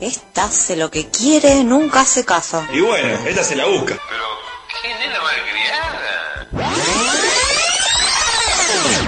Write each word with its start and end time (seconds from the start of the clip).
Esta 0.00 0.44
hace 0.44 0.76
lo 0.76 0.90
que 0.90 1.08
quiere, 1.08 1.64
nunca 1.64 2.02
hace 2.02 2.24
caso. 2.24 2.64
Y 2.72 2.80
bueno, 2.80 3.08
esta 3.26 3.42
se 3.42 3.56
la 3.56 3.66
busca. 3.66 3.98
Pero, 4.08 4.24
¿qué 4.82 4.88
nena 4.94 5.20
malcriada? 5.20 6.08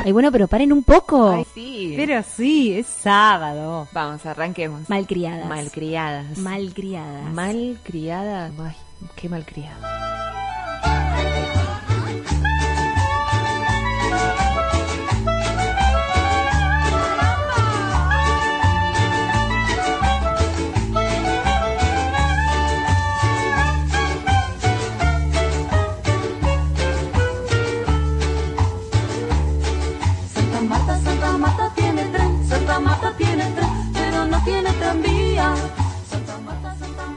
Ay, 0.04 0.12
bueno, 0.12 0.32
pero 0.32 0.48
paren 0.48 0.72
un 0.72 0.82
poco. 0.82 1.30
Ay, 1.30 1.46
sí. 1.54 1.94
Pero 1.96 2.24
sí, 2.24 2.76
es 2.76 2.86
sábado. 2.86 3.86
Vamos, 3.92 4.26
arranquemos. 4.26 4.88
Malcriadas. 4.88 5.46
Malcriadas. 5.46 6.38
Malcriadas. 6.38 7.32
Malcriada. 7.32 8.50
Ay, 8.58 8.76
qué 9.14 9.28
malcriada. 9.28 10.29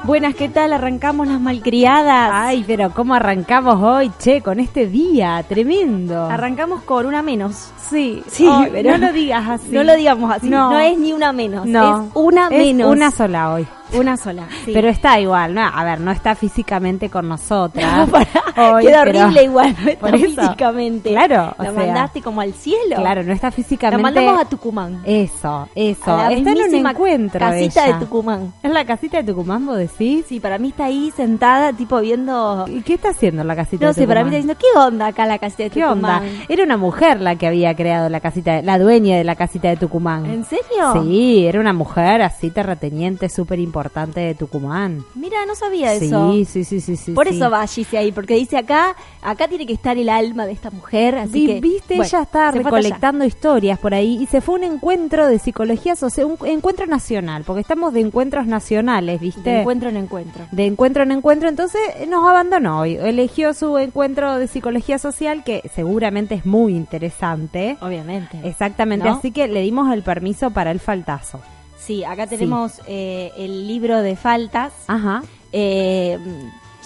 Buenas, 0.03 0.35
¿qué 0.35 0.49
tal? 0.49 0.73
Arrancamos 0.73 1.27
las 1.29 1.39
malcriadas. 1.39 2.29
Ay, 2.33 2.65
pero 2.67 2.89
¿cómo 2.93 3.13
arrancamos 3.13 3.81
hoy, 3.81 4.11
che, 4.19 4.41
con 4.41 4.59
este 4.59 4.85
día? 4.87 5.43
Tremendo. 5.47 6.25
Arrancamos 6.25 6.81
con 6.83 7.05
una 7.05 7.21
menos. 7.21 7.71
sí, 7.89 8.21
Sí, 8.27 8.49
pero 8.73 8.97
no 8.97 9.07
lo 9.07 9.13
digas 9.13 9.47
así. 9.47 9.69
No 9.71 9.83
lo 9.83 9.95
digamos 9.95 10.29
así. 10.35 10.49
No. 10.49 10.71
No, 10.71 10.79
es 10.79 10.97
ni 10.99 11.13
una 11.13 11.31
menos. 11.31 11.65
No. 11.65 12.01
Es 12.05 12.11
una 12.15 12.47
Es 12.49 12.57
menos. 12.57 12.91
una 12.91 13.11
sola 13.11 13.53
hoy. 13.53 13.65
Una 13.99 14.17
sola. 14.17 14.47
sí. 14.65 14.71
Pero 14.73 14.89
está 14.89 15.19
igual, 15.19 15.53
¿no? 15.53 15.61
A 15.61 15.83
ver, 15.83 15.99
no 15.99 16.11
está 16.11 16.35
físicamente 16.35 17.09
con 17.09 17.27
nosotras. 17.29 18.09
No, 18.09 18.73
hoy, 18.73 18.85
queda 18.85 19.01
horrible 19.01 19.43
igual, 19.43 19.75
no 19.83 19.89
está 20.07 20.17
físicamente. 20.17 21.09
Claro, 21.11 21.53
o 21.57 21.63
La 21.63 21.71
sea, 21.71 21.79
mandaste 21.85 22.21
como 22.21 22.41
al 22.41 22.53
cielo. 22.53 22.95
Claro, 22.95 23.23
no 23.23 23.33
está 23.33 23.51
físicamente. 23.51 23.97
La 23.97 24.03
mandamos 24.21 24.41
a 24.41 24.45
Tucumán. 24.49 25.01
Eso, 25.05 25.67
eso. 25.75 26.29
Está 26.29 26.51
en 26.51 26.61
un 26.61 26.87
encuentro 26.87 27.39
casita 27.39 27.85
ella. 27.87 27.93
de 27.99 28.05
Tucumán. 28.05 28.53
¿Es 28.63 28.71
la 28.71 28.85
casita 28.85 29.17
de 29.17 29.23
Tucumán, 29.31 29.65
vos 29.65 29.77
decís? 29.77 30.25
Sí, 30.27 30.39
para 30.39 30.57
mí 30.57 30.69
está 30.69 30.85
ahí 30.85 31.11
sentada, 31.15 31.73
tipo 31.73 31.99
viendo... 31.99 32.65
¿Y 32.67 32.81
qué 32.81 32.95
está 32.95 33.09
haciendo 33.09 33.43
la 33.43 33.55
casita 33.55 33.85
No 33.85 33.89
de 33.89 33.93
sé, 33.93 34.07
para 34.07 34.23
mí 34.23 34.31
Tucumán? 34.31 34.49
está 34.49 34.53
diciendo, 34.53 34.73
¿qué 34.73 34.79
onda 34.87 35.07
acá 35.07 35.25
la 35.25 35.37
casita 35.39 35.63
de 35.63 35.69
¿Qué 35.69 35.85
onda? 35.85 36.19
Tucumán? 36.19 36.45
Era 36.49 36.63
una 36.63 36.77
mujer 36.77 37.21
la 37.21 37.35
que 37.35 37.47
había 37.47 37.75
creado 37.75 38.09
la 38.09 38.19
casita, 38.19 38.61
la 38.61 38.79
dueña 38.79 39.17
de 39.17 39.23
la 39.23 39.35
casita 39.35 39.69
de 39.69 39.77
Tucumán. 39.77 40.25
¿En 40.25 40.43
serio? 40.45 40.93
Sí, 41.03 41.45
era 41.45 41.59
una 41.59 41.73
mujer 41.73 42.21
así 42.21 42.49
terrateniente 42.49 43.29
súper 43.29 43.59
importante 43.59 43.82
de 44.13 44.35
Tucumán. 44.35 45.03
Mira, 45.15 45.45
no 45.45 45.55
sabía 45.55 45.93
eso. 45.93 46.31
Sí, 46.31 46.45
sí, 46.45 46.63
sí, 46.63 46.79
sí, 46.79 46.95
sí. 46.95 47.11
Por 47.11 47.27
sí. 47.27 47.35
eso 47.35 47.49
va 47.49 47.65
Gise 47.67 47.97
ahí, 47.97 48.11
porque 48.11 48.35
dice 48.35 48.57
acá, 48.57 48.95
acá 49.21 49.47
tiene 49.47 49.65
que 49.65 49.73
estar 49.73 49.97
el 49.97 50.09
alma 50.09 50.45
de 50.45 50.53
esta 50.53 50.69
mujer, 50.71 51.15
así 51.15 51.45
que... 51.45 51.61
Viste, 51.61 51.95
bueno, 51.95 52.03
ella 52.03 52.21
está 52.21 52.51
recolectando 52.51 53.25
historias 53.25 53.79
por 53.79 53.93
ahí 53.93 54.21
y 54.21 54.25
se 54.27 54.41
fue 54.41 54.55
a 54.55 54.57
un 54.59 54.63
encuentro 54.75 55.27
de 55.27 55.39
psicología 55.39 55.95
social, 55.95 56.27
un 56.39 56.47
encuentro 56.47 56.85
nacional, 56.85 57.43
porque 57.45 57.61
estamos 57.61 57.93
de 57.93 58.01
encuentros 58.01 58.47
nacionales, 58.47 59.19
¿viste? 59.19 59.49
De 59.49 59.61
encuentro 59.61 59.89
en 59.89 59.97
encuentro. 59.97 60.45
de 60.51 60.65
encuentro 60.65 61.03
en 61.03 61.11
encuentro, 61.11 61.49
entonces 61.49 61.81
nos 62.07 62.27
abandonó 62.27 62.79
hoy. 62.79 62.95
Eligió 62.95 63.53
su 63.53 63.77
encuentro 63.77 64.37
de 64.37 64.47
psicología 64.47 64.97
social, 64.97 65.43
que 65.43 65.69
seguramente 65.73 66.35
es 66.35 66.45
muy 66.45 66.75
interesante. 66.75 67.77
Obviamente. 67.81 68.39
Exactamente, 68.43 69.07
¿No? 69.07 69.15
así 69.15 69.31
que 69.31 69.47
le 69.47 69.61
dimos 69.61 69.91
el 69.93 70.03
permiso 70.03 70.51
para 70.51 70.71
el 70.71 70.79
faltazo. 70.79 71.39
Sí, 71.85 72.03
acá 72.03 72.27
tenemos 72.27 72.79
eh, 72.87 73.31
el 73.37 73.67
libro 73.67 74.01
de 74.01 74.15
faltas. 74.15 74.71
Ajá. 74.87 75.21
Eh, 75.51 76.17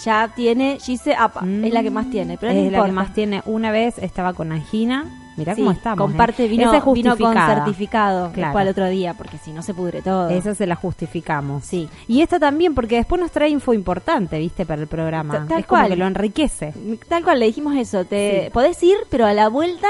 ya 0.03 0.31
tiene, 0.35 0.77
Gise, 0.79 1.15
apa, 1.15 1.41
Mm. 1.41 1.65
es 1.65 1.73
la 1.73 1.83
que 1.83 1.91
más 1.91 2.09
tiene, 2.09 2.37
pero 2.37 2.53
no 2.53 2.59
es 2.59 2.71
la 2.71 2.85
que 2.85 2.91
más 2.91 3.13
tiene. 3.13 3.41
Una 3.45 3.71
vez 3.71 3.97
estaba 3.99 4.33
con 4.33 4.51
angina. 4.51 5.05
Mirá 5.37 5.53
Sí, 5.53 5.61
cómo 5.61 5.71
estamos. 5.71 5.99
Comparte, 5.99 6.45
¿eh? 6.45 6.47
vino, 6.47 6.71
vino 6.93 7.15
con 7.15 7.35
certificado 7.35 8.31
Claro. 8.31 8.47
después 8.47 8.61
al 8.63 8.67
otro 8.69 8.87
día, 8.89 9.13
porque 9.13 9.37
si 9.37 9.51
no 9.51 9.61
se 9.61 9.75
pudre 9.75 10.01
todo. 10.01 10.29
Esa 10.29 10.55
se 10.55 10.65
la 10.65 10.75
justificamos. 10.75 11.63
Sí. 11.63 11.87
Y 12.07 12.21
esta 12.21 12.39
también, 12.39 12.73
porque 12.73 12.95
después 12.95 13.21
nos 13.21 13.29
trae 13.29 13.49
info 13.49 13.71
importante, 13.75 14.39
¿viste? 14.39 14.65
Para 14.65 14.81
el 14.81 14.87
programa. 14.87 15.33
Ta- 15.35 15.45
tal 15.47 15.59
es 15.59 15.65
como 15.67 15.81
cual. 15.81 15.89
que 15.91 15.95
lo 15.95 16.07
enriquece. 16.07 16.73
Tal 17.07 17.23
cual, 17.23 17.39
le 17.39 17.45
dijimos 17.45 17.75
eso, 17.75 18.03
te 18.05 18.45
Sí. 18.45 18.49
podés 18.51 18.81
ir, 18.81 18.97
pero 19.11 19.27
a 19.27 19.33
la 19.33 19.47
vuelta 19.47 19.87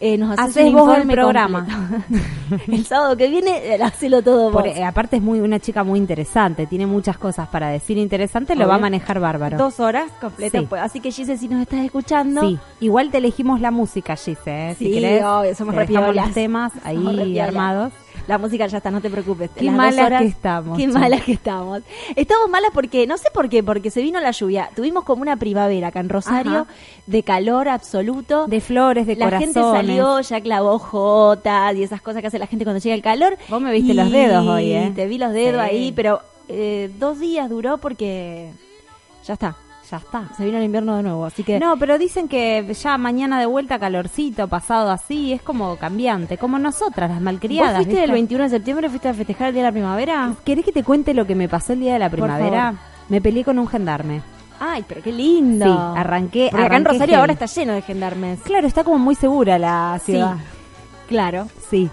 eh, 0.00 0.18
nos 0.18 0.38
haces 0.38 0.56
Haces 0.56 0.72
vos 0.72 0.96
el 0.98 1.08
programa. 1.08 1.66
el 2.68 2.84
sábado 2.84 3.16
que 3.16 3.28
viene, 3.28 3.74
eh, 3.74 3.82
hacelo 3.82 4.22
todo 4.22 4.50
vos. 4.50 4.64
Eh, 4.66 4.84
aparte 4.84 5.16
es 5.16 5.22
muy 5.22 5.40
una 5.40 5.58
chica 5.60 5.84
muy 5.84 5.98
interesante, 5.98 6.66
tiene 6.66 6.86
muchas 6.86 7.18
cosas 7.18 7.48
para 7.48 7.68
decir 7.68 7.98
interesante, 7.98 8.54
lo 8.54 8.68
va 8.68 8.76
a 8.76 8.78
manejar 8.78 9.20
bárbaro. 9.20 9.56
Dos 9.58 9.80
horas 9.80 10.10
completas. 10.20 10.60
Sí. 10.60 10.66
pues, 10.68 10.82
Así 10.82 11.00
que 11.00 11.10
Gise, 11.10 11.36
si 11.36 11.48
nos 11.48 11.60
estás 11.62 11.80
escuchando, 11.80 12.42
Sí, 12.42 12.58
igual 12.80 13.10
te 13.10 13.18
elegimos 13.18 13.60
la 13.60 13.70
música, 13.70 14.16
Gise, 14.16 14.70
¿eh? 14.70 14.74
si 14.78 14.86
Sí, 14.86 14.92
querés. 14.92 15.24
obvio, 15.24 15.54
somos 15.54 15.74
te 15.74 15.86
dejamos 15.86 16.14
los 16.14 16.32
temas 16.32 16.72
ahí 16.84 17.38
armados. 17.38 17.92
La 18.26 18.38
música 18.38 18.66
ya 18.66 18.78
está, 18.78 18.90
no 18.90 19.00
te 19.00 19.08
preocupes. 19.08 19.50
Qué 19.54 19.66
Las 19.66 19.74
malas 19.74 20.04
horas- 20.06 20.22
que 20.22 20.28
estamos, 20.28 20.76
Qué 20.78 20.88
malas 20.88 21.22
que 21.22 21.32
estamos. 21.32 21.82
Estamos 22.16 22.48
malas 22.50 22.70
porque, 22.74 23.06
no 23.06 23.16
sé 23.18 23.28
por 23.32 23.48
qué, 23.48 23.62
porque 23.62 23.90
se 23.90 24.02
vino 24.02 24.18
la 24.20 24.32
lluvia. 24.32 24.68
Tuvimos 24.74 25.04
como 25.04 25.22
una 25.22 25.36
primavera 25.36 25.88
acá 25.88 26.00
en 26.00 26.08
Rosario, 26.08 26.52
Ajá. 26.62 26.66
de 27.06 27.22
calor 27.22 27.68
absoluto. 27.68 28.46
De 28.48 28.60
flores, 28.60 29.06
de 29.06 29.14
la 29.16 29.26
corazones. 29.26 29.54
gente 29.54 29.70
salió, 29.70 30.20
ya 30.20 30.40
clavó 30.40 30.78
jotas 30.78 31.74
y 31.76 31.82
esas 31.84 32.00
cosas 32.02 32.20
que 32.20 32.26
hace 32.28 32.38
la 32.38 32.46
gente 32.48 32.64
cuando 32.64 32.80
llega 32.80 32.94
el 32.96 33.02
calor. 33.02 33.36
Vos 33.48 33.60
me 33.60 33.70
viste 33.72 33.92
Y 33.92 33.94
los 33.94 34.10
dedos 34.10 34.46
hoy, 34.46 34.72
¿eh? 34.72 34.92
Te 34.94 35.06
vi 35.06 35.18
los 35.18 35.32
dedos 35.32 35.62
Sí. 35.64 35.70
ahí, 35.70 35.92
pero 35.92 36.20
eh, 36.48 36.90
dos 36.98 37.20
días 37.20 37.48
duró 37.48 37.78
porque 37.78 38.50
ya 39.24 39.34
está. 39.34 39.56
Ya 39.90 39.98
está. 39.98 40.24
Se 40.36 40.44
vino 40.44 40.58
el 40.58 40.64
invierno 40.64 40.96
de 40.96 41.02
nuevo, 41.04 41.24
así 41.24 41.44
que... 41.44 41.60
No, 41.60 41.76
pero 41.76 41.96
dicen 41.96 42.26
que 42.28 42.66
ya 42.74 42.98
mañana 42.98 43.38
de 43.38 43.46
vuelta 43.46 43.78
calorcito, 43.78 44.48
pasado 44.48 44.90
así, 44.90 45.32
es 45.32 45.42
como 45.42 45.76
cambiante, 45.76 46.38
como 46.38 46.58
nosotras, 46.58 47.08
las 47.08 47.18
¿Vos 47.18 47.24
malcriadas. 47.24 47.74
fuiste 47.76 47.90
¿viste? 47.92 48.04
el 48.04 48.10
21 48.10 48.44
de 48.44 48.50
septiembre, 48.50 48.88
fuiste 48.88 49.08
a 49.08 49.14
festejar 49.14 49.48
el 49.48 49.54
Día 49.54 49.62
de 49.62 49.68
la 49.68 49.72
Primavera? 49.72 50.32
¿Querés 50.44 50.64
que 50.64 50.72
te 50.72 50.82
cuente 50.82 51.14
lo 51.14 51.24
que 51.26 51.34
me 51.36 51.48
pasó 51.48 51.72
el 51.72 51.80
día 51.80 51.92
de 51.92 51.98
la 52.00 52.10
primavera? 52.10 52.74
Me 53.08 53.20
peleé 53.20 53.44
con 53.44 53.58
un 53.58 53.68
gendarme. 53.68 54.22
Ay, 54.58 54.84
pero 54.88 55.02
qué 55.02 55.12
lindo. 55.12 55.66
Sí, 55.66 55.70
arranqué- 56.00 56.50
Porque 56.50 56.66
acá 56.66 56.76
en 56.76 56.84
Rosario 56.84 57.18
ahora 57.18 57.32
está 57.32 57.46
lleno 57.46 57.72
de 57.74 57.82
gendarmes. 57.82 58.40
Claro, 58.40 58.66
está 58.66 58.82
como 58.84 58.98
muy 58.98 59.14
segura 59.14 59.58
la 59.58 60.00
ciudad. 60.02 60.36
Claro. 61.06 61.46
Sí. 61.70 61.88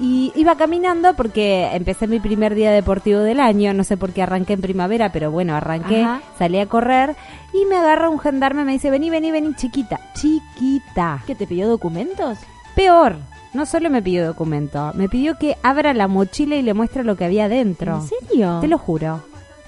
Y 0.00 0.32
iba 0.36 0.56
caminando 0.56 1.14
porque 1.14 1.68
empecé 1.72 2.06
mi 2.06 2.20
primer 2.20 2.54
día 2.54 2.70
deportivo 2.70 3.18
del 3.20 3.40
año, 3.40 3.74
no 3.74 3.82
sé 3.82 3.96
por 3.96 4.12
qué 4.12 4.22
arranqué 4.22 4.52
en 4.52 4.60
primavera, 4.60 5.10
pero 5.10 5.32
bueno, 5.32 5.56
arranqué, 5.56 6.02
Ajá. 6.02 6.22
salí 6.38 6.58
a 6.60 6.66
correr 6.66 7.16
y 7.52 7.64
me 7.64 7.76
agarra 7.76 8.08
un 8.08 8.20
gendarme 8.20 8.62
y 8.62 8.64
me 8.64 8.72
dice, 8.72 8.90
vení, 8.90 9.10
vení, 9.10 9.32
vení, 9.32 9.54
chiquita, 9.56 9.98
chiquita. 10.14 11.22
¿Qué 11.26 11.34
te 11.34 11.48
pidió 11.48 11.68
documentos? 11.68 12.38
Peor, 12.76 13.16
no 13.54 13.66
solo 13.66 13.90
me 13.90 14.00
pidió 14.02 14.24
documento, 14.24 14.92
me 14.94 15.08
pidió 15.08 15.36
que 15.36 15.56
abra 15.64 15.92
la 15.94 16.06
mochila 16.06 16.54
y 16.54 16.62
le 16.62 16.74
muestre 16.74 17.02
lo 17.02 17.16
que 17.16 17.24
había 17.24 17.48
dentro. 17.48 17.96
¿En 17.96 18.02
serio? 18.02 18.58
Te 18.60 18.68
lo 18.68 18.78
juro. 18.78 19.22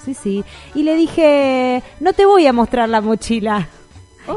Sí, 0.05 0.15
sí. 0.15 0.45
Y 0.75 0.85
le 0.85 0.95
dije, 0.95 1.83
no 1.99 2.13
te 2.13 2.25
voy 2.25 2.47
a 2.47 2.53
mostrar 2.53 2.89
la 2.89 3.01
mochila. 3.01 3.69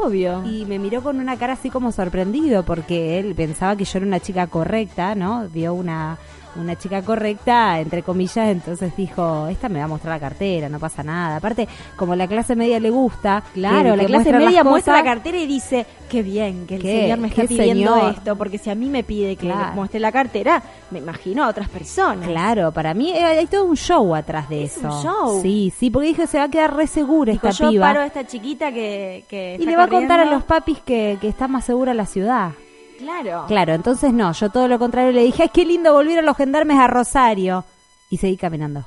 Obvio. 0.02 0.44
Y 0.44 0.64
me 0.66 0.78
miró 0.78 1.02
con 1.02 1.20
una 1.20 1.36
cara 1.36 1.54
así 1.54 1.70
como 1.70 1.92
sorprendido 1.92 2.64
porque 2.64 3.18
él 3.18 3.34
pensaba 3.34 3.76
que 3.76 3.84
yo 3.84 3.98
era 3.98 4.06
una 4.06 4.20
chica 4.20 4.46
correcta, 4.46 5.14
¿no? 5.14 5.48
Vio 5.48 5.74
una, 5.74 6.18
una 6.56 6.76
chica 6.76 7.02
correcta, 7.02 7.80
entre 7.80 8.02
comillas, 8.02 8.48
entonces 8.48 8.94
dijo, 8.96 9.46
esta 9.48 9.68
me 9.68 9.78
va 9.80 9.86
a 9.86 9.88
mostrar 9.88 10.14
la 10.14 10.20
cartera, 10.20 10.68
no 10.68 10.78
pasa 10.78 11.02
nada. 11.02 11.36
Aparte, 11.36 11.66
como 11.96 12.14
la 12.14 12.26
clase 12.28 12.54
media 12.56 12.78
le 12.80 12.90
gusta, 12.90 13.42
Claro, 13.54 13.90
que- 13.90 13.96
la 13.96 14.02
que 14.02 14.06
clase 14.06 14.30
muestra 14.30 14.38
media 14.46 14.64
muestra 14.64 14.94
la 14.94 15.04
cartera 15.04 15.38
y 15.38 15.46
dice, 15.46 15.86
qué 16.08 16.22
bien 16.22 16.66
que 16.66 16.76
el 16.76 16.82
¿Qué? 16.82 17.00
señor 17.02 17.18
me 17.18 17.28
está 17.28 17.42
¿Qué 17.42 17.48
pidiendo 17.48 17.94
señor? 17.94 18.14
esto, 18.14 18.36
porque 18.36 18.58
si 18.58 18.70
a 18.70 18.74
mí 18.74 18.88
me 18.88 19.02
pide 19.02 19.36
que 19.36 19.46
Claro. 19.46 19.70
le 19.70 19.74
muestre 19.74 20.00
la 20.00 20.12
cartera, 20.12 20.62
me 20.90 20.98
imagino 21.00 21.44
a 21.44 21.48
otras 21.48 21.68
personas. 21.68 22.28
Claro, 22.28 22.72
para 22.72 22.94
mí 22.94 23.10
eh, 23.10 23.24
hay 23.24 23.46
todo 23.46 23.64
un 23.64 23.76
show 23.76 24.14
atrás 24.14 24.48
de 24.48 24.64
Es 24.64 24.76
eso. 24.76 24.86
un 24.88 25.02
show. 25.02 25.42
Sí, 25.42 25.72
sí, 25.76 25.90
porque 25.90 26.08
dije, 26.08 26.26
se 26.26 26.38
va 26.38 26.44
a 26.44 26.48
quedar 26.50 26.74
re 26.76 26.86
segura 26.86 27.32
Dijo, 27.32 27.48
esta 27.48 27.64
yo 27.64 27.70
piba. 27.70 27.86
paro 27.88 28.00
a 28.00 28.06
esta 28.06 28.26
chiquita 28.26 28.70
que, 28.72 29.24
que 29.28 29.52
y 29.58 29.62
está 29.62 29.70
le 29.70 29.76
va 29.76 29.84
a 29.84 29.88
contar 29.88 30.20
a 30.20 30.24
los 30.24 30.44
papis 30.44 30.78
que, 30.80 31.18
que 31.20 31.28
está 31.28 31.48
más 31.48 31.64
segura 31.64 31.94
la 31.94 32.06
ciudad. 32.06 32.52
Claro. 32.98 33.44
Claro, 33.48 33.74
entonces 33.74 34.12
no, 34.12 34.32
yo 34.32 34.50
todo 34.50 34.68
lo 34.68 34.78
contrario 34.78 35.12
le 35.12 35.22
dije, 35.22 35.44
ay, 35.44 35.50
qué 35.52 35.64
lindo 35.64 35.92
volver 35.92 36.18
a 36.18 36.22
los 36.22 36.36
gendarmes 36.36 36.78
a 36.78 36.86
Rosario. 36.86 37.64
Y 38.10 38.18
seguí 38.18 38.36
caminando. 38.36 38.84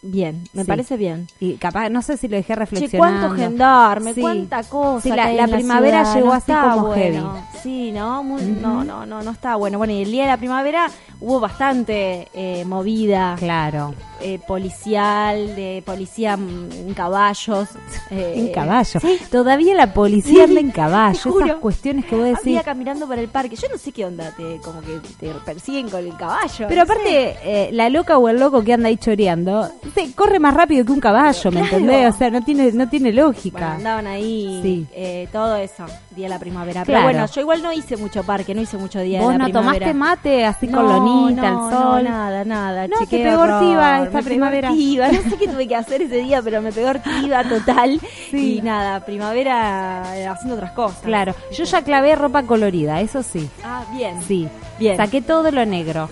Bien, 0.00 0.44
me 0.52 0.62
Sí. 0.62 0.68
parece 0.68 0.96
bien. 0.96 1.26
Y 1.40 1.54
capaz, 1.54 1.88
no 1.88 2.02
sé 2.02 2.16
si 2.16 2.28
lo 2.28 2.36
dejé 2.36 2.52
Che, 2.54 2.58
reflexionando. 2.60 3.26
cuánto 3.28 3.42
gendarme, 3.42 4.14
Sí. 4.14 4.20
cuánta 4.20 4.62
cosa. 4.62 5.02
Sí, 5.02 5.08
la- 5.10 5.46
primavera 5.48 6.04
ciudad, 6.04 6.14
llegó 6.14 6.26
no 6.28 6.32
así 6.34 6.52
como 6.52 6.86
bueno. 6.86 6.94
heavy. 7.34 7.44
Sí, 7.62 7.90
¿no? 7.92 8.22
Muy- 8.22 8.42
No, 8.42 8.84
no, 8.84 9.04
no, 9.06 9.22
no 9.22 9.30
está 9.32 9.56
bueno. 9.56 9.78
Bueno, 9.78 9.92
y 9.94 10.02
el 10.02 10.10
día 10.12 10.22
de 10.22 10.28
la 10.28 10.36
primavera 10.36 10.88
hubo 11.20 11.40
bastante 11.40 12.28
eh, 12.32 12.64
movida. 12.64 13.34
Claro. 13.38 13.94
eh, 14.20 14.40
policial, 14.48 15.54
de 15.54 15.80
policía 15.86 16.34
en 16.34 16.92
caballos. 16.94 17.68
eh, 18.10 18.34
En 18.36 18.48
caballo. 18.52 18.98
Sí, 19.00 19.16
Todavía 19.30 19.74
la 19.76 19.92
policía 19.94 20.44
anda 20.44 20.58
en 20.60 20.70
caballo. 20.72 21.40
Esas 21.40 21.56
cuestiones 21.58 22.04
que 22.04 22.16
vos 22.16 22.24
decís. 22.24 22.40
Había 22.46 22.62
caminando 22.64 23.06
por 23.06 23.16
el 23.18 23.28
parque. 23.28 23.54
Yo 23.56 23.68
no 23.70 23.78
sé 23.78 23.92
qué 23.92 24.04
onda, 24.06 24.32
te, 24.36 24.58
como 24.64 24.80
que 24.80 24.98
te 25.20 25.30
persiguen 25.44 25.88
con 25.88 26.00
el 26.04 26.16
caballo. 26.16 26.66
Pero 26.68 26.76
no 26.76 26.82
aparte, 26.82 27.36
eh, 27.44 27.70
la 27.72 27.88
loca 27.90 28.18
o 28.18 28.28
el 28.28 28.38
loco 28.40 28.62
que 28.64 28.72
anda 28.72 28.88
ahí 28.88 28.96
choreando, 28.96 29.68
se 29.94 30.12
corre 30.14 30.38
más 30.38 30.54
rápido 30.54 30.84
que 30.84 30.92
un 30.92 31.00
caballo, 31.00 31.50
¿me 31.50 31.60
Claro. 31.60 31.76
entendés? 31.78 32.14
O 32.14 32.18
sea, 32.18 32.30
no 32.30 32.42
tiene, 32.42 32.72
no 32.72 32.88
tiene 32.88 33.10
Bueno, 33.12 33.26
lógica. 33.28 33.74
andaban 33.74 34.06
ahí, 34.06 34.60
Sí. 34.62 34.86
eh, 34.92 35.28
todo 35.32 35.56
eso, 35.56 35.84
día 36.14 36.26
de 36.26 36.30
la 36.30 36.38
primavera. 36.38 36.84
Claro. 36.84 36.86
Pero 36.86 37.02
bueno, 37.02 37.26
yo 37.32 37.40
igual 37.40 37.62
no 37.62 37.72
hice 37.72 37.96
mucho 37.96 38.22
parque, 38.24 38.54
no 38.54 38.60
hice 38.62 38.76
mucho 38.76 39.00
día 39.00 39.20
Vos 39.20 39.32
de 39.32 39.38
la 39.38 39.44
no 39.44 39.50
primavera. 39.50 39.86
tomaste 39.86 39.94
mate 39.94 40.44
así 40.46 40.66
No, 40.66 40.78
con 40.78 40.88
lonita, 40.88 41.50
no, 41.50 41.68
el 41.68 41.74
sol. 41.74 42.04
No, 42.04 42.10
nada, 42.10 42.44
nada. 42.44 42.88
No, 42.88 42.98
che, 43.00 43.06
te 43.06 43.22
pegó 43.24 43.42
ortiva 43.42 44.02
esta 44.04 44.18
me 44.18 44.24
primavera. 44.24 44.70
ortiva. 44.70 45.08
No 45.08 45.22
sé 45.30 45.36
qué 45.38 45.48
tuve 45.48 45.68
que 45.68 45.76
hacer 45.76 46.02
ese 46.02 46.16
día, 46.16 46.40
pero 46.42 46.60
me 46.62 46.72
pegó 46.72 46.90
ortiva 46.90 47.44
total. 47.44 48.00
Sí. 48.30 48.58
Y 48.58 48.62
nada, 48.62 49.00
primavera 49.00 50.02
eh, 50.16 50.26
haciendo 50.26 50.54
otras 50.56 50.72
cosas. 50.72 50.98
Claro, 51.02 51.34
yo 51.56 51.64
ya 51.64 51.82
clavé 51.82 52.14
ropa 52.14 52.42
colorida, 52.42 53.00
eso 53.00 53.22
sí. 53.22 53.48
Ah, 53.64 53.84
bien. 53.92 54.20
Sí. 54.22 54.48
Bien. 54.78 54.96
Saqué 54.96 55.22
todo 55.22 55.50
lo 55.50 55.64
negro. 55.64 56.08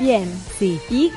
Bien. 0.00 0.28
Sí. 0.58 0.80
Y 0.90 1.12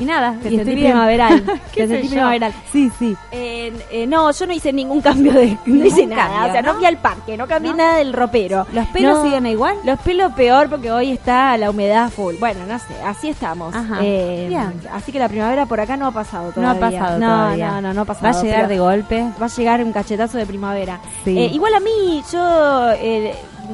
Y 0.00 0.04
nada, 0.04 0.32
te 0.42 0.48
y 0.48 0.56
estoy 0.56 0.56
sentí 0.58 0.74
bien. 0.74 0.92
primaveral. 0.92 1.42
¿Qué 1.72 1.82
te 1.82 1.88
sé 1.88 1.92
sentí 1.94 2.08
yo? 2.08 2.12
primaveral. 2.14 2.52
Sí, 2.72 2.90
sí. 2.98 3.16
Eh, 3.30 3.72
eh, 3.90 4.06
no, 4.06 4.30
yo 4.32 4.46
no 4.46 4.52
hice 4.52 4.72
ningún 4.72 5.00
cambio 5.00 5.32
de. 5.32 5.56
No 5.66 5.84
hice 5.84 6.06
nada. 6.06 6.22
cambio, 6.28 6.48
o 6.48 6.52
sea, 6.52 6.62
no, 6.62 6.72
¿no? 6.72 6.78
fui 6.78 6.86
al 6.86 6.96
parque, 6.96 7.36
no 7.36 7.46
cambié 7.46 7.70
¿No? 7.72 7.76
nada 7.78 7.96
del 7.98 8.12
ropero. 8.12 8.66
¿Los 8.72 8.86
pelos 8.88 9.18
No. 9.18 9.22
siguen 9.24 9.46
igual? 9.46 9.76
Los 9.84 9.98
pelos 10.00 10.32
peor 10.32 10.68
porque 10.68 10.90
hoy 10.90 11.10
está 11.12 11.56
la 11.56 11.70
humedad 11.70 12.10
full. 12.10 12.34
Bueno, 12.40 12.60
no 12.66 12.78
sé, 12.78 12.94
así 13.04 13.28
estamos. 13.28 13.74
Ajá. 13.74 13.98
Eh, 14.02 14.46
Bien. 14.48 14.72
Así 14.92 15.12
que 15.12 15.18
la 15.18 15.28
primavera 15.28 15.66
por 15.66 15.80
acá 15.80 15.96
no 15.96 16.06
ha 16.06 16.12
pasado 16.12 16.52
No 16.56 16.70
ha 16.70 16.74
todavía. 16.74 16.98
pasado 17.00 17.18
no, 17.18 17.26
todavía. 17.26 17.70
No, 17.72 17.80
no, 17.82 17.94
no 17.94 18.00
ha 18.02 18.04
pasado. 18.04 18.32
Va 18.32 18.38
a 18.38 18.42
llegar 18.42 18.68
de 18.68 18.78
golpe. 18.78 19.24
Va 19.40 19.46
a 19.46 19.48
llegar 19.48 19.84
un 19.84 19.92
cachetazo 19.92 20.38
de 20.38 20.46
primavera. 20.46 20.98
Sí. 21.24 21.38
Eh, 21.38 21.46
igual 21.52 21.74
a 21.74 21.80
mí, 21.80 22.22
yo. 22.32 22.90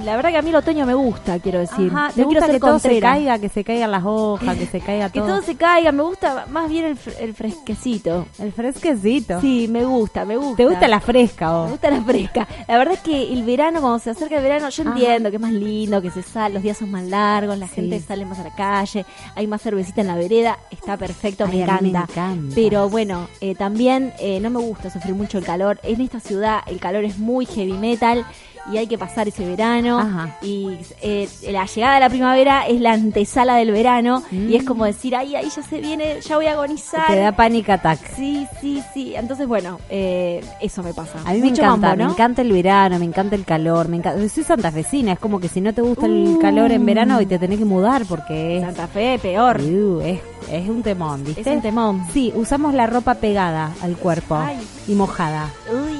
La 0.05 0.17
verdad 0.17 0.31
que 0.31 0.37
a 0.39 0.43
mí 0.43 0.51
el 0.51 0.57
otoño 0.57 0.87
me 0.87 0.95
gusta, 0.95 1.39
quiero 1.39 1.59
decir. 1.61 1.91
Ajá, 1.93 2.09
No 2.09 2.15
¿te 2.15 2.15
quiero 2.15 2.29
gusta 2.41 2.47
que 2.51 2.61
todo 2.61 2.79
se 2.79 3.01
caiga, 3.01 3.39
que 3.39 3.49
se 3.49 3.65
caigan 3.65 3.91
las 3.91 4.03
hojas, 4.05 4.57
que 4.57 4.67
se 4.67 4.81
caiga 4.81 5.09
Que 5.13 5.21
todo? 5.21 5.29
todo 5.29 5.43
se 5.43 5.57
caiga, 5.57 5.93
me 5.93 6.03
gusta 6.03 6.47
más 6.51 6.69
bien 6.69 6.85
el, 6.85 6.99
el 7.21 7.35
fresquecito. 7.35 8.27
El 8.39 8.53
fresquecito. 8.53 9.41
Sí, 9.41 9.67
me 9.69 9.85
gusta, 9.85 10.25
me 10.25 10.37
gusta. 10.37 10.57
¿Te 10.57 10.67
gusta 10.67 10.89
la 10.89 11.01
fresca 11.01 11.47
Me 11.47 11.53
vos? 11.53 11.71
gusta 11.71 11.91
la 11.91 12.03
fresca. 12.03 12.47
La 12.69 12.79
verdad 12.79 12.95
es 12.95 13.01
que 13.01 13.33
el 13.33 13.43
verano, 13.45 13.81
cuando 13.81 13.99
se 13.99 14.11
acerca 14.11 14.37
el 14.37 14.43
verano, 14.43 14.69
yo 14.69 14.83
Ajá. 14.83 14.93
entiendo 14.93 15.31
que 15.31 15.37
es 15.37 15.43
más 15.43 15.53
lindo, 15.53 16.03
que 16.03 16.11
se 16.11 16.23
sale, 16.23 16.55
los 16.55 16.63
días 16.63 16.77
son 16.79 16.91
más 16.91 17.05
largos, 17.05 17.59
la 17.59 17.67
Sí. 17.69 17.77
gente 17.77 18.01
sale 18.01 18.25
más 18.25 18.39
a 18.39 18.45
la 18.45 18.55
calle, 18.55 19.05
hay 19.35 19.47
más 19.47 19.63
cervecita 19.63 20.01
en 20.01 20.07
la 20.09 20.17
vereda, 20.17 20.59
está 20.71 20.97
perfecto, 20.97 21.47
me 21.47 21.55
Ay, 21.55 21.63
encanta. 21.63 21.83
me 21.83 21.89
encanta. 22.13 22.55
Pero 22.55 22.89
bueno, 22.89 23.29
eh, 23.41 23.55
también 23.55 24.13
eh, 24.19 24.41
no 24.41 24.51
me 24.51 24.61
gusta 24.61 24.91
sufrir 24.91 25.15
mucho 25.15 25.39
el 25.39 25.45
calor. 25.45 25.81
En 25.83 26.01
esta 26.01 26.21
ciudad 26.21 26.61
el 26.67 26.79
calor 26.81 27.05
es 27.05 27.19
muy 27.19 27.47
heavy 27.47 27.73
metal 27.73 28.25
y 28.73 28.79
hay 28.79 28.87
que 28.87 28.99
pasar 28.99 29.29
ese 29.29 29.45
verano. 29.47 29.99
Ajá. 29.99 30.37
Y 30.43 30.77
eh, 31.03 31.29
la 31.51 31.67
llegada 31.67 31.95
de 31.95 32.01
la 32.01 32.09
primavera 32.09 32.67
es 32.67 32.81
la 32.81 32.93
antesala 32.93 33.57
del 33.57 33.71
verano 33.73 34.23
Mm. 34.31 34.51
y 34.51 34.57
es 34.57 34.65
como 34.65 34.85
decir, 34.85 35.15
ay, 35.15 35.37
ahí 35.37 35.49
ya 35.55 35.63
se 35.63 35.81
viene, 35.81 36.21
ya 36.21 36.37
voy 36.37 36.47
a 36.47 36.53
agonizar. 36.53 37.07
Te 37.07 37.17
da 37.19 37.33
panic 37.33 37.69
attack. 37.71 37.99
Sí, 38.17 38.47
sí, 38.61 38.83
sí. 38.93 39.15
Entonces, 39.15 39.47
bueno, 39.47 39.79
eh, 39.89 40.45
eso 40.61 40.83
me 40.83 40.93
pasa. 40.95 41.19
A 41.25 41.33
mí 41.33 41.41
me 41.41 41.49
encanta, 41.49 41.89
mambo, 41.89 41.97
¿no? 41.97 42.05
me 42.07 42.13
encanta 42.13 42.43
el 42.43 42.53
verano, 42.53 42.99
me 42.99 43.05
encanta 43.05 43.37
el 43.37 43.45
calor, 43.45 43.89
me 43.89 43.97
encanta. 43.99 44.29
Soy 44.29 44.43
santafesina, 44.45 45.13
es 45.13 45.19
como 45.19 45.39
que 45.41 45.49
si 45.49 45.61
no 45.61 45.73
te 45.73 45.83
gusta 45.83 46.07
el 46.07 46.39
calor 46.41 46.73
en 46.73 46.85
verano 46.85 47.21
y 47.21 47.27
te 47.27 47.39
tenés 47.39 47.59
que 47.59 47.65
mudar 47.65 48.05
porque 48.09 48.59
es, 48.59 48.65
Santa 48.65 48.87
Fe, 48.89 49.19
peor. 49.21 49.61
Uh, 49.61 50.01
es, 50.01 50.21
es 50.51 50.69
un 50.69 50.83
temón, 50.83 51.25
¿viste? 51.25 51.41
Es 51.43 51.47
un 51.47 51.63
temón. 51.63 52.07
Sí, 52.13 52.33
usamos 52.35 52.75
la 52.75 52.87
ropa 52.87 53.15
pegada 53.15 53.73
al 53.83 53.97
cuerpo 53.97 54.37
Ay. 54.37 54.59
y 54.89 54.95
mojada. 54.95 55.51
Uy, 55.71 55.99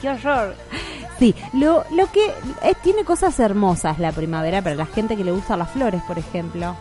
qué 0.00 0.08
horror. 0.10 0.54
Sí, 1.22 1.36
lo, 1.52 1.84
lo 1.92 2.10
que 2.10 2.26
es, 2.64 2.76
tiene 2.82 3.04
cosas 3.04 3.38
hermosas 3.38 4.00
la 4.00 4.10
primavera 4.10 4.60
para 4.60 4.74
la 4.74 4.86
gente 4.86 5.16
que 5.16 5.22
le 5.22 5.30
gustan 5.30 5.60
las 5.60 5.70
flores, 5.70 6.02
por 6.02 6.18
ejemplo. 6.18 6.74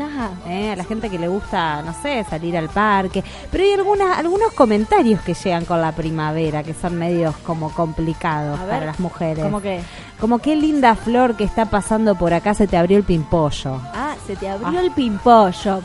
Ajá. 0.00 0.30
¿eh? 0.46 0.70
A 0.70 0.76
la 0.76 0.84
gente 0.84 1.10
que 1.10 1.18
le 1.18 1.26
gusta, 1.26 1.82
no 1.82 1.92
sé, 2.00 2.22
salir 2.30 2.56
al 2.56 2.68
parque. 2.68 3.24
Pero 3.50 3.64
hay 3.64 3.72
algunas, 3.72 4.16
algunos 4.16 4.52
comentarios 4.52 5.20
que 5.22 5.34
llegan 5.34 5.64
con 5.64 5.80
la 5.80 5.90
primavera 5.90 6.62
que 6.62 6.74
son 6.74 6.96
medios 6.96 7.34
como 7.38 7.70
complicados 7.72 8.60
ver, 8.60 8.68
para 8.68 8.86
las 8.86 9.00
mujeres. 9.00 9.42
¿Cómo 9.42 9.60
que? 9.60 9.80
Como 10.20 10.38
qué 10.38 10.54
linda 10.54 10.94
flor 10.94 11.36
que 11.36 11.42
está 11.42 11.64
pasando 11.66 12.14
por 12.14 12.32
acá, 12.32 12.54
se 12.54 12.68
te 12.68 12.76
abrió 12.76 12.96
el 12.98 13.02
pimpollo. 13.02 13.80
Ah, 13.92 14.14
se 14.28 14.36
te 14.36 14.48
abrió 14.48 14.78
Ah. 14.78 14.82
el 14.82 14.92
pimpollo. 14.92 15.80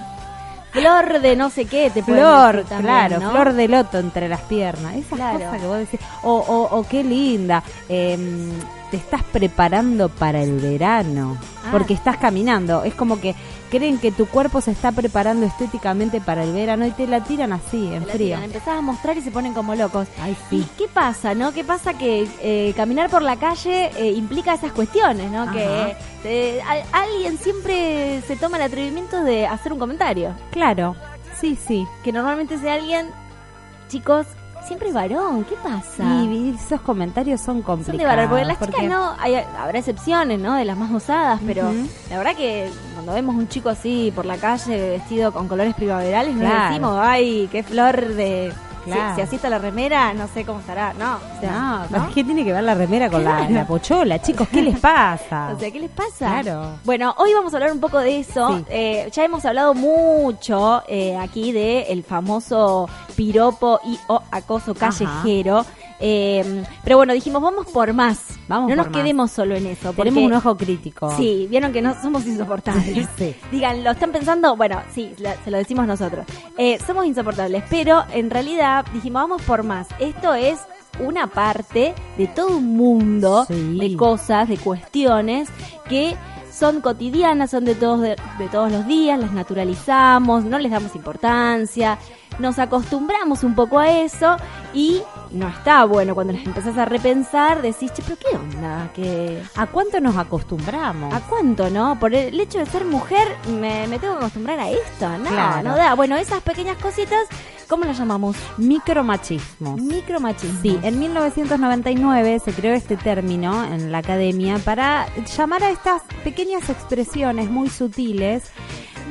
Flor 0.73 1.21
de 1.21 1.35
no 1.35 1.49
sé 1.49 1.65
qué, 1.65 1.89
te 1.91 2.01
Flor, 2.03 2.63
también, 2.67 2.81
claro, 2.81 3.19
¿no? 3.19 3.31
flor 3.31 3.53
de 3.53 3.67
loto 3.67 3.99
entre 3.99 4.27
las 4.27 4.41
piernas. 4.41 4.95
Esas 4.95 5.17
Claro. 5.17 5.39
cosas 5.39 5.61
que 5.61 5.67
vos 5.67 5.77
decís. 5.77 5.99
O, 6.23 6.33
o, 6.33 6.79
o 6.79 6.83
qué 6.87 7.03
linda. 7.03 7.63
em, 7.87 8.49
te 8.93 8.97
estás 8.97 9.23
preparando 9.23 10.07
para 10.07 10.43
el 10.43 10.59
verano. 10.59 11.35
Ah. 11.65 11.69
Porque 11.71 11.95
estás 11.95 12.17
caminando. 12.17 12.83
Es 12.83 12.93
como 12.93 13.19
que 13.19 13.33
creen 13.71 13.97
que 13.97 14.11
tu 14.11 14.27
cuerpo 14.27 14.61
se 14.61 14.69
está 14.69 14.91
preparando 14.91 15.47
estéticamente 15.47 16.21
para 16.21 16.43
el 16.43 16.53
verano 16.53 16.85
y 16.85 16.91
te 16.91 17.07
la 17.07 17.23
tiran 17.23 17.53
así, 17.53 17.91
en 17.91 18.05
Te 18.05 18.11
frío. 18.11 18.37
Empezás 18.37 18.77
a 18.77 18.81
mostrar 18.81 19.17
y 19.17 19.21
se 19.21 19.31
ponen 19.31 19.55
como 19.55 19.73
locos. 19.73 20.07
Ay, 20.21 20.37
¿Y 20.51 20.61
sí. 20.61 20.67
qué 20.77 20.87
pasa, 20.87 21.33
no? 21.33 21.51
¿Qué 21.53 21.63
pasa 21.63 21.95
que 21.97 22.29
eh, 22.43 22.71
caminar 22.75 23.09
por 23.09 23.23
la 23.23 23.37
calle 23.37 23.89
eh, 23.97 24.11
implica 24.11 24.53
esas 24.53 24.71
cuestiones, 24.73 25.31
no? 25.31 25.41
Ajá. 25.41 25.51
Que 25.53 25.95
eh, 26.25 26.61
al- 26.61 26.83
alguien 26.91 27.39
siempre 27.39 28.21
se 28.27 28.35
toma 28.35 28.57
el 28.57 28.63
atrevimiento 28.63 29.23
de 29.23 29.47
hacer 29.47 29.73
un 29.73 29.79
comentario. 29.79 30.35
Claro. 30.51 30.95
Sí, 31.41 31.57
sí. 31.67 31.87
Que 32.03 32.11
normalmente 32.11 32.53
ese 32.55 32.69
alguien, 32.69 33.07
chicos, 33.89 34.27
siempre 34.65 34.91
varón. 34.91 35.43
¿Qué 35.45 35.55
pasa? 35.63 36.03
Y 36.23 36.55
esos 36.55 36.81
comentarios 36.81 37.41
son 37.41 37.61
complicados. 37.61 37.85
Son 37.87 37.97
de 37.97 38.05
varón, 38.05 38.29
porque 38.29 38.45
las 38.45 38.57
porque- 38.57 38.73
chicas 38.73 38.89
no, 38.89 39.13
hay, 39.19 39.35
habrá 39.59 39.79
excepciones, 39.79 40.39
¿no? 40.39 40.55
De 40.55 40.65
las 40.65 40.77
más 40.77 40.91
osadas, 40.91 41.39
pero 41.45 41.71
la 42.09 42.17
verdad 42.17 42.35
que 42.35 42.69
cuando 42.93 43.13
vemos 43.13 43.35
un 43.35 43.47
chico 43.47 43.69
así 43.69 44.11
por 44.15 44.25
la 44.25 44.37
calle 44.37 44.91
vestido 44.91 45.31
con 45.31 45.47
colores 45.47 45.73
primaverales, 45.75 46.33
no 46.35 46.41
Claro. 46.41 46.67
decimos, 46.69 46.97
ay, 47.01 47.49
qué 47.51 47.63
flor 47.63 48.07
de... 48.13 48.53
Claro. 48.85 49.09
Si, 49.11 49.15
si 49.15 49.21
así 49.21 49.35
está 49.37 49.49
la 49.49 49.59
remera, 49.59 50.13
no 50.13 50.27
sé 50.27 50.45
cómo 50.45 50.59
estará, 50.59 50.93
no. 50.93 51.15
O 51.15 51.39
sea, 51.39 51.87
No, 51.89 52.09
¿qué 52.13 52.23
tiene 52.23 52.43
que 52.43 52.51
ver 52.53 52.63
la 52.63 52.73
remera 52.75 53.09
con 53.09 53.23
la, 53.23 53.37
Claro. 53.37 53.53
la 53.53 53.67
pochola? 53.67 54.21
Chicos, 54.21 54.47
¿qué 54.49 54.61
les 54.61 54.79
pasa? 54.79 55.51
O 55.55 55.59
sea, 55.59 55.71
¿qué 55.71 55.79
les 55.79 55.89
pasa? 55.91 56.41
Claro. 56.41 56.71
Bueno, 56.83 57.13
hoy 57.17 57.33
vamos 57.33 57.53
a 57.53 57.57
hablar 57.57 57.71
un 57.71 57.79
poco 57.79 57.99
de 57.99 58.19
eso. 58.19 58.57
Sí. 58.57 58.65
Eh, 58.69 59.09
ya 59.11 59.23
hemos 59.25 59.45
hablado 59.45 59.73
mucho 59.73 60.83
eh, 60.87 61.17
aquí 61.17 61.51
de 61.51 61.83
el 61.83 62.03
famoso 62.03 62.89
piropo 63.15 63.79
y 63.85 63.99
o 64.07 64.21
acoso 64.31 64.71
Ajá. 64.71 65.21
Eh, 66.05 66.63
pero 66.83 66.97
bueno, 66.97 67.13
dijimos, 67.13 67.41
vamos 67.41 67.65
por 67.67 67.93
más. 67.93 68.19
Vamos 68.49 68.69
no 68.69 68.75
por 68.75 68.77
nos 68.77 68.87
más. 68.87 68.95
quedemos 69.01 69.31
solo 69.31 69.55
en 69.55 69.67
eso. 69.67 69.93
Tenemos 69.93 70.21
un 70.23 70.33
ojo 70.33 70.57
crítico. 70.57 71.09
Sí, 71.15 71.47
vieron 71.49 71.71
que 71.71 71.81
no 71.81 71.95
somos 72.01 72.25
insoportables. 72.25 73.07
Sí. 73.17 73.33
Digan, 73.51 73.83
¿lo 73.85 73.91
están 73.91 74.11
pensando? 74.11 74.55
Bueno, 74.57 74.81
sí, 74.93 75.13
la- 75.19 75.35
se 75.43 75.49
lo 75.49 75.57
decimos 75.57 75.87
nosotros. 75.87 76.25
Eh, 76.57 76.77
somos 76.85 77.05
insoportables, 77.05 77.63
pero 77.69 78.03
en 78.11 78.29
realidad 78.29 78.85
dijimos, 78.93 79.21
vamos 79.21 79.41
por 79.43 79.63
más. 79.63 79.87
Esto 79.99 80.33
es 80.33 80.59
una 80.99 81.27
parte 81.27 81.93
de 82.17 82.27
todo 82.27 82.57
un 82.57 82.75
mundo 82.75 83.45
Sí. 83.47 83.77
de 83.79 83.95
cosas, 83.95 84.49
de 84.49 84.57
cuestiones 84.57 85.47
que 85.87 86.15
son 86.51 86.81
cotidianas, 86.81 87.49
son 87.51 87.63
de 87.65 87.75
todos, 87.75 88.01
de, 88.01 88.15
de 88.39 88.47
todos 88.51 88.71
los 88.71 88.85
días, 88.87 89.17
las 89.19 89.31
naturalizamos, 89.31 90.43
no 90.43 90.59
les 90.59 90.71
damos 90.71 90.95
importancia, 90.95 91.97
nos 92.39 92.59
acostumbramos 92.59 93.43
un 93.43 93.55
poco 93.55 93.79
a 93.79 93.89
eso 93.91 94.37
y 94.73 95.01
no 95.33 95.47
está 95.49 95.83
bueno 95.85 96.13
cuando 96.15 96.33
las 96.33 96.45
empezás 96.45 96.77
a 96.77 96.85
repensar, 96.85 97.61
decís, 97.61 97.91
che, 97.91 98.01
pero 98.03 98.17
qué 98.17 98.35
onda, 98.37 98.89
que 98.93 99.41
¿A 99.55 99.65
cuánto 99.67 99.99
nos 99.99 100.15
acostumbramos? 100.15 101.13
¿A 101.13 101.19
cuánto, 101.21 101.69
no? 101.69 101.99
Por 101.99 102.13
el 102.13 102.39
hecho 102.39 102.59
de 102.59 102.65
ser 102.67 102.85
mujer, 102.85 103.27
me, 103.49 103.87
me 103.87 103.99
tengo 103.99 104.13
que 104.13 104.19
acostumbrar 104.19 104.59
a 104.59 104.69
esto. 104.69 105.09
No, 105.17 105.29
Claro. 105.29 105.69
no 105.69 105.75
da. 105.75 105.95
Bueno, 105.95 106.15
esas 106.17 106.41
pequeñas 106.41 106.77
cositas, 106.77 107.27
¿cómo 107.67 107.83
las 107.85 107.97
llamamos? 107.97 108.35
Micromachismo. 108.57 109.75
Micromachismo. 109.77 110.59
Sí, 110.61 110.79
en 110.83 110.99
1999 110.99 112.39
se 112.39 112.51
creó 112.53 112.73
este 112.73 112.95
término 112.95 113.63
en 113.65 113.91
la 113.91 113.97
academia 113.99 114.59
para 114.59 115.07
llamar 115.37 115.63
a 115.63 115.71
estas 115.71 116.03
pequeñas 116.23 116.69
expresiones 116.69 117.49
muy 117.49 117.69
sutiles 117.69 118.51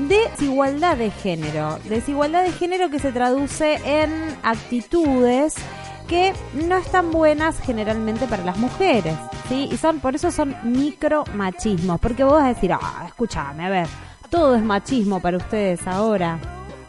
de 0.09 0.17
desigualdad 0.31 0.97
de 0.97 1.11
género. 1.11 1.79
Desigualdad 1.89 2.45
de 2.45 2.53
género 2.53 2.89
que 2.91 2.99
se 2.99 3.13
traduce 3.13 3.75
en 3.85 4.11
actitudes 4.43 5.55
que 6.13 6.35
no 6.67 6.77
están 6.77 7.11
buenas 7.11 7.59
generalmente 7.59 8.27
para 8.27 8.45
las 8.45 8.59
mujeres, 8.59 9.17
¿sí? 9.49 9.71
Y 9.73 9.79
son 9.79 9.99
por 9.99 10.15
eso 10.15 10.31
son 10.31 10.55
micromachismos, 10.63 11.99
porque 12.01 12.23
vos 12.23 12.35
vas 12.35 12.45
a 12.45 12.49
decir, 12.49 12.71
"Ah, 12.75 13.05
escúchame, 13.07 13.65
a 13.65 13.71
ver, 13.71 13.87
todo 14.29 14.55
es 14.55 14.63
machismo 14.63 15.21
para 15.21 15.39
ustedes 15.39 15.87
ahora." 15.87 16.39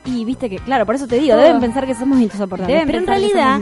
Y 0.05 0.25
viste 0.25 0.49
que, 0.49 0.57
claro, 0.57 0.85
por 0.85 0.95
eso 0.95 1.07
te 1.07 1.17
digo, 1.17 1.35
Todo. 1.35 1.43
deben 1.43 1.61
pensar 1.61 1.85
que 1.85 1.95
somos 1.95 2.19
insoportables. 2.19 2.67
Deben 2.67 2.87
pero 2.87 2.99
en 2.99 3.07
realidad, 3.07 3.61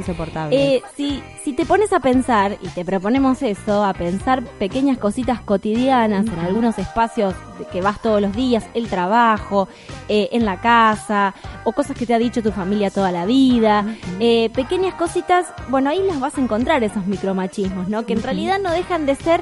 eh, 0.49 0.81
si, 0.95 1.21
si 1.43 1.53
te 1.53 1.65
pones 1.65 1.93
a 1.93 1.99
pensar 1.99 2.57
y 2.61 2.67
te 2.69 2.83
proponemos 2.83 3.43
eso, 3.43 3.83
a 3.83 3.93
pensar 3.93 4.43
pequeñas 4.43 4.97
cositas 4.97 5.39
cotidianas 5.41 6.25
en 6.25 6.39
algunos 6.39 6.79
espacios 6.79 7.35
que 7.71 7.81
vas 7.81 8.01
todos 8.01 8.21
los 8.21 8.35
días, 8.35 8.65
el 8.73 8.87
trabajo, 8.87 9.67
eh, 10.09 10.29
en 10.31 10.45
la 10.45 10.59
casa, 10.59 11.35
o 11.63 11.73
cosas 11.73 11.95
que 11.95 12.07
te 12.07 12.13
ha 12.15 12.19
dicho 12.19 12.41
tu 12.41 12.51
familia 12.51 12.89
toda 12.89 13.11
la 13.11 13.25
vida, 13.25 13.85
eh, 14.19 14.49
pequeñas 14.49 14.95
cositas, 14.95 15.53
bueno, 15.69 15.91
ahí 15.91 16.01
las 16.01 16.19
vas 16.19 16.37
a 16.37 16.41
encontrar 16.41 16.83
esos 16.83 17.05
micromachismos, 17.05 17.87
¿no? 17.87 18.05
Que 18.05 18.13
en 18.13 18.23
realidad 18.23 18.59
no 18.59 18.71
dejan 18.71 19.05
de 19.05 19.13
ser 19.15 19.41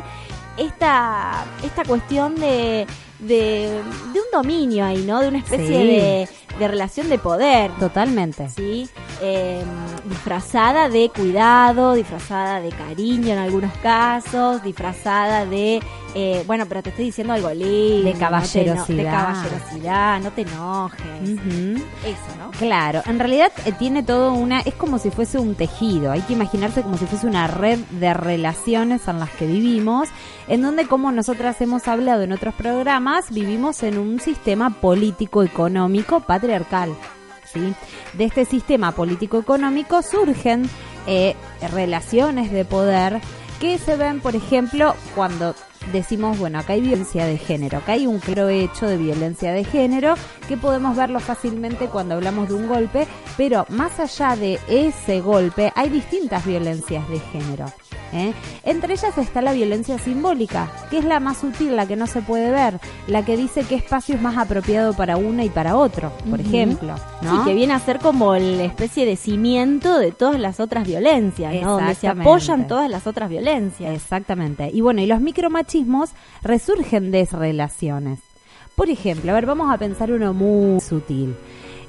esta, 0.57 1.45
esta 1.63 1.85
cuestión 1.85 2.35
de, 2.35 2.85
de, 3.19 3.81
de 4.13 4.19
un 4.19 4.25
dominio 4.33 4.85
ahí, 4.85 5.03
¿no? 5.05 5.19
De 5.19 5.27
una 5.27 5.39
especie 5.39 5.67
Sí. 5.67 5.73
de, 5.73 6.29
de 6.59 6.67
relación 6.67 7.09
de 7.09 7.17
poder. 7.19 7.71
Totalmente. 7.79 8.49
¿sí? 8.49 8.89
Eh, 9.21 9.61
disfrazada 10.05 10.89
de 10.89 11.09
cuidado, 11.09 11.93
disfrazada 11.93 12.61
de 12.61 12.69
cariño 12.69 13.33
en 13.33 13.37
algunos 13.39 13.73
casos, 13.77 14.63
disfrazada 14.63 15.45
de, 15.45 15.81
eh, 16.15 16.43
bueno, 16.47 16.65
pero 16.67 16.81
te 16.81 16.89
estoy 16.89 17.05
diciendo 17.05 17.33
algo 17.33 17.51
lindo. 17.51 18.03
De 18.03 18.03
no 18.03 18.13
te 18.13 18.19
caballerosidad. 18.19 18.87
de 18.87 19.03
caballerosidad, 19.03 20.21
no 20.21 20.31
te 20.31 20.41
enojes. 20.41 21.21
Eso, 21.23 22.35
¿no? 22.39 22.51
Claro, 22.51 23.01
en 23.05 23.19
realidad 23.19 23.51
eh, 23.65 23.71
tiene 23.77 24.03
todo 24.03 24.33
una, 24.33 24.61
es 24.61 24.73
como 24.73 24.97
si 24.97 25.11
fuese 25.11 25.39
un 25.39 25.55
tejido, 25.55 26.11
hay 26.11 26.21
que 26.21 26.33
imaginarse 26.33 26.81
como 26.81 26.97
si 26.97 27.05
fuese 27.05 27.27
una 27.27 27.47
red 27.47 27.79
de 27.91 28.13
relaciones 28.13 29.07
en 29.07 29.19
las 29.19 29.29
que 29.31 29.45
vivimos, 29.45 30.09
en 30.47 30.61
donde 30.61 30.87
como 30.87 31.11
nosotras 31.11 31.61
hemos 31.61 31.87
hablado 31.87 32.23
en 32.23 32.31
otros 32.31 32.53
programas, 32.55 33.31
vivimos 33.31 33.83
en 33.83 33.97
un 33.97 34.19
sistema 34.19 34.69
político 34.69 35.43
económico 35.43 36.21
patriarcal. 36.21 36.95
¿sí? 37.51 37.73
De 38.13 38.25
este 38.25 38.45
sistema 38.45 38.91
político 38.91 39.39
económico 39.39 40.01
surgen 40.01 40.69
eh, 41.07 41.35
relaciones 41.71 42.51
de 42.51 42.65
poder 42.65 43.19
que 43.59 43.77
se 43.77 43.95
ven, 43.95 44.21
por 44.21 44.35
ejemplo, 44.35 44.95
cuando 45.15 45.53
decimos, 45.91 46.37
bueno, 46.37 46.59
acá 46.59 46.73
hay 46.73 46.81
violencia 46.81 47.25
de 47.25 47.37
género, 47.37 47.79
acá 47.79 47.93
hay 47.93 48.07
un 48.07 48.19
claro 48.19 48.49
hecho 48.49 48.87
de 48.87 48.97
violencia 48.97 49.51
de 49.51 49.63
género 49.63 50.15
que 50.47 50.57
podemos 50.57 50.95
verlo 50.95 51.19
fácilmente 51.19 51.87
cuando 51.87 52.15
hablamos 52.15 52.49
de 52.49 52.55
un 52.55 52.67
golpe, 52.67 53.07
pero 53.37 53.65
más 53.69 53.99
allá 53.99 54.35
de 54.35 54.59
ese 54.67 55.21
golpe 55.21 55.71
hay 55.75 55.89
distintas 55.89 56.45
violencias 56.45 57.07
de 57.09 57.19
género. 57.19 57.65
¿Eh? 58.13 58.33
Entre 58.63 58.93
ellas 58.93 59.17
está 59.17 59.41
la 59.41 59.53
violencia 59.53 59.97
simbólica, 59.99 60.71
que 60.89 60.99
es 60.99 61.05
la 61.05 61.19
más 61.19 61.37
sutil, 61.37 61.75
la 61.75 61.85
que 61.85 61.95
no 61.95 62.07
se 62.07 62.21
puede 62.21 62.51
ver, 62.51 62.79
la 63.07 63.23
que 63.23 63.37
dice 63.37 63.63
qué 63.67 63.75
espacio 63.75 64.15
es 64.15 64.21
más 64.21 64.37
apropiado 64.37 64.93
para 64.93 65.17
una 65.17 65.43
y 65.43 65.49
para 65.49 65.75
otro, 65.75 66.11
por 66.29 66.39
ejemplo. 66.39 66.95
¿no? 67.21 67.37
Sí, 67.37 67.49
que 67.49 67.53
viene 67.53 67.73
a 67.73 67.79
ser 67.79 67.99
como 67.99 68.35
la 68.35 68.63
especie 68.63 69.05
de 69.05 69.15
cimiento 69.15 69.97
de 69.99 70.11
todas 70.11 70.39
las 70.39 70.59
otras 70.59 70.87
violencias, 70.87 71.53
¿no? 71.61 71.73
Donde 71.73 71.95
se 71.95 72.07
apoyan 72.07 72.67
todas 72.67 72.89
las 72.89 73.07
otras 73.07 73.29
violencias. 73.29 73.93
Exactamente. 73.93 74.69
Y 74.71 74.81
bueno, 74.81 75.01
y 75.01 75.05
los 75.05 75.21
micromachismos 75.21 76.11
resurgen 76.41 77.11
de 77.11 77.25
relaciones. 77.25 78.19
Por 78.75 78.89
ejemplo, 78.89 79.31
a 79.31 79.35
ver, 79.35 79.45
vamos 79.45 79.73
a 79.73 79.77
pensar 79.77 80.11
uno 80.11 80.33
muy 80.33 80.79
sutil. 80.79 81.35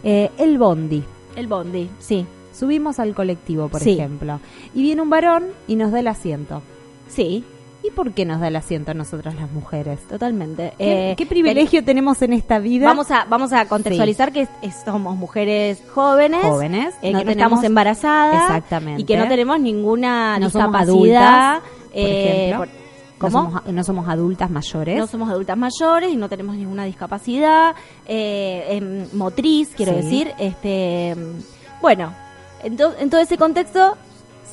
Eh, 0.03 0.31
el 0.39 0.59
bondi. 0.59 1.05
El 1.37 1.47
bondi, 1.47 1.89
sí, 2.01 2.27
Subimos 2.53 2.99
al 2.99 3.15
colectivo, 3.15 3.69
por 3.69 3.81
Sí. 3.81 3.93
ejemplo. 3.93 4.41
Y 4.75 4.83
viene 4.83 5.03
un 5.03 5.11
varón 5.11 5.45
y 5.69 5.77
nos 5.77 5.93
da 5.93 6.01
el 6.01 6.09
asiento. 6.09 6.63
sí, 7.09 7.45
¿Y 7.83 7.91
por 7.93 8.13
qué 8.13 8.27
nos 8.27 8.41
da 8.41 8.49
el 8.49 8.57
asiento 8.57 8.91
a 8.91 8.95
nosotras 8.95 9.35
las 9.37 9.51
mujeres? 9.53 10.01
totalmente. 10.07 10.75
¿Qué, 10.77 11.13
Eh, 11.13 11.15
qué 11.17 11.25
privilegio 11.25 11.83
tenemos 11.83 12.21
en 12.21 12.35
esta 12.35 12.59
vida? 12.59 12.85
Vamos 12.85 13.11
a, 13.11 13.25
vamos 13.25 13.55
a 13.55 13.65
contextualizar 13.65 14.33
que 14.33 14.43
es- 14.43 14.49
es- 14.61 14.83
somos 14.85 15.17
mujeres 15.17 15.83
jóvenes, 15.95 16.43
Jóvenes, 16.43 16.95
eh, 17.01 17.11
no 17.13 17.21
que 17.21 17.25
no 17.25 17.31
estamos 17.31 17.65
embarazadas 17.65 18.43
Exactamente. 18.43 19.01
y 19.01 19.05
que 19.07 19.17
no 19.17 19.27
tenemos 19.29 19.59
ninguna 19.61 20.39
No 20.39 20.51
somos 20.51 20.67
discapacidad. 20.79 21.53
adultas, 21.55 21.71
por 21.89 21.91
eh, 21.95 22.45
ejemplo. 22.45 22.59
por- 22.59 22.69
No 22.69 22.73
¿Cómo? 23.19 23.31
somos, 23.51 23.67
no 23.73 23.85
somos 23.85 24.09
adultas 24.11 24.51
mayores. 24.51 24.99
No 24.99 25.07
somos 25.07 25.31
adultas 25.31 25.57
mayores 25.57 26.13
y 26.13 26.17
no 26.17 26.29
tenemos 26.29 26.57
ninguna 26.57 26.85
discapacidad 26.85 27.75
eh, 28.07 28.67
em, 28.77 29.07
motriz, 29.17 29.71
quiero 29.75 29.93
Sí. 29.93 29.99
decir. 30.03 30.33
Este, 30.39 31.17
bueno, 31.81 32.13
en, 32.65 32.77
to- 32.77 32.95
en 32.99 33.11
todo 33.11 33.21
ese 33.21 33.37
contexto, 33.37 33.97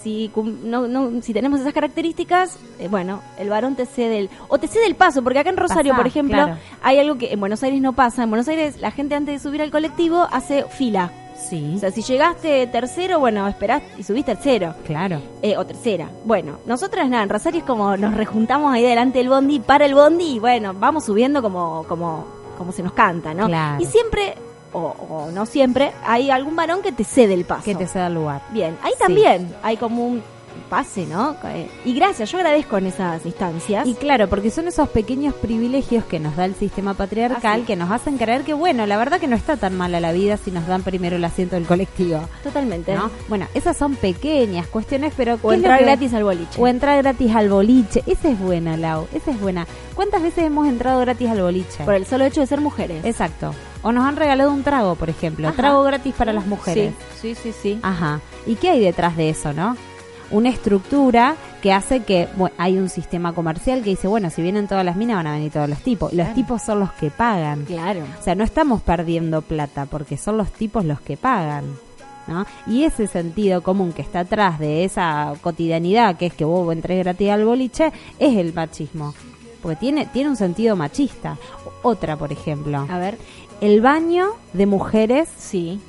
si, 0.03 0.31
no, 0.63 0.87
no- 0.87 1.21
si 1.21 1.33
tenemos 1.33 1.59
esas 1.59 1.73
características, 1.73 2.57
eh, 2.79 2.87
bueno, 2.87 3.21
el 3.39 3.49
varón 3.49 3.75
te 3.75 3.85
cede 3.85 4.19
el... 4.19 4.29
O 4.47 4.57
te 4.57 4.67
cede 4.67 4.85
el 4.85 4.95
paso, 4.95 5.23
porque 5.23 5.39
acá 5.39 5.49
en 5.49 5.57
Rosario, 5.57 5.91
Pasá, 5.91 5.97
por 5.97 6.07
ejemplo, 6.07 6.35
claro. 6.43 6.57
hay 6.83 6.99
algo 6.99 7.17
que 7.17 7.33
en 7.33 7.39
Buenos 7.39 7.63
Aires 7.63 7.81
no 7.81 7.93
pasa. 7.93 8.23
En 8.23 8.29
Buenos 8.29 8.47
Aires 8.47 8.79
la 8.79 8.91
gente 8.91 9.15
antes 9.15 9.41
de 9.41 9.49
subir 9.49 9.61
al 9.61 9.71
colectivo 9.71 10.27
hace 10.31 10.63
fila. 10.65 11.11
Sí, 11.49 11.73
O 11.75 11.79
sea, 11.79 11.91
si 11.91 12.01
llegaste 12.01 12.65
tercero, 12.67 13.19
bueno, 13.19 13.47
esperás 13.47 13.81
y 13.97 14.03
subís 14.03 14.25
tercero. 14.25 14.73
claro. 14.85 15.21
Eh, 15.43 15.55
o 15.55 15.65
tercera. 15.65 16.09
Bueno, 16.25 16.57
nosotras 16.65 17.07
nada, 17.09 17.23
en 17.23 17.29
Rosario 17.29 17.59
es 17.59 17.65
como 17.65 17.95
nos 17.95 18.15
rejuntamos 18.15 18.73
ahí 18.73 18.81
delante 18.83 19.19
del 19.19 19.29
bondi, 19.29 19.59
para 19.59 19.85
el 19.85 19.93
bondi 19.93 20.35
y 20.35 20.39
bueno, 20.39 20.73
vamos 20.73 21.05
subiendo 21.05 21.41
como, 21.43 21.85
como, 21.87 22.25
como 22.57 22.71
se 22.71 22.81
nos 22.83 22.91
canta, 22.93 23.33
¿no? 23.35 23.45
Claro. 23.47 23.81
Y 23.81 23.85
siempre, 23.85 24.33
o, 24.73 24.79
o 24.79 25.31
no 25.31 25.45
siempre, 25.45 25.91
hay 26.05 26.29
algún 26.29 26.55
varón 26.55 26.81
que 26.81 26.91
te 26.91 27.03
cede 27.03 27.33
el 27.33 27.45
paso. 27.45 27.63
Que 27.65 27.75
te 27.75 27.87
ceda 27.87 28.07
el 28.07 28.15
lugar. 28.15 28.41
Bien, 28.51 28.77
ahí 28.83 28.91
Sí. 28.93 28.99
también 28.99 29.55
hay 29.63 29.77
como 29.77 30.05
un 30.05 30.21
pase, 30.71 31.05
¿no? 31.05 31.35
Eh, 31.45 31.69
Y 31.85 31.93
gracias, 31.93 32.31
yo 32.31 32.39
agradezco 32.39 32.77
en 32.77 32.87
esas 32.87 33.23
instancias. 33.25 33.87
Y 33.87 33.93
claro, 33.93 34.27
porque 34.27 34.49
son 34.49 34.67
esos 34.67 34.89
pequeños 34.89 35.33
privilegios 35.35 36.03
que 36.05 36.19
nos 36.19 36.35
da 36.35 36.45
el 36.45 36.55
sistema 36.55 36.93
patriarcal 36.95 37.63
que 37.63 37.75
nos 37.75 37.89
hacen 37.91 38.17
creer 38.17 38.41
que, 38.41 38.53
bueno, 38.53 38.85
la 38.87 38.97
verdad 38.97 39.19
que 39.19 39.27
no 39.27 39.35
está 39.35 39.55
tan 39.55 39.77
mala 39.77 39.99
la 40.01 40.11
vida 40.11 40.35
si 40.35 40.49
nos 40.51 40.65
dan 40.67 40.81
primero 40.83 41.15
el 41.15 41.23
asiento 41.23 41.55
del 41.55 41.65
colectivo. 41.65 42.19
Totalmente. 42.43 42.95
¿no? 42.95 43.11
Bueno, 43.29 43.45
esas 43.53 43.77
son 43.77 43.95
pequeñas 43.95 44.67
cuestiones, 44.67 45.13
pero 45.15 45.37
¿qué 45.39 45.47
O 45.47 45.53
entrar 45.53 45.77
que- 45.79 45.85
gratis 45.85 46.13
al 46.15 46.23
boliche. 46.23 46.59
O 46.61 46.67
entrar 46.67 47.01
gratis 47.03 47.33
al 47.35 47.49
boliche. 47.49 48.03
Esa 48.07 48.27
es 48.29 48.39
buena, 48.39 48.75
Lau. 48.77 49.07
Esa 49.13 49.31
es 49.31 49.39
buena. 49.39 49.67
¿Cuántas 49.95 50.21
veces 50.23 50.43
hemos 50.45 50.67
entrado 50.67 50.99
gratis 51.01 51.29
al 51.29 51.41
boliche? 51.41 51.83
Por 51.85 51.93
el 51.93 52.05
solo 52.05 52.25
hecho 52.25 52.41
de 52.41 52.47
ser 52.47 52.61
mujeres. 52.61 53.05
Exacto. 53.05 53.53
O 53.87 53.93
nos 53.93 54.03
han 54.03 54.17
regalado 54.17 54.51
un 54.51 54.63
trago, 54.63 54.95
por 54.95 55.09
ejemplo. 55.09 55.47
Ajá. 55.47 55.55
Trago 55.55 55.81
gratis 55.81 56.13
para 56.13 56.33
las 56.33 56.45
mujeres. 56.45 56.93
Sí, 57.21 57.33
sí, 57.35 57.53
sí. 57.53 57.55
sí. 57.61 57.79
Ajá. 57.81 58.19
¿Y 58.45 58.55
qué 58.55 58.71
hay 58.71 58.81
detrás 58.81 59.15
de 59.15 59.29
eso, 59.29 59.53
no? 59.53 59.77
Una 60.29 60.49
estructura 60.49 61.37
que 61.61 61.71
hace 61.71 62.01
que 62.01 62.27
bueno, 62.35 62.53
hay 62.57 62.77
un 62.77 62.89
sistema 62.89 63.31
comercial 63.31 63.83
que 63.83 63.91
dice, 63.91 64.09
bueno, 64.09 64.29
si 64.29 64.41
vienen 64.41 64.67
todas 64.67 64.83
las 64.83 64.97
minas 64.97 65.15
van 65.15 65.27
a 65.27 65.31
venir 65.31 65.53
todos 65.53 65.69
los 65.69 65.79
tipos. 65.79 66.11
Los 66.11 66.33
tipos 66.33 66.63
son 66.63 66.81
los 66.81 66.91
que 66.91 67.11
pagan. 67.11 67.63
Claro. 67.63 68.01
O 68.19 68.21
sea, 68.21 68.35
no 68.35 68.43
estamos 68.43 68.81
perdiendo 68.81 69.41
plata 69.41 69.85
porque 69.85 70.17
son 70.17 70.35
los 70.35 70.51
tipos 70.51 70.83
los 70.83 70.99
que 70.99 71.15
pagan. 71.15 71.63
¿no? 72.27 72.45
Y 72.67 72.83
ese 72.83 73.07
sentido 73.07 73.63
común 73.63 73.93
que 73.93 74.01
está 74.01 74.19
atrás 74.19 74.59
de 74.59 74.83
esa 74.83 75.33
cotidianidad 75.39 76.17
que 76.17 76.25
es 76.25 76.33
que 76.33 76.43
vos 76.43 76.73
entres 76.73 76.99
gratis 77.05 77.29
al 77.29 77.45
boliche 77.45 77.93
es 78.19 78.35
el 78.35 78.53
machismo. 78.53 79.13
Porque 79.61 79.77
tiene, 79.77 80.05
tiene 80.07 80.29
un 80.29 80.35
sentido 80.35 80.75
machista. 80.75 81.37
Otra, 81.83 82.17
por 82.17 82.31
ejemplo. 82.31 82.85
A 82.89 82.99
ver, 82.99 83.17
El 83.61 83.81
baño 83.81 84.27
de 84.53 84.65
mujeres 84.65 85.29
sí. 85.37 85.79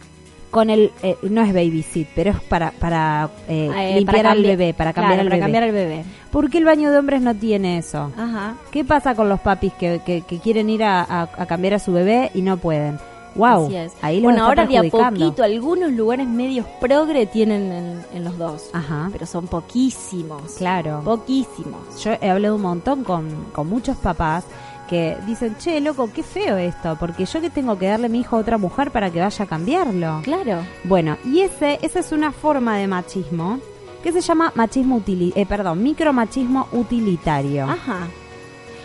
con 0.50 0.70
el 0.70 0.90
eh, 1.02 1.16
no 1.22 1.42
es 1.42 1.52
baby 1.52 1.82
sit, 1.82 2.08
pero 2.14 2.30
es 2.30 2.40
para 2.40 2.70
para 2.72 3.28
eh, 3.48 3.70
Eh, 3.76 3.94
limpiar 3.96 4.16
para 4.16 4.30
al 4.32 4.42
bebé, 4.42 4.72
para 4.75 4.92
cambiar 4.94 5.14
claro, 5.14 5.22
al 5.22 5.26
para 5.28 5.37
bebé. 5.37 5.40
cambiar 5.42 5.62
al 5.64 5.72
bebé. 5.72 6.04
¿Por 6.30 6.48
qué 6.50 6.58
el 6.58 6.64
baño 6.64 6.90
de 6.90 6.98
hombres 6.98 7.20
no 7.20 7.34
tiene 7.34 7.78
eso? 7.78 8.10
Ajá. 8.16 8.54
¿Qué 8.70 8.84
pasa 8.84 9.14
con 9.14 9.28
los 9.28 9.40
papis 9.40 9.72
que, 9.75 10.00
que, 10.06 10.22
que 10.22 10.38
quieren 10.38 10.70
ir 10.70 10.82
a, 10.84 11.02
a- 11.02 11.22
a 11.22 11.46
cambiar 11.46 11.75
a 11.75 11.78
su 11.78 11.92
bebé 11.92 12.30
y 12.34 12.40
no 12.42 12.56
pueden? 12.56 12.98
Wow, 13.34 13.66
Así 13.66 13.76
es. 13.76 13.92
ahí 14.02 14.20
bueno, 14.20 14.46
ahora 14.46 14.66
de 14.66 14.78
a 14.78 14.82
poquito 14.90 15.44
algunos 15.44 15.92
lugares 15.92 16.26
medios 16.26 16.66
progre 16.80 17.26
tienen 17.26 17.70
en, 17.70 18.00
en 18.14 18.25
los 18.25 18.37
dos. 18.38 18.70
Ajá, 18.72 19.10
Pero 19.12 19.26
son 19.26 19.46
poquísimos. 19.46 20.54
claro. 20.56 21.02
Poquísimos. 21.04 22.02
Yo 22.02 22.12
he 22.20 22.30
hablado 22.30 22.56
un 22.56 22.62
montón 22.62 23.04
con, 23.04 23.28
con 23.52 23.68
muchos 23.68 23.96
papás 23.98 24.44
que 24.88 25.16
dicen, 25.26 25.57
che, 25.59 25.80
loco, 25.80 26.11
qué 26.12 26.23
feo 26.23 26.57
esto, 26.57 26.97
porque 26.99 27.25
yo 27.26 27.40
que 27.40 27.50
tengo 27.50 27.78
que 27.78 27.87
darle 27.87 28.07
a 28.07 28.09
mi 28.09 28.21
hijo 28.21 28.37
a 28.37 28.40
otra 28.40 28.59
mujer 28.59 28.90
para 28.90 29.11
que 29.11 29.21
vaya 29.21 29.45
a 29.45 29.49
cambiarlo. 29.49 30.21
Claro. 30.25 30.62
Bueno, 30.85 31.16
y 31.25 31.40
ese, 31.40 31.78
esa 31.83 32.00
es 32.00 32.11
una 32.11 32.33
forma 32.33 32.76
de 32.78 32.88
machismo 32.88 33.61
que 34.02 34.12
se 34.12 34.21
llama 34.21 34.52
machismo 34.54 34.97
utili 34.97 35.33
eh, 35.37 35.45
perdón, 35.47 35.83
micromachismo 35.83 36.66
utilitario. 36.73 37.64
Ajá. 37.68 38.09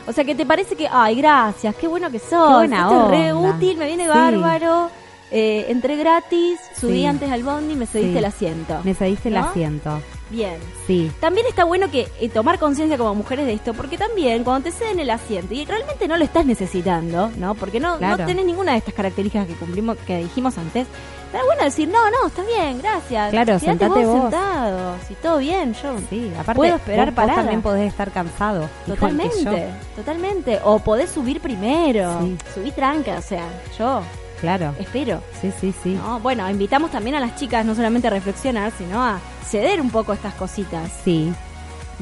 O 0.05 0.11
sea, 0.11 0.25
que 0.25 0.35
te 0.35 0.45
parece 0.45 0.75
que, 0.75 0.87
ay, 0.91 1.15
gracias, 1.15 1.73
qué 1.75 1.87
bueno 1.87 2.11
que 2.11 2.19
sos. 2.19 2.67
Qué 2.67 2.75
Esto 2.75 3.03
es 3.05 3.09
re 3.09 3.33
útil, 3.33 3.77
me 3.77 3.85
viene 3.85 4.03
Sí. 4.03 4.09
bárbaro. 4.09 4.89
Eh, 5.31 5.65
entré 5.69 5.95
gratis, 5.95 6.59
subí 6.79 6.99
Sí. 6.99 7.05
antes 7.05 7.31
al 7.31 7.41
bondi 7.43 7.73
y 7.73 7.75
me 7.75 7.87
cediste 7.87 8.11
Sí. 8.11 8.17
el 8.17 8.25
asiento. 8.25 8.79
Me 8.83 8.93
cediste 8.93 9.29
el 9.29 9.37
asiento. 9.37 9.99
Bien. 10.33 10.57
Sí. 10.87 11.11
También 11.19 11.45
está 11.45 11.63
bueno 11.63 11.91
que 11.91 12.07
eh, 12.19 12.27
tomar 12.27 12.57
conciencia 12.57 12.97
como 12.97 13.13
mujeres 13.13 13.45
de 13.45 13.53
esto, 13.53 13.75
porque 13.75 13.99
también 13.99 14.43
cuando 14.43 14.63
te 14.69 14.75
ceden 14.75 14.99
el 14.99 15.11
asiento 15.11 15.53
y 15.53 15.63
realmente 15.63 16.07
no 16.07 16.17
lo 16.17 16.23
estás 16.23 16.43
necesitando, 16.47 17.29
¿no? 17.37 17.53
Porque 17.53 17.79
no, 17.79 17.99
Claro. 17.99 18.17
no 18.17 18.25
tenés 18.25 18.43
ninguna 18.43 18.71
de 18.71 18.79
estas 18.79 18.95
características 18.95 19.45
que 19.47 19.53
cumplimos, 19.53 19.95
que 20.07 20.17
dijimos 20.17 20.57
antes. 20.57 20.87
Está 21.27 21.45
bueno 21.45 21.63
decir, 21.63 21.87
no, 21.87 21.99
no, 22.11 22.27
está 22.27 22.43
bien, 22.43 22.79
gracias. 22.79 23.29
Claro, 23.31 23.59
sentate 23.59 24.05
vos. 24.05 24.21
sentado, 24.21 24.95
si 25.07 25.13
todo 25.15 25.37
bien, 25.37 25.73
yo. 25.75 25.95
Sí, 26.09 26.31
aparte 26.33 26.55
Puedo 26.57 26.75
esperar 26.75 27.05
vos, 27.07 27.15
vos 27.15 27.15
parada. 27.15 27.41
también 27.41 27.61
podés 27.61 27.87
estar 27.91 28.11
cansado. 28.11 28.67
Totalmente, 28.87 29.67
totalmente. 29.95 30.59
O 30.63 30.79
podés 30.79 31.11
subir 31.11 31.41
primero. 31.41 32.19
Sí. 32.21 32.37
Subí 32.55 32.71
tranca, 32.71 33.17
o 33.17 33.21
sea, 33.21 33.45
yo 33.77 34.01
claro. 34.43 34.75
Espero. 34.77 35.23
Sí, 35.41 35.51
sí, 35.59 35.73
sí. 35.81 35.93
¿no? 35.93 36.19
Bueno, 36.19 36.49
invitamos 36.49 36.91
también 36.91 37.15
a 37.15 37.21
las 37.21 37.37
chicas 37.37 37.65
no 37.65 37.73
solamente 37.75 38.07
a 38.07 38.09
reflexionar, 38.11 38.73
sino 38.77 39.01
a 39.01 39.19
ceder 39.47 39.79
un 39.79 39.89
poco 39.89 40.11
estas 40.11 40.33
cositas, 40.33 40.91
Sí. 41.05 41.31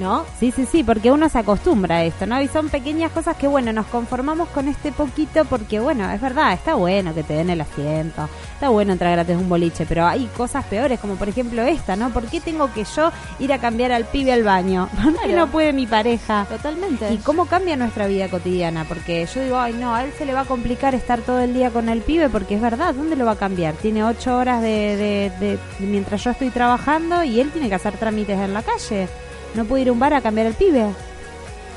¿No? 0.02 0.26
Sí, 0.40 0.52
sí, 0.52 0.66
sí, 0.66 0.84
porque 0.84 1.12
uno 1.12 1.30
se 1.30 1.38
acostumbra 1.40 1.98
a 1.98 2.04
esto, 2.04 2.26
¿no? 2.26 2.42
Y 2.42 2.48
son 2.48 2.70
pequeñas 2.70 3.12
cosas 3.12 3.38
que, 3.38 3.48
bueno, 3.48 3.72
nos 3.72 3.86
conformamos 3.86 4.50
con 4.50 4.68
este 4.68 4.92
poquito 4.92 5.46
porque, 5.46 5.80
bueno, 5.80 6.10
es 6.12 6.20
verdad, 6.20 6.52
está 6.54 6.74
bueno 6.76 7.14
que 7.14 7.24
te 7.24 7.36
den 7.36 7.50
el 7.52 7.62
asiento, 7.62 8.28
está 8.56 8.70
bueno 8.70 8.92
entrar 8.94 9.12
gratis 9.14 9.36
un 9.38 9.48
boliche, 9.48 9.86
pero 9.88 10.06
hay 10.08 10.26
cosas 10.36 10.66
peores, 10.66 11.00
como 11.00 11.16
por 11.16 11.30
ejemplo 11.30 11.62
esta, 11.62 11.96
¿no? 11.96 12.10
¿Por 12.10 12.26
qué 12.26 12.42
tengo 12.42 12.74
que 12.74 12.84
yo 12.84 13.12
ir 13.40 13.54
a 13.54 13.60
cambiar 13.60 13.92
al 13.92 14.06
pibe 14.06 14.34
al 14.34 14.44
baño? 14.44 14.90
¿Por 15.04 15.14
qué 15.14 15.20
Claro. 15.30 15.46
no 15.46 15.52
puede 15.52 15.72
mi 15.72 15.86
pareja? 15.86 16.46
Totalmente. 16.50 17.14
¿Y 17.14 17.18
cómo 17.18 17.46
cambia 17.46 17.76
nuestra 17.78 18.08
vida 18.08 18.28
cotidiana? 18.28 18.86
Porque 18.86 19.26
yo 19.34 19.42
digo, 19.44 19.60
ay, 19.60 19.74
no, 19.74 19.94
a 19.94 20.04
él 20.04 20.12
se 20.18 20.26
le 20.26 20.34
va 20.34 20.42
a 20.42 20.46
complicar 20.46 20.96
estar 20.96 21.20
todo 21.22 21.40
el 21.40 21.54
día 21.54 21.70
con 21.70 21.88
el 21.90 22.02
pibe, 22.02 22.28
porque 22.30 22.56
es 22.56 22.62
verdad, 22.62 22.96
¿dónde 22.96 23.16
lo 23.16 23.26
va 23.26 23.32
a 23.34 23.36
cambiar? 23.38 23.76
Tiene 23.76 24.04
ocho 24.04 24.36
horas 24.36 24.62
de, 24.62 24.68
de- 24.98 25.32
de- 25.46 25.60
mientras 25.86 26.24
yo 26.24 26.32
estoy 26.32 26.50
trabajando 26.50 27.24
y 27.24 27.40
él 27.40 27.52
tiene 27.52 27.70
que 27.70 27.76
hacer 27.76 27.98
trámites 27.98 28.40
en 28.40 28.54
la 28.54 28.64
calle. 28.64 29.08
No 29.56 29.66
puede 29.66 29.84
ir 29.84 29.90
a 29.90 29.92
un 29.92 30.00
bar 30.00 30.14
a 30.14 30.22
cambiar 30.22 30.48
el 30.48 30.54
pibe, 30.54 30.86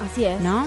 Así 0.05 0.25
es. 0.25 0.41
¿no? 0.41 0.67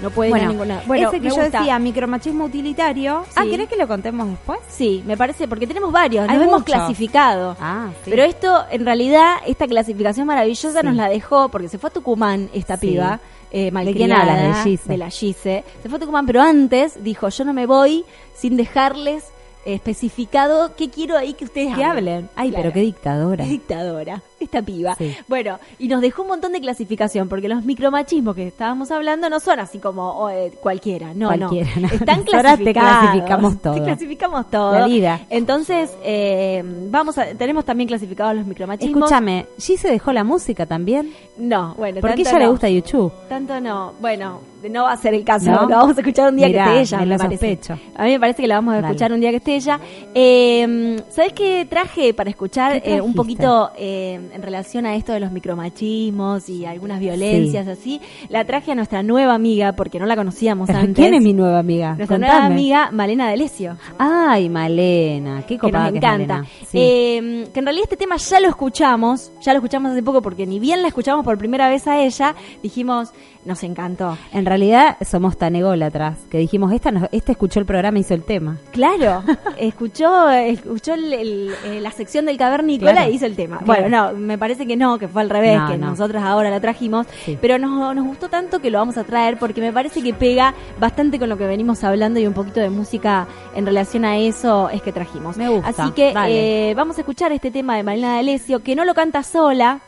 No 0.00 0.10
puede 0.10 0.28
ir 0.28 0.32
bueno, 0.34 0.46
a 0.48 0.52
ninguna. 0.52 0.82
Bueno, 0.86 1.08
ese 1.08 1.20
que 1.20 1.28
yo 1.28 1.34
gusta. 1.34 1.58
decía, 1.58 1.76
micromachismo 1.80 2.44
utilitario. 2.44 3.24
Ah, 3.34 3.42
Sí. 3.42 3.50
¿querés 3.50 3.68
que 3.68 3.76
lo 3.76 3.88
contemos 3.88 4.28
después? 4.28 4.60
Sí, 4.68 5.02
me 5.04 5.16
parece, 5.16 5.48
porque 5.48 5.66
tenemos 5.66 5.90
varios, 5.90 6.28
Hay 6.28 6.36
nos 6.36 6.46
hemos 6.46 6.62
clasificado. 6.62 7.56
Ah, 7.60 7.88
sí. 8.04 8.10
Pero 8.10 8.22
esto, 8.22 8.64
en 8.70 8.84
realidad, 8.84 9.36
esta 9.46 9.66
clasificación 9.66 10.26
maravillosa 10.28 10.80
Sí. 10.80 10.86
nos 10.86 10.94
la 10.94 11.08
dejó, 11.08 11.48
porque 11.48 11.68
se 11.68 11.78
fue 11.78 11.90
a 11.90 11.92
Tucumán 11.92 12.48
esta 12.54 12.76
piba, 12.76 13.18
eh, 13.50 13.70
quién 13.70 13.74
malcriada, 13.74 14.20
hablas? 14.20 14.64
De 14.64 14.70
Gise. 14.70 14.88
de 14.88 14.96
la 14.98 15.10
Gise. 15.10 15.64
Se 15.82 15.88
fue 15.88 15.96
a 15.96 16.00
Tucumán, 16.00 16.26
pero 16.26 16.42
antes 16.42 17.02
dijo, 17.02 17.28
yo 17.28 17.44
no 17.44 17.52
me 17.52 17.66
voy 17.66 18.04
sin 18.36 18.56
dejarles 18.56 19.24
especificado 19.64 20.74
qué 20.76 20.90
quiero 20.90 21.16
ahí 21.16 21.34
que 21.34 21.44
ustedes 21.44 21.74
que 21.74 21.84
hablen. 21.84 22.28
Ay, 22.36 22.50
Claro. 22.50 22.62
pero 22.62 22.74
qué 22.74 22.80
dictadora. 22.80 23.44
Qué 23.44 23.50
dictadora, 23.50 24.22
esta 24.44 24.62
piba. 24.62 24.94
Sí. 24.96 25.14
Bueno, 25.28 25.58
y 25.78 25.88
nos 25.88 26.00
dejó 26.00 26.22
un 26.22 26.28
montón 26.28 26.52
de 26.52 26.60
clasificación, 26.60 27.28
porque 27.28 27.48
los 27.48 27.64
micromachismos 27.64 28.34
que 28.34 28.46
estábamos 28.48 28.90
hablando 28.90 29.28
no 29.28 29.40
son 29.40 29.60
así 29.60 29.78
como 29.78 30.10
oh, 30.10 30.28
eh, 30.30 30.52
cualquiera, 30.60 31.12
no, 31.14 31.28
Cualquiera, 31.28 31.70
no. 31.76 31.82
no. 31.82 31.88
Están 31.88 32.24
Ahora 32.32 32.56
te 32.56 32.64
clasificados. 32.72 32.98
clasificamos 33.00 33.58
todo. 33.62 33.74
Te 33.74 33.82
clasificamos 33.82 34.50
todo. 34.50 34.72
La 34.78 34.86
vida. 34.86 35.20
Entonces, 35.30 35.96
eh, 36.02 36.62
vamos 36.90 37.18
a, 37.18 37.26
tenemos 37.34 37.64
también 37.64 37.88
clasificados 37.88 38.36
los 38.36 38.46
micromachismos. 38.46 38.96
Escúchame, 38.96 39.46
¿Gise 39.58 39.88
dejó 39.90 40.12
la 40.12 40.24
música 40.24 40.66
también? 40.66 41.12
No, 41.36 41.74
bueno, 41.76 42.00
Porque 42.00 42.22
tanto 42.24 42.30
ella 42.30 42.38
le 42.38 42.48
gusta 42.48 42.68
YouTube. 42.68 43.12
Tanto 43.28 43.60
no. 43.60 43.92
Bueno, 44.00 44.40
no 44.68 44.84
va 44.84 44.92
a 44.92 44.96
ser 44.96 45.14
el 45.14 45.24
caso. 45.24 45.50
¿No? 45.50 45.62
Lo 45.62 45.76
vamos 45.76 45.96
a 45.96 46.00
escuchar 46.00 46.30
un 46.30 46.36
día 46.36 46.48
Mirá, 46.48 46.64
que 46.64 46.80
esté 46.82 46.96
ella. 46.96 46.98
me 47.04 47.06
lo 47.06 47.16
parece. 47.16 47.56
sospecho. 47.56 47.78
A 47.96 48.04
mí 48.04 48.10
me 48.10 48.20
parece 48.20 48.42
que 48.42 48.48
la 48.48 48.56
vamos 48.56 48.72
a 48.72 48.76
Dale. 48.76 48.86
escuchar 48.88 49.12
un 49.12 49.20
día 49.20 49.30
que 49.30 49.36
esté 49.36 49.54
ella. 49.54 49.80
Eh, 50.14 50.96
¿Sabes 51.10 51.32
qué 51.32 51.66
traje 51.68 52.12
para 52.14 52.30
escuchar 52.30 52.82
¿Qué 52.82 52.96
eh, 52.96 53.00
un 53.00 53.14
poquito 53.14 53.70
eh, 53.76 54.20
en 54.32 54.42
relación 54.42 54.86
a 54.86 54.94
esto 54.94 55.12
de 55.12 55.20
los 55.20 55.32
micromachismos 55.32 56.48
y 56.48 56.64
algunas 56.66 57.00
violencias 57.00 57.66
así? 57.68 58.00
La 58.28 58.44
traje 58.44 58.72
a 58.72 58.74
nuestra 58.74 59.02
nueva 59.02 59.34
amiga, 59.34 59.72
porque 59.72 59.98
no 59.98 60.06
la 60.06 60.16
conocíamos 60.16 60.68
antes. 60.70 60.94
¿Quién 60.96 61.14
es 61.14 61.22
mi 61.22 61.32
nueva 61.32 61.58
amiga? 61.58 61.94
Nuestra 61.94 62.16
Contame. 62.16 62.32
nueva 62.38 62.46
amiga, 62.46 62.90
Malena 62.92 63.30
Delesio. 63.30 63.76
Ay, 63.98 64.48
Malena, 64.48 65.42
qué 65.42 65.54
que 65.54 65.58
copada 65.58 65.90
que 65.90 65.98
es 65.98 66.04
encanta. 66.04 66.34
Malena. 66.38 66.48
Sí. 66.70 66.78
Eh, 66.80 67.48
que 67.52 67.58
en 67.60 67.66
realidad 67.66 67.84
este 67.84 67.96
tema 67.96 68.16
ya 68.16 68.40
lo 68.40 68.48
escuchamos, 68.48 69.30
ya 69.42 69.52
lo 69.52 69.58
escuchamos 69.58 69.92
hace 69.92 70.02
poco 70.02 70.22
porque 70.22 70.46
ni 70.46 70.58
bien 70.58 70.82
la 70.82 70.88
escuchamos 70.88 71.24
por 71.24 71.38
primera 71.38 71.68
vez 71.68 71.86
a 71.86 72.00
ella, 72.00 72.34
dijimos, 72.62 73.10
nos 73.44 73.62
encantó. 73.62 74.18
En 74.32 74.44
realidad 74.44 74.96
somos 75.08 75.38
tan 75.38 75.56
ególatras 75.56 76.18
que 76.30 76.38
dijimos, 76.38 76.72
esta, 76.72 76.90
nos- 76.90 77.08
este 77.12 77.32
escuchó 77.32 77.60
el 77.60 77.66
programa 77.66 77.98
y 77.98 78.00
hizo 78.02 78.12
el 78.14 78.22
tema. 78.24 78.58
Claro, 78.72 79.22
escuchó, 79.58 80.28
escuchó 80.30 80.94
el- 80.94 81.12
el- 81.12 81.50
eh, 81.64 81.80
la 81.80 81.90
sección 81.92 82.26
del 82.26 82.36
cavernícola 82.36 82.92
Claro. 82.92 83.10
e 83.10 83.14
hizo 83.14 83.26
el 83.26 83.36
tema. 83.36 83.60
Bueno, 83.64 83.88
no, 83.88 84.17
me 84.18 84.36
parece 84.38 84.66
que 84.66 84.76
no, 84.76 84.98
que 84.98 85.08
fue 85.08 85.22
al 85.22 85.30
revés, 85.30 85.58
No, 85.58 85.68
que 85.68 85.78
no. 85.78 85.86
nosotras 85.90 86.22
ahora 86.24 86.50
la 86.50 86.60
trajimos, 86.60 87.06
Sí. 87.24 87.38
pero 87.40 87.58
nos, 87.58 87.94
nos 87.94 88.04
gustó 88.04 88.28
tanto 88.28 88.60
que 88.60 88.70
lo 88.70 88.78
vamos 88.78 88.96
a 88.98 89.04
traer 89.04 89.38
porque 89.38 89.60
me 89.60 89.72
parece 89.72 90.02
que 90.02 90.12
pega 90.14 90.54
bastante 90.78 91.18
con 91.18 91.28
lo 91.28 91.36
que 91.38 91.46
venimos 91.46 91.82
hablando 91.84 92.20
y 92.20 92.26
un 92.26 92.34
poquito 92.34 92.60
de 92.60 92.70
música 92.70 93.26
en 93.54 93.64
relación 93.66 94.04
a 94.04 94.18
eso 94.18 94.68
es 94.70 94.82
que 94.82 94.92
trajimos. 94.92 95.36
Me 95.36 95.48
gusta, 95.48 95.68
Así 95.84 95.92
que 95.92 96.12
eh, 96.26 96.74
vamos 96.74 96.98
a 96.98 97.00
escuchar 97.00 97.32
este 97.32 97.50
tema 97.50 97.76
de 97.76 97.82
Marina 97.82 98.14
D'Alessio, 98.16 98.62
que 98.62 98.74
no 98.76 98.84
lo 98.84 98.94
canta 98.94 99.22
sola, 99.22 99.80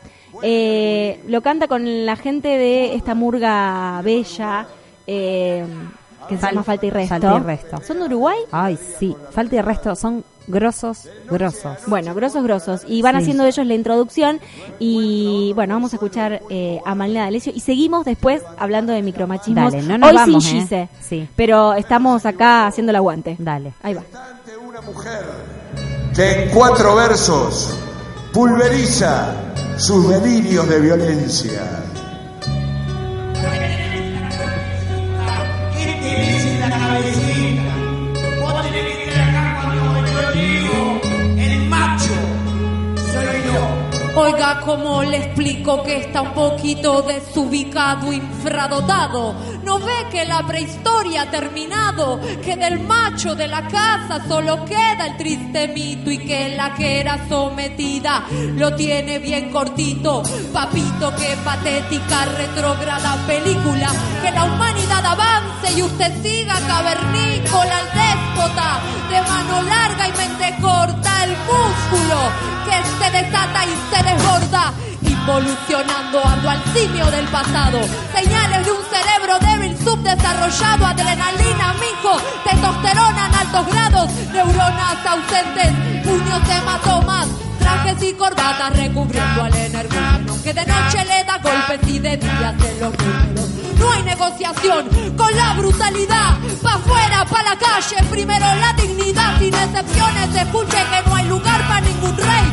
eh, 0.43 1.19
lo 1.27 1.41
canta 1.41 1.67
con 1.67 2.05
la 2.05 2.15
gente 2.15 2.47
de 2.47 2.95
esta 2.95 3.15
murga 3.15 4.01
bella. 4.03 4.65
eh, 5.07 5.65
que 6.29 6.37
se 6.37 6.41
Fal- 6.43 6.51
llama 6.51 6.63
Falta 6.63 6.85
y 6.85 6.89
Resto. 6.91 7.09
Falta 7.19 7.35
y 7.37 7.39
Resto. 7.43 7.81
¿Son 7.83 7.97
de 7.99 8.05
Uruguay? 8.05 8.37
Ay, 8.51 8.77
sí, 8.77 9.13
falta 9.31 9.55
de 9.57 9.61
resto, 9.63 9.95
son 9.95 10.23
grosos, 10.47 11.07
grosos. 11.29 11.77
Bueno, 11.87 12.13
grosos, 12.13 12.43
grosos. 12.43 12.81
Y 12.87 13.01
van 13.01 13.15
Sí. 13.15 13.21
haciendo 13.21 13.45
ellos 13.45 13.65
la 13.65 13.73
introducción. 13.73 14.39
Y 14.79 15.53
bueno, 15.55 15.75
vamos 15.75 15.93
a 15.93 15.95
escuchar 15.97 16.41
eh, 16.49 16.79
a 16.85 16.95
Malena 16.95 17.23
D'Alessio. 17.23 17.51
Y 17.55 17.59
seguimos 17.59 18.05
después 18.05 18.41
hablando 18.57 18.93
de 18.93 19.01
micromachismos. 19.01 19.71
Dale, 19.73 19.83
no 19.87 19.97
nos 19.97 20.09
Hoy 20.09 20.15
vamos, 20.15 20.43
sin 20.43 20.57
¿eh? 20.57 20.61
Gise. 20.61 20.89
Sí. 21.01 21.27
Pero 21.35 21.73
estamos 21.73 22.25
acá 22.25 22.67
haciendo 22.67 22.89
el 22.91 22.95
aguante. 22.97 23.35
Dale. 23.39 23.73
Ahí 23.83 23.93
va. 23.93 24.03
una 24.67 24.81
mujer 24.81 25.23
que 26.15 26.43
en 26.43 26.49
cuatro 26.51 26.95
versos 26.95 27.77
pulveriza 28.33 29.33
sus 29.77 30.07
delirios 30.09 30.67
de 30.69 30.79
violencia. 30.79 31.61
Oiga, 44.13 44.59
¿cómo 44.65 45.03
le 45.03 45.17
explico 45.17 45.83
que 45.83 45.97
está 45.97 46.21
un 46.21 46.33
poquito 46.33 47.01
desubicado, 47.01 48.11
infradotado? 48.11 49.33
¿No 49.63 49.79
ve 49.79 50.07
que 50.11 50.25
la 50.25 50.45
prehistoria 50.45 51.21
ha 51.21 51.31
terminado? 51.31 52.19
Que 52.43 52.57
del 52.57 52.81
macho 52.81 53.35
de 53.35 53.47
la 53.47 53.65
casa 53.69 54.21
solo 54.27 54.65
queda 54.65 55.07
el 55.07 55.17
triste 55.17 55.69
mito 55.69 56.11
y 56.11 56.17
que 56.17 56.55
la 56.57 56.73
que 56.73 56.99
era 56.99 57.25
sometida 57.29 58.25
lo 58.57 58.75
tiene 58.75 59.19
bien 59.19 59.49
cortito. 59.49 60.23
Papito, 60.51 61.15
qué 61.15 61.37
patética, 61.45 62.25
retrógrada 62.25 63.15
película. 63.25 63.91
Que 64.21 64.31
la 64.31 64.43
humanidad 64.43 65.05
avance 65.05 65.71
y 65.73 65.83
usted 65.83 66.11
siga 66.21 66.55
cavernícola 66.67 67.77
al 67.77 67.85
déspota. 67.93 68.79
De 69.09 69.21
mano 69.21 69.61
larga 69.63 70.07
y 70.07 70.11
mente 70.17 70.55
corta, 70.61 71.23
el 71.23 71.31
músculo 71.31 72.51
que 72.65 73.05
se 73.05 73.11
desata 73.11 73.65
y 73.65 73.95
se 73.95 74.00
desborda, 74.03 74.73
involucionando 75.01 76.25
ando 76.25 76.49
al 76.49 76.63
simio 76.73 77.05
del 77.11 77.25
pasado. 77.27 77.79
Señales 78.13 78.65
de 78.65 78.71
un 78.71 78.83
cerebro 78.85 79.39
débil, 79.39 79.77
subdesarrollado, 79.77 80.85
adrenalina, 80.85 81.73
mijo, 81.73 82.17
testosterona 82.43 83.27
en 83.27 83.35
altos 83.35 83.67
grados, 83.67 84.11
neuronas 84.33 85.05
ausentes, 85.05 85.71
puños 86.03 86.49
hematomas, 86.49 87.27
trajes 87.59 88.03
y 88.03 88.13
corbatas 88.13 88.75
recubriendo 88.75 89.43
al 89.43 89.55
energúmeno, 89.55 90.41
que 90.43 90.53
de 90.53 90.65
noche 90.65 91.05
le 91.05 91.23
da 91.23 91.37
golpes 91.37 91.87
y 91.87 91.99
de 91.99 92.17
día 92.17 92.55
se 92.59 92.79
los 92.79 92.97
números. 92.97 93.49
No 93.81 93.91
hay 93.91 94.03
negociación 94.03 94.89
con 95.17 95.35
la 95.35 95.53
brutalidad. 95.53 96.37
Pa' 96.61 96.75
afuera, 96.75 97.25
pa' 97.25 97.41
la 97.41 97.55
calle, 97.57 98.03
primero 98.11 98.45
la 98.55 98.73
dignidad. 98.73 99.39
Sin 99.39 99.53
excepciones, 99.55 100.35
escuche 100.35 100.77
que 100.77 101.09
no 101.09 101.15
hay 101.15 101.27
lugar 101.27 101.67
para 101.67 101.81
ningún 101.81 102.15
rey. 102.15 102.50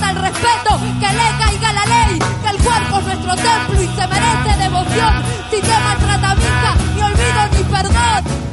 Falta 0.00 0.10
el 0.10 0.16
respeto, 0.16 0.80
que 0.98 1.12
le 1.12 1.44
caiga 1.44 1.72
la 1.72 1.84
ley. 1.84 2.18
Que 2.18 2.48
el 2.48 2.62
cuerpo 2.62 2.98
es 2.98 3.04
nuestro 3.04 3.36
templo 3.36 3.82
y 3.82 3.86
se 3.86 4.06
merece 4.06 4.58
devoción. 4.58 5.22
Si 5.50 5.60
te 5.60 5.78
maltrata 5.78 6.34
ni 6.94 7.02
olvido 7.02 7.48
ni 7.52 7.64
perdón. 7.64 8.49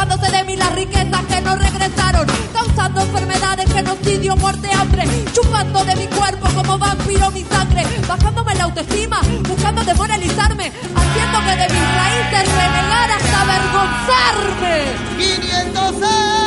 escapándose 0.00 0.32
de 0.32 0.44
mí 0.44 0.56
las 0.56 0.72
riquezas 0.74 1.24
que 1.26 1.40
no 1.42 1.56
regresaron, 1.56 2.26
causando 2.54 3.02
enfermedades, 3.02 3.70
genocidio, 3.70 4.34
muerte, 4.36 4.70
hambre, 4.72 5.04
chupando 5.32 5.84
de 5.84 5.94
mi 5.96 6.06
cuerpo 6.06 6.48
como 6.54 6.78
vampiro 6.78 7.30
mi 7.32 7.44
sangre, 7.44 7.84
bajándome 8.08 8.54
la 8.54 8.64
autoestima, 8.64 9.20
buscando 9.46 9.84
demoralizarme, 9.84 10.72
haciendo 10.96 11.38
que 11.40 11.56
de 11.56 11.68
mis 11.68 11.94
raíces 11.94 12.48
renegar 12.54 13.10
hasta 13.10 13.40
avergonzarme. 13.42 14.84
500 15.18 16.02
años. 16.02 16.40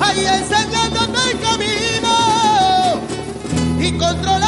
ahí 0.00 0.26
enseñándome 0.26 1.18
el 1.30 1.40
camino 1.40 2.14
y 3.78 3.92
controlando. 3.98 4.45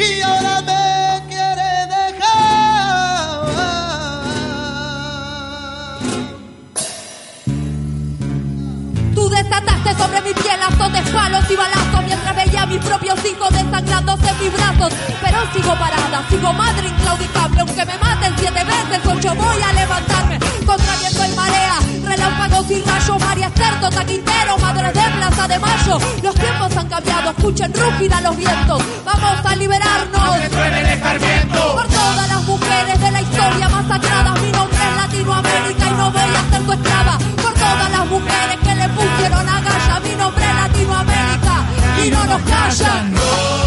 y 0.00 0.22
ahora 0.22 0.62
me 0.62 1.22
quiere 1.28 1.86
dejar. 1.94 3.40
Tú 9.14 9.28
desataste 9.28 9.94
sobre 9.94 10.22
mi 10.22 10.32
piel 10.34 10.62
azotes, 10.62 11.08
palos 11.10 11.50
y 11.50 11.56
balazos 11.56 12.04
mientras 12.04 12.36
veía 12.36 12.62
a 12.62 12.66
mis 12.66 12.84
propios 12.84 13.18
hijos 13.24 13.50
desangrándose 13.50 14.28
en 14.28 14.38
mis 14.38 14.52
brazos. 14.52 14.92
Pero 15.22 15.38
sigo 15.52 15.74
parada, 15.74 16.24
sigo 16.30 16.52
madre 16.52 16.88
inclaudicable, 16.88 17.60
aunque 17.60 17.84
me 17.84 17.98
maten 17.98 18.34
siete 18.38 18.64
veces, 18.64 19.06
ocho 19.06 19.34
voy 19.34 19.62
a 19.62 19.72
levantarme. 19.72 20.49
Contra 20.70 20.96
viento 20.98 21.24
y 21.24 21.34
marea, 21.34 21.78
relámpagos 22.04 22.70
y 22.70 22.80
rayos, 22.82 23.18
María 23.18 23.48
Esther, 23.48 23.80
Tota 23.80 24.04
Quintero, 24.04 24.56
madre 24.58 24.86
de 24.86 25.00
Plaza 25.00 25.48
de 25.48 25.58
Mayo. 25.58 25.98
Los 26.22 26.34
tiempos 26.36 26.76
han 26.76 26.88
cambiado, 26.88 27.30
escuchen 27.30 27.74
rúgida 27.74 28.20
los 28.20 28.36
vientos. 28.36 28.80
Vamos 29.04 29.44
a 29.44 29.56
liberarnos. 29.56 30.22
Por 31.74 31.86
todas 31.88 32.28
las 32.28 32.42
mujeres 32.44 33.00
de 33.00 33.10
la 33.10 33.20
historia 33.20 33.68
masacradas, 33.68 34.40
mi 34.42 34.52
nombre 34.52 34.78
es 34.78 34.96
Latinoamérica 34.96 35.86
y 35.86 35.90
no 35.90 36.10
voy 36.12 36.20
a 36.20 36.50
ser 36.52 36.62
tu 36.64 36.72
esclava. 36.72 37.18
Por 37.18 37.54
todas 37.54 37.90
las 37.90 38.06
mujeres 38.06 38.58
que 38.62 38.74
le 38.76 38.88
pusieron 38.90 39.48
a 39.48 39.60
galla, 39.60 40.00
mi 40.04 40.14
nombre 40.14 40.44
es 40.44 40.54
Latinoamérica 40.54 41.64
y 42.04 42.10
no 42.10 42.24
nos 42.26 42.42
callan. 42.42 43.59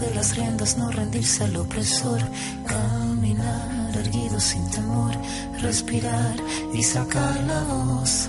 De 0.00 0.14
las 0.14 0.36
riendas, 0.36 0.76
no 0.78 0.90
rendirse 0.90 1.44
al 1.44 1.56
opresor. 1.56 2.20
Caminar 2.66 3.96
erguido 3.96 4.38
sin 4.38 4.68
temor, 4.70 5.12
respirar 5.60 6.36
y 6.72 6.82
sacar 6.82 7.40
la 7.44 7.62
voz. 7.64 8.28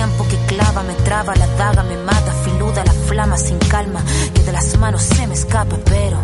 tiempo 0.00 0.26
que 0.28 0.36
clava 0.46 0.82
me 0.82 0.94
traba, 1.04 1.34
la 1.34 1.46
daga 1.58 1.82
me 1.82 1.98
mata, 1.98 2.32
filuda 2.42 2.82
la 2.82 2.92
flama 3.08 3.36
sin 3.36 3.58
calma, 3.58 4.02
que 4.32 4.42
de 4.42 4.52
las 4.52 4.78
manos 4.78 5.02
se 5.02 5.26
me 5.26 5.34
escapa, 5.34 5.76
pero 5.84 6.16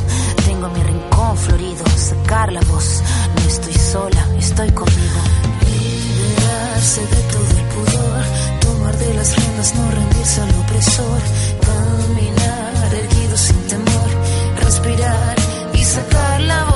tengo 0.47 0.67
mi 0.71 0.83
rincón 0.83 1.37
florido, 1.37 1.85
sacar 1.95 2.51
la 2.53 2.63
voz, 2.73 3.03
no 3.35 3.43
estoy 3.47 3.75
sola, 3.75 4.23
estoy 4.39 4.71
conmigo. 4.71 5.21
Liberarse 5.73 7.03
de 7.15 7.21
todo 7.33 7.51
el 7.61 7.67
pudor, 7.75 8.25
tomar 8.65 8.97
de 8.97 9.13
las 9.13 9.37
riendas, 9.37 9.75
no 9.75 9.91
rendirse 9.91 10.41
al 10.41 10.55
opresor, 10.63 11.21
caminar 11.69 12.95
erguido 12.95 13.37
sin 13.37 13.61
temor, 13.73 14.11
respirar 14.65 15.37
y 15.75 15.85
sacar 15.85 16.41
la 16.41 16.65
voz. 16.65 16.76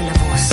la 0.00 0.12
voz. 0.12 0.44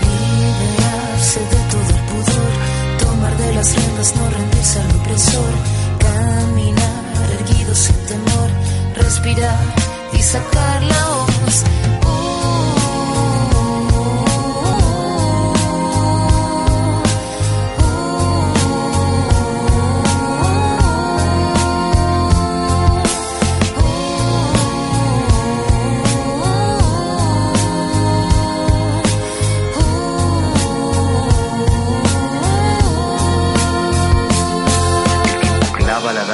Liberarse 0.00 1.40
de 1.40 1.60
todo 1.70 1.88
el 1.96 2.02
pudor, 2.10 2.52
tomar 2.98 3.36
de 3.36 3.54
las 3.54 3.74
riendas, 3.74 4.14
no 4.16 4.30
rendirse 4.30 4.80
al 4.80 4.90
opresor. 5.00 5.52
Caminar 5.98 6.88
erguido 7.38 7.74
sin 7.74 7.96
temor, 8.06 8.50
respirar 8.94 9.58
y 10.12 10.22
sacar 10.22 10.82
la 10.82 11.08
voz. 11.08 11.64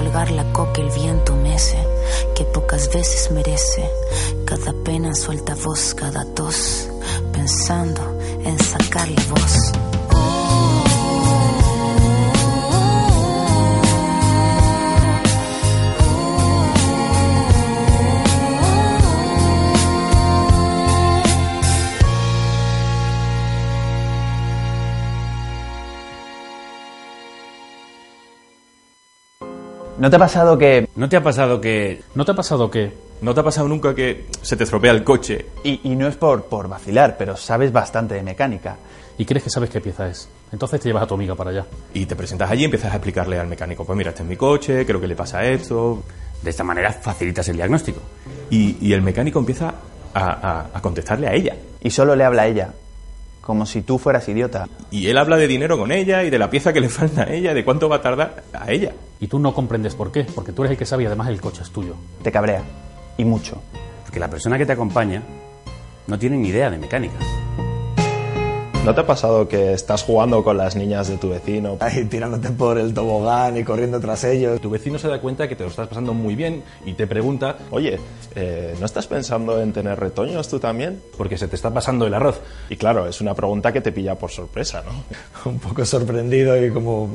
Colgar 0.00 0.30
la 0.30 0.50
coca 0.54 0.80
el 0.80 0.88
viento 0.90 1.36
mece, 1.36 1.76
que 2.34 2.44
pocas 2.44 2.90
veces 2.90 3.30
merece. 3.32 3.86
Cada 4.46 4.72
pena 4.82 5.14
suelta 5.14 5.54
voz, 5.54 5.94
cada 5.94 6.24
tos, 6.34 6.88
pensando 7.34 8.18
en 8.42 8.58
sacarle 8.58 9.22
voz. 9.28 9.79
¿No 30.00 30.08
te 30.08 30.16
ha 30.16 30.18
pasado 30.18 30.56
que... 30.56 30.88
¿No 30.96 31.10
te 31.10 31.16
ha 31.18 31.22
pasado 31.22 31.60
que... 31.60 32.00
¿No 32.14 32.24
te 32.24 32.32
ha 32.32 32.34
pasado 32.34 32.70
que... 32.70 32.90
¿No 33.20 33.34
te 33.34 33.40
ha 33.40 33.42
pasado 33.42 33.68
nunca 33.68 33.94
que 33.94 34.24
se 34.40 34.56
te 34.56 34.64
estropea 34.64 34.92
el 34.92 35.04
coche? 35.04 35.44
Y, 35.62 35.78
y 35.84 35.94
no 35.94 36.08
es 36.08 36.16
por, 36.16 36.44
por 36.44 36.68
vacilar, 36.68 37.16
pero 37.18 37.36
sabes 37.36 37.70
bastante 37.70 38.14
de 38.14 38.22
mecánica. 38.22 38.76
Y 39.18 39.26
crees 39.26 39.44
que 39.44 39.50
sabes 39.50 39.68
qué 39.68 39.82
pieza 39.82 40.08
es. 40.08 40.26
Entonces 40.52 40.80
te 40.80 40.88
llevas 40.88 41.02
a 41.02 41.06
tu 41.06 41.16
amiga 41.16 41.34
para 41.34 41.50
allá. 41.50 41.66
Y 41.92 42.06
te 42.06 42.16
presentas 42.16 42.50
allí 42.50 42.62
y 42.62 42.64
empiezas 42.64 42.90
a 42.90 42.96
explicarle 42.96 43.38
al 43.38 43.46
mecánico, 43.46 43.84
pues 43.84 43.94
mira, 43.94 44.08
este 44.08 44.22
es 44.22 44.28
mi 44.30 44.36
coche, 44.36 44.86
creo 44.86 44.98
que 45.02 45.06
le 45.06 45.16
pasa 45.16 45.44
esto. 45.44 46.02
De 46.40 46.48
esta 46.48 46.64
manera 46.64 46.90
facilitas 46.94 47.46
el 47.50 47.56
diagnóstico. 47.56 48.00
Y, 48.48 48.78
y 48.80 48.94
el 48.94 49.02
mecánico 49.02 49.38
empieza 49.38 49.74
a, 50.14 50.24
a, 50.24 50.70
a 50.72 50.80
contestarle 50.80 51.28
a 51.28 51.34
ella. 51.34 51.56
Y 51.82 51.90
solo 51.90 52.16
le 52.16 52.24
habla 52.24 52.42
a 52.42 52.46
ella. 52.46 52.70
Como 53.50 53.66
si 53.66 53.82
tú 53.82 53.98
fueras 53.98 54.28
idiota. 54.28 54.68
Y 54.92 55.08
él 55.08 55.18
habla 55.18 55.36
de 55.36 55.48
dinero 55.48 55.76
con 55.76 55.90
ella 55.90 56.22
y 56.22 56.30
de 56.30 56.38
la 56.38 56.48
pieza 56.48 56.72
que 56.72 56.80
le 56.80 56.88
falta 57.00 57.24
a 57.24 57.32
ella, 57.32 57.52
de 57.52 57.64
cuánto 57.64 57.88
va 57.88 57.96
a 57.96 58.00
tardar 58.00 58.44
a 58.52 58.70
ella. 58.70 58.92
Y 59.18 59.26
tú 59.26 59.40
no 59.40 59.52
comprendes 59.52 59.96
por 59.96 60.12
qué, 60.12 60.22
porque 60.22 60.52
tú 60.52 60.62
eres 60.62 60.70
el 60.70 60.78
que 60.78 60.86
sabe 60.86 61.02
y 61.02 61.06
además 61.06 61.26
el 61.30 61.40
coche 61.40 61.62
es 61.62 61.70
tuyo. 61.72 61.96
Te 62.22 62.30
cabrea. 62.30 62.62
Y 63.16 63.24
mucho. 63.24 63.60
Porque 64.04 64.20
la 64.20 64.30
persona 64.30 64.56
que 64.56 64.66
te 64.66 64.70
acompaña 64.70 65.24
no 66.06 66.16
tiene 66.16 66.36
ni 66.36 66.50
idea 66.50 66.70
de 66.70 66.78
mecánica. 66.78 67.16
¿No 68.84 68.94
te 68.94 69.02
ha 69.02 69.06
pasado 69.06 69.46
que 69.46 69.74
estás 69.74 70.02
jugando 70.02 70.42
con 70.42 70.56
las 70.56 70.74
niñas 70.74 71.06
de 71.06 71.18
tu 71.18 71.28
vecino? 71.28 71.76
Ahí 71.80 72.06
tirándote 72.06 72.48
por 72.48 72.78
el 72.78 72.94
tobogán 72.94 73.58
y 73.58 73.62
corriendo 73.62 74.00
tras 74.00 74.24
ellos. 74.24 74.58
Tu 74.58 74.70
vecino 74.70 74.98
se 74.98 75.06
da 75.06 75.20
cuenta 75.20 75.46
que 75.46 75.54
te 75.54 75.64
lo 75.64 75.68
estás 75.68 75.86
pasando 75.86 76.14
muy 76.14 76.34
bien 76.34 76.64
y 76.86 76.94
te 76.94 77.06
pregunta, 77.06 77.58
oye, 77.70 78.00
eh, 78.34 78.74
¿no 78.80 78.86
estás 78.86 79.06
pensando 79.06 79.60
en 79.60 79.74
tener 79.74 80.00
retoños 80.00 80.48
tú 80.48 80.58
también? 80.58 81.02
Porque 81.18 81.36
se 81.36 81.46
te 81.46 81.56
está 81.56 81.72
pasando 81.72 82.06
el 82.06 82.14
arroz. 82.14 82.40
Y 82.70 82.76
claro, 82.76 83.06
es 83.06 83.20
una 83.20 83.34
pregunta 83.34 83.70
que 83.70 83.82
te 83.82 83.92
pilla 83.92 84.14
por 84.14 84.30
sorpresa, 84.30 84.82
¿no? 84.82 85.04
Un 85.50 85.58
poco 85.58 85.84
sorprendido 85.84 86.56
y 86.64 86.70
como, 86.70 87.10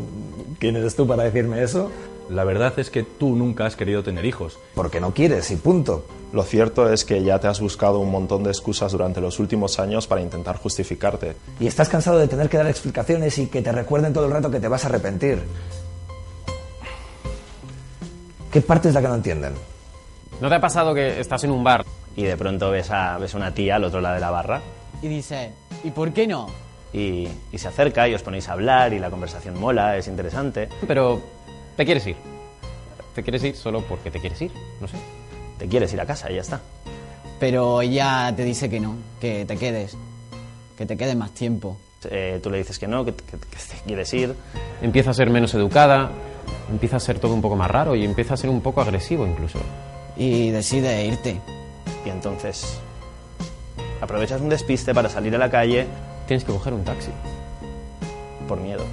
¿quién 0.59 0.75
eres 0.75 0.95
tú 0.95 1.07
para 1.07 1.23
decirme 1.23 1.63
eso? 1.63 1.89
La 2.29 2.43
verdad 2.43 2.73
es 2.77 2.89
que 2.89 3.03
tú 3.03 3.35
nunca 3.35 3.65
has 3.65 3.75
querido 3.75 4.03
tener 4.03 4.25
hijos. 4.25 4.57
Porque 4.73 4.99
no 4.99 5.13
quieres 5.13 5.51
y 5.51 5.57
punto. 5.57 6.05
Lo 6.33 6.43
cierto 6.43 6.91
es 6.91 7.05
que 7.05 7.23
ya 7.23 7.39
te 7.39 7.47
has 7.47 7.61
buscado 7.61 7.99
un 7.99 8.09
montón 8.11 8.43
de 8.43 8.49
excusas 8.49 8.91
durante 8.91 9.21
los 9.21 9.39
últimos 9.39 9.79
años 9.79 10.07
para 10.07 10.21
intentar 10.21 10.57
justificarte. 10.57 11.35
Y 11.59 11.67
estás 11.67 11.87
cansado 11.87 12.17
de 12.17 12.27
tener 12.27 12.49
que 12.49 12.57
dar 12.57 12.67
explicaciones 12.67 13.37
y 13.37 13.47
que 13.47 13.61
te 13.61 13.71
recuerden 13.71 14.11
todo 14.11 14.25
el 14.25 14.31
rato 14.31 14.49
que 14.49 14.59
te 14.59 14.67
vas 14.67 14.83
a 14.85 14.87
arrepentir. 14.87 15.43
¿Qué 18.51 18.61
parte 18.61 18.87
es 18.87 18.93
la 18.93 19.01
que 19.01 19.07
no 19.07 19.15
entienden? 19.15 19.53
¿No 20.41 20.49
te 20.49 20.55
ha 20.55 20.61
pasado 20.61 20.93
que 20.93 21.19
estás 21.19 21.43
en 21.43 21.51
un 21.51 21.63
bar 21.63 21.85
y 22.15 22.23
de 22.23 22.35
pronto 22.37 22.71
ves 22.71 22.89
a, 22.89 23.17
ves 23.17 23.33
a 23.33 23.37
una 23.37 23.53
tía 23.53 23.75
al 23.75 23.83
otro 23.83 24.01
lado 24.01 24.15
de 24.15 24.21
la 24.21 24.31
barra? 24.31 24.61
Y 25.01 25.07
dice, 25.07 25.51
¿y 25.83 25.91
por 25.91 26.11
qué 26.11 26.25
no? 26.25 26.47
Y, 26.91 27.27
y 27.51 27.57
se 27.57 27.67
acerca 27.67 28.07
y 28.07 28.13
os 28.13 28.23
ponéis 28.23 28.49
a 28.49 28.53
hablar 28.53 28.93
y 28.93 28.99
la 28.99 29.09
conversación 29.09 29.59
mola, 29.59 29.97
es 29.97 30.07
interesante. 30.07 30.69
Pero 30.87 31.21
te 31.75 31.85
quieres 31.85 32.07
ir. 32.07 32.15
Te 33.13 33.23
quieres 33.23 33.43
ir 33.43 33.55
solo 33.55 33.81
porque 33.81 34.11
te 34.11 34.19
quieres 34.19 34.41
ir, 34.41 34.51
no 34.81 34.87
sé. 34.87 34.97
Te 35.57 35.67
quieres 35.67 35.93
ir 35.93 36.01
a 36.01 36.05
casa 36.05 36.29
y 36.31 36.35
ya 36.35 36.41
está. 36.41 36.61
Pero 37.39 37.81
ella 37.81 38.33
te 38.35 38.43
dice 38.43 38.69
que 38.69 38.79
no, 38.79 38.95
que 39.19 39.45
te 39.45 39.57
quedes, 39.57 39.97
que 40.77 40.85
te 40.85 40.97
quedes 40.97 41.15
más 41.15 41.31
tiempo. 41.31 41.77
Eh, 42.09 42.39
tú 42.41 42.49
le 42.49 42.59
dices 42.59 42.77
que 42.77 42.87
no, 42.87 43.03
que, 43.03 43.13
que, 43.13 43.37
que 43.37 43.37
te 43.37 43.81
quieres 43.85 44.13
ir. 44.13 44.35
Empieza 44.81 45.11
a 45.11 45.13
ser 45.13 45.29
menos 45.29 45.53
educada, 45.53 46.11
empieza 46.69 46.97
a 46.97 46.99
ser 46.99 47.19
todo 47.19 47.33
un 47.33 47.41
poco 47.41 47.55
más 47.55 47.69
raro 47.69 47.95
y 47.95 48.03
empieza 48.03 48.33
a 48.33 48.37
ser 48.37 48.49
un 48.49 48.61
poco 48.61 48.81
agresivo 48.81 49.25
incluso. 49.25 49.59
Y 50.17 50.51
decide 50.51 51.05
irte. 51.05 51.39
Y 52.05 52.09
entonces 52.09 52.79
aprovechas 54.01 54.41
un 54.41 54.49
despiste 54.49 54.93
para 54.93 55.09
salir 55.09 55.35
a 55.35 55.37
la 55.37 55.49
calle. 55.49 55.87
Tienes 56.27 56.43
que 56.43 56.51
coger 56.51 56.73
un 56.73 56.83
taxi. 56.83 57.11
Por 58.47 58.59
miedo. 58.59 58.85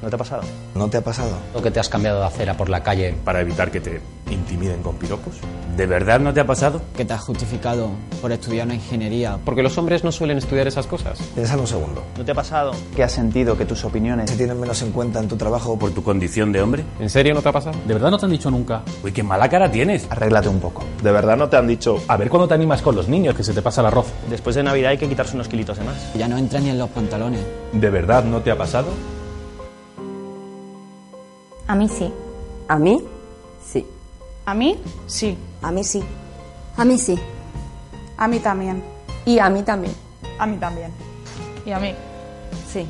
¿No 0.00 0.08
te 0.08 0.14
ha 0.14 0.18
pasado? 0.18 0.42
¿No 0.74 0.88
te 0.88 0.96
ha 0.98 1.00
pasado? 1.02 1.36
¿O 1.54 1.60
que 1.60 1.70
te 1.70 1.80
has 1.80 1.88
cambiado 1.88 2.20
de 2.20 2.26
acera 2.26 2.56
por 2.56 2.68
la 2.68 2.82
calle? 2.82 3.16
Para 3.24 3.40
evitar 3.40 3.70
que 3.70 3.80
te 3.80 4.00
intimiden 4.30 4.80
con 4.82 4.96
piropos. 4.96 5.34
¿De 5.76 5.86
verdad 5.86 6.20
no 6.20 6.32
te 6.32 6.40
ha 6.40 6.46
pasado? 6.46 6.80
Que 6.96 7.04
te 7.04 7.14
has 7.14 7.20
justificado 7.20 7.90
por 8.20 8.30
estudiar 8.30 8.66
una 8.66 8.76
ingeniería. 8.76 9.38
Porque 9.44 9.62
los 9.62 9.76
hombres 9.76 10.04
no 10.04 10.12
suelen 10.12 10.38
estudiar 10.38 10.68
esas 10.68 10.86
cosas. 10.86 11.18
Piénsalo 11.34 11.62
un 11.62 11.66
segundo. 11.66 12.04
¿No 12.16 12.24
te 12.24 12.30
ha 12.30 12.34
pasado? 12.34 12.72
¿Que 12.94 13.02
has 13.02 13.12
sentido 13.12 13.56
que 13.56 13.64
tus 13.64 13.84
opiniones 13.84 14.30
se 14.30 14.36
tienen 14.36 14.60
menos 14.60 14.80
en 14.82 14.92
cuenta 14.92 15.18
en 15.18 15.26
tu 15.26 15.36
trabajo 15.36 15.76
por 15.76 15.90
tu 15.90 16.02
condición 16.04 16.52
de 16.52 16.62
hombre? 16.62 16.84
¿En 17.00 17.10
serio 17.10 17.34
no 17.34 17.42
te 17.42 17.48
ha 17.48 17.52
pasado? 17.52 17.76
¿De 17.84 17.94
verdad 17.94 18.10
no 18.10 18.18
te 18.18 18.26
han 18.26 18.32
dicho 18.32 18.50
nunca? 18.50 18.82
Uy, 19.02 19.10
qué 19.12 19.24
mala 19.24 19.48
cara 19.48 19.68
tienes. 19.70 20.06
Arréglate 20.10 20.48
un 20.48 20.60
poco. 20.60 20.84
¿De 21.02 21.10
verdad 21.10 21.36
no 21.36 21.48
te 21.48 21.56
han 21.56 21.66
dicho, 21.66 22.00
a 22.06 22.16
ver 22.16 22.28
cuándo 22.28 22.46
te 22.46 22.54
animas 22.54 22.82
con 22.82 22.94
los 22.94 23.08
niños, 23.08 23.34
que 23.34 23.42
se 23.42 23.52
te 23.52 23.62
pasa 23.62 23.80
el 23.80 23.88
arroz? 23.88 24.06
Después 24.30 24.54
de 24.54 24.62
Navidad 24.62 24.90
hay 24.90 24.98
que 24.98 25.08
quitarse 25.08 25.34
unos 25.34 25.48
kilitos 25.48 25.76
de 25.78 25.84
más. 25.84 26.14
Ya 26.14 26.28
no 26.28 26.38
entra 26.38 26.60
ni 26.60 26.70
en 26.70 26.78
los 26.78 26.88
pantalones. 26.90 27.40
¿De 27.72 27.90
verdad 27.90 28.22
no 28.24 28.40
te 28.40 28.52
ha 28.52 28.56
pasado? 28.58 28.88
A 31.68 31.74
mí 31.74 31.86
sí. 31.86 32.10
¿A 32.66 32.78
mí? 32.78 33.04
Sí. 33.62 33.86
¿A 34.46 34.54
mí? 34.54 34.80
Sí. 35.06 35.36
A 35.60 35.70
mí 35.70 35.84
sí. 35.84 36.02
A 36.78 36.84
mí 36.86 36.96
sí. 36.96 37.18
A 38.16 38.26
mí 38.26 38.38
también. 38.40 38.82
Y 39.26 39.38
a 39.38 39.50
mí 39.50 39.62
también. 39.62 39.94
A 40.38 40.46
mí 40.46 40.56
también. 40.56 40.90
Y 41.66 41.70
a 41.70 41.78
mí. 41.78 41.94
Sí. 42.72 42.88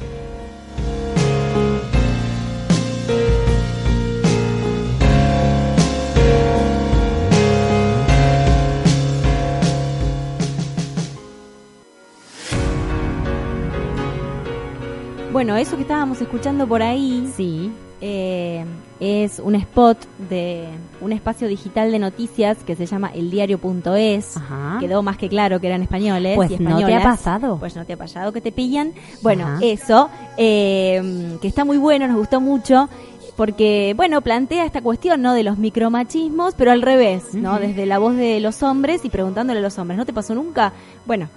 Bueno, 15.32 15.56
eso 15.56 15.74
que 15.74 15.82
estábamos 15.82 16.20
escuchando 16.20 16.68
por 16.68 16.80
ahí 16.80 17.28
sí. 17.36 17.72
Eh, 18.00 18.64
es 19.00 19.38
un 19.38 19.54
spot 19.54 19.98
de 20.30 20.66
un 21.00 21.12
espacio 21.12 21.48
digital 21.48 21.90
de 21.92 21.98
noticias 21.98 22.58
que 22.64 22.76
se 22.76 22.86
llama 22.86 23.10
eldiario.es. 23.14 24.34
Quedó 24.80 25.02
más 25.02 25.16
que 25.16 25.28
claro 25.28 25.60
que 25.60 25.66
eran 25.66 25.82
españoles. 25.82 26.36
Pues 26.36 26.50
y 26.50 26.58
no 26.58 26.58
te 26.58 26.66
ha 26.66 26.78
españolas. 26.78 27.04
pasado. 27.04 27.56
Pues 27.58 27.76
no 27.76 27.84
te 27.84 27.92
ha 27.94 27.96
pasado 27.96 28.32
que 28.32 28.40
te 28.40 28.52
pillan. 28.52 28.92
Bueno, 29.22 29.46
Ajá. 29.46 29.58
eso, 29.62 30.10
eh, 30.36 31.36
que 31.40 31.48
está 31.48 31.64
muy 31.64 31.76
bueno, 31.78 32.06
nos 32.06 32.16
gustó 32.16 32.40
mucho. 32.40 32.88
Porque, 33.36 33.94
bueno, 33.96 34.20
plantea 34.20 34.64
esta 34.64 34.82
cuestión, 34.82 35.22
¿no? 35.22 35.32
De 35.32 35.44
los 35.44 35.58
micromachismos, 35.58 36.54
pero 36.56 36.72
al 36.72 36.82
revés, 36.82 37.34
¿no? 37.34 37.60
Desde 37.60 37.86
la 37.86 37.98
voz 37.98 38.16
de 38.16 38.40
los 38.40 38.64
hombres 38.64 39.04
y 39.04 39.10
preguntándole 39.10 39.60
a 39.60 39.62
los 39.62 39.78
hombres, 39.78 39.96
¿no 39.96 40.04
te 40.04 40.12
pasó 40.12 40.34
nunca? 40.34 40.72
Bueno, 41.06 41.28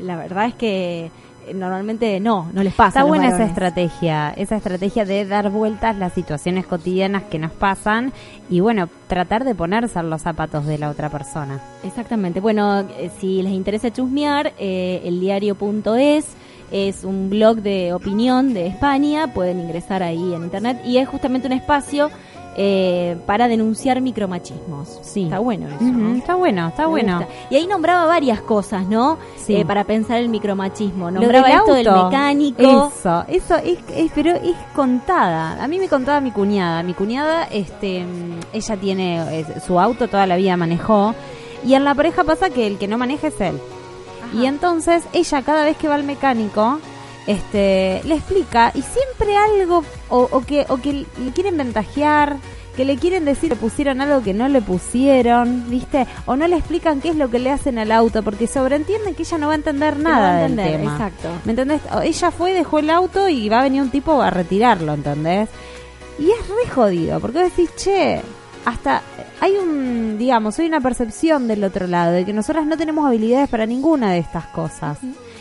la 0.00 0.16
verdad 0.16 0.46
es 0.46 0.54
que 0.54 1.10
normalmente 1.54 2.20
no, 2.20 2.48
no 2.52 2.62
les 2.62 2.74
pasa. 2.74 3.00
Está 3.00 3.04
buena 3.04 3.28
esa 3.28 3.44
estrategia, 3.44 4.30
esa 4.30 4.56
estrategia 4.56 5.04
de 5.04 5.24
dar 5.24 5.50
vueltas 5.50 5.96
las 5.96 6.12
situaciones 6.12 6.66
cotidianas 6.66 7.24
que 7.24 7.38
nos 7.38 7.52
pasan 7.52 8.12
y 8.48 8.60
bueno, 8.60 8.88
tratar 9.06 9.44
de 9.44 9.54
ponerse 9.54 9.98
en 9.98 10.10
los 10.10 10.22
zapatos 10.22 10.66
de 10.66 10.78
la 10.78 10.90
otra 10.90 11.08
persona. 11.08 11.60
Exactamente. 11.82 12.40
Bueno, 12.40 12.80
eh, 12.80 13.10
si 13.18 13.42
les 13.42 13.52
interesa 13.52 13.92
chusmear, 13.92 14.52
eh, 14.58 15.02
eldiario.es 15.04 16.26
es 16.70 17.02
un 17.02 17.30
blog 17.30 17.62
de 17.62 17.92
opinión 17.92 18.54
de 18.54 18.68
España, 18.68 19.34
pueden 19.34 19.58
ingresar 19.58 20.02
ahí 20.02 20.34
en 20.34 20.44
internet 20.44 20.80
y 20.84 20.98
es 20.98 21.08
justamente 21.08 21.48
un 21.48 21.52
espacio 21.52 22.10
eh, 22.56 23.16
para 23.26 23.48
denunciar 23.48 24.00
micromachismos. 24.00 24.98
Sí. 25.02 25.24
Está 25.24 25.38
bueno 25.38 25.68
eso. 25.68 26.16
Está 26.16 26.34
bueno, 26.34 26.68
está 26.68 26.82
Me 26.82 26.88
bueno. 26.88 27.18
gusta. 27.18 27.32
Y 27.50 27.56
ahí 27.56 27.66
nombraba 27.66 28.06
varias 28.06 28.40
cosas, 28.40 28.86
¿no? 28.86 29.18
Sí. 29.36 29.56
Eh, 29.56 29.64
para 29.64 29.84
pensar 29.84 30.18
el 30.18 30.28
micromachismo. 30.28 31.10
Nombraba 31.10 31.46
del 31.48 31.56
esto 31.58 31.74
del 31.74 31.88
auto. 31.88 32.04
mecánico. 32.10 32.92
Eso, 32.94 33.24
eso 33.28 33.56
es, 33.56 33.78
es- 33.94 34.12
pero 34.14 34.32
es 34.32 34.56
contada. 34.74 35.62
A 35.62 35.68
mí 35.68 35.78
me 35.78 35.88
contaba 35.88 36.20
mi 36.20 36.32
cuñada. 36.32 36.82
Mi 36.82 36.94
cuñada, 36.94 37.44
este, 37.44 38.04
ella 38.52 38.76
tiene 38.76 39.44
su 39.66 39.78
auto, 39.78 40.08
toda 40.08 40.26
la 40.26 40.36
vida 40.36 40.56
manejó. 40.56 41.14
Y 41.64 41.74
en 41.74 41.84
la 41.84 41.94
pareja 41.94 42.24
pasa 42.24 42.50
que 42.50 42.66
el 42.66 42.78
que 42.78 42.88
no 42.88 42.98
maneja 42.98 43.28
es 43.28 43.40
él. 43.40 43.58
Y 44.34 44.46
entonces 44.46 45.04
ella 45.12 45.42
cada 45.42 45.64
vez 45.64 45.76
que 45.76 45.88
va 45.88 45.94
al 45.96 46.04
mecánico, 46.04 46.78
este, 47.30 48.00
le 48.04 48.14
explica 48.16 48.72
y 48.74 48.82
siempre 48.82 49.36
algo 49.36 49.84
o, 50.08 50.28
o 50.30 50.40
que 50.40 50.66
o 50.68 50.78
que 50.78 50.92
le 50.92 51.30
quieren 51.34 51.56
ventajear, 51.56 52.38
que 52.76 52.84
le 52.84 52.96
quieren 52.96 53.24
decir 53.24 53.50
que 53.50 53.56
pusieron 53.56 54.00
algo 54.00 54.22
que 54.22 54.34
no 54.34 54.48
le 54.48 54.62
pusieron, 54.62 55.68
¿viste? 55.68 56.06
O 56.26 56.36
no 56.36 56.46
le 56.48 56.56
explican 56.56 57.00
qué 57.00 57.10
es 57.10 57.16
lo 57.16 57.30
que 57.30 57.38
le 57.38 57.50
hacen 57.50 57.78
al 57.78 57.92
auto 57.92 58.22
porque 58.22 58.46
sobreentienden 58.46 59.14
que 59.14 59.22
ella 59.22 59.38
no 59.38 59.48
va 59.48 59.52
a 59.52 59.56
entender 59.56 59.96
no 59.96 60.10
nada 60.10 60.38
a 60.38 60.42
del 60.42 60.56
tema. 60.56 60.92
exacto. 60.92 61.28
¿Me 61.44 61.52
entendés? 61.52 61.80
O 61.94 62.00
Ella 62.00 62.30
fue, 62.30 62.52
dejó 62.52 62.78
el 62.78 62.90
auto 62.90 63.28
y 63.28 63.48
va 63.48 63.60
a 63.60 63.64
venir 63.64 63.82
un 63.82 63.90
tipo 63.90 64.20
a 64.22 64.30
retirarlo, 64.30 64.94
¿entendés? 64.94 65.48
Y 66.18 66.30
es 66.30 66.48
re 66.48 66.70
jodido, 66.70 67.20
porque 67.20 67.40
decís, 67.44 67.70
che, 67.76 68.20
hasta 68.64 69.02
hay 69.40 69.52
un, 69.56 70.18
digamos, 70.18 70.58
hay 70.58 70.66
una 70.66 70.80
percepción 70.80 71.48
del 71.48 71.64
otro 71.64 71.86
lado 71.86 72.12
de 72.12 72.24
que 72.24 72.32
nosotras 72.32 72.66
no 72.66 72.76
tenemos 72.76 73.06
habilidades 73.06 73.48
para 73.48 73.66
ninguna 73.66 74.12
de 74.12 74.18
estas 74.18 74.46
cosas. 74.46 74.98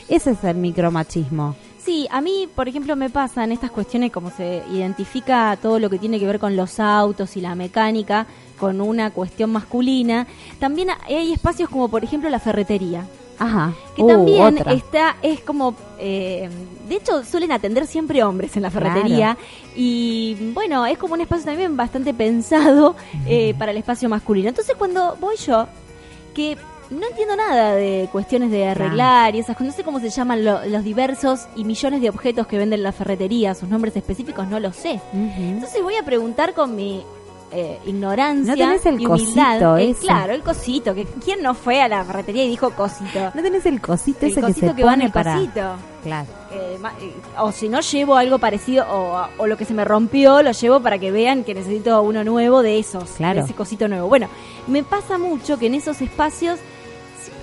Ese 0.08 0.32
es 0.32 0.44
el 0.44 0.56
micromachismo. 0.58 1.56
Sí, 1.90 2.08
a 2.12 2.22
mí, 2.22 2.48
por 2.56 2.70
ejemplo, 2.70 2.96
me 2.96 3.10
pasa 3.10 3.44
en 3.44 3.52
estas 3.52 3.72
cuestiones 3.72 4.12
como 4.12 4.30
se 4.30 4.62
identifica 4.72 5.58
todo 5.60 5.80
lo 5.80 5.90
que 5.90 5.98
tiene 5.98 6.20
que 6.20 6.28
ver 6.28 6.38
con 6.38 6.56
los 6.56 6.80
autos 6.80 7.36
y 7.36 7.42
la 7.42 7.56
mecánica 7.56 8.28
con 8.60 8.80
una 8.80 9.10
cuestión 9.10 9.50
masculina. 9.52 10.28
También 10.60 10.90
hay 11.08 11.34
espacios 11.34 11.68
como, 11.68 11.90
por 11.90 12.04
ejemplo, 12.04 12.30
la 12.30 12.38
ferretería. 12.38 13.08
Ajá. 13.40 13.74
Que 13.96 14.04
Uh, 14.04 14.08
también 14.08 14.60
otra. 14.60 14.72
está, 14.74 15.16
es 15.24 15.40
como, 15.42 15.74
eh, 15.98 16.48
de 16.88 16.96
hecho 16.96 17.24
suelen 17.24 17.52
atender 17.52 17.88
siempre 17.88 18.22
hombres 18.24 18.56
en 18.56 18.62
la 18.62 18.70
ferretería 18.70 19.36
y 19.76 20.52
bueno, 20.54 20.86
es 20.86 21.00
como 21.00 21.16
un 21.16 21.22
espacio 21.22 21.46
también 21.46 21.76
bastante 21.76 22.14
pensado 22.14 22.96
eh, 23.26 23.56
para 23.58 23.72
el 23.72 23.78
espacio 23.78 24.10
masculino. 24.10 24.50
Entonces 24.50 24.76
cuando 24.78 25.18
voy 25.20 25.38
yo, 25.38 25.66
que 26.36 26.56
no 26.90 27.08
entiendo 27.08 27.36
nada 27.36 27.76
de 27.76 28.10
cuestiones 28.12 28.50
de 28.52 28.68
arreglar 28.68 29.36
y 29.36 29.40
esas 29.40 29.56
cosas, 29.56 29.68
no 29.68 29.74
sé 29.78 29.84
cómo 29.84 30.00
se 30.00 30.10
llaman 30.10 30.44
lo- 30.44 30.66
los 30.66 30.84
diversos 30.84 31.48
y 31.56 31.64
millones 31.64 32.02
de 32.02 32.10
objetos 32.10 32.48
que 32.48 32.58
venden 32.58 32.82
la 32.84 32.92
ferretería, 32.92 33.54
sus 33.56 33.70
nombres 33.70 33.96
específicos 33.96 34.48
no 34.48 34.60
los 34.60 34.76
sé. 34.76 35.00
Entonces 35.14 35.82
voy 35.84 35.96
a 35.96 36.04
preguntar 36.04 36.54
con 36.54 36.76
mi 36.76 37.04
eh, 37.52 37.80
ignorancia 37.88 38.54
¿No 38.54 38.56
tenés 38.56 38.86
el 38.86 39.02
y 39.02 39.08
humildad. 39.08 39.54
cosito 39.60 39.78
Eh, 39.78 39.90
ese? 39.90 40.02
claro, 40.02 40.34
el 40.34 40.44
cosito, 40.44 40.94
que 40.94 41.06
quién 41.26 41.42
no 41.42 41.56
fue 41.56 41.82
a 41.82 41.88
la 41.88 42.04
ferretería 42.06 42.44
y 42.46 42.50
dijo 42.50 42.70
cosito. 42.72 43.32
¿No 43.34 43.42
tenés 43.42 43.66
el 43.66 43.82
cosito 43.82 44.28
El 44.28 44.32
ese 44.34 44.42
cosito 44.42 44.62
que 44.68 44.70
se 44.70 44.76
que 44.76 44.84
va 44.84 44.94
en 44.94 45.02
el 45.02 45.12
para 45.12 45.34
cosito. 45.34 45.62
Claro. 46.04 46.28
Eh, 46.52 46.78
ma- 46.80 46.94
eh, 47.02 47.12
o 47.40 47.52
si 47.52 47.68
no 47.68 47.80
llevo 47.82 48.18
algo 48.18 48.38
parecido 48.38 48.86
o, 48.88 49.28
o 49.40 49.48
lo 49.48 49.58
que 49.58 49.66
se 49.66 49.74
me 49.74 49.84
rompió 49.84 50.44
lo 50.44 50.52
llevo 50.52 50.80
para 50.80 51.00
que 51.00 51.10
vean 51.12 51.44
que 51.44 51.56
necesito 51.56 52.00
uno 52.04 52.24
nuevo 52.24 52.62
de 52.62 52.78
esos 52.80 53.04
Claro. 53.18 53.40
de 53.40 53.46
ese 53.46 53.54
cosito 53.56 53.88
nuevo 53.88 54.08
bueno 54.08 54.28
me 54.68 54.84
pasa 54.84 55.18
mucho 55.18 55.58
que 55.60 55.66
en 55.68 55.76
esos 55.76 56.02
espacios 56.02 56.60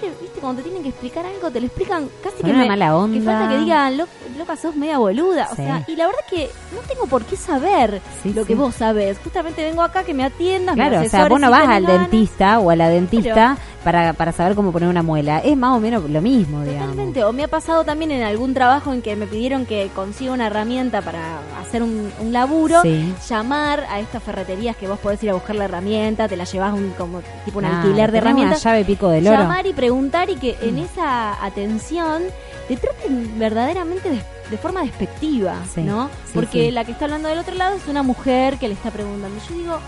siempre 0.01 0.36
viste 0.37 0.41
cuando 0.41 0.63
te 0.63 0.69
tienen 0.69 0.83
que 0.83 0.91
explicar 0.91 1.25
algo 1.27 1.51
te 1.51 1.61
lo 1.61 1.67
explican 1.67 2.09
casi 2.23 2.37
Con 2.43 2.51
que 2.51 2.57
una 2.57 2.67
mala 2.67 2.97
onda. 2.97 3.19
que 3.19 3.25
falta 3.25 3.49
que 3.49 3.59
digan 3.59 3.97
"Lo- 3.97 4.07
loca 4.39 4.57
sos 4.57 4.77
media 4.77 4.99
boluda 4.99 5.49
o 5.51 5.57
sea 5.57 5.83
y 5.87 5.97
la 5.97 6.07
verdad 6.07 6.21
que 6.31 6.51
no 6.75 6.81
tengo 6.89 7.07
por 7.07 7.25
qué 7.25 7.37
saber 7.37 8.01
lo 8.25 8.45
que 8.45 8.55
vos 8.55 8.75
sabés 8.75 9.19
justamente 9.23 9.63
vengo 9.65 9.83
acá 9.83 10.05
que 10.05 10.15
me 10.15 10.25
atiendas 10.25 10.77
me 10.77 10.87
Claro, 10.89 11.05
o 11.07 11.09
sea, 11.09 11.29
vos 11.29 11.41
no 11.41 11.51
vas 11.51 11.69
al 11.69 11.85
ganas. 11.87 12.01
dentista 12.11 12.59
o 12.59 12.71
a 12.71 12.77
la 12.77 12.89
dentista 12.89 13.57
para, 13.83 14.13
para 14.15 14.33
saber 14.33 14.57
cómo 14.57 14.73
poner 14.73 14.89
una 14.89 15.03
muela. 15.05 15.39
Es 15.39 15.57
más 15.57 15.77
o 15.77 15.79
menos 15.79 16.11
lo 16.11 16.21
mismo, 16.21 16.63
digamos. 16.63 16.91
Totalmente. 16.91 17.23
O 17.25 17.33
me 17.33 17.45
ha 17.45 17.49
pasado 17.49 17.85
también 17.85 18.11
en 18.11 18.23
algún 18.25 18.53
trabajo 18.53 18.93
en 18.93 19.01
que 19.01 19.15
me 19.15 19.27
pidieron 19.29 19.65
que 19.65 19.91
consiga 19.95 20.33
una 20.33 20.49
herramienta 20.49 21.03
para 21.03 21.21
hacer 21.63 21.85
un, 21.85 22.11
un 22.21 22.33
laburo, 22.33 22.83
Sí. 22.83 23.15
llamar 23.29 23.87
a 23.89 24.01
estas 24.01 24.25
ferreterías 24.25 24.77
que 24.77 24.89
vos 24.89 24.99
podés 24.99 25.23
ir 25.23 25.31
a 25.31 25.35
buscar 25.35 25.55
la 25.55 25.67
herramienta, 25.67 26.27
te 26.27 26.37
la 26.37 26.43
llevas 26.45 26.75
un, 26.75 26.91
como 26.99 27.21
tipo 27.45 27.59
un 27.61 27.65
Claro, 27.65 27.77
alquiler 27.83 28.11
de 28.11 28.19
herramientas. 28.19 28.61
una 28.65 28.73
llave 28.73 28.85
pico 28.85 29.09
del 29.09 29.29
oro. 29.29 29.39
Llamar 29.39 29.67
y 29.69 29.73
preguntar 29.73 30.26
y 30.33 30.37
que 30.37 30.57
en 30.61 30.79
esa 30.79 31.45
atención 31.45 32.23
te 32.69 32.77
traten 32.77 33.39
verdaderamente 33.39 34.11
de, 34.11 34.23
de 34.51 34.59
forma 34.59 34.83
despectiva, 34.83 35.57
Sí, 35.75 35.83
¿no? 35.83 36.09
sí, 36.27 36.33
Porque 36.35 36.67
sí. 36.67 36.71
la 36.71 36.85
que 36.85 36.93
está 36.93 37.05
hablando 37.07 37.29
del 37.29 37.39
otro 37.39 37.55
lado 37.55 37.77
es 37.77 37.87
una 37.89 38.03
mujer 38.03 38.59
que 38.59 38.69
le 38.69 38.75
está 38.75 38.91
preguntando. 38.91 39.39
Yo 39.49 39.55
digo, 39.57 39.79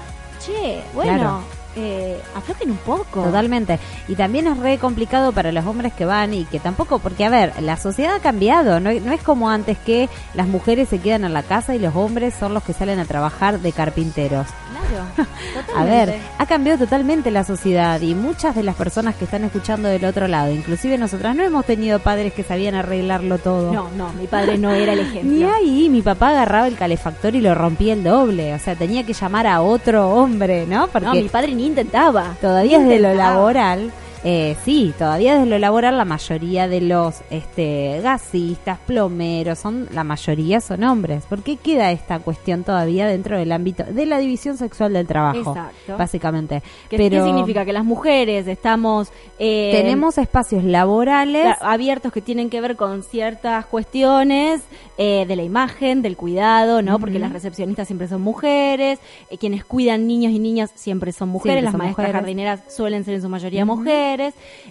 che, 0.45 0.81
bueno, 0.95 1.15
Claro. 1.19 1.43
Eh, 1.79 2.21
aflojen 2.35 2.71
un 2.71 2.77
poco. 2.79 3.23
Totalmente. 3.23 3.79
Y 4.09 4.15
también 4.15 4.47
es 4.47 4.57
re 4.59 4.79
complicado 4.79 5.33
para 5.33 5.53
los 5.53 5.65
hombres 5.67 5.93
que 5.93 6.05
van 6.05 6.35
y 6.35 6.45
que 6.45 6.59
tampoco, 6.59 6.99
porque 6.99 7.25
a 7.25 7.31
ver, 7.31 7.53
la 7.63 7.77
sociedad 7.77 8.17
ha 8.17 8.21
cambiado, 8.21 8.81
no, 8.81 8.91
no 8.93 9.13
es 9.13 9.23
como 9.23 9.49
antes 9.51 9.79
que 9.79 10.09
las 10.35 10.49
mujeres 10.49 10.89
se 10.89 10.99
quedan 11.01 11.25
en 11.25 11.33
la 11.33 11.43
casa 11.43 11.75
y 11.75 11.79
los 11.79 11.95
hombres 11.95 12.35
son 12.39 12.55
los 12.55 12.63
que 12.63 12.73
salen 12.73 12.99
a 12.99 13.05
trabajar 13.05 13.61
de 13.61 13.73
carpinteros. 13.73 14.47
Claro, 14.89 15.05
A 15.77 15.85
ver, 15.85 16.07
totalmente. 16.09 16.21
ha 16.39 16.47
cambiado 16.47 16.79
totalmente 16.79 17.31
la 17.31 17.45
sociedad 17.45 18.01
y 18.01 18.15
muchas 18.15 18.55
de 18.55 18.63
las 18.63 18.75
personas 18.75 19.15
que 19.17 19.25
están 19.25 19.45
escuchando 19.45 19.89
del 19.89 20.05
otro 20.05 20.29
lado, 20.29 20.51
inclusive 20.51 20.97
nosotras 20.99 21.37
no 21.37 21.43
hemos 21.45 21.65
tenido 21.67 21.99
padres 21.99 22.33
que 22.33 22.43
sabían 22.43 22.75
arreglarlo 22.75 23.39
todo. 23.39 23.73
No, 23.73 23.91
no, 23.97 24.13
mi 24.15 24.27
padre 24.27 24.57
no 24.59 24.71
era 24.73 24.95
el 24.95 25.01
ejemplo. 25.01 25.31
Ni 25.31 25.45
ahí, 25.45 25.89
mi 25.89 26.03
papá 26.03 26.31
agarraba 26.31 26.67
el 26.69 26.77
calefactor 26.77 27.35
y 27.35 27.41
lo 27.41 27.55
rompía 27.55 27.93
el 27.93 28.03
doble, 28.05 28.55
o 28.55 28.59
sea, 28.59 28.75
tenía 28.77 29.05
que 29.05 29.13
llamar 29.13 29.47
a 29.47 29.61
otro 29.61 30.09
hombre, 30.11 30.67
¿no? 30.67 30.87
Porque 30.89 31.07
No, 31.07 31.15
mi 31.15 31.29
padre 31.29 31.55
ni 31.55 31.67
intentaba. 31.69 32.37
todavía 32.41 32.79
desde 32.79 32.99
lo 32.99 33.15
laboral, 33.15 33.93
eh, 34.25 34.57
sí, 34.65 34.93
todavía 34.99 35.35
desde 35.35 35.47
lo 35.47 35.59
laboral 35.59 35.97
la 35.97 36.05
mayoría 36.05 36.67
de 36.69 36.81
los 36.81 37.21
este, 37.31 38.01
gasistas, 38.03 38.79
plomeros, 38.81 39.59
son 39.59 39.89
la 39.93 40.05
mayoría 40.05 40.61
son 40.61 40.83
hombres. 40.85 41.25
¿Por 41.27 41.43
qué 41.43 41.57
queda 41.57 41.93
esta 41.93 42.19
cuestión 42.19 42.65
todavía 42.65 43.07
dentro 43.07 43.39
del 43.39 43.53
ámbito 43.53 43.85
de 43.85 44.07
la 44.07 44.19
división 44.19 44.57
sexual 44.57 44.93
del 44.93 45.07
trabajo? 45.07 45.51
Exacto. 45.51 45.97
Básicamente. 45.97 46.63
¿Qué, 46.91 46.97
Pero 46.97 47.23
qué 47.23 47.29
significa? 47.31 47.65
Que 47.65 47.73
las 47.73 47.85
mujeres 47.85 48.47
estamos... 48.49 49.09
eh, 49.39 49.71
tenemos 49.73 50.19
espacios 50.19 50.65
laborales 50.65 51.57
abiertos 51.61 52.13
que 52.13 52.21
tienen 52.21 52.51
que 52.51 52.61
ver 52.61 52.77
con 52.77 53.03
ciertas 53.03 53.67
cuestiones 53.67 54.63
eh, 54.99 55.25
de 55.27 55.37
la 55.37 55.43
imagen, 55.43 56.03
del 56.03 56.17
cuidado, 56.17 56.83
¿no? 56.83 56.99
Porque 56.99 57.19
las 57.19 57.33
recepcionistas 57.33 57.87
siempre 57.87 58.09
son 58.09 58.23
mujeres, 58.23 58.99
eh, 59.31 59.39
quienes 59.39 59.65
cuidan 59.65 60.07
niños 60.07 60.33
y 60.33 60.39
niñas 60.39 60.71
siempre 60.75 61.13
son 61.13 61.29
mujeres, 61.29 61.55
Siempre 61.61 61.63
las 61.65 61.73
son 61.73 61.79
maestras 61.79 62.07
mujeres. 62.09 62.21
jardineras 62.21 62.61
suelen 62.75 63.05
ser 63.05 63.15
en 63.15 63.23
su 63.23 63.29
mayoría 63.29 63.65
mujeres, 63.65 64.08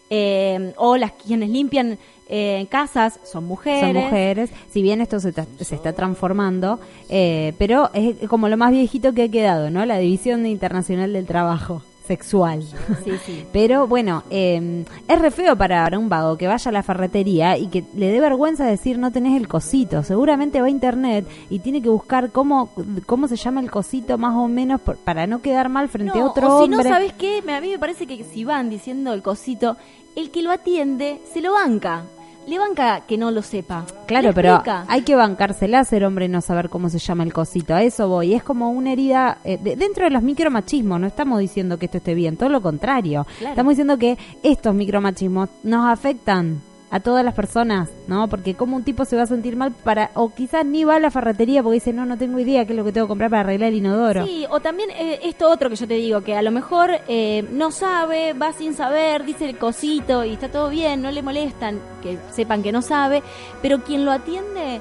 eh, 0.09 0.73
o 0.77 0.97
las 0.97 1.11
quienes 1.11 1.49
limpian 1.49 1.97
eh, 2.29 2.67
casas 2.69 3.19
son 3.23 3.45
mujeres. 3.45 3.81
son 3.81 4.03
mujeres, 4.03 4.49
si 4.69 4.81
bien 4.81 4.99
esto 4.99 5.19
se, 5.19 5.31
se 5.31 5.75
está 5.75 5.93
transformando, 5.93 6.79
eh, 7.09 7.53
pero 7.57 7.89
es 7.93 8.27
como 8.27 8.49
lo 8.49 8.57
más 8.57 8.71
viejito 8.71 9.13
que 9.13 9.23
ha 9.23 9.29
quedado, 9.29 9.69
¿no? 9.69 9.85
La 9.85 9.97
División 9.97 10.45
Internacional 10.45 11.13
del 11.13 11.25
Trabajo 11.25 11.83
Sexual. 12.07 12.63
Sí, 13.03 13.11
sí. 13.25 13.45
Pero 13.53 13.85
bueno, 13.87 14.23
eh, 14.29 14.85
es 15.07 15.19
re 15.21 15.29
feo 15.31 15.55
para, 15.57 15.87
un 15.97 16.09
vago 16.09 16.37
que 16.37 16.47
vaya 16.47 16.69
a 16.69 16.71
la 16.71 16.83
ferretería 16.83 17.57
y 17.57 17.67
que 17.67 17.83
le 17.95 18.09
dé 18.11 18.19
vergüenza 18.19 18.65
decir 18.65 18.97
no 18.97 19.11
tenés 19.11 19.35
el 19.35 19.47
cosito. 19.47 20.03
Seguramente 20.03 20.61
va 20.61 20.67
a 20.67 20.69
internet 20.69 21.27
y 21.49 21.59
tiene 21.59 21.81
que 21.81 21.89
buscar 21.89 22.31
cómo, 22.31 22.69
cómo 23.05 23.27
se 23.27 23.35
llama 23.35 23.59
el 23.59 23.69
cosito 23.69 24.17
más 24.17 24.35
o 24.35 24.47
menos 24.47 24.79
por- 24.81 24.97
para 24.97 25.27
no 25.27 25.41
quedar 25.41 25.69
mal 25.69 25.89
frente 25.89 26.17
a 26.19 26.25
otro 26.25 26.47
o 26.57 26.63
si 26.63 26.69
no, 26.69 26.77
hombre. 26.77 26.89
¿sabes 26.89 27.13
qué? 27.13 27.43
A 27.47 27.61
mí 27.61 27.69
me 27.69 27.79
parece 27.79 28.07
que 28.07 28.23
si 28.23 28.43
van 28.45 28.69
diciendo 28.69 29.13
el 29.13 29.21
cosito, 29.21 29.75
el 30.15 30.31
que 30.31 30.41
lo 30.41 30.51
atiende 30.51 31.19
se 31.33 31.41
lo 31.41 31.53
banca. 31.53 32.03
Le 32.47 32.57
banca 32.57 33.01
que 33.01 33.17
no 33.17 33.29
lo 33.29 33.41
sepa. 33.41 33.85
Claro, 34.05 34.31
pero 34.33 34.63
hay 34.87 35.01
que 35.01 35.15
bancársela 35.15 35.83
ser 35.83 36.05
hombre 36.05 36.25
y 36.25 36.29
no 36.29 36.39
saber 36.41 36.69
cómo 36.69 36.89
se 36.89 36.97
llama 36.97 37.23
el 37.23 37.33
cosito. 37.33 37.75
A 37.75 37.83
eso 37.83 38.07
voy. 38.07 38.33
Es 38.33 38.41
como 38.41 38.71
una 38.71 38.93
herida 38.93 39.39
eh, 39.43 39.57
de- 39.61 39.75
dentro 39.75 40.05
de 40.05 40.11
los 40.11 40.23
micromachismos. 40.23 40.97
No 40.99 41.07
estamos 41.07 41.39
diciendo 41.39 41.77
que 41.77 41.85
esto 41.87 41.97
esté 41.97 42.13
bien, 42.13 42.37
todo 42.37 42.47
lo 42.49 42.61
contrario. 42.61 43.27
Claro. 43.39 43.51
Estamos 43.51 43.71
diciendo 43.71 43.97
que 43.97 44.17
estos 44.43 44.73
micromachismos 44.73 45.49
nos 45.63 45.87
afectan 45.91 46.61
a 46.89 46.99
todas 46.99 47.23
las 47.25 47.33
personas, 47.33 47.89
¿no? 48.07 48.27
Porque 48.29 48.55
como 48.55 48.75
un 48.75 48.83
tipo 48.83 49.03
se 49.05 49.15
va 49.15 49.23
a 49.23 49.27
sentir 49.27 49.55
mal 49.57 49.71
para 49.71 50.11
o 50.13 50.33
quizás 50.33 50.65
ni 50.65 50.83
va 50.83 50.95
a 50.95 50.99
la 50.99 51.11
ferretería 51.11 51.61
porque 51.61 51.75
dice, 51.75 51.93
"No, 51.93 52.05
no 52.05 52.17
tengo 52.17 52.39
idea 52.39 52.65
qué 52.65 52.73
es 52.73 52.77
lo 52.77 52.85
que 52.85 52.91
tengo 52.91 53.07
que 53.07 53.09
comprar 53.09 53.29
para 53.29 53.41
arreglar 53.41 53.69
el 53.69 53.77
inodoro." 53.77 54.25
Sí, 54.25 54.45
o 54.49 54.59
también 54.59 54.89
eh, 54.91 55.19
esto 55.23 55.49
otro 55.49 55.69
que 55.69 55.75
yo 55.75 55.87
te 55.87 55.95
digo, 55.95 56.21
que 56.21 56.35
a 56.35 56.41
lo 56.41 56.51
mejor 56.51 56.91
eh, 57.07 57.45
no 57.51 57.71
sabe, 57.71 58.33
va 58.33 58.53
sin 58.53 58.73
saber, 58.73 59.25
dice 59.25 59.49
el 59.49 59.57
cosito 59.57 60.23
y 60.23 60.33
está 60.33 60.49
todo 60.49 60.69
bien, 60.69 61.01
no 61.01 61.11
le 61.11 61.21
molestan, 61.21 61.79
que 62.01 62.17
sepan 62.31 62.63
que 62.63 62.71
no 62.71 62.81
sabe, 62.81 63.21
pero 63.61 63.83
quien 63.83 64.05
lo 64.05 64.11
atiende, 64.11 64.79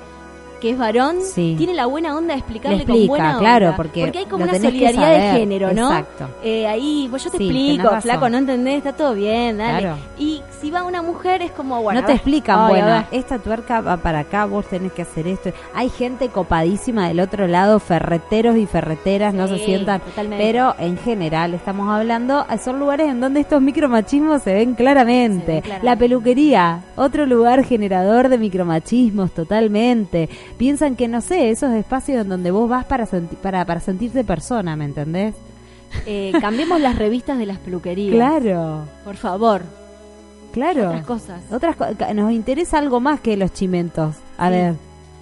que 0.60 0.70
es 0.70 0.78
varón, 0.78 1.16
Sí. 1.22 1.54
tiene 1.58 1.74
la 1.74 1.86
buena 1.86 2.16
onda 2.16 2.34
de 2.34 2.38
explicarle 2.40 2.76
Le 2.78 2.82
explica, 2.84 2.98
con 3.00 3.08
buena 3.08 3.38
claro, 3.38 3.66
onda. 3.66 3.76
porque 3.76 4.02
hay 4.04 4.24
como 4.26 4.44
una 4.44 4.54
solidaridad 4.58 5.10
de 5.32 5.38
género, 5.38 5.72
¿no? 5.72 5.88
exacto. 5.90 6.28
Eh, 6.42 6.66
ahí, 6.66 7.06
pues 7.10 7.24
yo 7.24 7.30
te 7.30 7.38
Sí, 7.38 7.44
explico, 7.44 8.00
flaco, 8.00 8.28
no 8.28 8.38
entendés, 8.38 8.78
está 8.78 8.92
todo 8.94 9.14
bien, 9.14 9.58
dale. 9.58 9.80
Claro. 9.80 9.96
Y 10.18 10.42
si 10.60 10.70
va 10.70 10.84
una 10.84 11.02
mujer 11.02 11.42
es 11.42 11.50
como, 11.52 11.82
bueno. 11.82 12.00
no 12.00 12.06
te 12.06 12.12
explican, 12.14 12.68
bueno, 12.68 13.04
esta 13.10 13.38
tuerca 13.38 13.80
va 13.80 13.96
para 13.98 14.20
acá, 14.20 14.46
vos 14.46 14.66
tenés 14.66 14.92
que 14.92 15.02
hacer 15.02 15.26
esto. 15.28 15.50
Hay 15.74 15.88
gente 15.90 16.28
copadísima 16.28 17.08
del 17.08 17.20
otro 17.20 17.46
lado, 17.46 17.78
ferreteros 17.78 18.56
y 18.56 18.66
ferreteras, 18.66 19.34
no 19.34 19.46
se 19.48 19.58
sientan. 19.58 20.00
totalmente. 20.00 20.44
Pero 20.44 20.74
en 20.78 20.96
general 20.98 21.54
estamos 21.54 21.88
hablando, 21.88 22.44
son 22.62 22.78
lugares 22.78 23.08
en 23.08 23.20
donde 23.20 23.40
estos 23.40 23.60
micromachismos 23.60 24.42
se 24.42 24.54
ven 24.54 24.74
claramente. 24.74 25.46
Se 25.46 25.52
ven 25.52 25.60
claramente. 25.62 25.86
La 25.86 25.96
peluquería, 25.96 26.80
otro 26.96 27.26
lugar 27.26 27.64
generador 27.64 28.28
de 28.28 28.38
micromachismos 28.38 29.30
totalmente. 29.32 30.28
Piensan 30.58 30.96
que, 30.96 31.06
no 31.08 31.20
sé, 31.20 31.50
esos 31.50 31.72
espacios 31.74 32.22
en 32.22 32.28
donde 32.30 32.50
vos 32.50 32.68
vas 32.68 32.84
para, 32.86 33.06
senti- 33.06 33.36
para, 33.36 33.64
para 33.64 33.80
sentirte 33.80 34.24
persona, 34.24 34.74
¿me 34.76 34.86
entendés? 34.86 35.34
Eh, 36.06 36.32
cambiemos 36.40 36.80
las 36.80 36.96
revistas 36.98 37.38
de 37.38 37.46
las 37.46 37.58
peluquerías. 37.58 38.14
Claro. 38.14 38.84
Por 39.04 39.16
favor. 39.16 39.62
Claro. 40.52 40.86
Otras 40.88 41.04
cosas. 41.06 41.40
Otras 41.52 41.76
co- 41.76 41.86
nos 42.14 42.32
interesa 42.32 42.78
algo 42.78 43.00
más 43.00 43.20
que 43.20 43.36
los 43.36 43.52
chimentos. 43.52 44.14
A 44.38 44.46
Sí. 44.48 44.52
ver. 44.54 44.74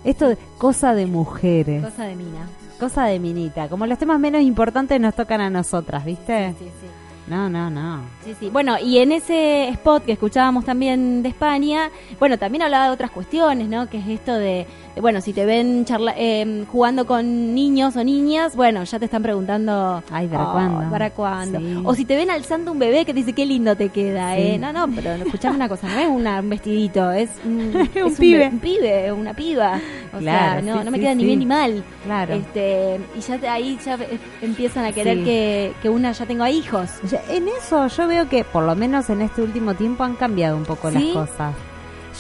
Esto 0.05 0.29
de 0.29 0.39
cosa 0.59 0.95
de 0.95 1.07
mujeres. 1.07 1.83
Cosa 1.85 2.05
de 2.05 2.15
mina. 2.17 2.47
Cosa 2.79 3.05
de 3.05 3.19
minita. 3.19 3.69
Como 3.69 3.87
los 3.87 3.99
temas 3.99 4.21
menos 4.21 4.43
importantes 4.43 5.01
nos 5.01 5.15
tocan 5.15 5.41
a 5.41 5.51
nosotras, 5.51 6.05
¿viste? 6.05 6.51
Sí, 6.59 6.65
sí. 6.65 6.87
No, 7.27 7.49
no, 7.49 7.71
no. 7.71 8.01
Sí, 8.25 8.35
sí. 8.39 8.51
Bueno, 8.51 8.77
y 8.79 8.99
en 8.99 9.13
ese 9.13 9.69
spot 9.71 10.05
que 10.05 10.13
escuchábamos 10.13 10.65
también 10.65 11.23
de 11.23 11.31
España, 11.31 11.91
bueno, 12.21 12.39
también 12.39 12.63
hablaba 12.63 12.87
de 12.87 12.91
otras 12.93 13.11
cuestiones, 13.11 13.67
¿no? 13.69 13.89
Que 13.89 13.97
es 13.99 14.07
esto 14.09 14.35
de, 14.35 14.67
de, 14.95 15.01
bueno, 15.01 15.23
si 15.23 15.33
te 15.33 15.47
ven 15.47 15.87
charla, 15.87 16.13
eh, 16.19 16.65
jugando 16.71 17.07
con 17.07 17.55
niños 17.55 17.97
o 17.97 18.05
niñas, 18.05 18.55
bueno, 18.55 18.85
ya 18.85 18.99
te 18.99 19.07
están 19.07 19.23
preguntando... 19.23 20.03
Ay, 20.11 20.27
¿para 20.29 20.49
oh, 20.49 20.53
cuándo? 20.53 20.91
¿Para 20.91 21.11
cuándo? 21.11 21.59
Sí. 21.61 21.81
O 21.85 21.95
si 21.95 22.05
te 22.05 22.15
ven 22.15 22.31
alzando 22.31 22.73
un 22.73 22.79
bebé 22.79 23.07
que 23.07 23.15
te 23.15 23.21
dice, 23.21 23.33
qué 23.33 23.47
lindo 23.47 23.75
te 23.75 23.89
queda, 23.89 24.35
Sí. 24.37 24.43
¿eh? 24.43 24.59
No, 24.59 24.73
no, 24.73 24.87
pero 24.95 25.13
escuchame 25.15 25.57
una 25.57 25.69
cosa, 25.69 25.89
no 25.89 25.99
es 25.99 26.09
una- 26.09 26.41
un 26.41 26.51
vestidito, 26.51 27.11
es 27.11 27.31
un, 27.45 27.73
es 27.95 28.19
pibe. 28.19 28.39
be- 28.39 28.49
Un, 28.49 28.59
pibe, 28.61 29.13
una 29.13 29.33
piba. 29.33 29.81
O 30.13 30.19
Claro, 30.19 30.63
sea, 30.63 30.75
no, 30.75 30.79
sí, 30.81 30.85
no 30.85 30.91
me 30.91 31.01
queda 31.01 31.15
ni 31.15 31.25
bien 31.25 31.39
ni 31.39 31.47
mal. 31.47 31.83
Claro. 32.05 32.35
Este, 32.35 33.01
y 33.17 33.21
ya 33.21 33.39
te- 33.39 33.49
ahí 33.49 33.79
ya 33.85 33.99
empiezan 34.43 34.85
a 34.85 34.93
querer 34.93 35.25
que, 35.25 35.73
que 35.83 35.89
una 35.89 36.13
ya 36.13 36.27
tenga 36.27 36.51
hijos. 36.51 36.91
En 37.29 37.49
eso 37.49 37.87
yo 37.89 38.07
veo 38.09 38.29
que 38.29 38.45
por 38.45 38.65
lo 38.65 38.75
menos 38.77 39.09
en 39.11 39.23
este 39.23 39.43
último 39.43 39.75
tiempo 39.75 40.05
han 40.05 40.15
cambiado 40.15 40.57
un 40.57 40.65
poco 40.65 40.91
¿Sí? 40.91 41.13
las 41.15 41.29
cosas. 41.29 41.55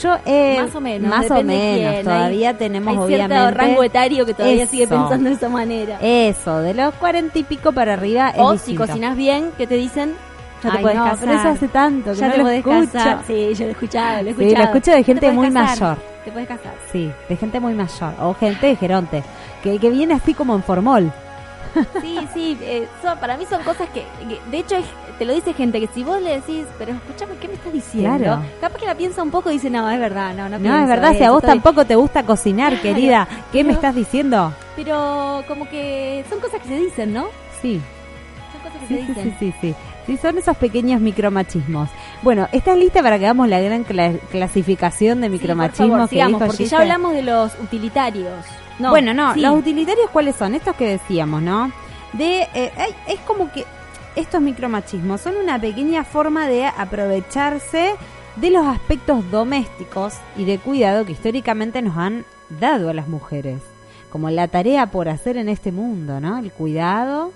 Yo, 0.02 0.16
eh, 0.26 0.58
Más 0.60 0.74
o 0.74 0.80
menos, 0.80 1.08
Más 1.08 1.30
o 1.30 1.42
menos. 1.44 1.92
quién. 1.92 2.04
Todavía 2.04 2.48
Hay- 2.50 2.54
tenemos 2.56 2.92
hay 2.96 2.98
obviamente. 3.04 3.34
cierto 3.42 3.56
rango 3.58 3.82
etario 3.84 4.26
que 4.26 4.34
todavía 4.34 4.66
sigue 4.66 4.88
pensando 4.88 5.28
de 5.30 5.36
esa 5.36 5.48
manera. 5.48 5.98
Eso, 6.00 6.58
de 6.58 6.74
los 6.74 6.92
cuarenta 6.94 7.38
y 7.38 7.44
pico 7.44 7.70
para 7.72 7.92
arriba. 7.92 8.30
es 8.30 8.40
o 8.40 8.56
si 8.58 8.74
cocinas 8.74 9.16
bien, 9.16 9.52
que 9.56 9.68
te 9.68 9.76
dicen, 9.76 10.14
ya 10.64 10.70
te 10.72 10.76
Ay, 10.78 10.82
puedes 10.82 10.98
no, 10.98 11.04
casar. 11.04 11.18
pero 11.28 11.38
eso 11.38 11.48
hace 11.48 11.68
tanto 11.68 12.10
que 12.12 12.16
ya 12.18 12.26
no 12.26 12.32
te 12.32 12.38
lo 12.38 12.44
podés 12.44 12.58
escucho. 12.58 12.92
casar. 12.92 13.18
Sí, 13.26 13.54
yo 13.54 13.64
lo 13.64 13.68
he 13.68 13.72
escuchado, 13.72 14.14
lo 14.14 14.18
he 14.18 14.22
Sí, 14.22 14.28
escuchado. 14.42 14.56
lo 14.56 14.64
escucho 14.64 14.90
de 14.90 14.96
te 14.96 15.04
gente 15.04 15.32
muy 15.32 15.48
casar, 15.52 15.80
mayor. 15.80 15.98
Te 16.24 16.32
puedes 16.32 16.48
casar. 16.48 16.74
Sí, 16.90 17.12
de 17.28 17.36
gente 17.36 17.60
muy 17.60 17.74
mayor. 17.74 18.14
O 18.20 18.34
gente 18.34 18.66
de 18.66 18.76
Geronte. 18.76 19.22
Que, 19.62 19.78
que 19.78 19.90
viene 19.90 20.14
así 20.14 20.34
como 20.34 20.56
en 20.56 20.62
formol. 20.64 21.12
Sí, 22.00 22.18
sí, 22.34 22.58
eh, 22.62 22.86
son- 23.02 23.18
para 23.18 23.36
mí 23.36 23.44
son 23.48 23.62
cosas 23.62 23.88
que, 23.90 24.04
que- 24.28 24.40
de 24.50 24.58
hecho, 24.58 24.76
es- 24.76 24.86
te 25.18 25.24
lo 25.24 25.32
dice 25.34 25.52
gente 25.54 25.80
que 25.80 25.86
si 25.88 26.02
vos 26.04 26.20
le 26.20 26.36
decís, 26.36 26.66
pero 26.78 26.92
escúchame, 26.92 27.34
¿qué 27.40 27.48
me 27.48 27.54
estás 27.54 27.72
diciendo? 27.72 28.18
Claro. 28.18 28.42
Capaz 28.60 28.78
que 28.78 28.86
la 28.86 28.94
piensa 28.94 29.22
un 29.22 29.30
poco 29.30 29.50
y 29.50 29.54
dice, 29.54 29.70
no, 29.70 29.88
es 29.90 29.98
verdad, 30.00 30.34
no, 30.34 30.44
no 30.48 30.58
No, 30.58 30.62
pienso 30.62 30.78
es 30.82 30.88
verdad, 30.88 31.14
si 31.16 31.22
a 31.24 31.30
vos 31.30 31.42
estoy-". 31.42 31.54
tampoco 31.54 31.84
te 31.84 31.94
gusta 31.96 32.22
cocinar, 32.24 32.70
Claro, 32.78 32.82
querida. 32.82 33.28
¿Qué 33.52 33.62
me 33.64 33.72
estás 33.72 33.94
diciendo? 33.94 34.52
Pero 34.76 35.44
como 35.48 35.68
que 35.68 36.24
son 36.28 36.40
cosas 36.40 36.60
que 36.60 36.68
se 36.68 36.76
dicen, 36.80 37.12
¿no? 37.14 37.26
Sí. 37.62 37.80
Son 38.52 38.60
cosas 38.62 38.80
que 38.80 38.86
Sí, 38.88 38.94
se 38.94 39.00
sí, 39.00 39.06
dicen. 39.08 39.36
sí, 39.38 39.52
sí, 39.52 39.54
sí. 39.60 39.74
Sí, 40.06 40.18
son 40.18 40.36
esos 40.36 40.54
pequeños 40.58 41.00
micromachismos. 41.00 41.88
Bueno, 42.20 42.46
¿estás 42.52 42.76
lista 42.76 43.02
para 43.02 43.18
que 43.18 43.24
hagamos 43.24 43.48
la 43.48 43.58
gran 43.60 43.86
cla- 43.86 44.18
clasificación 44.30 45.20
de 45.22 45.28
Sí, 45.28 45.30
por 45.30 45.40
micromachismos 45.40 45.88
favor, 45.88 46.02
que 46.08 46.14
sigamos, 46.14 46.40
dijo 46.40 46.46
porque 46.50 46.64
ya 46.66 46.78
hablamos 46.80 47.12
de 47.14 47.22
los 47.22 47.54
utilitarios. 47.62 48.44
No, 48.78 48.90
bueno, 48.90 49.14
no, 49.14 49.34
sí. 49.34 49.40
los 49.40 49.58
utilitarios 49.58 50.10
cuáles 50.10 50.36
son? 50.36 50.54
Estos 50.54 50.74
que 50.76 50.88
decíamos, 50.88 51.42
¿no? 51.42 51.72
De 52.12 52.48
eh, 52.54 52.72
es 53.06 53.20
como 53.20 53.50
que 53.52 53.64
estos 54.16 54.40
micromachismos 54.40 55.20
son 55.20 55.36
una 55.36 55.60
pequeña 55.60 56.04
forma 56.04 56.46
de 56.46 56.66
aprovecharse 56.66 57.94
de 58.36 58.50
los 58.50 58.66
aspectos 58.66 59.30
domésticos 59.30 60.14
y 60.36 60.44
de 60.44 60.58
cuidado 60.58 61.04
que 61.04 61.12
históricamente 61.12 61.82
nos 61.82 61.96
han 61.96 62.24
dado 62.60 62.90
a 62.90 62.94
las 62.94 63.08
mujeres, 63.08 63.60
como 64.10 64.30
la 64.30 64.48
tarea 64.48 64.86
por 64.86 65.08
hacer 65.08 65.36
en 65.36 65.48
este 65.48 65.72
mundo, 65.72 66.20
¿no? 66.20 66.38
El 66.38 66.50
cuidado 66.52 67.32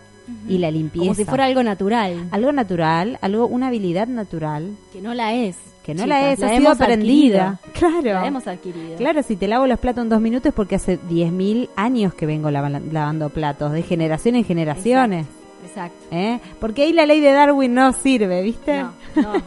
y 0.49 0.59
la 0.59 0.71
limpieza. 0.71 1.05
Como 1.07 1.15
si 1.15 1.25
fuera 1.25 1.45
algo 1.45 1.63
natural. 1.63 2.29
algo 2.31 2.53
natural, 2.53 3.19
algo 3.23 3.47
una 3.47 3.69
habilidad 3.69 4.07
natural 4.09 4.71
Que 4.93 5.01
no 5.01 5.15
la 5.15 5.33
es. 5.35 5.57
que 5.85 5.95
no 5.95 6.03
chicas, 6.05 6.09
la 6.09 6.31
es, 6.33 6.43
ha 6.43 6.49
sido 6.49 6.59
hemos 6.59 6.81
aprendida. 6.81 7.49
adquirido. 7.65 7.91
Claro. 8.03 8.21
La 8.21 8.27
hemos 8.27 8.47
adquirido. 8.47 8.97
Claro, 8.97 9.23
si 9.23 9.37
te 9.37 9.49
lavo 9.49 9.67
los 9.67 9.79
platos 9.79 10.03
en 10.05 10.11
dos 10.11 10.21
minutos 10.21 10.47
es 10.51 10.55
porque 10.55 10.75
hace 10.77 10.99
10.000 11.01 11.69
años 11.77 12.13
que 12.15 12.27
vengo 12.27 12.51
lava- 12.51 12.69
lavando 12.93 13.31
platos, 13.31 13.73
de 13.73 13.83
generación 13.83 14.37
en 14.37 14.45
generaciones. 14.45 15.27
Exacto. 15.67 16.07
¿eh? 16.11 16.41
Porque 16.61 16.83
ahí 16.83 16.93
la 16.93 17.07
ley 17.07 17.21
de 17.21 17.33
Darwin 17.33 17.75
no 17.75 17.93
sirve, 17.93 18.43
¿viste? 18.43 18.83
No, 18.83 18.93
no. 19.17 19.33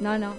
No, 0.00 0.18
no. 0.18 0.32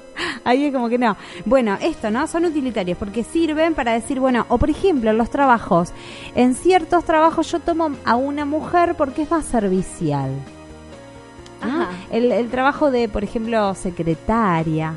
Ahí 0.44 0.66
es 0.66 0.74
como 0.74 0.90
que 0.90 0.98
no. 0.98 1.16
Bueno, 1.46 1.78
esto, 1.82 2.12
¿no? 2.12 2.28
Son 2.28 2.46
utilitarios 2.46 2.98
porque 2.98 3.24
sirven 3.24 3.74
para 3.74 3.94
decir, 3.94 4.20
bueno, 4.20 4.46
o 4.50 4.58
por 4.58 4.70
ejemplo, 4.70 5.10
en 5.10 5.18
los 5.18 5.30
trabajos. 5.30 5.90
En 6.36 6.54
ciertos 6.56 7.04
trabajos 7.06 7.52
yo 7.52 7.60
tomo 7.60 7.90
a 8.06 8.16
una 8.16 8.46
mujer 8.46 8.96
porque 8.96 9.24
es 9.24 9.32
más 9.32 9.46
servicial. 9.46 10.32
¿no? 11.64 11.82
Ajá. 11.84 11.90
El, 12.12 12.32
el 12.32 12.50
trabajo 12.50 12.92
de, 12.92 13.08
por 13.10 13.24
ejemplo, 13.24 13.74
secretaria, 13.76 14.94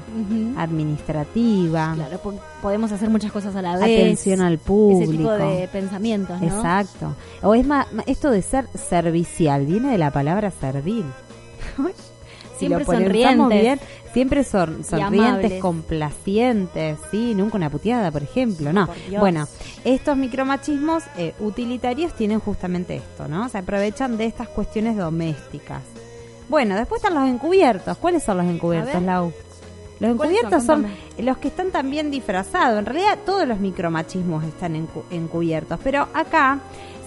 administrativa, 0.56 1.92
Claro, 1.94 2.18
po- 2.18 2.34
podemos 2.60 2.92
hacer 2.92 3.08
muchas 3.08 3.32
cosas 3.32 3.54
a 3.56 3.62
la 3.62 3.74
vez. 3.76 3.82
atención 3.82 4.40
al 4.42 4.58
público. 4.58 5.02
Ese 5.04 5.12
tipo 5.12 5.30
de 5.30 5.68
pensamientos, 5.68 6.40
¿no? 6.40 6.46
Exacto. 6.46 7.14
O 7.42 7.54
es 7.54 7.66
más, 7.66 7.86
esto 8.06 8.30
de 8.30 8.42
ser 8.42 8.66
servicial, 8.74 9.64
viene 9.66 9.90
de 9.90 9.98
la 9.98 10.10
palabra 10.10 10.50
servil. 10.50 11.04
Si 12.58 12.66
Siempre 12.66 13.08
bien, 13.08 13.78
siempre 14.18 14.42
son, 14.42 14.82
sonrientes, 14.82 15.60
complacientes, 15.60 16.98
sí, 17.10 17.34
nunca 17.36 17.56
una 17.56 17.70
puteada, 17.70 18.10
por 18.10 18.22
ejemplo, 18.24 18.72
¿no? 18.72 18.88
Por. 18.88 19.20
Bueno, 19.20 19.46
estos 19.84 20.16
micromachismos 20.16 21.04
eh, 21.16 21.34
utilitarios 21.38 22.12
tienen 22.14 22.40
justamente 22.40 22.96
esto, 22.96 23.28
¿no? 23.28 23.48
Se 23.48 23.58
aprovechan 23.58 24.16
de 24.16 24.26
estas 24.26 24.48
cuestiones 24.48 24.96
domésticas. 24.96 25.82
Bueno, 26.48 26.74
después 26.74 27.00
están 27.02 27.14
los 27.14 27.28
encubiertos. 27.28 27.96
¿Cuáles 27.98 28.24
son 28.24 28.38
los 28.38 28.46
encubiertos. 28.46 29.00
Lau? 29.02 29.32
Los 30.00 30.16
¿Cuáles 30.16 30.36
encubiertos 30.38 30.64
son? 30.64 30.82
son, 31.16 31.24
los 31.24 31.38
que 31.38 31.48
están 31.48 31.70
también 31.70 32.10
disfrazados. 32.10 32.78
En 32.78 32.86
realidad 32.86 33.18
todos 33.24 33.46
los 33.46 33.60
micromachismos 33.60 34.42
están 34.44 34.74
encu- 34.74 35.04
encubiertos, 35.10 35.78
pero 35.84 36.08
acá 36.14 36.58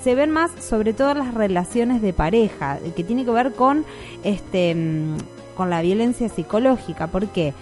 se 0.04 0.16
ven 0.16 0.32
más 0.32 0.52
sobre 0.64 0.94
todo 0.94 1.14
las 1.14 1.34
relaciones 1.34 2.02
de 2.02 2.14
pareja, 2.14 2.80
que 2.96 3.04
tiene 3.04 3.26
que 3.26 3.32
ver 3.32 3.54
con 3.54 3.84
este 4.24 4.74
mm, 4.76 5.18
con 5.62 5.70
la 5.70 5.84
violencia 5.84 6.28
psicológica, 6.28 7.06
porque 7.06 7.54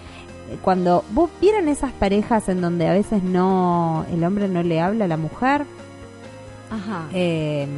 cuando 0.62 1.04
vos 1.10 1.28
vieron 1.38 1.68
esas 1.68 1.92
parejas 1.92 2.48
en 2.48 2.62
donde 2.62 2.88
a 2.88 2.94
veces 2.94 3.22
no 3.22 4.06
el 4.10 4.24
hombre 4.24 4.48
no 4.48 4.62
le 4.62 4.80
habla 4.80 5.04
a 5.04 5.08
la 5.08 5.18
mujer, 5.18 5.66
Ajá. 6.70 7.08
eh, 7.12 7.68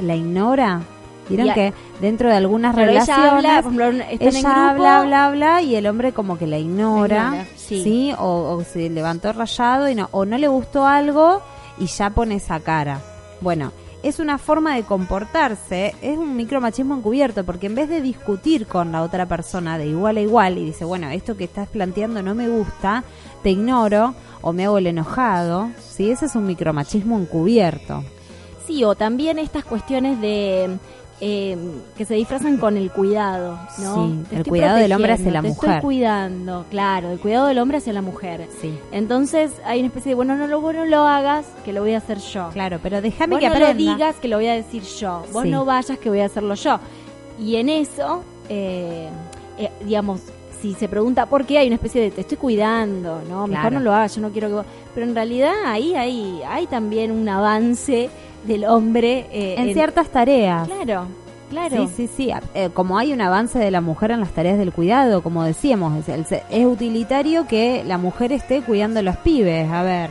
la 0.00 0.16
ignora. 0.16 0.80
Vieron 1.28 1.52
que 1.52 1.74
dentro 2.00 2.30
de 2.30 2.36
algunas 2.36 2.74
ella 2.78 2.86
relaciones 2.86 3.30
habla, 3.30 3.62
por 3.62 3.72
ejemplo, 3.74 3.84
están 4.10 4.28
en 4.28 4.36
ella 4.36 4.40
grupo. 4.40 4.58
habla, 4.62 4.98
habla, 5.00 5.26
habla 5.26 5.60
y 5.60 5.74
el 5.74 5.86
hombre 5.86 6.12
como 6.12 6.38
que 6.38 6.46
la 6.46 6.56
ignora, 6.56 7.24
ignora, 7.26 7.46
sí, 7.56 7.82
sí. 7.82 8.12
O, 8.18 8.56
o 8.56 8.64
se 8.64 8.88
levantó 8.88 9.34
rayado 9.34 9.86
y 9.90 9.94
no, 9.94 10.08
o 10.12 10.24
no 10.24 10.38
le 10.38 10.48
gustó 10.48 10.86
algo 10.86 11.42
y 11.76 11.88
ya 11.88 12.08
pone 12.08 12.36
esa 12.36 12.58
cara. 12.60 13.00
Bueno, 13.42 13.70
es 14.08 14.20
una 14.20 14.38
forma 14.38 14.76
de 14.76 14.84
comportarse, 14.84 15.92
es 16.00 16.16
un 16.16 16.36
micromachismo 16.36 16.94
encubierto, 16.94 17.44
porque 17.44 17.66
en 17.66 17.74
vez 17.74 17.88
de 17.88 18.00
discutir 18.00 18.68
con 18.68 18.92
la 18.92 19.02
otra 19.02 19.26
persona 19.26 19.78
de 19.78 19.88
igual 19.88 20.16
a 20.16 20.20
igual 20.20 20.58
y 20.58 20.66
dice, 20.66 20.84
bueno, 20.84 21.10
esto 21.10 21.36
que 21.36 21.42
estás 21.42 21.68
planteando 21.68 22.22
no 22.22 22.36
me 22.36 22.48
gusta, 22.48 23.02
te 23.42 23.50
ignoro 23.50 24.14
o 24.42 24.52
me 24.52 24.64
hago 24.64 24.78
el 24.78 24.86
enojado, 24.86 25.70
sí, 25.80 26.08
ese 26.12 26.26
es 26.26 26.36
un 26.36 26.46
micromachismo 26.46 27.18
encubierto. 27.18 28.04
Sí, 28.64 28.84
o 28.84 28.94
también 28.94 29.40
estas 29.40 29.64
cuestiones 29.64 30.20
de 30.20 30.78
eh, 31.20 31.56
que 31.96 32.04
se 32.04 32.14
disfrazan 32.14 32.58
con 32.58 32.76
el 32.76 32.90
cuidado, 32.90 33.58
¿no? 33.78 34.06
Sí, 34.08 34.36
el 34.36 34.44
cuidado 34.44 34.76
del 34.76 34.92
hombre 34.92 35.12
hacia 35.12 35.30
la 35.30 35.40
te 35.42 35.48
mujer. 35.48 35.70
Estoy 35.70 35.82
cuidando, 35.82 36.66
claro, 36.70 37.10
el 37.10 37.18
cuidado 37.18 37.46
del 37.46 37.58
hombre 37.58 37.78
hacia 37.78 37.92
la 37.94 38.02
mujer. 38.02 38.48
Sí. 38.60 38.78
Entonces 38.92 39.52
hay 39.64 39.78
una 39.80 39.88
especie 39.88 40.10
de, 40.10 40.14
bueno, 40.14 40.36
no 40.36 40.46
lo, 40.46 40.60
vos 40.60 40.74
no 40.74 40.84
lo 40.84 41.06
hagas, 41.06 41.46
que 41.64 41.72
lo 41.72 41.80
voy 41.80 41.94
a 41.94 41.98
hacer 41.98 42.18
yo. 42.18 42.50
Claro, 42.52 42.78
pero 42.82 43.00
déjame 43.00 43.38
que 43.38 43.46
no 43.48 43.52
aprenda. 43.54 43.72
lo 43.72 43.78
digas, 43.78 44.16
que 44.16 44.28
lo 44.28 44.36
voy 44.36 44.46
a 44.48 44.54
decir 44.54 44.82
yo. 44.82 45.24
Vos 45.32 45.44
Sí. 45.44 45.50
no 45.50 45.64
vayas, 45.64 45.98
que 45.98 46.08
voy 46.10 46.20
a 46.20 46.26
hacerlo 46.26 46.54
yo. 46.54 46.78
Y 47.40 47.56
en 47.56 47.68
eso, 47.70 48.22
eh, 48.48 49.08
eh, 49.58 49.70
digamos, 49.84 50.20
si 50.60 50.74
se 50.74 50.88
pregunta 50.88 51.26
por 51.26 51.44
qué, 51.46 51.58
hay 51.58 51.66
una 51.66 51.76
especie 51.76 52.00
de 52.02 52.10
te 52.10 52.22
estoy 52.22 52.36
cuidando, 52.38 53.22
¿no? 53.28 53.46
Mejor 53.46 53.62
Claro. 53.70 53.78
no 53.78 53.80
lo 53.80 53.92
hagas, 53.94 54.16
yo 54.16 54.22
no 54.22 54.30
quiero 54.30 54.48
que 54.48 54.54
vos... 54.54 54.66
Pero 54.94 55.06
en 55.06 55.14
realidad 55.14 55.52
ahí 55.66 55.94
hay, 55.94 56.40
hay 56.48 56.66
también 56.66 57.10
un 57.10 57.28
avance 57.28 58.08
del 58.46 58.64
hombre 58.64 59.26
eh, 59.30 59.54
en 59.58 59.72
ciertas 59.72 60.08
tareas. 60.08 60.68
Claro, 60.68 61.06
claro. 61.50 61.88
Sí, 61.88 61.92
sí, 61.96 62.10
sí. 62.14 62.32
Eh, 62.54 62.70
como 62.72 62.98
hay 62.98 63.12
un 63.12 63.20
avance 63.20 63.58
de 63.58 63.70
la 63.70 63.80
mujer 63.80 64.10
en 64.10 64.20
las 64.20 64.30
tareas 64.30 64.58
del 64.58 64.72
cuidado, 64.72 65.22
como 65.22 65.44
decíamos, 65.44 66.08
es, 66.08 66.66
utilitario 66.66 67.46
que 67.46 67.84
la 67.84 67.98
mujer 67.98 68.32
esté 68.32 68.62
cuidando 68.62 69.00
a 69.00 69.02
los 69.02 69.16
pibes. 69.18 69.70
A 69.70 69.82
ver, 69.82 70.10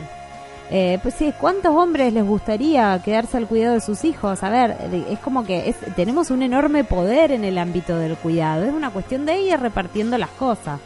eh, 0.70 0.98
pues 1.02 1.14
sí, 1.14 1.32
¿cuántos 1.38 1.74
hombres 1.74 2.12
les 2.12 2.24
gustaría 2.24 3.00
quedarse 3.04 3.36
al 3.36 3.46
cuidado 3.46 3.74
de 3.74 3.80
sus 3.80 4.04
hijos? 4.04 4.42
A 4.42 4.50
ver, 4.50 4.76
es 5.08 5.18
como 5.20 5.44
que 5.44 5.68
es, 5.68 5.76
tenemos 5.94 6.30
un 6.30 6.42
enorme 6.42 6.84
poder 6.84 7.32
en 7.32 7.44
el 7.44 7.58
ámbito 7.58 7.96
del 7.96 8.16
cuidado. 8.16 8.64
Es 8.64 8.72
una 8.72 8.90
cuestión 8.90 9.26
de 9.26 9.40
ir 9.40 9.58
repartiendo 9.58 10.18
las 10.18 10.30
cosas. 10.30 10.80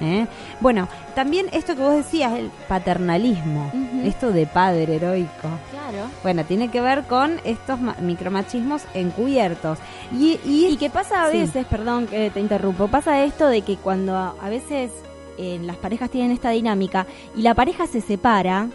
¿eh? 0.00 0.26
Bueno, 0.60 0.88
también 1.14 1.46
esto 1.52 1.74
que 1.74 1.82
vos 1.82 1.94
decías, 1.94 2.32
el 2.34 2.50
paternalismo, 2.68 3.70
esto 4.04 4.32
de 4.32 4.46
padre 4.46 4.96
heroico. 4.96 5.48
Claro. 5.88 6.08
Bueno, 6.22 6.44
tiene 6.44 6.70
que 6.70 6.80
ver 6.80 7.04
con 7.04 7.40
estos 7.44 7.80
ma- 7.80 7.96
micromachismos 8.00 8.82
encubiertos. 8.94 9.78
Y, 10.12 10.38
y, 10.44 10.66
Y 10.66 10.76
que 10.76 10.90
pasa 10.90 11.24
a 11.24 11.30
Sí. 11.30 11.38
veces, 11.38 11.66
perdón 11.66 12.06
que 12.06 12.30
te 12.30 12.40
interrumpo, 12.40 12.88
pasa 12.88 13.22
esto 13.24 13.46
de 13.48 13.62
que 13.62 13.76
cuando 13.76 14.16
a, 14.16 14.34
a 14.40 14.48
veces 14.48 14.90
eh, 15.38 15.58
las 15.62 15.76
parejas 15.76 16.10
tienen 16.10 16.32
esta 16.32 16.50
dinámica 16.50 17.06
y 17.36 17.42
la 17.42 17.54
pareja 17.54 17.86
se 17.86 18.00
separa, 18.00 18.68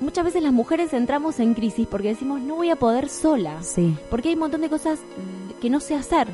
muchas 0.00 0.24
veces 0.24 0.42
las 0.42 0.52
mujeres 0.52 0.92
entramos 0.94 1.40
en 1.40 1.54
crisis 1.54 1.86
porque 1.86 2.08
decimos 2.08 2.40
no 2.40 2.54
voy 2.56 2.70
a 2.70 2.76
poder 2.76 3.08
sola. 3.08 3.62
Sí. 3.62 3.96
Porque 4.10 4.28
hay 4.28 4.34
un 4.34 4.40
montón 4.40 4.60
de 4.62 4.68
cosas 4.70 4.98
que 5.60 5.68
no 5.70 5.80
sé 5.80 5.94
hacer. 5.94 6.28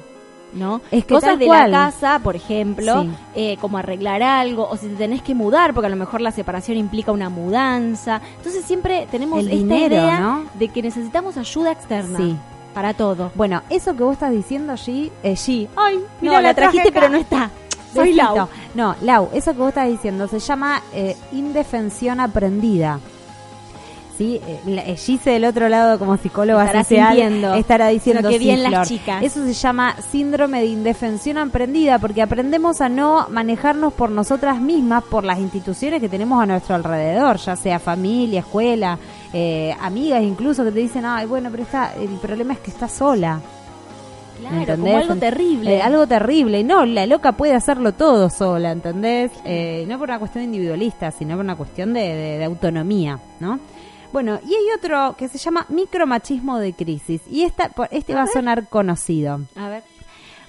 ¿No? 0.54 0.80
Es 0.90 1.04
que 1.04 1.14
cosas 1.14 1.38
de 1.38 1.46
cual. 1.46 1.70
la 1.70 1.78
casa, 1.86 2.20
por 2.22 2.36
ejemplo, 2.36 3.02
Sí. 3.02 3.10
eh, 3.34 3.56
como 3.60 3.76
arreglar 3.78 4.22
algo, 4.22 4.68
o 4.68 4.76
si 4.76 4.86
te 4.86 4.94
tenés 4.94 5.20
que 5.22 5.34
mudar, 5.34 5.74
porque 5.74 5.86
a 5.86 5.90
lo 5.90 5.96
mejor 5.96 6.20
la 6.20 6.30
separación 6.30 6.78
implica 6.78 7.10
una 7.12 7.28
mudanza. 7.28 8.20
Entonces 8.36 8.64
siempre 8.64 9.08
tenemos 9.10 9.40
El 9.40 9.46
esta 9.46 9.56
dinero, 9.56 9.94
idea 9.96 10.20
¿no? 10.20 10.44
de 10.54 10.68
que 10.68 10.80
necesitamos 10.82 11.36
ayuda 11.36 11.72
externa 11.72 12.18
Sí. 12.18 12.36
para 12.72 12.94
todo. 12.94 13.32
Bueno, 13.34 13.62
eso 13.68 13.96
que 13.96 14.02
vos 14.04 14.12
estás 14.12 14.30
diciendo, 14.30 14.74
G, 14.74 15.10
eh, 15.22 15.32
G. 15.34 15.68
Ay, 15.76 16.00
No, 16.20 16.40
la 16.40 16.54
trajiste, 16.54 16.92
pero 16.92 17.08
no 17.08 17.16
está. 17.18 17.50
Soy. 17.92 18.12
Lau. 18.14 18.48
No, 18.74 18.96
Lau, 19.02 19.30
eso 19.32 19.52
que 19.52 19.58
vos 19.58 19.68
estás 19.68 19.88
diciendo 19.88 20.26
se 20.28 20.38
llama 20.40 20.82
eh, 20.92 21.16
indefensión 21.32 22.18
aprendida. 22.20 22.98
Sí, 24.16 24.40
eh, 24.46 24.60
eh, 24.86 24.96
Gise 24.96 25.30
del 25.30 25.44
otro 25.44 25.68
lado 25.68 25.98
como 25.98 26.16
psicóloga 26.16 26.62
Estará 26.66 26.84
social 26.84 27.06
sintiendo. 27.16 27.54
estará 27.54 27.88
diciendo 27.88 28.30
"Sí, 28.30 28.38
bien 28.38 28.62
las 28.62 28.70
Flor". 28.72 28.86
chicas. 28.86 29.22
Eso 29.24 29.44
se 29.44 29.52
llama 29.54 29.96
síndrome 30.12 30.60
de 30.60 30.66
indefensión 30.66 31.36
aprendida 31.36 31.98
porque 31.98 32.22
aprendemos 32.22 32.80
a 32.80 32.88
no 32.88 33.26
manejarnos 33.30 33.92
por 33.92 34.10
nosotras 34.10 34.60
mismas, 34.60 35.02
por 35.02 35.24
las 35.24 35.40
instituciones 35.40 36.00
que 36.00 36.08
tenemos 36.08 36.40
a 36.40 36.46
nuestro 36.46 36.76
alrededor, 36.76 37.38
ya 37.38 37.56
sea 37.56 37.80
familia, 37.80 38.40
escuela, 38.40 38.98
eh, 39.32 39.74
amigas 39.80 40.22
incluso 40.22 40.62
que 40.62 40.70
te 40.70 40.78
dicen, 40.78 41.04
ay, 41.04 41.26
bueno, 41.26 41.48
pero 41.50 41.64
está, 41.64 41.94
el 41.94 42.08
problema 42.20 42.52
es 42.52 42.60
que 42.60 42.70
está 42.70 42.86
sola. 42.88 43.40
Claro, 44.40 44.56
¿entendés? 44.58 44.92
como 44.92 44.96
algo 44.98 45.16
terrible. 45.16 45.76
Eh, 45.76 45.82
algo 45.82 46.06
terrible. 46.06 46.62
No, 46.64 46.84
la 46.84 47.06
loca 47.06 47.32
puede 47.32 47.54
hacerlo 47.54 47.92
todo 47.92 48.28
sola, 48.30 48.72
¿entendés? 48.72 49.30
Eh, 49.44 49.84
no 49.88 49.98
por 49.98 50.08
una 50.08 50.18
cuestión 50.18 50.44
individualista, 50.44 51.10
sino 51.10 51.34
por 51.36 51.44
una 51.44 51.56
cuestión 51.56 51.92
de, 51.94 52.00
de- 52.00 52.38
de 52.38 52.44
autonomía, 52.44 53.18
¿no? 53.40 53.58
Bueno, 54.14 54.38
y 54.46 54.54
hay 54.54 54.66
otro 54.76 55.16
que 55.18 55.26
se 55.26 55.38
llama 55.38 55.66
micromachismo 55.70 56.60
de 56.60 56.72
crisis. 56.72 57.20
Y 57.28 57.42
esta, 57.42 57.72
este 57.90 58.14
va 58.14 58.22
a 58.22 58.26
sonar 58.28 58.68
conocido. 58.68 59.40
A 59.56 59.68
ver. 59.68 59.82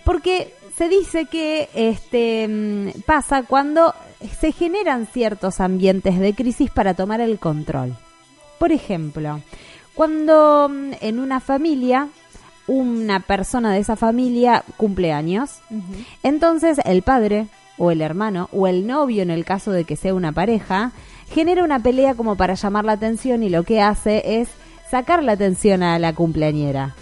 Porque 0.03 0.53
se 0.77 0.87
dice 0.87 1.25
que 1.25 1.67
este 1.73 2.47
mm, 2.47 3.01
pasa 3.07 3.41
cuando 3.41 3.95
se 4.39 4.51
generan 4.51 5.07
ciertos 5.07 5.59
ambientes 5.61 6.19
de 6.19 6.35
crisis 6.35 6.69
para 6.69 6.93
tomar 6.93 7.21
el 7.21 7.39
control. 7.39 7.97
Por 8.59 8.71
ejemplo, 8.71 9.41
cuando 9.95 10.69
mm, 10.69 10.91
en 11.01 11.17
una 11.17 11.39
familia 11.39 12.09
una 12.67 13.19
persona 13.19 13.73
de 13.73 13.79
esa 13.79 13.95
familia 13.95 14.63
cumple 14.77 15.11
años, 15.11 15.61
entonces 16.21 16.77
el 16.85 17.01
padre 17.01 17.47
o 17.79 17.89
el 17.89 18.01
hermano 18.01 18.47
o 18.51 18.67
el 18.67 18.85
novio 18.85 19.23
en 19.23 19.31
el 19.31 19.43
caso 19.43 19.71
de 19.71 19.85
que 19.85 19.95
sea 19.95 20.13
una 20.13 20.33
pareja 20.33 20.91
genera 21.29 21.63
una 21.63 21.79
pelea 21.79 22.15
como 22.15 22.35
para 22.35 22.53
llamar 22.53 22.85
la 22.85 22.93
atención 22.93 23.43
y 23.43 23.49
lo 23.49 23.63
que 23.63 23.81
hace 23.81 24.41
es 24.41 24.49
sacar 24.89 25.23
la 25.23 25.33
atención 25.33 25.83
a 25.83 25.99
la 25.99 26.13
cumpleañera. 26.13 26.95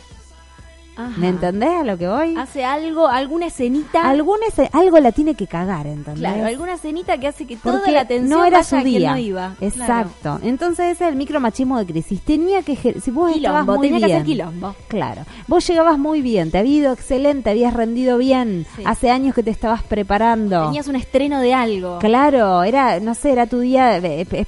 Ajá. 0.95 1.11
¿Me 1.17 1.29
entendés 1.29 1.69
a 1.69 1.83
lo 1.83 1.97
que 1.97 2.07
voy? 2.07 2.35
Hace 2.37 2.63
algo, 2.63 3.07
alguna 3.07 3.47
escenita. 3.47 4.07
Algún 4.07 4.37
ese- 4.47 4.69
algo 4.73 4.99
la 4.99 5.11
tiene 5.11 5.33
que 5.35 5.47
cagar, 5.47 5.87
¿entendés? 5.87 6.19
Claro, 6.19 6.45
alguna 6.45 6.73
escenita 6.73 7.17
que 7.17 7.27
hace 7.27 7.45
que 7.47 7.57
toda 7.57 7.89
la 7.89 8.01
atención 8.01 8.29
no 8.39 8.45
era 8.45 8.57
vaya 8.59 8.63
su 8.79 8.85
día. 8.85 9.11
no 9.11 9.17
iba. 9.17 9.55
Exacto. 9.59 10.39
Entonces 10.43 10.91
ese 10.93 11.05
es 11.05 11.09
el 11.11 11.15
micromachismo 11.15 11.79
de 11.79 11.85
crisis. 11.85 12.21
Tenía 12.21 12.61
que 12.61 12.75
si 12.75 13.11
vos 13.11 13.31
Quilombo, 13.33 13.35
estabas 13.59 13.65
muy 13.65 13.87
tenía 13.87 13.99
que 13.99 14.05
bien. 14.05 14.17
hacer 14.17 14.25
quilombo. 14.25 14.75
Claro. 14.87 15.21
Vos 15.47 15.67
llegabas 15.67 15.97
muy 15.97 16.21
bien, 16.21 16.51
te 16.51 16.57
había 16.59 16.73
ido 16.77 16.93
excelente, 16.93 17.49
habías 17.49 17.73
rendido 17.73 18.17
bien. 18.17 18.65
Sí. 18.75 18.83
Hace 18.85 19.09
años 19.09 19.33
que 19.35 19.43
te 19.43 19.51
estabas 19.51 19.83
preparando. 19.83 20.65
Tenías 20.65 20.87
un 20.87 20.95
estreno 20.95 21.39
de 21.39 21.53
algo. 21.53 21.99
Claro, 21.99 22.63
era, 22.63 22.99
no 22.99 23.15
sé, 23.15 23.31
era 23.31 23.47
tu 23.47 23.59
día, 23.59 23.97
eh, 23.97 24.27
eh, 24.31 24.45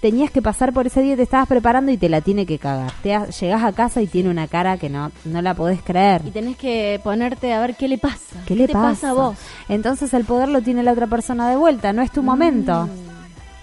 tenías 0.00 0.30
que 0.30 0.42
pasar 0.42 0.72
por 0.72 0.86
ese 0.86 1.02
día, 1.02 1.16
te 1.16 1.22
estabas 1.22 1.48
preparando 1.48 1.90
y 1.92 1.96
te 1.96 2.08
la 2.08 2.20
tiene 2.20 2.46
que 2.46 2.58
cagar. 2.58 2.92
Te 3.02 3.14
ha- 3.14 3.26
llegás 3.28 3.62
a 3.64 3.72
casa 3.72 4.00
y 4.02 4.06
tiene 4.06 4.30
una 4.30 4.48
cara 4.48 4.76
que 4.78 4.88
no, 4.88 5.10
no 5.24 5.42
la 5.42 5.54
podés 5.54 5.82
creer. 5.82 6.22
Y 6.26 6.30
tenés 6.30 6.56
que 6.56 7.00
ponerte 7.04 7.52
a 7.52 7.60
ver 7.60 7.76
qué 7.76 7.88
le 7.88 7.98
pasa. 7.98 8.42
¿Qué 8.46 8.54
le 8.56 8.66
te 8.66 8.72
pasa? 8.72 8.88
pasa 8.90 9.10
a 9.10 9.12
vos? 9.12 9.36
Entonces 9.68 10.12
el 10.14 10.24
poder 10.24 10.48
lo 10.48 10.60
tiene 10.62 10.82
la 10.82 10.92
otra 10.92 11.06
persona 11.06 11.48
de 11.48 11.56
vuelta, 11.56 11.92
no 11.92 12.02
es 12.02 12.10
tu 12.10 12.22
momento. 12.22 12.88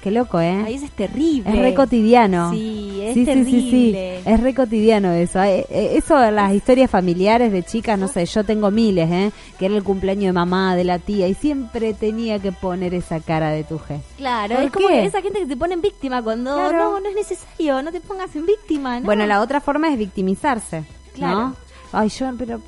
Qué 0.01 0.11
loco, 0.11 0.39
¿eh? 0.39 0.63
Ahí 0.65 0.75
es 0.75 0.89
terrible. 0.91 1.49
Es 1.51 1.59
re 1.59 1.73
cotidiano. 1.73 2.51
Sí, 2.51 3.01
es 3.01 3.13
sí, 3.15 3.25
sí, 3.25 3.33
sí, 3.33 3.43
sí. 3.43 3.51
terrible. 3.91 4.19
Es 4.25 4.39
re 4.39 4.53
cotidiano 4.55 5.11
eso. 5.11 5.43
Eh, 5.43 5.65
eh, 5.69 5.91
Eso, 5.97 6.17
las 6.31 6.53
historias 6.53 6.89
familiares 6.89 7.51
de 7.51 7.63
chicas, 7.63 7.99
no 7.99 8.07
sé, 8.07 8.25
yo 8.25 8.45
tengo 8.45 8.71
miles, 8.71 9.11
¿eh? 9.11 9.31
Que 9.57 9.65
era 9.65 9.75
el 9.75 9.83
cumpleaños 9.83 10.27
de 10.27 10.31
mamá, 10.33 10.75
de 10.77 10.85
la 10.85 10.99
tía, 10.99 11.27
y 11.27 11.33
siempre 11.33 11.93
tenía 11.93 12.39
que 12.39 12.53
poner 12.53 12.93
esa 12.93 13.19
cara 13.19 13.49
de 13.51 13.65
tuje. 13.65 13.99
Claro, 14.15 14.55
¿Por 14.55 14.63
es 14.63 14.71
como 14.71 14.87
qué? 14.87 15.03
esa 15.03 15.21
gente 15.21 15.39
que 15.39 15.45
te 15.47 15.57
pone 15.57 15.73
en 15.73 15.81
víctima 15.81 16.21
cuando 16.23 16.55
Claro. 16.55 16.77
no, 16.93 16.99
no 17.01 17.09
es 17.09 17.15
necesario, 17.15 17.81
no 17.81 17.91
te 17.91 17.99
pongas 17.99 18.33
en 18.37 18.45
víctima, 18.45 19.01
¿no? 19.01 19.05
Bueno, 19.05 19.25
la 19.25 19.41
otra 19.41 19.59
forma 19.59 19.89
es 19.91 19.97
victimizarse, 19.97 20.83
Claro. 21.13 21.39
¿no? 21.39 21.55
Ay, 21.91 22.09
yo, 22.09 22.31
pero, 22.37 22.61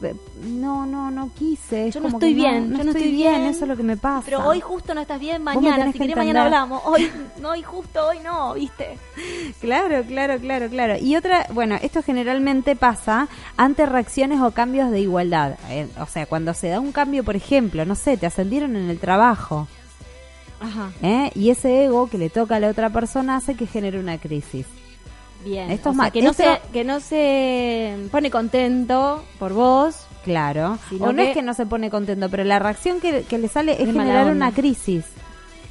no, 0.43 0.85
no, 0.85 1.11
no 1.11 1.29
quise. 1.37 1.87
es 1.87 1.93
Yo 1.93 1.99
no 1.99 2.07
como 2.07 2.17
estoy 2.17 2.33
bien, 2.33 2.75
yo 2.75 2.83
no 2.83 2.91
estoy 2.91 3.11
bien. 3.11 3.41
eso 3.43 3.63
es 3.65 3.67
lo 3.67 3.77
que 3.77 3.83
me 3.83 3.95
pasa. 3.95 4.23
Pero 4.25 4.47
hoy 4.47 4.59
justo 4.61 4.95
no 4.95 5.01
estás 5.01 5.19
bien, 5.19 5.43
mañana, 5.43 5.91
si 5.91 5.99
querés 5.99 6.15
mañana 6.15 6.45
hablamos. 6.45 6.81
Hoy, 6.85 7.09
no, 7.39 7.49
hoy 7.51 7.61
justo, 7.61 8.07
hoy 8.07 8.19
no, 8.19 8.55
¿viste? 8.55 8.97
Claro, 9.59 10.03
claro, 10.03 10.39
claro, 10.39 10.69
claro. 10.69 10.97
Y 10.99 11.15
otra, 11.15 11.45
bueno, 11.53 11.75
esto 11.81 12.01
generalmente 12.01 12.75
pasa 12.75 13.27
ante 13.57 13.85
reacciones 13.85 14.41
o 14.41 14.51
cambios 14.51 14.89
de 14.89 15.01
igualdad. 15.01 15.57
Eh, 15.69 15.87
o 15.99 16.07
sea, 16.07 16.25
cuando 16.25 16.55
se 16.55 16.69
da 16.69 16.79
un 16.79 16.91
cambio, 16.91 17.23
por 17.23 17.35
ejemplo, 17.35 17.85
no 17.85 17.93
sé, 17.93 18.17
te 18.17 18.25
ascendieron 18.25 18.75
en 18.75 18.89
el 18.89 18.99
trabajo. 18.99 19.67
Ajá. 20.59 20.91
¿eh? 21.03 21.31
Y 21.35 21.49
ese 21.51 21.85
ego 21.85 22.09
que 22.09 22.17
le 22.17 22.29
toca 22.29 22.55
a 22.55 22.59
la 22.59 22.69
otra 22.69 22.89
persona 22.89 23.35
hace 23.35 23.55
que 23.55 23.67
genere 23.67 23.99
una 23.99 24.17
crisis. 24.17 24.65
Bien. 25.43 25.71
Esto 25.71 25.89
o 25.89 25.91
es 25.91 25.97
sea, 25.97 26.03
más- 26.05 26.11
que 26.11 26.21
no 26.21 26.33
se 26.33 26.61
que 26.71 26.83
no 26.83 26.99
se 26.99 27.97
pone 28.11 28.29
contento 28.31 29.23
por 29.39 29.53
vos. 29.53 29.95
Claro. 30.23 30.77
O 30.99 31.07
no 31.07 31.15
que- 31.15 31.29
es 31.29 31.33
que 31.33 31.41
no 31.41 31.53
se 31.53 31.65
pone 31.65 31.89
contento, 31.89 32.29
pero 32.29 32.43
la 32.43 32.59
reacción 32.59 32.99
que, 32.99 33.23
que 33.23 33.37
le 33.37 33.47
sale 33.47 33.73
es 33.81 33.85
generar 33.91 34.27
una 34.31 34.51
crisis. 34.51 35.05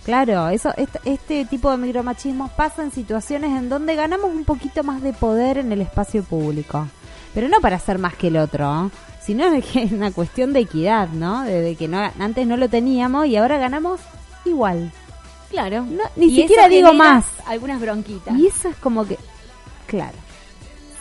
Claro, 0.05 0.49
eso, 0.49 0.73
este, 0.77 0.99
este 1.05 1.45
tipo 1.45 1.71
de 1.71 1.77
micromachismo 1.77 2.49
pasa 2.57 2.83
en 2.83 2.91
situaciones 2.91 3.51
en 3.51 3.69
donde 3.69 3.95
ganamos 3.95 4.31
un 4.31 4.45
poquito 4.45 4.83
más 4.83 5.03
de 5.03 5.13
poder 5.13 5.59
en 5.59 5.71
el 5.73 5.83
espacio 5.83 6.25
público. 6.25 6.89
Pero 7.35 7.49
no 7.49 7.61
para 7.61 7.79
ser 7.79 7.99
más 7.99 8.15
que 8.17 8.29
el 8.29 8.39
otro, 8.39 8.87
¿eh? 8.87 8.91
sino 9.23 9.51
de 9.51 9.63
que 9.63 9.83
es 9.85 9.93
una 9.93 10.11
cuestión 10.11 10.53
de 10.53 10.61
equidad, 10.61 11.11
¿no? 11.11 11.43
De, 11.45 11.61
de 11.61 11.77
que 11.77 11.87
no, 11.87 11.99
antes 12.19 12.45
no 12.47 12.57
lo 12.57 12.69
teníamos 12.69 13.27
y 13.27 13.37
ahora 13.37 13.59
ganamos 13.59 14.01
igual. 14.47 14.91
Claro. 15.51 15.85
ni 16.17 16.27
Y 16.27 16.37
siquiera 16.43 16.67
digo 16.69 16.93
más. 16.95 17.27
Algunas 17.47 17.81
bronquitas. 17.81 18.37
Y 18.37 18.47
eso 18.47 18.69
es 18.71 18.77
como 18.77 19.05
que, 19.07 19.19
claro, 19.91 20.17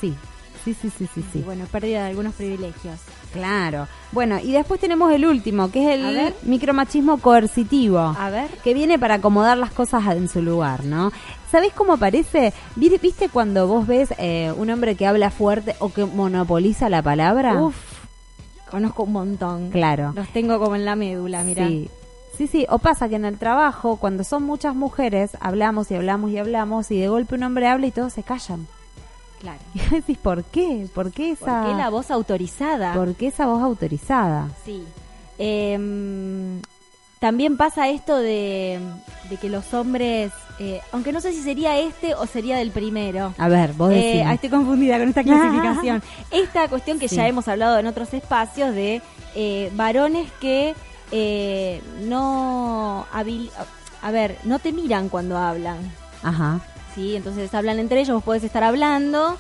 sí, 0.02 0.14
sí, 0.66 0.74
sí, 0.74 0.90
sí, 0.90 1.08
sí, 1.14 1.24
sí. 1.32 1.40
Y 1.40 1.42
bueno, 1.44 1.66
pérdida 1.72 2.04
de 2.04 2.10
algunos 2.10 2.34
privilegios. 2.34 3.00
Claro. 3.32 3.88
Bueno, 4.12 4.40
y 4.40 4.52
después 4.52 4.80
tenemos 4.80 5.12
el 5.14 5.24
último, 5.26 5.70
que 5.72 5.84
es 5.84 6.00
el 6.00 6.34
micromachismo 6.44 7.20
coercitivo. 7.20 8.00
A 8.00 8.30
ver. 8.32 8.50
Que 8.64 8.74
viene 8.74 8.98
para 8.98 9.16
acomodar 9.16 9.56
las 9.58 9.72
cosas 9.72 10.04
en 10.16 10.28
su 10.28 10.42
lugar, 10.42 10.84
¿no? 10.84 11.12
¿Sabés 11.52 11.72
cómo 11.74 11.94
aparece? 11.94 12.54
¿Vi- 12.76 12.98
¿Viste 13.02 13.30
cuando 13.30 13.68
vos 13.68 13.86
ves 13.86 14.14
eh, 14.18 14.52
un 14.58 14.70
hombre 14.72 14.96
que 14.96 15.06
habla 15.06 15.30
fuerte 15.30 15.76
o 15.80 15.94
que 15.94 16.06
monopoliza 16.06 16.90
la 16.90 17.04
palabra? 17.04 17.62
Uf, 17.62 17.76
conozco 18.72 19.04
un 19.04 19.12
montón. 19.14 19.70
Claro. 19.70 20.14
Los 20.16 20.28
tengo 20.30 20.60
como 20.60 20.76
en 20.76 20.86
la 20.86 20.96
médula, 20.96 21.44
mira. 21.44 21.68
Sí. 21.68 21.90
Sí, 22.38 22.48
sí, 22.48 22.66
o 22.70 22.80
pasa 22.80 23.10
que 23.10 23.16
en 23.16 23.26
el 23.26 23.38
trabajo, 23.38 23.98
cuando 23.98 24.24
son 24.24 24.44
muchas 24.44 24.74
mujeres, 24.74 25.32
hablamos 25.42 25.92
y 25.92 25.96
hablamos 25.96 26.32
y 26.32 26.38
hablamos 26.38 26.90
y 26.90 26.98
de 27.00 27.10
golpe 27.10 27.36
un 27.36 27.44
hombre 27.44 27.68
habla 27.68 27.86
y 27.88 27.92
todos 27.92 28.14
se 28.14 28.24
callan. 28.24 28.66
Claro. 29.40 29.60
Y 29.74 29.80
decís, 29.80 30.18
¿por 30.18 30.44
qué? 30.46 30.88
¿Por 30.94 31.12
qué 31.12 31.32
esa, 31.32 31.62
¿Por 31.64 31.72
qué 31.72 31.78
la 31.78 31.90
voz 31.90 32.12
autorizada? 32.12 32.94
¿por 32.94 33.16
qué 33.16 33.28
esa 33.28 33.46
voz 33.48 33.62
autorizada? 33.64 34.50
Sí. 34.66 34.84
Em, 35.38 36.62
también 37.20 37.58
pasa 37.58 37.90
esto 37.90 38.16
de, 38.18 38.80
de 39.30 39.38
que 39.38 39.50
los 39.50 39.74
hombres, 39.74 40.32
eh, 40.60 40.80
aunque 40.92 41.12
no 41.12 41.20
sé 41.22 41.32
si 41.34 41.42
sería 41.42 41.78
este 41.80 42.14
o 42.16 42.26
sería 42.28 42.58
del 42.58 42.72
primero. 42.72 43.34
A 43.38 43.48
ver, 43.50 43.74
vos 43.74 43.92
Eh, 43.92 43.96
decime. 43.96 44.24
ah, 44.26 44.34
estoy 44.34 44.50
confundida 44.50 45.00
con 45.00 45.10
esta 45.10 45.24
clasificación. 45.30 46.02
esta 46.32 46.68
cuestión 46.70 47.00
que 47.00 47.10
Sí. 47.10 47.16
ya 47.18 47.28
hemos 47.28 47.48
hablado 47.48 47.78
en 47.80 47.88
otros 47.88 48.14
espacios 48.14 48.74
de 48.76 49.02
eh, 49.36 49.72
varones 49.76 50.30
que 50.40 50.76
eh, 51.12 51.82
no 52.08 53.06
a 53.12 54.12
ver, 54.12 54.38
no 54.46 54.60
te 54.60 54.72
miran 54.72 55.10
cuando 55.10 55.38
hablan. 55.38 55.78
Ajá. 56.24 56.60
¿Sí? 57.00 57.16
Entonces 57.16 57.54
hablan 57.54 57.80
entre 57.80 58.02
ellos, 58.02 58.16
vos 58.16 58.24
podés 58.24 58.44
estar 58.44 58.62
hablando, 58.64 59.38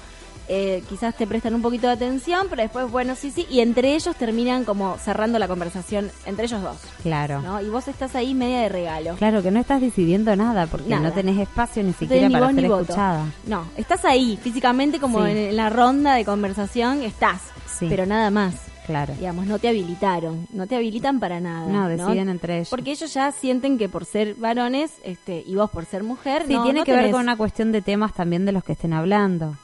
eh, 0.47 0.82
quizás 0.89 1.14
te 1.16 1.28
prestan 1.28 1.53
un 1.53 1.62
poquito 1.62 1.88
de 1.88 1.93
atención, 1.93 2.47
pero 2.49 2.62
después, 2.62 2.89
bueno, 2.89 3.16
sí, 3.16 3.32
sí, 3.32 3.45
y 3.51 3.60
entre 3.60 3.93
ellos 3.95 4.16
terminan 4.16 4.64
como 4.64 4.97
cerrando 4.97 5.38
la 5.39 5.47
conversación, 5.47 6.10
entre 6.26 6.45
ellos 6.45 6.62
dos, 6.64 6.78
Claro. 7.03 7.41
¿no? 7.41 7.62
Y 7.62 7.70
vos 7.70 7.88
estás 7.88 8.16
ahí 8.16 8.34
media 8.34 8.62
de 8.62 8.70
regalo. 8.70 9.16
Claro 9.18 9.43
que 9.43 9.51
no 9.51 9.60
estás 9.60 9.82
decidiendo 9.82 10.34
nada 10.36 10.66
porque 10.68 10.89
Nada. 10.89 11.10
no 11.10 11.12
tenés 11.14 11.38
espacio 11.38 11.84
ni 11.84 11.89
No 11.91 11.95
siquiera 11.97 12.28
ni 12.30 12.34
para 12.34 12.51
ser 12.53 12.66
escuchada. 12.66 13.26
No, 13.45 13.66
estás 13.78 14.05
ahí, 14.05 14.39
físicamente 14.41 14.99
como 14.99 15.24
Sí. 15.26 15.32
en, 15.32 15.38
en 15.38 15.55
la 15.57 15.70
ronda 15.70 16.16
de 16.16 16.24
conversación, 16.26 17.03
estás, 17.03 17.41
Sí. 17.78 17.88
pero 17.89 18.05
nada 18.05 18.32
más. 18.32 18.55
Claro. 18.89 19.13
Digamos, 19.13 19.45
no 19.45 19.59
te 19.59 19.67
habilitaron, 19.69 20.47
no 20.51 20.65
te 20.65 20.75
habilitan 20.75 21.19
para 21.19 21.39
nada. 21.39 21.67
No, 21.71 21.87
deciden 21.87 22.27
entre 22.27 22.55
ellos. 22.55 22.69
Porque 22.71 22.89
ellos 22.89 23.13
ya 23.13 23.31
sienten 23.31 23.77
que 23.77 23.87
por 23.87 24.03
ser 24.03 24.33
varones, 24.33 24.93
este, 25.03 25.43
y 25.45 25.53
vos 25.53 25.69
por 25.69 25.85
ser 25.85 26.01
mujer, 26.01 26.45
Sí, 26.47 26.55
no, 26.55 26.63
tiene 26.63 26.79
no 26.79 26.85
que 26.85 26.93
ver 26.93 27.11
con 27.11 27.21
una 27.21 27.37
cuestión 27.37 27.71
de 27.71 27.83
temas 27.83 28.15
también 28.15 28.45
de 28.47 28.51
los 28.51 28.63
que 28.63 28.71
estén 28.71 28.93
hablando. 28.93 29.55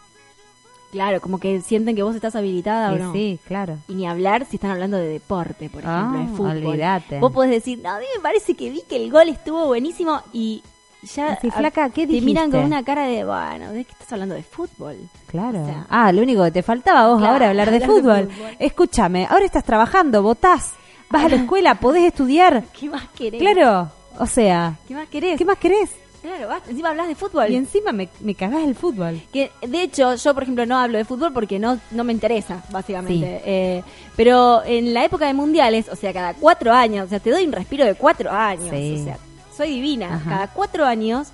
Claro, 0.92 1.20
como 1.22 1.40
que 1.40 1.60
sienten 1.62 1.96
que 1.96 2.04
vos 2.04 2.16
estás 2.16 2.36
habilitada 2.36 2.94
o 2.94 2.98
no. 2.98 3.14
sí, 3.14 3.40
claro. 3.48 3.78
Y 3.88 3.96
ni 3.96 4.08
hablar 4.08 4.46
si 4.46 4.58
están 4.58 4.70
hablando 4.70 4.96
de 4.98 5.08
deporte, 5.08 5.70
por 5.70 5.82
ejemplo, 5.84 6.20
Ah, 6.20 6.26
de 6.30 6.38
fútbol. 6.38 6.66
olvídate. 6.68 7.20
Vos 7.20 7.32
podés 7.34 7.50
decir, 7.50 7.80
no, 7.84 7.90
a 7.90 8.00
mí 8.00 8.06
me 8.16 8.22
parece 8.22 8.54
que 8.54 8.70
vi 8.70 8.82
que 8.88 8.96
el 8.98 9.12
gol 9.12 9.28
estuvo 9.28 9.66
buenísimo 9.66 10.22
y 10.32 10.62
ya 11.06 11.38
Sí, 11.42 11.50
flaca, 11.52 11.90
¿qué 11.90 12.06
te 12.08 12.20
miran 12.22 12.52
con 12.52 12.64
una 12.64 12.84
cara 12.84 13.04
de, 13.08 13.24
bueno, 13.24 13.72
¿de 13.72 13.86
qué 13.86 13.92
estás 13.92 14.14
hablando 14.14 14.36
de 14.36 14.44
fútbol? 14.44 14.98
Claro. 15.28 15.62
O 15.64 15.66
sea, 15.66 15.86
ah, 15.90 16.12
lo 16.12 16.22
único 16.22 16.44
que 16.44 16.52
te 16.52 16.64
faltaba 16.64 17.08
vos 17.08 17.18
Claro, 17.20 17.34
ahora 17.34 17.50
hablar 17.50 17.72
de 17.72 17.80
fútbol. 17.82 18.30
Escúchame, 18.60 19.26
ahora 19.30 19.46
estás 19.46 19.64
trabajando, 19.64 20.22
votás, 20.24 20.72
vas 21.10 21.24
a 21.26 21.30
la 21.30 21.36
escuela, 21.38 21.76
podés 21.76 22.04
estudiar. 22.06 22.64
¿Qué 22.80 22.90
más 22.90 23.08
querés? 23.16 23.42
Claro, 23.42 23.90
o 24.20 24.26
sea, 24.26 24.76
¿Qué 24.88 24.94
más 24.94 25.08
querés? 25.10 25.38
¿qué 25.38 25.46
más 25.46 25.58
querés? 25.58 25.92
Claro, 26.22 26.50
encima 26.68 26.90
hablas 26.90 27.08
de 27.08 27.14
fútbol. 27.14 27.52
Y 27.52 27.56
encima 27.56 27.92
me, 27.92 28.10
me 28.22 28.34
cagás 28.34 28.64
el 28.64 28.74
fútbol. 28.74 29.22
Que 29.32 29.52
de 29.62 29.84
hecho 29.84 30.16
yo 30.16 30.34
por 30.34 30.42
ejemplo 30.42 30.66
no 30.66 30.76
hablo 30.76 30.98
de 30.98 31.06
fútbol 31.06 31.32
porque 31.32 31.60
no 31.60 31.78
no 31.92 32.04
me 32.04 32.14
interesa 32.14 32.64
básicamente. 32.72 33.42
Eh, 33.46 33.84
pero 34.16 34.64
en 34.66 34.92
la 34.96 35.06
época 35.06 35.28
de 35.28 35.36
mundiales, 35.36 35.88
o 35.88 35.96
sea 35.96 36.12
cada 36.14 36.34
cuatro 36.34 36.74
años, 36.74 37.06
o 37.06 37.10
sea 37.10 37.20
te 37.20 37.30
doy 37.30 37.46
un 37.46 37.52
respiro 37.52 37.86
de 37.86 37.94
cuatro 37.94 38.32
años, 38.32 38.70
Sí. 38.72 38.98
o 39.02 39.04
sea 39.04 39.18
soy 39.56 39.70
divina. 39.70 40.16
Ajá. 40.16 40.30
Cada 40.30 40.48
cuatro 40.48 40.86
años 40.86 41.30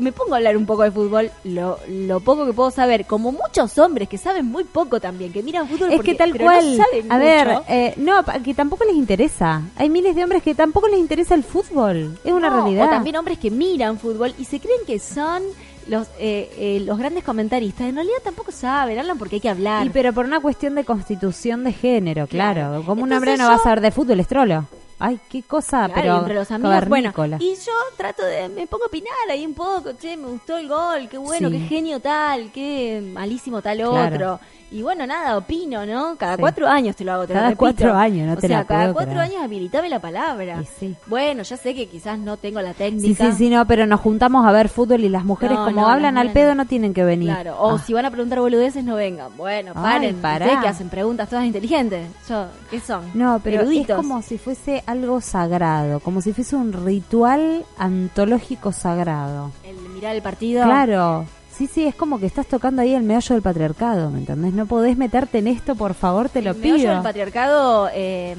me 0.00 0.12
pongo 0.12 0.34
a 0.34 0.36
hablar 0.36 0.56
un 0.56 0.64
poco 0.64 0.84
de 0.84 0.92
fútbol, 0.92 1.30
lo, 1.42 1.76
lo 1.88 2.20
poco 2.20 2.46
que 2.46 2.52
puedo 2.52 2.70
saber, 2.70 3.04
como 3.04 3.32
muchos 3.32 3.76
hombres 3.78 4.08
que 4.08 4.16
saben 4.16 4.46
muy 4.46 4.62
poco 4.62 5.00
también, 5.00 5.32
que 5.32 5.42
miran 5.42 5.66
fútbol 5.66 5.90
Es 5.90 5.96
porque- 5.96 6.12
que 6.12 6.18
tal 6.18 6.30
no 6.30 6.36
cual. 6.38 6.76
saben 6.76 7.10
a 7.10 7.18
ver, 7.18 7.48
eh, 7.68 7.94
no, 7.96 8.22
que 8.44 8.54
tampoco 8.54 8.84
les 8.84 8.94
interesa. 8.94 9.62
Hay 9.76 9.90
miles 9.90 10.14
de 10.14 10.22
hombres 10.22 10.42
que 10.44 10.54
tampoco 10.54 10.86
les 10.86 11.00
interesa 11.00 11.34
el 11.34 11.42
fútbol. 11.42 12.16
Es 12.24 12.32
una 12.32 12.48
No, 12.48 12.56
realidad. 12.62 12.86
O 12.86 12.90
también 12.90 13.16
hombres 13.16 13.38
que 13.38 13.50
miran 13.50 13.98
fútbol 13.98 14.34
y 14.38 14.44
se 14.44 14.60
creen 14.60 14.80
que 14.86 15.00
son 15.00 15.42
los 15.88 16.06
eh, 16.20 16.48
eh, 16.58 16.82
los 16.84 16.96
grandes 16.96 17.24
comentaristas. 17.24 17.88
En 17.88 17.96
realidad 17.96 18.18
tampoco 18.22 18.52
saben, 18.52 18.98
hablan 19.00 19.18
porque 19.18 19.36
hay 19.36 19.40
que 19.40 19.48
hablar. 19.48 19.84
Y 19.86 19.90
pero 19.90 20.12
por 20.12 20.26
una 20.26 20.38
cuestión 20.38 20.76
de 20.76 20.84
constitución 20.84 21.64
de 21.64 21.72
género, 21.72 22.28
claro. 22.28 22.60
Claro. 22.68 22.82
Como 22.84 23.02
un 23.02 23.12
hombre 23.12 23.32
no 23.36 23.44
yo- 23.44 23.48
va 23.50 23.54
a 23.56 23.58
saber 23.58 23.80
de 23.80 23.90
fútbol, 23.90 24.20
es 24.20 24.28
trolo. 24.28 24.64
Ay, 25.00 25.18
qué 25.30 25.42
cosa, 25.44 25.86
Claro, 25.86 25.92
pero 25.94 26.18
entre 26.18 26.34
los 26.34 26.50
amigos, 26.50 26.88
bueno, 26.88 27.12
y 27.38 27.54
yo 27.54 27.72
trato 27.96 28.24
de, 28.24 28.48
me 28.48 28.66
pongo 28.66 28.84
a 28.84 28.86
opinar 28.88 29.12
ahí 29.30 29.46
un 29.46 29.54
poco, 29.54 29.92
che, 29.92 30.16
me 30.16 30.26
gustó 30.26 30.56
el 30.58 30.68
gol, 30.68 31.08
qué 31.08 31.18
bueno, 31.18 31.48
Sí. 31.50 31.58
qué 31.58 31.60
genio 31.66 32.00
tal, 32.00 32.50
qué 32.52 33.00
malísimo 33.12 33.62
tal 33.62 33.78
Claro. 33.78 34.14
otro. 34.14 34.40
Y 34.70 34.82
bueno, 34.82 35.06
nada, 35.06 35.38
opino, 35.38 35.86
¿no? 35.86 36.14
Cada 36.18 36.34
Sí. 36.36 36.40
cuatro 36.42 36.68
años 36.68 36.94
te 36.94 37.02
lo 37.02 37.12
hago, 37.12 37.26
te 37.26 37.32
lo 37.32 37.40
Cada 37.40 37.56
cuatro 37.56 37.94
años, 37.94 38.26
no 38.26 38.34
o 38.34 38.36
te 38.36 38.48
sea, 38.48 38.58
la 38.58 38.64
cada 38.66 38.80
puedo 38.82 38.94
cuatro 38.96 39.12
creer. 39.14 39.30
años 39.30 39.42
habilitame 39.42 39.88
la 39.88 39.98
palabra. 39.98 40.62
Sí. 40.78 40.94
Bueno, 41.06 41.42
ya 41.42 41.56
sé 41.56 41.74
que 41.74 41.86
quizás 41.88 42.18
no 42.18 42.36
tengo 42.36 42.60
la 42.60 42.72
Sí, 42.72 42.78
técnica. 42.78 43.30
sí, 43.30 43.38
sí, 43.38 43.48
no, 43.48 43.66
pero 43.66 43.86
nos 43.86 43.98
juntamos 44.00 44.46
a 44.46 44.52
ver 44.52 44.68
fútbol 44.68 45.02
y 45.04 45.08
las 45.08 45.24
mujeres 45.24 45.56
No, 45.56 45.64
como 45.64 45.80
no, 45.80 45.88
hablan 45.88 46.18
al 46.18 46.32
pedo 46.32 46.54
no 46.54 46.66
tienen 46.66 46.92
que 46.92 47.02
venir. 47.02 47.30
Claro, 47.32 47.56
o 47.58 47.76
Ah. 47.76 47.78
si 47.78 47.94
van 47.94 48.04
a 48.04 48.10
preguntar 48.10 48.40
boludeces, 48.40 48.84
no 48.84 48.96
vengan. 48.96 49.34
Bueno, 49.38 49.72
Ay, 49.74 49.82
paren, 49.82 50.16
pará. 50.16 50.44
ustedes 50.44 50.62
que 50.62 50.68
hacen 50.68 50.90
preguntas 50.90 51.30
todas 51.30 51.46
inteligentes. 51.46 52.06
Yo, 52.28 52.44
¿qué 52.70 52.78
son? 52.80 53.04
No, 53.14 53.40
pero 53.42 53.62
Eruditos. 53.62 53.88
es 53.88 53.96
como 53.96 54.20
si 54.20 54.36
fuese 54.36 54.84
algo 54.88 55.20
sagrado, 55.20 56.00
como 56.00 56.20
si 56.22 56.32
fuese 56.32 56.56
un 56.56 56.72
ritual 56.72 57.64
antológico 57.76 58.72
sagrado. 58.72 59.50
El 59.64 59.76
mirar 59.90 60.14
el 60.16 60.22
partido. 60.22 60.64
Claro. 60.64 61.26
Sí, 61.54 61.66
sí, 61.66 61.84
es 61.84 61.94
como 61.94 62.18
que 62.20 62.26
estás 62.26 62.46
tocando 62.46 62.82
ahí 62.82 62.94
el 62.94 63.02
meollo 63.02 63.34
del 63.34 63.42
patriarcado, 63.42 64.10
¿me 64.10 64.20
entendés? 64.20 64.54
No 64.54 64.64
podés 64.66 64.96
meterte 64.96 65.38
en 65.38 65.48
esto, 65.48 65.74
por 65.74 65.94
favor, 65.94 66.28
te 66.28 66.40
lo 66.40 66.52
el 66.52 66.56
meollo 66.56 66.76
pido. 66.76 66.92
del 66.94 67.02
patriarcado 67.02 67.88
eh, 67.92 68.36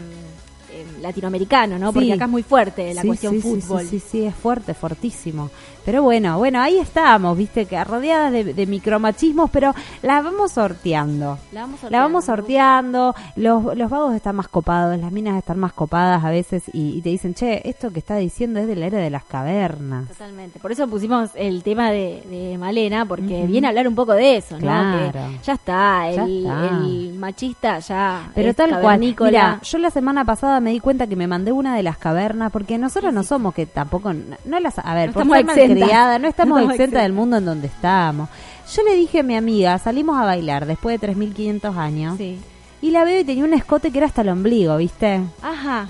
eh, 0.71 0.85
latinoamericano, 1.01 1.77
¿no? 1.77 1.91
Porque 1.91 2.13
acá 2.13 2.25
es 2.25 2.31
muy 2.31 2.43
fuerte 2.43 2.93
la 2.93 3.01
Sí, 3.01 3.07
cuestión 3.07 3.33
sí, 3.35 3.41
fútbol. 3.41 3.81
Sí, 3.81 3.99
sí, 3.99 4.05
sí, 4.09 4.23
es 4.25 4.33
fuerte, 4.35 4.73
fortísimo. 4.73 5.49
Pero 5.89 6.03
bueno, 6.03 6.37
bueno, 6.37 6.61
ahí 6.61 6.77
estamos, 6.77 7.35
viste, 7.35 7.65
que 7.65 7.83
rodeadas 7.83 8.31
de, 8.31 8.53
de 8.53 8.67
micromachismos, 8.67 9.49
pero 9.49 9.73
la 10.03 10.21
vamos 10.21 10.51
sorteando. 10.51 11.39
La 11.51 11.61
vamos 11.61 11.79
La 11.89 12.01
vamos 12.01 12.25
sorteando, 12.25 13.15
los, 13.35 13.75
los 13.75 13.89
vagos 13.89 14.13
están 14.13 14.35
más 14.35 14.47
copados, 14.49 14.99
las 14.99 15.11
minas 15.11 15.35
están 15.35 15.57
más 15.57 15.73
copadas 15.73 16.23
a 16.23 16.29
veces 16.29 16.61
y, 16.73 16.95
y 16.95 17.01
te 17.01 17.09
dicen, 17.09 17.33
che, 17.33 17.67
esto 17.67 17.89
que 17.89 17.97
está 17.97 18.17
diciendo 18.17 18.59
es 18.59 18.67
de 18.67 18.75
la 18.75 18.85
era 18.85 18.99
de 18.99 19.09
las 19.09 19.23
cavernas. 19.23 20.07
Totalmente. 20.09 20.59
Por 20.59 20.71
eso 20.71 20.87
pusimos 20.87 21.31
el 21.33 21.63
tema 21.63 21.89
de, 21.89 22.21
de 22.29 22.55
Malena, 22.59 23.07
porque 23.07 23.47
viene 23.47 23.65
a 23.65 23.69
hablar 23.71 23.87
un 23.87 23.95
poco 23.95 24.13
de 24.13 24.37
eso, 24.37 24.57
¿no? 24.57 24.59
Claro. 24.61 25.11
Que 25.11 25.39
ya 25.43 25.53
está, 25.53 26.11
Ya 26.11 26.23
el, 26.23 26.45
está. 26.45 26.67
el 26.67 27.13
machista 27.15 27.79
ya. 27.79 28.29
Pero 28.35 28.51
es 28.51 28.55
tal 28.55 28.79
cual, 28.79 28.99
mira, 28.99 29.59
yo 29.63 29.77
la 29.79 29.89
semana 29.89 30.23
pasada 30.23 30.59
me 30.59 30.69
di 30.69 30.79
cuenta 30.81 31.07
que 31.07 31.15
me 31.15 31.25
mandé 31.25 31.51
una 31.51 31.75
de 31.75 31.81
las 31.81 31.97
cavernas, 31.97 32.51
porque 32.51 32.77
nosotros 32.77 33.11
no 33.11 33.23
somos 33.23 33.55
que 33.55 33.65
tampoco, 33.65 34.13
no, 34.13 34.35
no 34.45 34.59
las, 34.59 34.77
a 34.77 34.93
ver, 34.93 35.07
No 35.07 35.13
por 35.13 35.23
estamos 35.23 35.78
no 36.19 36.27
estamos 36.27 36.61
No 36.61 36.71
exentas 36.71 37.01
del 37.03 37.13
mundo 37.13 37.37
en 37.37 37.45
donde 37.45 37.67
estamos. 37.67 38.29
Yo 38.75 38.83
le 38.83 38.95
dije 38.95 39.19
a 39.19 39.23
mi 39.23 39.35
amiga, 39.35 39.77
salimos 39.79 40.17
a 40.19 40.25
bailar 40.25 40.65
después 40.65 40.99
de 40.99 41.07
3.500 41.07 41.75
años, 41.77 42.17
Sí. 42.17 42.37
y 42.81 42.91
la 42.91 43.03
veo 43.03 43.19
y 43.19 43.23
tenía 43.23 43.43
un 43.43 43.53
escote 43.53 43.91
que 43.91 43.97
era 43.97 44.07
hasta 44.07 44.21
el 44.21 44.29
ombligo, 44.29 44.77
¿viste? 44.77 45.21
Ajá. 45.41 45.87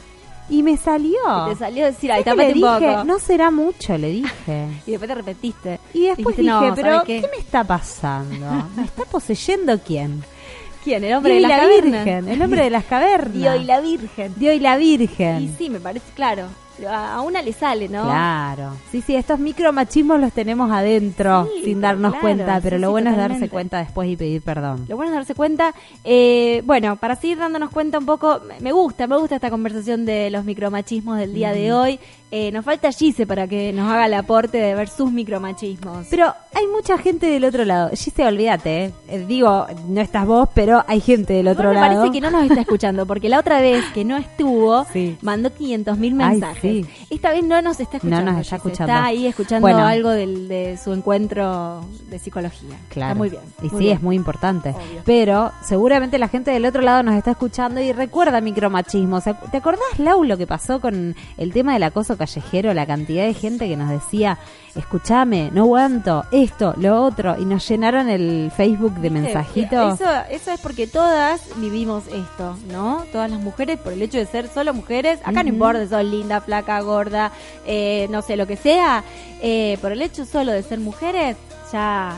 Y 0.52 0.64
me 0.64 0.78
salió. 0.78 1.20
Y 1.48 1.52
te 1.52 1.56
salió 1.60 1.86
decir, 1.86 2.12
ay, 2.12 2.24
¿Sabes 2.24 2.48
qué 2.48 2.52
tapate 2.54 2.60
le 2.60 2.66
un 2.66 2.80
dije, 2.80 2.92
poco. 2.94 3.04
no 3.04 3.20
será 3.20 3.52
mucho, 3.52 3.98
le 3.98 4.10
dije. 4.12 4.68
Y 4.88 4.92
después 4.92 5.08
te 5.10 5.16
repetiste. 5.16 5.80
Y 5.94 6.02
después 6.08 6.38
Dijiste, 6.38 6.42
dije, 6.42 6.54
no, 6.70 6.76
pero 6.76 6.88
¿sabes 6.92 7.04
qué? 7.06 7.22
qué? 7.22 7.28
me 7.36 7.38
está 7.44 7.64
pasando? 7.64 8.48
¿Me 8.76 8.84
está 8.84 9.04
poseyendo 9.06 9.78
quién? 9.80 10.24
¿Quién? 10.84 11.04
El 11.04 11.14
hombre 11.16 11.34
de 11.36 11.42
las 11.42 11.50
la 11.52 11.58
cavernas. 11.60 12.06
Virgen, 12.06 12.30
el 12.30 12.42
hombre 12.42 12.64
de 12.64 12.70
las 12.70 12.84
cavernas. 12.86 13.34
Dios 13.34 13.62
y 13.62 13.64
la 13.66 13.82
Virgen. 13.82 14.34
Dios 14.38 14.56
y 14.56 14.60
la 14.62 14.78
Virgen. 14.78 15.44
Y 15.44 15.50
sí, 15.50 15.70
me 15.70 15.80
parece, 15.82 16.06
claro. 16.16 16.48
A 16.88 17.22
una 17.22 17.42
le 17.42 17.54
sale, 17.54 17.90
¿no? 17.90 18.04
Claro. 18.04 18.72
Sí, 18.92 19.02
sí, 19.02 19.16
estos 19.16 19.40
micromachismos 19.40 20.20
los 20.20 20.32
tenemos 20.32 20.72
adentro 20.72 21.48
Sí, 21.56 21.64
sin 21.66 21.82
darnos 21.82 22.12
claro, 22.12 22.22
cuenta, 22.22 22.60
pero 22.62 22.78
sí, 22.78 22.82
lo 22.82 22.92
bueno 22.92 23.10
es 23.12 23.18
darse 23.18 23.50
cuenta 23.50 23.80
después 23.80 24.10
y 24.10 24.16
pedir 24.16 24.42
perdón. 24.42 24.86
Lo 24.88 24.96
bueno 24.96 25.12
es 25.12 25.16
darse 25.18 25.36
cuenta. 25.36 25.74
Eh, 26.04 26.62
bueno, 26.66 26.96
para 26.96 27.16
seguir 27.16 27.38
dándonos 27.38 27.70
cuenta 27.72 27.98
un 28.00 28.06
poco, 28.06 28.40
me- 28.62 28.72
gusta, 28.72 29.08
me 29.08 29.18
gusta 29.18 29.36
esta 29.36 29.50
conversación 29.50 30.06
de 30.06 30.30
los 30.30 30.46
micromachismos 30.46 31.18
del 31.18 31.34
día 31.34 31.52
de 31.52 31.74
hoy. 31.74 32.00
Eh, 32.32 32.52
nos 32.52 32.64
falta 32.64 32.92
Gise 32.92 33.26
para 33.26 33.48
que 33.48 33.74
nos 33.74 33.92
haga 33.92 34.06
el 34.06 34.14
aporte 34.14 34.60
de 34.60 34.76
ver 34.76 34.88
sus 34.88 35.12
micromachismos. 35.12 36.06
Pero 36.12 36.32
hay 36.54 36.68
mucha 36.68 36.96
gente 37.00 37.26
del 37.26 37.44
otro 37.44 37.66
lado. 37.66 37.90
Gise, 37.90 38.24
olvídate, 38.26 38.86
¿eh? 38.86 38.94
Eh, 39.08 39.26
Digo, 39.28 39.66
no 39.88 40.00
estás 40.02 40.28
vos, 40.28 40.48
pero 40.54 40.84
hay 40.88 41.02
gente 41.02 41.34
del 41.34 41.48
otro 41.48 41.72
Igual 41.72 41.76
me 41.76 41.82
lado. 41.96 42.02
parece 42.02 42.14
que 42.14 42.22
no 42.22 42.30
nos 42.30 42.44
está 42.50 42.62
escuchando, 42.62 43.08
porque 43.08 43.30
la 43.30 43.40
otra 43.40 43.60
vez 43.62 43.84
que 43.96 44.06
no 44.06 44.16
estuvo, 44.18 44.86
Sí. 44.94 45.18
mandó 45.24 45.52
500 45.52 45.98
mil 45.98 46.14
Ay, 46.22 46.30
mensajes. 46.40 46.69
Sí. 46.70 46.86
Esta 47.10 47.32
vez 47.32 47.44
no 47.44 47.62
nos 47.62 47.80
está 47.80 47.98
escuchando. 47.98 48.26
No 48.26 48.32
nos 48.32 48.42
está 48.42 48.56
escuchando. 48.58 48.94
Está 48.94 49.06
ahí 49.06 49.28
escuchando 49.28 49.62
Bueno. 49.62 49.86
algo 49.86 50.10
del- 50.10 50.48
de 50.48 50.78
su 50.84 50.94
encuentro 50.94 51.86
de 52.10 52.20
psicología. 52.20 52.78
Claro. 52.90 53.12
Está 53.12 53.18
muy 53.18 53.30
bien. 53.30 53.42
Y 53.60 53.62
muy 53.64 53.70
sí, 53.72 53.78
bien. 53.78 53.98
es 53.98 54.04
muy 54.04 54.16
importante. 54.16 54.70
Obvio. 54.70 55.02
Pero 55.06 55.52
seguramente 55.64 56.18
la 56.18 56.28
gente 56.28 56.52
del 56.52 56.66
otro 56.66 56.82
lado 56.82 57.04
nos 57.04 57.16
está 57.16 57.32
escuchando 57.32 57.82
y 57.82 57.92
recuerda 57.92 58.42
micromachismo. 58.42 59.22
¿Se- 59.22 59.34
¿Te 59.52 59.58
acordás, 59.58 59.98
Lau, 59.98 60.24
lo 60.24 60.38
que 60.38 60.48
pasó 60.48 60.80
con 60.80 61.16
el 61.38 61.54
tema 61.54 61.74
del 61.74 61.84
acoso 61.84 62.18
callejero? 62.18 62.74
La 62.74 62.86
cantidad 62.86 63.26
de 63.26 63.34
gente 63.34 63.68
que 63.68 63.78
nos 63.78 63.90
decía, 63.90 64.38
escúchame, 64.80 65.52
no 65.54 65.64
aguanto, 65.64 66.26
esto, 66.32 66.74
lo 66.78 67.04
otro. 67.04 67.40
Y 67.40 67.46
nos 67.46 67.68
llenaron 67.68 68.10
el 68.10 68.52
Facebook 68.56 68.96
de 68.96 69.10
mensajitos. 69.10 70.00
Eso, 70.00 70.10
eso 70.30 70.52
es 70.52 70.60
porque 70.60 70.88
todas 70.88 71.42
vivimos 71.58 72.08
esto, 72.08 72.58
¿no? 72.72 73.06
Todas 73.12 73.30
las 73.30 73.40
mujeres, 73.40 73.80
por 73.80 73.94
el 73.94 74.02
hecho 74.02 74.18
de 74.18 74.26
ser 74.26 74.48
solo 74.48 74.74
mujeres, 74.74 75.20
acá 75.24 75.44
no 75.44 75.50
importa 75.50 75.84
si 75.84 75.90
sos 75.90 76.04
linda, 76.04 76.42
flaca, 76.42 76.80
gorda, 76.82 77.32
eh, 77.66 78.08
no 78.10 78.22
sé, 78.22 78.36
lo 78.36 78.48
que 78.48 78.58
sea, 78.58 79.04
eh, 79.42 79.78
por 79.82 79.92
el 79.92 80.02
hecho 80.02 80.26
solo 80.26 80.52
de 80.52 80.64
ser 80.64 80.80
mujeres, 80.80 81.38
ya 81.72 82.18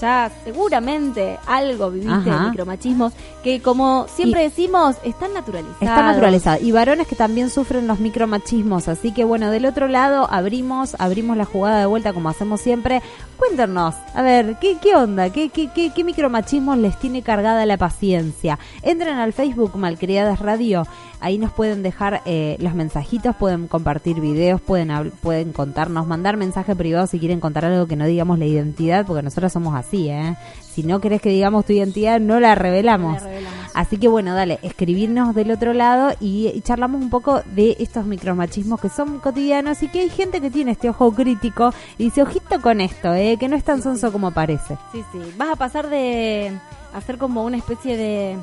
ya 0.00 0.30
seguramente 0.44 1.38
algo 1.46 1.90
viviste 1.90 2.30
Ajá. 2.30 2.42
de 2.44 2.50
micromachismos 2.50 3.12
que 3.42 3.62
como 3.62 4.06
siempre 4.08 4.42
Y- 4.42 4.48
decimos 4.48 4.96
están 5.04 5.32
naturalizados. 5.34 5.80
Está 5.80 6.02
naturalizado. 6.02 6.58
Y 6.64 6.72
varones 6.72 7.06
que 7.06 7.16
también 7.16 7.50
sufren 7.50 7.86
los 7.86 8.00
micromachismos. 8.00 8.88
Así 8.88 9.12
que 9.12 9.24
bueno, 9.24 9.50
del 9.50 9.66
otro 9.66 9.88
lado 9.88 10.26
abrimos, 10.30 10.96
abrimos 10.98 11.36
la 11.36 11.44
jugada 11.44 11.78
de 11.80 11.86
vuelta 11.86 12.12
como 12.12 12.28
hacemos 12.28 12.60
siempre. 12.60 13.02
Cuéntenos, 13.36 13.94
a 14.14 14.22
ver, 14.22 14.56
¿qué, 14.60 14.78
qué 14.80 14.94
onda? 14.96 15.30
¿Qué, 15.30 15.50
qué, 15.50 15.68
qué, 15.68 15.92
qué 15.94 16.04
micromachismos 16.04 16.78
les 16.78 16.98
tiene 16.98 17.22
cargada 17.22 17.66
la 17.66 17.76
paciencia? 17.76 18.58
Entren 18.82 19.16
al 19.18 19.32
Facebook 19.32 19.76
Malcriadas 19.76 20.40
Radio. 20.40 20.86
Ahí 21.20 21.38
nos 21.38 21.50
pueden 21.50 21.82
dejar 21.82 22.20
eh, 22.26 22.56
los 22.60 22.74
mensajitos, 22.74 23.34
pueden 23.36 23.68
compartir 23.68 24.20
videos, 24.20 24.60
pueden, 24.60 25.10
pueden 25.22 25.52
contarnos, 25.52 26.06
mandar 26.06 26.36
mensaje 26.36 26.76
privado 26.76 27.06
si 27.06 27.18
quieren 27.18 27.40
contar 27.40 27.64
algo 27.64 27.86
que 27.86 27.96
no 27.96 28.04
digamos 28.06 28.38
la 28.38 28.44
identidad, 28.44 29.06
porque 29.06 29.22
nosotros 29.22 29.50
somos 29.50 29.74
así, 29.74 29.85
¿eh? 29.94 30.36
Si 30.60 30.82
no 30.82 31.00
querés 31.00 31.22
que 31.22 31.30
digamos 31.30 31.64
tu 31.64 31.72
identidad, 31.72 32.20
no 32.20 32.38
la 32.38 32.54
revelamos. 32.54 33.14
No 33.14 33.20
la 33.20 33.26
revelamos. 33.26 33.70
Así 33.74 33.98
que 33.98 34.08
bueno, 34.08 34.34
dale, 34.34 34.58
escribirnos 34.62 35.34
del 35.34 35.50
otro 35.50 35.72
lado 35.72 36.14
y, 36.20 36.48
y 36.48 36.60
charlamos 36.60 37.00
un 37.00 37.10
poco 37.10 37.42
de 37.54 37.76
estos 37.78 38.06
micromachismos 38.06 38.80
que 38.80 38.88
son 38.88 39.18
cotidianos 39.18 39.82
y 39.82 39.88
que 39.88 40.00
hay 40.00 40.10
gente 40.10 40.40
que 40.40 40.50
tiene 40.50 40.72
este 40.72 40.90
ojo 40.90 41.12
crítico 41.12 41.72
y 41.98 42.04
dice, 42.04 42.22
ojito 42.22 42.60
con 42.60 42.80
esto, 42.80 43.14
eh, 43.14 43.36
que 43.38 43.48
no 43.48 43.56
es 43.56 43.64
tan 43.64 43.82
sonso 43.82 44.12
como 44.12 44.32
parece. 44.32 44.76
Sí, 44.92 45.02
sí. 45.12 45.18
Vas 45.36 45.50
a 45.50 45.56
pasar 45.56 45.88
de 45.88 46.52
hacer 46.94 47.18
como 47.18 47.44
una 47.44 47.56
especie 47.56 47.96
de, 47.96 48.38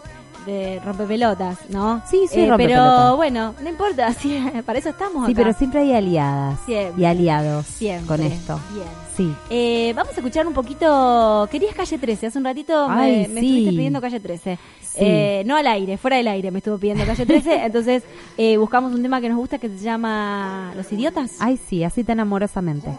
de 0.45 0.79
rompepelotas, 0.83 1.69
¿no? 1.69 2.01
Sí, 2.09 2.25
sí, 2.29 2.41
eh, 2.41 2.53
Pero 2.57 3.15
bueno, 3.15 3.55
no 3.61 3.69
importa, 3.69 4.13
sí, 4.19 4.43
para 4.65 4.79
eso 4.79 4.89
estamos. 4.89 5.27
Sí, 5.27 5.35
pero 5.35 5.53
siempre 5.53 5.81
hay 5.81 5.93
aliadas 5.93 6.59
y 6.67 7.05
aliados 7.05 7.65
siempre. 7.65 8.07
con 8.07 8.21
esto. 8.21 8.59
Bien. 8.73 9.03
Sí. 9.15 9.31
Eh, 9.49 9.93
vamos 9.95 10.13
a 10.13 10.15
escuchar 10.15 10.47
un 10.47 10.53
poquito. 10.53 11.47
Querías 11.51 11.75
calle 11.75 11.97
13, 11.97 12.27
hace 12.27 12.37
un 12.37 12.45
ratito 12.45 12.89
me, 12.89 13.27
me 13.27 13.41
estuviste 13.41 13.69
pidiendo 13.69 14.01
calle 14.01 14.19
13. 14.19 14.57
Eh, 14.95 15.43
no 15.45 15.55
al 15.55 15.65
aire, 15.67 15.97
fuera 15.97 16.17
del 16.17 16.27
aire 16.27 16.51
me 16.51 16.59
estuvo 16.59 16.77
pidiendo 16.77 17.05
calle 17.05 17.25
13. 17.25 17.55
entonces 17.65 18.03
eh, 18.37 18.57
buscamos 18.57 18.93
un 18.93 19.01
tema 19.01 19.21
que 19.21 19.29
nos 19.29 19.37
gusta 19.37 19.57
que 19.57 19.69
se 19.69 19.77
llama 19.77 20.73
Los 20.75 20.91
idiotas. 20.91 21.37
Ay, 21.39 21.59
sí, 21.69 21.83
así 21.83 22.03
tan 22.03 22.19
amorosamente. 22.19 22.89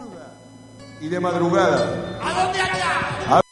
Y 1.01 1.07
de 1.07 1.19
madrugada. 1.19 2.19
¿A 2.21 2.43
dónde? 2.43 3.44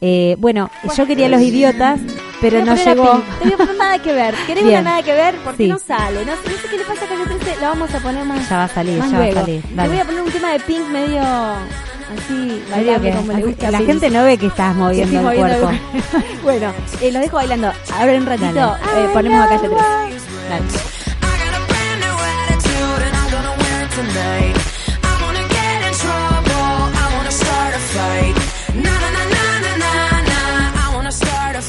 Eh, 0.00 0.36
bueno, 0.38 0.70
yo 0.96 1.06
quería 1.06 1.28
Los 1.28 1.40
Idiotas, 1.40 2.00
pero 2.40 2.64
no 2.64 2.74
llegó. 2.74 3.22
Tenemos 3.40 3.76
nada 3.76 3.98
que 4.00 4.12
ver. 4.12 4.34
Queremos 4.46 4.82
nada 4.82 5.02
que 5.02 5.12
ver 5.12 5.36
porque 5.44 5.68
no 5.68 5.78
sale. 5.78 6.24
No, 6.24 6.32
sé 6.32 6.68
qué 6.70 6.78
le 6.78 6.84
pasa 6.84 7.06
con 7.06 7.20
este, 7.20 7.60
lo 7.60 7.68
vamos 7.68 7.94
a 7.94 8.00
poner 8.00 8.24
más. 8.24 8.48
Ya 8.48 8.56
va 8.56 8.64
a 8.64 8.68
salir, 8.68 8.96
ya 8.98 9.18
va 9.18 9.24
a 9.24 9.32
salir. 9.32 9.62
Dale. 9.74 9.88
Le 9.88 9.94
voy 9.94 10.00
a 10.00 10.04
poner 10.04 10.22
un 10.22 10.30
tema 10.30 10.52
de 10.52 10.60
Pink 10.60 10.88
medio 10.88 11.22
así, 11.22 12.62
bailando. 12.70 13.70
La 13.70 13.78
gente 13.78 14.10
no 14.10 14.24
ve 14.24 14.38
que 14.38 14.46
estás 14.46 14.74
moviendo, 14.74 15.30
el 15.30 15.38
cuerpo. 15.38 15.70
Bueno, 16.42 16.72
eh, 17.00 17.12
los 17.12 17.22
dejo 17.22 17.36
bailando. 17.36 17.72
Ahora 17.94 18.12
en 18.12 18.22
un 18.22 18.26
ratito 18.26 18.76
eh, 18.96 19.08
ponemos 19.12 19.46
acá 19.46 19.58
3. 19.58 19.70
Dale. 19.70 21.01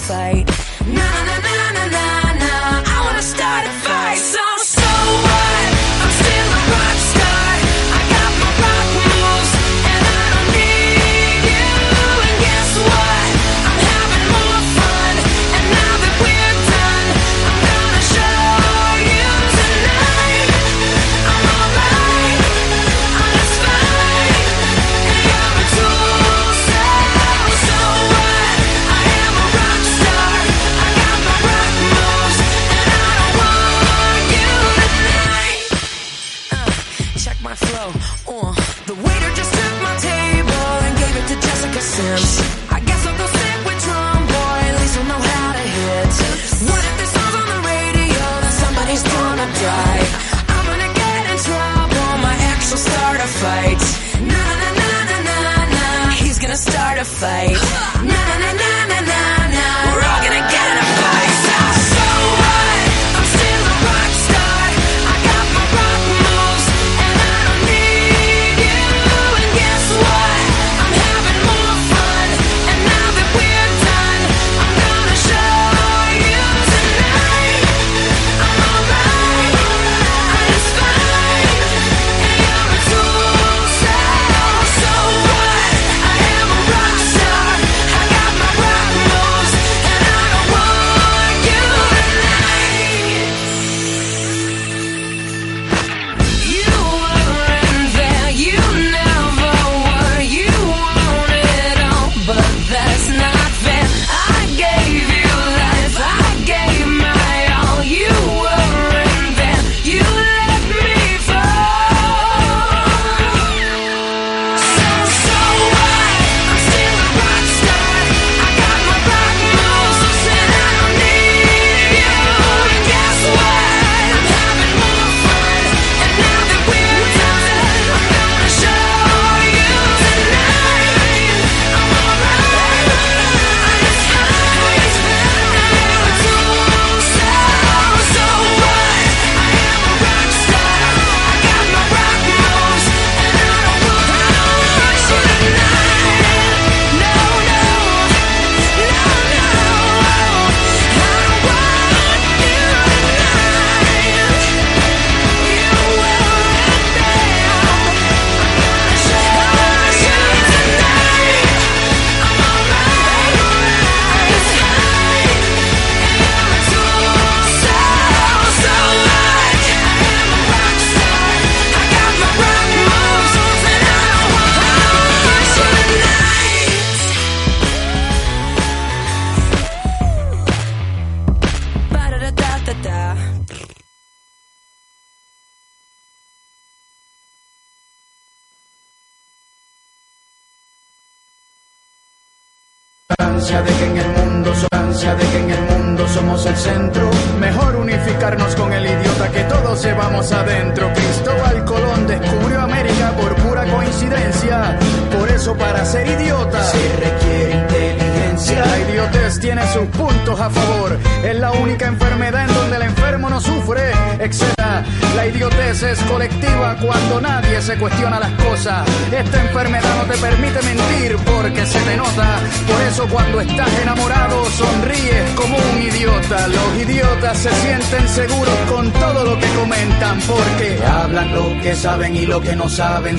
fight. 0.03 0.42
fight. 57.03 58.22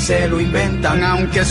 Se 0.04 0.28
lo 0.28 0.38
inventan. 0.38 1.02
Aunque 1.02 1.44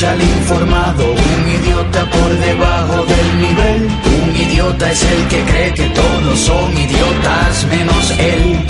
no 0.00 0.06
escucha 0.06 0.10
al 0.12 0.22
informado. 0.22 1.12
Un 1.12 1.48
idiota 1.48 2.10
por 2.10 2.38
debajo 2.38 3.04
del 3.06 3.40
nivel. 3.40 3.88
Un 4.22 4.36
idiota 4.36 4.90
es 4.90 5.02
el 5.02 5.28
que 5.28 5.44
cree 5.44 5.74
que 5.74 5.88
todos 5.90 6.38
son 6.38 6.72
idiotas 6.76 7.66
menos 7.70 8.10
él. 8.18 8.66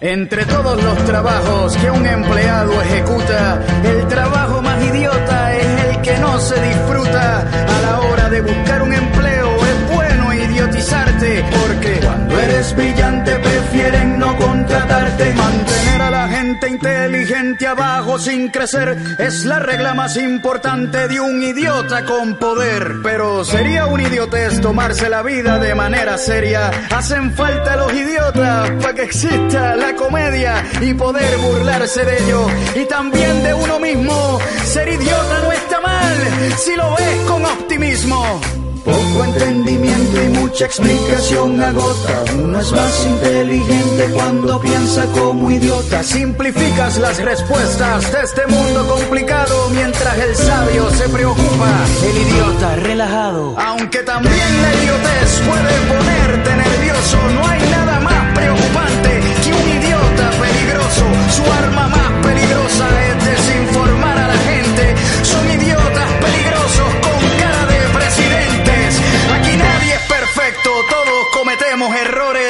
Entre 0.00 0.44
todos 0.46 0.82
los 0.82 0.98
trabajos 1.04 1.76
que 1.76 1.90
un 1.90 2.04
empleado 2.04 2.82
ejecuta, 2.82 3.62
el 3.84 4.08
trabajo 4.08 4.60
más 4.60 4.82
idiota 4.82 5.54
es 5.54 5.84
el 5.84 6.02
que 6.02 6.18
no 6.18 6.40
se 6.40 6.60
disfruta. 6.60 7.40
A 7.42 7.80
la 7.82 8.00
hora 8.00 8.28
de 8.28 8.40
buscar 8.40 8.82
un 8.82 8.92
empleo 8.92 9.48
es 9.64 9.94
bueno 9.94 10.34
idiotizarte, 10.34 11.44
porque 11.60 12.00
cuando 12.04 12.40
eres 12.40 12.74
brillante 12.74 13.36
prefieren 13.36 14.18
no 14.18 14.36
contratarte. 14.36 15.34
Mantener 15.34 16.02
a 16.02 16.10
gente 16.52 16.68
inteligente 16.68 17.66
abajo 17.66 18.18
sin 18.18 18.48
crecer 18.50 18.94
es 19.18 19.46
la 19.46 19.58
regla 19.58 19.94
más 19.94 20.18
importante 20.18 21.08
de 21.08 21.18
un 21.18 21.42
idiota 21.42 22.04
con 22.04 22.34
poder. 22.34 22.96
Pero 23.02 23.42
sería 23.42 23.86
un 23.86 24.00
idiotez 24.00 24.60
tomarse 24.60 25.08
la 25.08 25.22
vida 25.22 25.58
de 25.58 25.74
manera 25.74 26.18
seria. 26.18 26.70
Hacen 26.90 27.32
falta 27.32 27.76
los 27.76 27.90
idiotas 27.94 28.70
para 28.82 28.92
que 28.92 29.02
exista 29.04 29.74
la 29.76 29.94
comedia 29.94 30.62
y 30.82 30.92
poder 30.92 31.38
burlarse 31.38 32.04
de 32.04 32.22
ello. 32.22 32.46
Y 32.74 32.84
también 32.84 33.42
de 33.42 33.54
uno 33.54 33.78
mismo. 33.78 34.38
Ser 34.64 34.88
idiota 34.88 35.38
no 35.42 35.52
está 35.52 35.80
mal 35.80 36.16
si 36.58 36.76
lo 36.76 36.94
ves 36.96 37.16
con 37.26 37.46
optimismo. 37.46 38.61
Poco 38.84 39.24
entendimiento 39.24 40.22
y 40.22 40.28
mucha 40.38 40.64
explicación 40.66 41.62
agota. 41.62 42.24
Uno 42.34 42.58
es 42.60 42.72
más 42.72 43.06
inteligente 43.06 44.10
cuando 44.14 44.60
piensa 44.60 45.04
como 45.06 45.50
idiota. 45.50 46.02
Simplificas 46.02 46.98
las 46.98 47.22
respuestas 47.22 48.12
de 48.12 48.20
este 48.22 48.46
mundo 48.46 48.86
complicado 48.88 49.70
mientras 49.70 50.18
el 50.18 50.34
sabio 50.34 50.90
se 50.90 51.08
preocupa. 51.08 51.70
El 52.02 52.16
idiota 52.18 52.76
relajado. 52.76 53.54
Aunque 53.58 53.98
también 54.02 54.62
la 54.62 54.74
idiotez 54.74 55.40
puede 55.46 55.74
ponerte 55.88 56.50
nervioso. 56.56 57.18
No 57.34 57.46
hay 57.48 57.60
nada 57.70 58.00
más 58.00 58.34
preocupante 58.34 59.20
que 59.44 59.52
un 59.52 59.68
idiota 59.78 60.30
peligroso. 60.40 61.04
Su 61.36 61.52
arma 61.52 61.88
más 61.88 62.26
peligrosa 62.26 62.86
es 63.00 63.01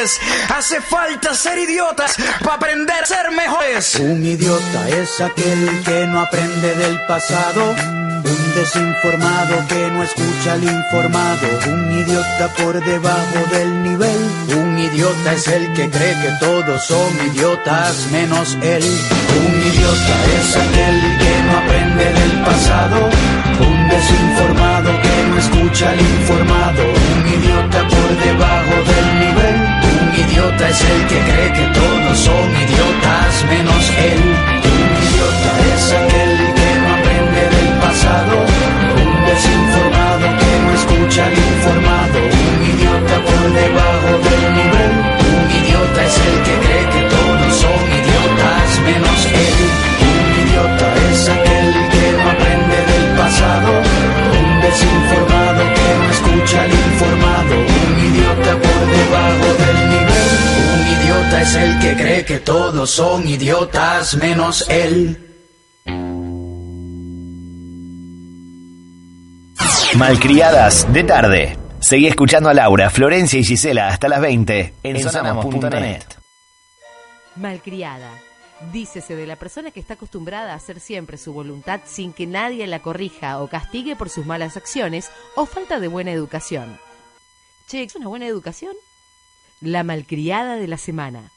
Hace 0.03 0.81
falta 0.81 1.33
ser 1.33 1.59
idiotas 1.59 2.17
para 2.41 2.55
aprender 2.55 3.05
a 3.05 3.07
ser 3.07 3.31
mejores. 3.31 3.95
Un 4.01 4.27
idiota 4.27 4.89
es 4.89 5.21
aquel 5.21 5.83
que 5.85 6.07
no 6.09 6.23
aprende 6.23 6.75
del 6.75 7.01
pasado. 7.07 7.71
Un 7.71 8.55
desinformado 8.57 9.65
que 9.69 9.91
no 9.93 10.03
escucha 10.03 10.55
al 10.55 10.65
informado. 10.65 11.47
Un 11.69 12.01
idiota 12.01 12.49
por 12.59 12.85
debajo 12.85 13.39
del 13.53 13.83
nivel. 13.85 14.19
Un 14.57 14.77
idiota 14.77 15.35
es 15.35 15.47
el 15.47 15.73
que 15.73 15.89
cree 15.89 16.17
que 16.21 16.33
todos 16.41 16.85
son 16.85 17.11
idiotas 17.33 18.09
menos 18.11 18.59
él. 18.61 18.83
Un 18.83 19.55
idiota 19.55 20.15
es 20.41 20.57
aquel 20.57 21.01
que 21.21 21.43
no 21.47 21.59
aprende 21.59 22.05
del 22.13 22.43
pasado. 22.43 23.09
Un 23.61 23.89
desinformado 23.89 24.91
que 25.01 25.29
no 25.29 25.39
escucha 25.39 25.91
al 25.91 26.01
informado. 26.01 26.83
Un 27.15 27.29
idiota 27.29 27.87
por 27.87 28.25
debajo 28.25 28.75
del 28.91 29.05
nivel. 29.15 29.22
Un 30.33 30.39
idiota 30.39 30.67
es 30.67 30.81
el 30.81 31.07
que 31.09 31.19
cree 31.29 31.53
que 31.53 31.67
todos 31.79 32.19
son 32.19 32.49
idiotas 32.57 33.45
menos 33.51 33.85
él. 33.99 34.23
Un 34.65 34.91
idiota 35.05 35.51
es 35.75 35.93
aquel 35.93 36.33
que 36.57 36.71
no 36.81 36.89
aprende 36.97 37.43
del 37.53 37.71
pasado. 37.85 38.35
Un 38.97 39.13
desinformado 39.29 40.27
que 40.41 40.53
no 40.65 40.71
escucha 40.73 41.27
al 41.27 41.37
informado. 41.37 42.19
Un 42.49 42.61
idiota 42.73 43.15
por 43.29 43.45
debajo 43.61 44.13
del 44.25 44.45
nivel. 44.57 44.93
Un 45.37 45.49
idiota 45.61 46.01
es 46.09 46.17
el 46.17 46.37
que 46.47 46.55
cree 46.65 46.87
que 46.95 47.03
todos 47.13 47.53
son 47.65 47.83
idiotas 48.01 48.69
menos 48.89 49.19
él. 49.37 49.59
Un 50.09 50.27
idiota 50.49 50.87
es 51.13 51.29
aquel 51.29 51.69
que 51.93 52.05
no 52.17 52.25
aprende 52.33 52.79
del 52.89 53.07
pasado. 53.21 53.71
Un 54.41 54.49
desinformado 54.65 55.63
que 55.77 55.89
no 56.01 56.07
escucha 56.11 56.63
al 56.63 56.71
informado. 56.71 56.92
Idiota 61.43 61.49
es 61.49 61.55
el 61.57 61.79
que 61.81 62.03
cree 62.03 62.25
que 62.25 62.39
todos 62.39 62.91
son 62.91 63.27
idiotas 63.27 64.17
menos 64.17 64.69
él. 64.69 65.29
Malcriadas 69.97 70.91
de 70.93 71.05
tarde. 71.05 71.59
Seguí 71.81 72.07
escuchando 72.07 72.49
a 72.49 72.55
Laura, 72.55 72.91
Florencia 72.91 73.39
y 73.39 73.45
Gisela 73.45 73.89
hasta 73.89 74.09
las 74.09 74.21
20 74.21 74.75
en, 74.83 75.01
sonamos.net. 75.01 76.03
Malcriada. 77.37 78.11
Dícese 78.73 79.17
de 79.17 79.27
la 79.27 79.35
persona 79.35 79.73
que 79.73 79.81
está 79.81 79.95
acostumbrada 79.95 80.53
a 80.53 80.57
hacer 80.57 80.79
siempre 80.79 81.19
su 81.19 81.33
voluntad 81.33 81.81
sin 81.85 82.13
que 82.13 82.29
nadie 82.29 82.65
la 82.69 82.81
corrija 82.81 83.43
o 83.43 83.49
castigue 83.49 83.97
por 83.97 84.09
sus 84.09 84.25
malas 84.25 84.57
acciones 84.57 85.11
o 85.35 85.47
falta 85.47 85.81
de 85.81 85.89
buena 85.89 86.13
educación. 86.13 86.79
Che, 87.67 87.83
¿es 87.83 87.97
una 87.97 88.07
buena 88.07 88.27
educación? 88.27 88.75
La 89.63 89.85
malcriada 89.85 90.57
de 90.57 90.67
la 90.67 90.77
semana. 90.77 91.31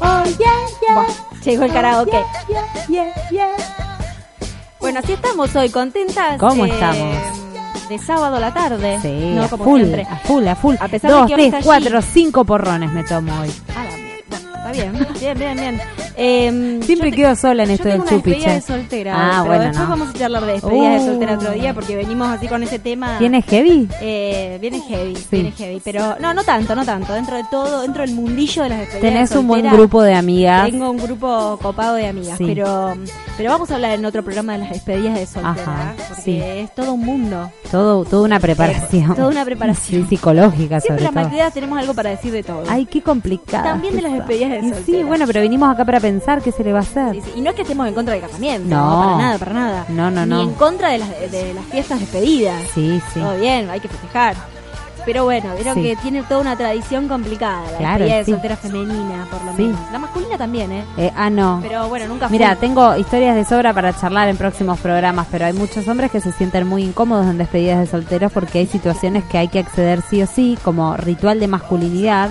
Oh, 0.00 0.24
yeah, 0.38 0.52
yeah. 0.82 1.06
Llegó 1.42 1.64
el 1.64 1.72
karaoke. 1.72 2.22
Yeah, 2.88 3.30
yeah. 3.30 3.48
Bueno, 4.78 4.98
así 4.98 5.12
estamos 5.12 5.56
hoy, 5.56 5.70
contentas. 5.70 6.38
¿Cómo 6.38 6.66
eh, 6.66 6.70
estamos? 6.70 7.16
De 7.88 7.98
sábado 7.98 8.36
a 8.36 8.40
la 8.40 8.52
tarde. 8.52 8.98
Sí, 9.00 9.32
no 9.34 9.44
a 9.44 9.48
full, 9.48 9.80
siempre. 9.80 10.02
a 10.02 10.16
full, 10.16 10.46
a 10.48 10.54
full. 10.56 10.74
A 10.78 10.88
pesar 10.88 11.10
de 11.10 11.16
Dos, 11.16 11.26
que 11.28 11.34
tres, 11.34 11.64
cuatro, 11.64 11.98
allí. 11.98 12.06
cinco 12.12 12.44
porrones 12.44 12.92
me 12.92 13.04
tomo 13.04 13.32
hoy. 13.40 13.50
A 13.74 13.84
la 13.84 13.96
mierda. 13.96 14.02
Bueno, 14.02 14.11
está 14.68 14.72
bien, 14.72 15.06
bien, 15.20 15.38
bien, 15.38 15.56
bien. 15.56 15.80
Eh, 16.16 16.80
Siempre 16.84 17.10
te- 17.10 17.16
quedo 17.16 17.34
sola 17.36 17.62
en 17.62 17.68
yo 17.70 17.74
esto 17.74 17.84
tengo 17.88 18.04
del 18.04 18.14
una 18.14 18.22
despedida 18.22 18.36
chupiche. 18.38 18.54
de 18.54 18.60
soltera. 18.60 19.12
Ah, 19.16 19.30
pero 19.30 19.44
bueno, 19.46 19.62
después 19.64 19.78
no. 19.82 19.88
vamos 19.90 20.08
a 20.14 20.18
charlar 20.18 20.46
de 20.46 20.52
despedidas 20.52 20.92
de 20.92 20.98
Uh. 21.00 21.06
soltera 21.12 21.34
otro 21.34 21.50
día 21.52 21.74
porque 21.74 21.96
venimos 21.96 22.28
así 22.28 22.48
con 22.48 22.62
ese 22.62 22.78
tema. 22.78 23.18
¿Viene 23.18 23.42
heavy? 23.42 23.88
Eh, 24.00 24.58
viene 24.60 24.80
heavy, 24.80 25.16
viene 25.30 25.52
heavy, 25.52 25.80
pero 25.84 26.16
no, 26.20 26.34
no 26.34 26.44
tanto, 26.44 26.74
no 26.74 26.84
tanto. 26.84 27.12
Dentro 27.14 27.36
de 27.36 27.44
todo, 27.50 27.82
dentro 27.82 28.02
del 28.02 28.12
mundillo 28.14 28.62
de 28.62 28.68
las 28.68 28.78
despedidas 28.80 29.12
Tenés 29.12 29.30
de 29.30 29.38
un 29.38 29.46
buen 29.48 29.60
soltera, 29.62 29.78
grupo 29.80 30.02
de 30.02 30.14
amigas. 30.14 30.70
Tengo 30.70 30.90
un 30.90 30.98
grupo 30.98 31.58
copado 31.62 31.94
de 31.96 32.06
amigas, 32.06 32.38
Sí. 32.38 32.44
pero 32.46 32.94
pero 33.36 33.50
vamos 33.50 33.70
a 33.70 33.74
hablar 33.76 33.92
en 33.92 34.04
otro 34.04 34.22
programa 34.22 34.52
de 34.52 34.58
las 34.58 34.70
despedidas 34.70 35.14
de 35.18 35.26
soltera, 35.26 35.52
Ajá, 35.62 35.94
porque 36.08 36.22
sí. 36.22 36.40
es 36.42 36.74
todo 36.74 36.92
un 36.92 37.00
mundo. 37.04 37.50
Todo, 37.70 38.04
toda 38.04 38.22
una 38.24 38.38
preparación. 38.38 39.14
Toda 39.14 39.28
una 39.28 39.44
preparación. 39.44 39.72
Sí, 39.82 40.06
psicológica 40.16 40.80
Siempre 40.80 40.88
sobre 40.88 41.02
las 41.02 41.12
todo. 41.12 41.22
malcriadas 41.22 41.54
tenemos 41.54 41.78
algo 41.78 41.94
para 41.94 42.10
decir 42.10 42.30
de 42.32 42.42
todo. 42.42 42.62
Ay, 42.68 42.86
qué 42.86 43.00
complicado. 43.02 43.64
También 43.64 43.96
de 43.96 44.02
las 44.02 44.12
despedidas 44.12 44.50
de 44.52 44.58
Y 44.58 44.70
soltera. 44.70 44.98
Sí, 44.98 45.04
bueno, 45.04 45.26
pero 45.26 45.40
vinimos 45.42 45.68
acá 45.70 45.84
para 45.84 46.00
pensar 46.00 46.40
qué 46.42 46.52
se 46.52 46.62
le 46.64 46.72
va 46.72 46.78
a 46.80 46.82
hacer. 46.82 47.16
Y 47.34 47.40
no 47.40 47.50
es 47.50 47.56
que 47.56 47.62
estemos 47.62 47.86
en 47.88 47.94
contra 47.94 48.14
del 48.14 48.22
casamiento, 48.22 48.68
No. 48.68 49.00
para 49.04 49.16
nada, 49.18 49.38
para 49.38 49.52
nada. 49.52 49.84
No, 49.88 50.10
no, 50.10 50.22
Ni 50.24 50.30
no. 50.30 50.42
en 50.42 50.54
contra 50.54 50.90
de 50.90 50.98
las, 50.98 51.08
de 51.30 51.54
las 51.54 51.64
fiestas 51.66 52.00
despedidas. 52.00 52.62
Sí, 52.74 53.00
sí. 53.12 53.20
Todo 53.20 53.36
bien, 53.38 53.68
hay 53.70 53.80
que 53.80 53.88
festejar. 53.88 54.36
Pero 55.04 55.24
bueno, 55.24 55.52
vieron 55.56 55.74
Sí. 55.74 55.82
que 55.82 55.96
tiene 55.96 56.22
toda 56.22 56.40
una 56.42 56.54
tradición 56.56 57.08
complicada, 57.08 57.62
la 57.72 57.78
Claro, 57.78 58.04
despedida 58.04 58.16
de 58.18 58.24
sí. 58.24 58.30
soltera 58.30 58.56
femenina, 58.56 59.26
por 59.28 59.42
lo 59.42 59.56
Sí. 59.56 59.62
menos. 59.64 59.80
La 59.90 59.98
masculina 59.98 60.38
también, 60.38 60.70
¿eh? 60.70 60.84
Eh, 60.96 61.10
ah, 61.16 61.28
no. 61.28 61.58
Pero 61.60 61.88
bueno, 61.88 62.06
nunca. 62.06 62.28
Mira, 62.28 62.54
tengo 62.54 62.96
historias 62.96 63.34
de 63.34 63.44
sobra 63.44 63.72
para 63.74 63.92
charlar 63.98 64.28
en 64.28 64.36
próximos 64.36 64.78
programas, 64.78 65.26
pero 65.28 65.46
hay 65.46 65.54
muchos 65.54 65.88
hombres 65.88 66.12
que 66.12 66.20
se 66.20 66.30
sienten 66.30 66.68
muy 66.68 66.84
incómodos 66.84 67.26
en 67.26 67.36
despedidas 67.36 67.80
de 67.80 67.86
solteros 67.88 68.30
porque 68.30 68.60
hay 68.60 68.66
situaciones 68.68 69.24
que 69.24 69.38
hay 69.38 69.48
que 69.48 69.58
acceder 69.58 70.02
sí 70.08 70.22
o 70.22 70.26
sí, 70.28 70.56
como 70.62 70.96
ritual 70.96 71.40
de 71.40 71.48
masculinidad, 71.48 72.28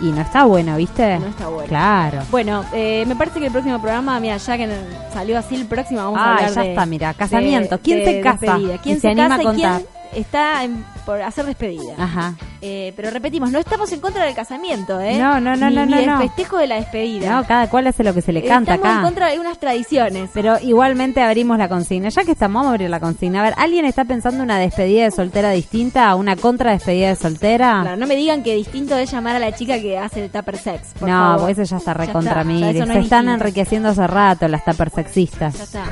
y 0.00 0.06
no 0.12 0.20
está 0.20 0.44
bueno, 0.44 0.76
¿viste? 0.76 1.18
No 1.18 1.26
está 1.26 1.48
bueno. 1.48 1.68
Claro. 1.68 2.22
Bueno, 2.30 2.64
eh, 2.72 3.04
me 3.06 3.16
parece 3.16 3.40
que 3.40 3.46
el 3.46 3.52
próximo 3.52 3.80
programa, 3.80 4.18
mira, 4.20 4.36
ya 4.36 4.56
que 4.56 4.68
salió 5.12 5.38
así 5.38 5.54
el 5.56 5.66
próximo, 5.66 6.00
vamos 6.02 6.18
a 6.18 6.24
Ah, 6.24 6.34
hablar 6.36 6.50
ya 6.54 6.62
de- 6.62 6.70
está, 6.70 6.86
mira, 6.86 7.14
casamiento. 7.14 7.76
de- 7.76 7.82
¿Quién 7.82 7.98
de 7.98 8.04
se 8.04 8.20
casa? 8.20 8.58
¿Quién 8.82 8.96
Y 8.96 9.00
se, 9.00 9.00
se 9.00 9.08
anima 9.08 9.28
casa 9.28 9.34
a 9.38 9.42
y 9.42 9.46
contar? 9.46 9.76
quién 9.80 9.88
está 10.14 10.64
en- 10.64 10.84
por 11.06 11.20
hacer 11.22 11.46
despedida? 11.46 11.94
Ajá. 11.98 12.34
Eh, 12.60 12.92
pero 12.96 13.10
repetimos, 13.10 13.50
no 13.52 13.58
estamos 13.58 13.90
en 13.92 14.00
contra 14.00 14.24
del 14.24 14.34
casamiento, 14.34 15.00
¿eh? 15.00 15.16
No, 15.18 15.40
no, 15.40 15.56
no, 15.56 15.70
Ni- 15.70 15.76
no, 15.76 15.86
ni 15.86 15.90
no, 15.92 15.96
del 15.98 16.06
no. 16.06 16.18
festejo 16.20 16.58
de 16.58 16.66
la 16.66 16.74
despedida. 16.76 17.30
No, 17.30 17.46
cada 17.46 17.68
cual 17.70 17.86
hace 17.86 18.02
lo 18.04 18.12
que 18.12 18.20
se 18.20 18.32
le 18.32 18.42
canta 18.44 18.74
Estamos 18.74 18.92
acá. 18.94 18.98
en 19.00 19.04
contra 19.06 19.30
de 19.30 19.38
unas 19.38 19.58
tradiciones. 19.58 20.30
Pero 20.34 20.58
igualmente 20.60 21.22
abrimos 21.22 21.56
la 21.58 21.68
consigna. 21.68 22.08
Ya 22.08 22.24
que 22.24 22.32
estamos, 22.32 22.60
vamos 22.60 22.70
a 22.70 22.74
abrir 22.74 22.90
la 22.90 23.00
consigna. 23.00 23.40
A 23.40 23.44
ver, 23.44 23.54
¿alguien 23.56 23.84
está 23.84 24.04
pensando 24.04 24.42
una 24.42 24.58
despedida 24.58 25.04
de 25.04 25.10
soltera 25.10 25.50
distinta 25.50 26.08
a 26.08 26.14
una 26.16 26.36
contra 26.36 26.72
despedida 26.72 27.08
de 27.08 27.16
soltera? 27.16 27.78
Claro, 27.82 27.96
no 27.96 28.06
me 28.06 28.16
digan 28.16 28.42
que 28.42 28.54
distinto 28.54 28.96
es 28.96 29.10
llamar 29.10 29.36
a 29.36 29.38
la 29.38 29.52
chica 29.54 29.78
que 29.80 29.96
hace 29.96 30.24
el 30.24 30.30
tupper 30.30 30.58
sex. 30.58 30.94
por 30.98 31.08
no, 31.08 31.14
favor. 31.16 31.40
pues 31.42 31.58
eso 31.58 31.70
ya 31.70 31.76
está 31.78 31.94
recontra 31.94 32.44
no 32.44 32.58
Se 32.58 32.70
es 32.70 32.76
están 32.76 33.00
distinto. 33.00 33.30
enriqueciendo 33.32 33.88
hace 33.90 34.06
rato 34.06 34.48
las 34.48 34.64
tupper 34.64 34.90
sexistas. 34.90 35.56
Ya 35.56 35.62
está. 35.64 35.84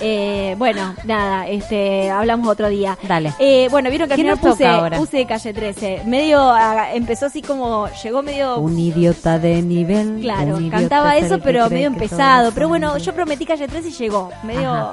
Eh, 0.00 0.54
bueno, 0.58 0.94
nada, 1.04 1.46
este, 1.48 2.10
hablamos 2.10 2.48
otro 2.48 2.68
día. 2.68 2.98
Dale. 3.06 3.32
Eh, 3.38 3.68
bueno, 3.70 3.90
vieron 3.90 4.08
que 4.08 4.14
al 4.14 4.18
¿Qué 4.18 4.22
final 4.22 4.38
puse, 4.38 4.66
ahora? 4.66 4.96
puse 4.98 5.26
calle 5.26 5.52
13. 5.52 6.02
Medio, 6.06 6.40
ah, 6.40 6.92
empezó 6.94 7.26
así 7.26 7.42
como, 7.42 7.88
llegó 8.02 8.22
medio 8.22 8.58
Un 8.58 8.78
idiota 8.78 9.38
de 9.38 9.62
nivel. 9.62 10.20
Claro, 10.20 10.58
cantaba 10.70 11.16
es 11.16 11.26
eso, 11.26 11.38
pero 11.40 11.68
medio 11.70 11.86
empezado. 11.86 12.52
Pero 12.52 12.68
bueno, 12.68 12.96
yo 12.98 13.14
prometí 13.14 13.44
calle 13.46 13.68
13 13.68 13.88
y 13.88 13.92
llegó. 13.92 14.30
Medio 14.42 14.70
Ajá. 14.72 14.92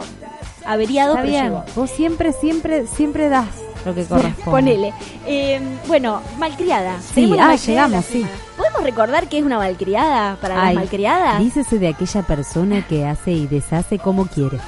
averiado, 0.65 1.11
Está 1.11 1.21
pero 1.21 1.31
bien. 1.31 1.45
llegó. 1.45 1.63
Vos 1.75 1.89
siempre, 1.89 2.31
siempre, 2.33 2.87
siempre 2.87 3.29
das 3.29 3.47
lo 3.85 3.95
que 3.95 4.05
corresponde. 4.05 4.43
Ponele. 4.51 4.93
Eh, 5.25 5.59
bueno, 5.87 6.21
malcriada. 6.37 6.99
Sí, 7.01 7.33
ah, 7.39 7.55
llegamos, 7.55 8.05
sí. 8.05 8.25
¿Podemos 8.55 8.83
recordar 8.83 9.27
que 9.27 9.39
es 9.39 9.43
una 9.43 9.57
malcriada 9.57 10.35
para 10.39 10.55
Ay, 10.61 10.75
las 10.75 10.83
malcriadas? 10.83 11.39
Dícese 11.39 11.79
de 11.79 11.87
aquella 11.87 12.21
persona 12.21 12.85
que 12.87 13.05
hace 13.05 13.31
y 13.31 13.47
deshace 13.47 13.97
como 13.97 14.27
quiere. 14.27 14.59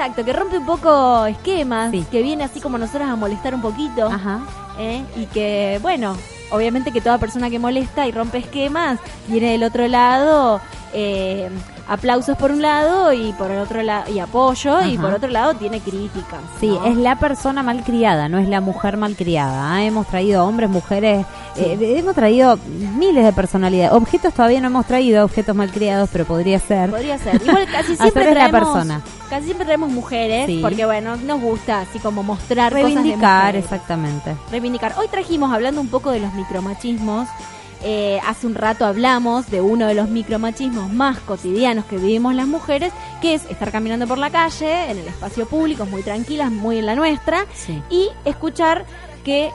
Exacto, 0.00 0.24
que 0.24 0.32
rompe 0.32 0.56
un 0.56 0.64
poco 0.64 1.26
esquemas, 1.26 1.92
que 2.10 2.22
viene 2.22 2.42
así 2.42 2.58
como 2.58 2.78
nosotros 2.78 3.06
a 3.06 3.16
molestar 3.16 3.54
un 3.54 3.60
poquito. 3.60 4.08
¿eh? 4.78 5.04
Y 5.14 5.26
que, 5.26 5.78
bueno, 5.82 6.16
obviamente 6.50 6.90
que 6.90 7.02
toda 7.02 7.18
persona 7.18 7.50
que 7.50 7.58
molesta 7.58 8.06
y 8.06 8.10
rompe 8.10 8.38
esquemas 8.38 8.98
tiene 9.26 9.50
del 9.52 9.62
otro 9.62 9.86
lado 9.88 10.62
eh, 10.94 11.50
aplausos 11.90 12.36
por 12.38 12.52
un 12.52 12.62
lado 12.62 13.12
y 13.12 13.32
por 13.32 13.50
el 13.50 13.58
otro 13.58 13.82
lado 13.82 14.10
y 14.12 14.20
apoyo 14.20 14.80
y 14.86 14.96
por 14.96 15.12
otro 15.12 15.28
lado 15.28 15.54
tiene 15.54 15.80
críticas. 15.80 16.38
Sí, 16.60 16.68
¿no? 16.68 16.84
es 16.84 16.96
la 16.96 17.18
persona 17.18 17.64
malcriada, 17.64 18.28
no 18.28 18.38
es 18.38 18.48
la 18.48 18.60
mujer 18.60 18.96
malcriada. 18.96 19.74
¿ah? 19.74 19.82
Hemos 19.84 20.06
traído 20.06 20.46
hombres, 20.46 20.70
mujeres, 20.70 21.26
eh, 21.56 21.76
hemos 21.98 22.14
traído 22.14 22.58
miles 22.96 23.24
de 23.24 23.32
personalidades. 23.32 23.92
Objetos 23.92 24.32
todavía 24.32 24.60
no 24.60 24.68
hemos 24.68 24.86
traído, 24.86 25.24
objetos 25.24 25.56
malcriados, 25.56 26.08
pero 26.12 26.24
podría 26.26 26.60
ser. 26.60 26.90
Podría 26.90 27.18
ser. 27.18 27.42
Igual 27.42 27.66
casi 27.72 27.96
siempre 27.96 28.24
la 28.26 28.30
traemos, 28.30 28.60
persona. 28.60 29.00
Casi 29.28 29.44
siempre 29.46 29.66
traemos 29.66 29.90
mujeres, 29.90 30.46
Sí. 30.46 30.60
porque 30.62 30.84
bueno, 30.86 31.16
nos 31.16 31.40
gusta 31.40 31.80
así 31.80 31.98
como 31.98 32.22
mostrar 32.22 32.72
cosas 32.72 32.88
de 32.88 32.94
Reivindicar, 32.94 33.46
mujeres. 33.46 33.64
exactamente. 33.64 34.36
reivindicar. 34.52 34.94
Hoy 34.96 35.08
trajimos, 35.08 35.52
hablando 35.52 35.80
un 35.80 35.88
poco 35.88 36.12
de 36.12 36.20
los 36.20 36.32
micromachismos, 36.34 37.28
eh, 37.82 38.20
hace 38.26 38.46
un 38.46 38.54
rato 38.54 38.84
hablamos 38.84 39.50
de 39.50 39.60
uno 39.60 39.86
de 39.86 39.94
los 39.94 40.08
micromachismos 40.08 40.92
más 40.92 41.18
cotidianos 41.20 41.84
que 41.86 41.96
vivimos 41.96 42.34
las 42.34 42.46
mujeres, 42.46 42.92
que 43.20 43.34
es 43.34 43.44
estar 43.50 43.70
caminando 43.72 44.06
por 44.06 44.18
la 44.18 44.30
calle, 44.30 44.90
en 44.90 44.98
el 44.98 45.06
espacio 45.08 45.46
público, 45.46 45.86
muy 45.86 46.02
tranquilas, 46.02 46.50
muy 46.50 46.78
en 46.78 46.86
la 46.86 46.94
nuestra, 46.94 47.46
Sí. 47.54 47.82
y 47.90 48.08
escuchar 48.24 48.84
que 49.24 49.50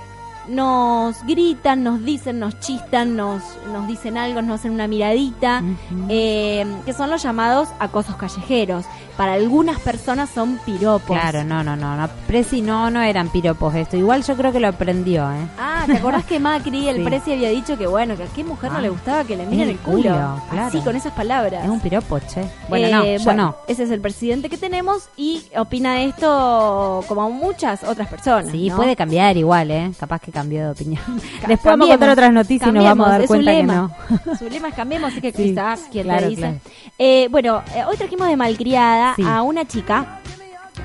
nos 0.48 1.24
gritan, 1.26 1.84
nos 1.84 2.04
dicen, 2.06 2.38
nos 2.40 2.60
chistan, 2.60 3.16
nos, 3.16 3.42
nos 3.74 3.88
dicen 3.88 4.16
algo, 4.18 4.42
nos 4.44 4.60
hacen 4.60 4.72
una 4.72 4.88
miradita, 4.88 5.64
eh, 6.08 6.66
que 6.86 6.94
son 6.94 7.10
los 7.10 7.24
llamados 7.24 7.70
acosos 7.80 8.16
callejeros. 8.16 8.86
Para 9.18 9.34
algunas 9.34 9.80
personas 9.80 10.30
son 10.30 10.58
piropos. 10.66 11.18
Claro, 11.18 11.44
no, 11.46 11.64
no, 11.64 11.76
no, 11.78 11.96
no. 11.96 12.10
Presi 12.28 12.62
no, 12.62 12.92
no 12.92 13.02
eran 13.02 13.30
piropos 13.30 13.74
esto. 13.76 13.96
Igual 13.96 14.24
yo 14.24 14.36
creo 14.36 14.52
que 14.52 14.60
lo 14.60 14.68
aprendió, 14.68 15.32
¿eh? 15.32 15.48
Ah, 15.58 15.84
¿te 15.86 15.94
acordás 15.94 16.26
que 16.26 16.38
Macri, 16.38 16.90
el 16.90 16.98
Sí. 16.98 17.04
Presi, 17.04 17.32
había 17.34 17.50
dicho 17.50 17.78
que 17.78 17.88
bueno, 17.88 18.18
que 18.18 18.24
a 18.24 18.28
qué 18.28 18.44
mujer 18.44 18.72
no 18.74 18.80
Ah, 18.80 18.82
le 18.82 18.90
gustaba 18.90 19.24
que 19.24 19.38
le 19.38 19.46
miren 19.46 19.70
el 19.70 19.78
culo? 19.78 19.98
culo, 20.02 20.42
claro. 20.50 20.68
Así, 20.68 20.80
con 20.82 20.96
esas 20.98 21.14
palabras. 21.14 21.64
Es 21.64 21.70
un 21.70 21.80
piropo, 21.80 22.20
che. 22.20 22.44
Bueno, 22.68 22.88
Eh, 22.88 22.92
no, 22.92 23.06
yo 23.20 23.24
bueno, 23.24 23.44
no. 23.46 23.56
Ese 23.70 23.84
es 23.84 23.92
el 23.92 24.02
presidente 24.02 24.50
que 24.50 24.58
tenemos 24.58 25.08
y 25.16 25.44
opina 25.58 26.02
esto 26.02 27.04
como 27.08 27.30
muchas 27.30 27.84
otras 27.86 28.10
personas. 28.10 28.52
Sí, 28.52 28.70
¿no? 28.70 28.76
puede 28.76 28.96
cambiar 28.98 29.38
igual, 29.38 29.72
¿eh? 29.72 29.92
Capaz 29.98 30.20
que 30.20 30.32
cambió 30.34 30.62
de 30.66 30.70
opinión. 30.72 31.02
Ca- 31.42 31.48
Después 31.48 31.72
vamos 31.72 31.88
a 31.88 31.92
contar 31.94 32.10
otras 32.10 32.34
noticias 32.34 32.70
y 32.70 32.74
nos 32.74 32.84
vamos 32.84 33.08
a 33.08 33.12
dar 33.12 33.26
cuenta 33.28 33.52
que 33.52 33.64
no. 33.64 33.92
Su 34.38 34.50
lema 34.50 34.68
es 34.70 34.74
cambiemos, 34.76 35.12
así 35.12 35.22
que 35.22 35.32
Sí, 35.36 35.44
quizás 35.52 35.82
quien 35.92 36.04
claro, 36.04 36.28
dice. 36.28 36.42
claro. 36.42 36.58
Eh, 36.98 37.28
bueno, 37.32 37.62
eh, 37.76 37.84
hoy 37.88 37.96
trajimos 37.98 38.28
de 38.28 38.36
malcriada 38.36 39.05
Sí. 39.16 39.24
a 39.28 39.42
una 39.44 39.66
chica 39.66 40.20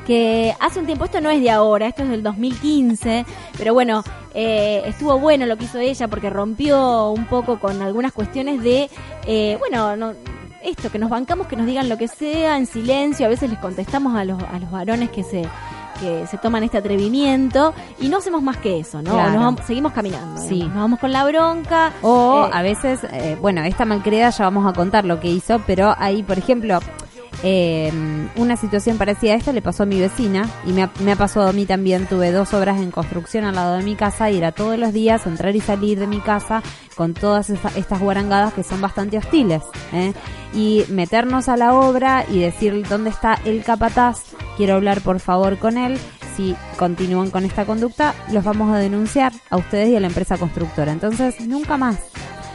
que 0.06 0.54
hace 0.60 0.80
un 0.80 0.86
tiempo, 0.86 1.04
esto 1.04 1.20
no 1.20 1.30
es 1.30 1.40
de 1.40 1.50
ahora, 1.50 1.86
esto 1.86 2.02
es 2.02 2.10
del 2.10 2.22
2015, 2.22 3.24
pero 3.58 3.74
bueno, 3.74 4.02
eh, 4.34 4.82
estuvo 4.86 5.18
bueno 5.18 5.46
lo 5.46 5.56
que 5.56 5.64
hizo 5.64 5.78
ella 5.78 6.08
porque 6.08 6.30
rompió 6.30 7.10
un 7.10 7.26
poco 7.26 7.58
con 7.58 7.80
algunas 7.82 8.12
cuestiones 8.12 8.62
de, 8.62 8.88
eh, 9.26 9.56
bueno, 9.58 9.96
no, 9.96 10.12
esto, 10.62 10.90
que 10.90 10.98
nos 10.98 11.10
bancamos, 11.10 11.46
que 11.46 11.56
nos 11.56 11.66
digan 11.66 11.88
lo 11.88 11.96
que 11.98 12.08
sea 12.08 12.56
en 12.56 12.66
silencio, 12.66 13.26
a 13.26 13.28
veces 13.28 13.50
les 13.50 13.58
contestamos 13.58 14.14
a 14.16 14.24
los, 14.24 14.42
a 14.42 14.58
los 14.58 14.70
varones 14.70 15.10
que 15.10 15.22
se 15.22 15.46
que 16.00 16.26
se 16.28 16.38
toman 16.38 16.62
este 16.62 16.78
atrevimiento 16.78 17.74
y 18.00 18.08
no 18.08 18.16
hacemos 18.18 18.42
más 18.42 18.56
que 18.56 18.80
eso, 18.80 19.02
¿no? 19.02 19.12
Claro. 19.12 19.32
Nos 19.32 19.44
vamos- 19.44 19.60
seguimos 19.66 19.92
caminando. 19.92 20.40
Sí. 20.40 20.48
digamos. 20.54 20.72
Nos 20.74 20.82
vamos 20.84 20.98
con 20.98 21.12
la 21.12 21.24
bronca. 21.26 21.92
O 22.00 22.46
eh, 22.46 22.50
a 22.54 22.62
veces, 22.62 23.00
bueno, 23.42 23.60
esta 23.64 23.84
malcriada 23.84 24.30
ya 24.30 24.44
vamos 24.44 24.66
a 24.66 24.72
contar 24.72 25.04
lo 25.04 25.20
que 25.20 25.28
hizo, 25.28 25.60
pero 25.66 25.94
ahí, 25.98 26.22
por 26.22 26.38
ejemplo, 26.38 26.78
eh, 27.42 27.90
una 28.36 28.56
situación 28.56 28.98
parecida 28.98 29.32
a 29.32 29.36
esta 29.36 29.52
le 29.52 29.62
pasó 29.62 29.84
a 29.84 29.86
mi 29.86 29.98
vecina 30.00 30.48
y 30.66 30.72
me 30.72 30.82
ha, 30.82 30.90
me 31.00 31.12
ha 31.12 31.16
pasado 31.16 31.48
a 31.48 31.52
mí 31.52 31.64
también. 31.66 32.06
Tuve 32.06 32.32
dos 32.32 32.52
obras 32.54 32.80
en 32.80 32.90
construcción 32.90 33.44
al 33.44 33.54
lado 33.54 33.76
de 33.76 33.82
mi 33.82 33.96
casa 33.96 34.30
y 34.30 34.38
era 34.38 34.52
todos 34.52 34.78
los 34.78 34.92
días 34.92 35.26
entrar 35.26 35.54
y 35.56 35.60
salir 35.60 35.98
de 35.98 36.06
mi 36.06 36.20
casa 36.20 36.62
con 36.96 37.14
todas 37.14 37.48
esta- 37.50 37.72
estas 37.76 38.00
guarangadas 38.00 38.52
que 38.52 38.62
son 38.62 38.80
bastante 38.80 39.16
hostiles. 39.18 39.62
¿eh? 39.92 40.12
Y 40.52 40.84
meternos 40.88 41.48
a 41.48 41.56
la 41.56 41.74
obra 41.74 42.24
y 42.28 42.40
decir 42.40 42.86
dónde 42.88 43.10
está 43.10 43.38
el 43.44 43.62
capataz, 43.64 44.22
quiero 44.56 44.74
hablar 44.74 45.00
por 45.00 45.20
favor 45.20 45.58
con 45.58 45.78
él. 45.78 45.98
Si 46.36 46.54
continúan 46.76 47.30
con 47.30 47.44
esta 47.44 47.64
conducta, 47.64 48.14
los 48.32 48.44
vamos 48.44 48.72
a 48.74 48.78
denunciar 48.78 49.32
a 49.50 49.56
ustedes 49.56 49.88
y 49.90 49.96
a 49.96 50.00
la 50.00 50.06
empresa 50.06 50.38
constructora. 50.38 50.92
Entonces, 50.92 51.40
nunca 51.40 51.76
más. 51.76 51.96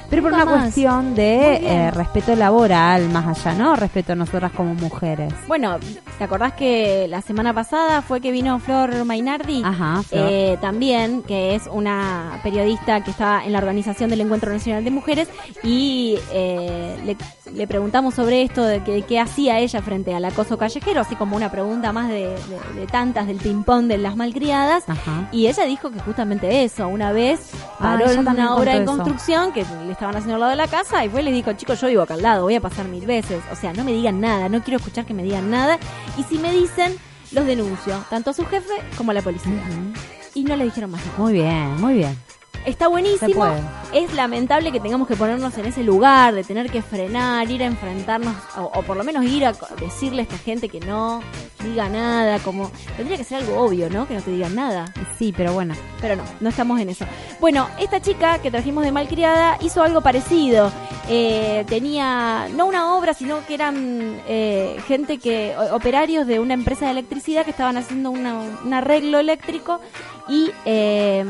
Pero 0.10 0.22
por 0.24 0.34
una 0.34 0.45
más. 0.45 0.62
cuestión 0.62 1.16
de 1.16 1.56
eh, 1.58 1.91
respeto 1.91 2.36
laboral 2.36 3.10
más 3.10 3.26
allá, 3.45 3.58
¿no? 3.58 3.76
Respeto 3.76 4.14
a 4.14 4.16
nosotras 4.16 4.51
como 4.51 4.74
mujeres. 4.76 5.34
Bueno, 5.47 5.78
¿te 6.18 6.24
acordás 6.24 6.53
que 6.53 7.08
la 7.10 7.22
semana 7.22 7.53
pasada 7.53 8.01
fue 8.01 8.22
que 8.22 8.32
vino 8.32 8.60
Flor 8.60 9.06
Mainardi? 9.06 9.64
Ajá, 9.64 10.01
Flor. 10.03 10.28
Eh, 10.30 10.58
también, 10.62 11.22
que 11.24 11.56
es 11.56 11.64
una 11.72 12.39
periodista 12.43 13.03
que 13.03 13.12
está 13.12 13.43
en 13.45 13.51
la 13.51 13.58
organización 13.60 14.10
del 14.10 14.22
Encuentro 14.22 14.51
Nacional 14.51 14.84
de 14.84 14.91
Mujeres 14.91 15.28
y 15.64 16.18
eh, 16.32 16.95
le, 17.06 17.18
le 17.53 17.68
preguntamos 17.68 18.14
sobre 18.14 18.43
esto, 18.43 18.64
de 18.64 18.84
que, 18.84 19.01
qué 19.03 19.20
hacía 19.20 19.60
ella 19.60 19.82
frente 19.82 20.14
al 20.14 20.26
acoso 20.26 20.58
callejero, 20.58 21.01
así 21.01 21.16
como 21.16 21.36
una 21.36 21.51
pregunta 21.51 21.91
más 21.91 22.10
de, 22.10 22.16
de- 22.30 22.80
de 22.80 22.88
tantas 22.88 23.28
del 23.28 23.38
ping-pong 23.38 23.88
de 23.88 23.97
las 23.97 24.16
malcriadas. 24.16 24.84
Ajá. 24.88 25.28
Y 25.32 25.47
ella 25.47 25.64
dijo 25.66 25.91
que 25.91 25.99
justamente 25.99 26.64
eso, 26.64 26.88
una 26.88 27.12
vez 27.12 27.51
Ah, 27.78 27.97
paró 27.99 28.10
en 28.12 28.20
una 28.20 28.56
obra 28.56 28.76
en 28.76 28.86
construcción 28.86 29.51
que 29.51 29.66
le 29.86 29.94
estaban 29.95 30.15
haciendo 30.15 30.35
al 30.35 30.41
lado 30.41 30.51
de 30.51 30.57
la 30.57 30.67
casa 30.67 31.03
y 31.03 31.09
fue 31.09 31.21
y 31.21 31.25
le 31.25 31.31
dijo, 31.31 31.53
chicos, 31.53 31.81
yo 31.81 31.87
vivo 31.87 32.03
acá 32.03 32.13
al 32.13 32.21
lado, 32.21 32.43
voy 32.43 32.55
a 32.55 32.61
pasar 32.61 32.87
mil 32.87 33.05
veces. 33.05 33.41
O 33.51 33.55
sea, 33.55 33.73
no 33.73 33.83
me 33.83 33.93
digan 33.93 34.21
nada, 34.21 34.49
no 34.49 34.61
quiero 34.61 34.77
escuchar 34.77 35.05
que 35.05 35.13
me 35.13 35.23
digan 35.23 35.49
nada. 35.49 35.79
Y 36.17 36.23
si 36.23 36.37
me 36.37 36.51
dicen, 36.51 36.95
los 37.31 37.45
denuncio, 37.45 38.03
tanto 38.09 38.29
a 38.29 38.33
su 38.33 38.45
jefe 38.45 38.73
como 38.97 39.11
a 39.11 39.13
la 39.13 39.21
policía. 39.21 39.51
Y 40.33 40.43
no 40.43 40.55
le 40.55 40.65
dijeron 40.65 40.91
más 40.91 41.05
nada. 41.05 41.17
Muy 41.17 41.33
bien, 41.33 41.81
muy 41.81 41.93
bien. 41.95 42.24
Está 42.66 42.88
buenísimo. 42.88 43.45
Es 43.93 44.13
lamentable 44.13 44.72
que 44.72 44.80
tengamos 44.80 45.07
que 45.07 45.16
ponernos 45.16 45.55
en 45.57 45.66
ese 45.68 45.84
lugar, 45.84 46.34
de 46.34 46.43
tener 46.43 46.70
que 46.72 46.82
frenar, 46.82 47.49
ir 47.49 47.61
a 47.61 47.68
enfrentarnos, 47.68 48.36
o, 48.57 48.63
o 48.63 48.82
por 48.82 48.97
lo 48.97 49.03
menos 49.03 49.24
ir 49.24 49.45
a 49.45 49.53
decirle 49.80 50.22
a 50.22 50.24
esta 50.24 50.38
gente 50.39 50.68
que 50.68 50.80
no 50.80 51.22
diga 51.63 51.88
nada, 51.89 52.39
como 52.39 52.72
tendría 52.97 53.18
que 53.18 53.24
ser 53.24 53.38
algo 53.43 53.59
obvio, 53.61 53.89
¿no? 53.89 54.07
Que 54.07 54.16
no 54.16 54.22
te 54.22 54.32
digan 54.32 54.55
nada. 54.55 54.91
Sí, 55.18 55.34
pero 55.36 55.53
bueno. 55.53 55.76
Pero 56.01 56.16
no, 56.16 56.24
no 56.39 56.49
estamos 56.49 56.80
en 56.80 56.89
eso. 56.89 57.05
Bueno, 57.39 57.68
esta 57.80 58.01
chica 58.01 58.39
que 58.39 58.49
trajimos 58.51 58.84
de 58.84 58.91
Malcriada 58.91 59.57
hizo 59.61 59.82
algo 59.84 60.01
parecido. 60.01 60.72
Eh, 61.07 61.66
tenía, 61.68 62.47
no 62.55 62.66
una 62.66 62.95
obra, 62.95 63.13
sino 63.13 63.45
que 63.45 63.53
eran 63.53 64.20
eh, 64.28 64.78
gente 64.88 65.20
que, 65.20 65.55
operarios 65.72 66.26
de 66.26 66.39
una 66.39 66.55
empresa 66.55 66.86
de 66.86 66.91
electricidad 66.91 67.45
que 67.45 67.51
estaban 67.51 67.78
haciendo 67.78 68.09
una- 68.09 68.39
un 68.63 68.74
arreglo 68.74 69.20
eléctrico 69.20 69.80
y, 70.28 70.51
eh, 70.66 71.24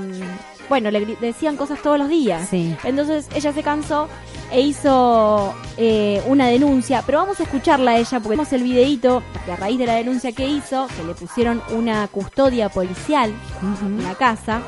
bueno, 0.69 0.91
le 0.91 1.05
decían 1.21 1.57
cosas 1.57 1.81
todos 1.81 1.97
los 1.97 2.09
días. 2.09 2.47
Sí. 2.49 2.75
Entonces 2.83 3.27
ella 3.35 3.53
se 3.53 3.63
cansó 3.63 4.07
e 4.51 4.61
hizo 4.61 5.53
eh, 5.77 6.21
una 6.27 6.47
denuncia, 6.47 7.03
pero 7.05 7.19
vamos 7.19 7.39
a 7.39 7.43
escucharla 7.43 7.91
a 7.91 7.97
ella 7.97 8.19
porque 8.19 8.29
vemos 8.29 8.53
el 8.53 8.63
videíto 8.63 9.23
que 9.45 9.51
a 9.51 9.55
raíz 9.55 9.79
de 9.79 9.85
la 9.87 9.95
denuncia 9.95 10.31
que 10.31 10.47
hizo, 10.47 10.87
que 10.95 11.03
le 11.03 11.13
pusieron 11.13 11.61
una 11.71 12.07
custodia 12.07 12.69
policial 12.69 13.33
en 13.81 14.03
la 14.03 14.15
casa. 14.15 14.61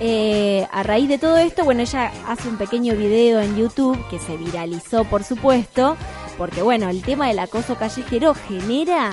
eh, 0.00 0.66
a 0.72 0.82
raíz 0.82 1.08
de 1.08 1.18
todo 1.18 1.36
esto, 1.36 1.64
bueno, 1.64 1.82
ella 1.82 2.10
hace 2.26 2.48
un 2.48 2.56
pequeño 2.56 2.94
video 2.94 3.40
en 3.40 3.56
YouTube 3.56 3.98
que 4.08 4.18
se 4.18 4.36
viralizó, 4.36 5.04
por 5.04 5.24
supuesto, 5.24 5.96
porque 6.38 6.62
bueno, 6.62 6.88
el 6.88 7.02
tema 7.02 7.28
del 7.28 7.38
acoso 7.38 7.74
callejero 7.76 8.34
genera 8.34 9.12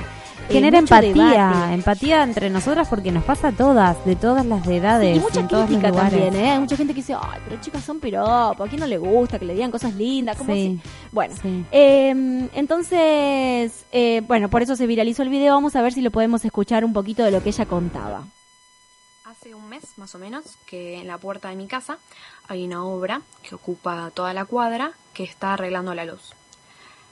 Genera 0.50 0.80
mucho 0.82 0.96
empatía, 0.96 1.14
debate. 1.48 1.74
empatía 1.74 2.24
entre 2.24 2.50
nosotras 2.50 2.88
porque 2.88 3.12
nos 3.12 3.24
pasa 3.24 3.50
a 3.50 3.52
todas, 3.52 4.04
de 4.06 4.16
todas 4.16 4.46
las 4.46 4.66
edades, 4.68 5.18
y 5.18 5.20
mucha 5.20 5.42
en 5.42 5.48
todos 5.48 5.62
los 5.64 5.68
crítica 5.70 5.90
lugares. 5.90 6.12
también, 6.24 6.46
¿eh? 6.46 6.52
Hay 6.52 6.60
mucha 6.60 6.78
gente 6.78 6.94
que 6.94 7.02
dice, 7.02 7.14
ay, 7.16 7.40
pero 7.48 7.60
chicas 7.62 7.84
son 7.84 8.00
piropos, 8.00 8.66
¿a 8.66 8.70
quién 8.70 8.80
no 8.80 8.88
le 8.88 8.98
gusta 8.98 9.38
que 9.40 9.46
le 9.46 9.54
digan 9.54 9.72
cosas 9.72 9.94
lindas? 9.96 10.38
Como 10.38 10.54
Sí. 10.54 10.80
si- 10.82 10.90
Bueno, 11.12 11.36
eh, 11.72 12.48
entonces, 12.54 13.86
eh, 13.92 14.22
bueno, 14.28 14.50
por 14.50 14.62
eso 14.62 14.76
se 14.76 14.88
viralizó 14.88 15.24
el 15.24 15.30
video. 15.30 15.54
Vamos 15.56 15.76
a 15.76 15.82
ver 15.82 15.94
si 15.94 16.02
lo 16.02 16.12
podemos 16.12 16.44
escuchar 16.46 16.86
un 16.86 16.94
poquito 16.94 17.24
de 17.24 17.32
lo 17.32 17.44
que 17.44 17.50
ella 17.50 17.66
contaba. 17.66 18.24
Hace 19.26 19.54
un 19.54 19.68
mes 19.68 19.84
más 19.98 20.16
o 20.16 20.20
menos 20.20 20.44
que 20.66 21.00
en 21.02 21.08
la 21.08 21.18
puerta 21.18 21.50
de 21.50 21.56
mi 21.56 21.68
casa 21.68 21.98
hay 22.48 22.66
una 22.66 22.86
obra 22.86 23.22
que 23.44 23.56
ocupa 23.56 24.10
toda 24.14 24.34
la 24.34 24.46
cuadra 24.46 24.92
que 25.14 25.24
está 25.24 25.54
arreglando 25.54 25.94
la 25.94 26.06
luz. 26.06 26.34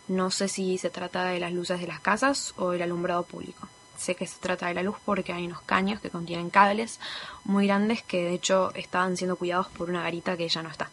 No 0.07 0.29
sé 0.29 0.47
si 0.47 0.77
se 0.77 0.89
trata 0.89 1.25
de 1.25 1.39
las 1.39 1.51
luces 1.51 1.79
de 1.79 1.87
las 1.87 1.99
casas 1.99 2.53
o 2.57 2.73
el 2.73 2.81
alumbrado 2.81 3.23
público. 3.23 3.67
Sé 3.97 4.15
que 4.15 4.27
se 4.27 4.39
trata 4.39 4.67
de 4.67 4.73
la 4.73 4.83
luz 4.83 4.97
porque 5.03 5.33
hay 5.33 5.45
unos 5.45 5.61
caños 5.61 6.01
que 6.01 6.09
contienen 6.09 6.49
cables 6.49 6.99
muy 7.43 7.65
grandes 7.65 8.03
que 8.03 8.23
de 8.23 8.33
hecho 8.33 8.71
estaban 8.75 9.17
siendo 9.17 9.35
cuidados 9.35 9.67
por 9.69 9.89
una 9.89 10.03
garita 10.03 10.37
que 10.37 10.47
ya 10.47 10.61
no 10.61 10.69
está. 10.69 10.89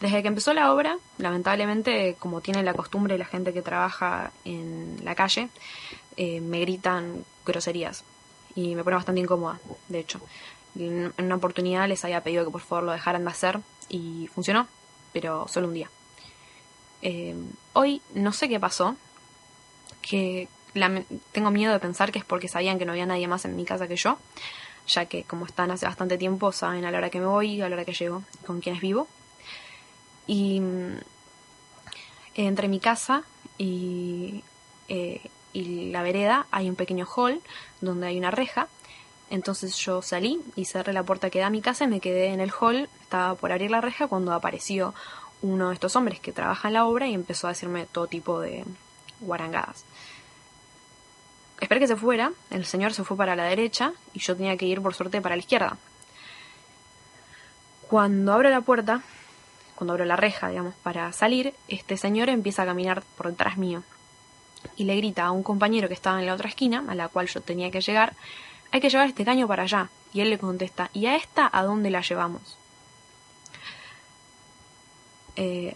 Desde 0.00 0.22
que 0.22 0.28
empezó 0.28 0.54
la 0.54 0.72
obra, 0.72 0.98
lamentablemente, 1.18 2.16
como 2.18 2.40
tiene 2.40 2.62
la 2.62 2.72
costumbre 2.72 3.18
la 3.18 3.26
gente 3.26 3.52
que 3.52 3.62
trabaja 3.62 4.32
en 4.44 4.98
la 5.02 5.14
calle, 5.14 5.48
eh, 6.16 6.40
me 6.40 6.60
gritan 6.60 7.24
groserías 7.44 8.04
y 8.54 8.74
me 8.74 8.84
pone 8.84 8.96
bastante 8.96 9.20
incómoda, 9.20 9.60
de 9.88 9.98
hecho. 9.98 10.20
En 10.74 11.12
en 11.16 11.24
una 11.24 11.34
oportunidad 11.34 11.88
les 11.88 12.04
había 12.04 12.22
pedido 12.22 12.44
que 12.44 12.50
por 12.50 12.60
favor 12.60 12.84
lo 12.84 12.92
dejaran 12.92 13.24
de 13.24 13.30
hacer 13.30 13.60
y 13.88 14.28
funcionó, 14.32 14.68
pero 15.12 15.48
solo 15.48 15.68
un 15.68 15.74
día. 15.74 15.90
Eh, 17.02 17.34
hoy 17.72 18.02
no 18.14 18.32
sé 18.32 18.48
qué 18.48 18.58
pasó, 18.60 18.96
que 20.02 20.48
lame- 20.74 21.04
tengo 21.32 21.50
miedo 21.50 21.72
de 21.72 21.78
pensar 21.80 22.12
que 22.12 22.18
es 22.18 22.24
porque 22.24 22.48
sabían 22.48 22.78
que 22.78 22.84
no 22.84 22.92
había 22.92 23.06
nadie 23.06 23.28
más 23.28 23.44
en 23.44 23.56
mi 23.56 23.64
casa 23.64 23.86
que 23.88 23.96
yo, 23.96 24.18
ya 24.86 25.04
que 25.06 25.24
como 25.24 25.46
están 25.46 25.70
hace 25.70 25.86
bastante 25.86 26.18
tiempo 26.18 26.52
saben 26.52 26.84
a 26.84 26.90
la 26.90 26.98
hora 26.98 27.10
que 27.10 27.20
me 27.20 27.26
voy, 27.26 27.60
a 27.60 27.68
la 27.68 27.76
hora 27.76 27.84
que 27.84 27.92
llego, 27.94 28.22
con 28.46 28.60
quienes 28.60 28.80
vivo. 28.80 29.06
Y 30.26 30.60
mm, 30.60 30.96
entre 32.34 32.68
mi 32.68 32.80
casa 32.80 33.24
y, 33.58 34.42
eh, 34.88 35.20
y 35.52 35.90
la 35.90 36.02
vereda 36.02 36.46
hay 36.50 36.68
un 36.68 36.76
pequeño 36.76 37.06
hall 37.06 37.40
donde 37.80 38.06
hay 38.06 38.18
una 38.18 38.30
reja. 38.30 38.68
Entonces 39.28 39.76
yo 39.76 40.02
salí 40.02 40.40
y 40.56 40.64
cerré 40.64 40.92
la 40.92 41.04
puerta 41.04 41.30
que 41.30 41.38
da 41.38 41.46
a 41.46 41.50
mi 41.50 41.60
casa 41.60 41.84
y 41.84 41.88
me 41.88 42.00
quedé 42.00 42.28
en 42.28 42.40
el 42.40 42.52
hall. 42.58 42.88
Estaba 43.00 43.34
por 43.36 43.52
abrir 43.52 43.70
la 43.70 43.80
reja 43.80 44.08
cuando 44.08 44.32
apareció 44.32 44.94
uno 45.42 45.68
de 45.68 45.74
estos 45.74 45.96
hombres 45.96 46.20
que 46.20 46.32
trabaja 46.32 46.68
en 46.68 46.74
la 46.74 46.86
obra 46.86 47.06
y 47.06 47.14
empezó 47.14 47.46
a 47.46 47.50
decirme 47.50 47.86
todo 47.86 48.06
tipo 48.06 48.40
de 48.40 48.64
guarangadas. 49.20 49.84
Esperé 51.60 51.80
que 51.80 51.86
se 51.86 51.96
fuera, 51.96 52.32
el 52.50 52.64
señor 52.64 52.92
se 52.94 53.04
fue 53.04 53.16
para 53.16 53.36
la 53.36 53.44
derecha 53.44 53.92
y 54.14 54.20
yo 54.20 54.36
tenía 54.36 54.56
que 54.56 54.66
ir 54.66 54.80
por 54.80 54.94
suerte 54.94 55.20
para 55.20 55.36
la 55.36 55.40
izquierda. 55.40 55.76
Cuando 57.88 58.32
abro 58.32 58.48
la 58.48 58.62
puerta, 58.62 59.02
cuando 59.74 59.92
abro 59.92 60.04
la 60.04 60.16
reja, 60.16 60.48
digamos, 60.48 60.74
para 60.82 61.12
salir, 61.12 61.54
este 61.68 61.96
señor 61.96 62.28
empieza 62.28 62.62
a 62.62 62.66
caminar 62.66 63.02
por 63.16 63.28
detrás 63.28 63.58
mío 63.58 63.82
y 64.76 64.84
le 64.84 64.96
grita 64.96 65.24
a 65.24 65.32
un 65.32 65.42
compañero 65.42 65.88
que 65.88 65.94
estaba 65.94 66.20
en 66.20 66.26
la 66.26 66.34
otra 66.34 66.48
esquina, 66.48 66.84
a 66.88 66.94
la 66.94 67.08
cual 67.08 67.28
yo 67.28 67.40
tenía 67.40 67.70
que 67.70 67.80
llegar, 67.80 68.14
hay 68.70 68.80
que 68.80 68.90
llevar 68.90 69.08
este 69.08 69.24
caño 69.24 69.46
para 69.46 69.64
allá. 69.64 69.90
Y 70.12 70.20
él 70.20 70.30
le 70.30 70.38
contesta, 70.38 70.90
¿y 70.92 71.06
a 71.06 71.16
esta 71.16 71.48
a 71.52 71.62
dónde 71.62 71.90
la 71.90 72.00
llevamos? 72.00 72.59
Eh, 75.36 75.74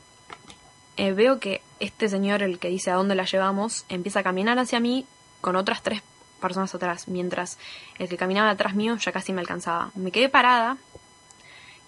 eh, 0.97 1.13
veo 1.13 1.41
que 1.41 1.63
este 1.81 2.09
señor, 2.09 2.43
el 2.43 2.59
que 2.59 2.69
dice 2.69 2.91
a 2.91 2.95
dónde 2.95 3.15
la 3.15 3.25
llevamos, 3.25 3.85
empieza 3.89 4.21
a 4.21 4.23
caminar 4.23 4.59
hacia 4.59 4.81
mí 4.81 5.07
con 5.41 5.57
otras 5.57 5.83
tres 5.83 6.03
personas 6.41 6.75
atrás, 6.75 7.09
mientras 7.09 7.59
el 7.99 8.09
que 8.09 8.17
caminaba 8.17 8.51
detrás 8.51 8.75
mío 8.75 8.97
ya 8.97 9.13
casi 9.13 9.33
me 9.33 9.41
alcanzaba. 9.41 9.91
Me 9.95 10.11
quedé 10.11 10.29
parada 10.29 10.77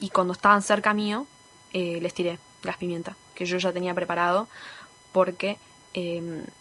y 0.00 0.10
cuando 0.10 0.32
estaban 0.32 0.62
cerca 0.62 0.94
mío, 0.94 1.26
eh, 1.72 1.98
les 2.00 2.14
tiré 2.14 2.38
gas 2.62 2.76
pimienta, 2.76 3.16
que 3.34 3.46
yo 3.46 3.58
ya 3.58 3.72
tenía 3.72 3.94
preparado 3.94 4.48
porque 5.12 5.58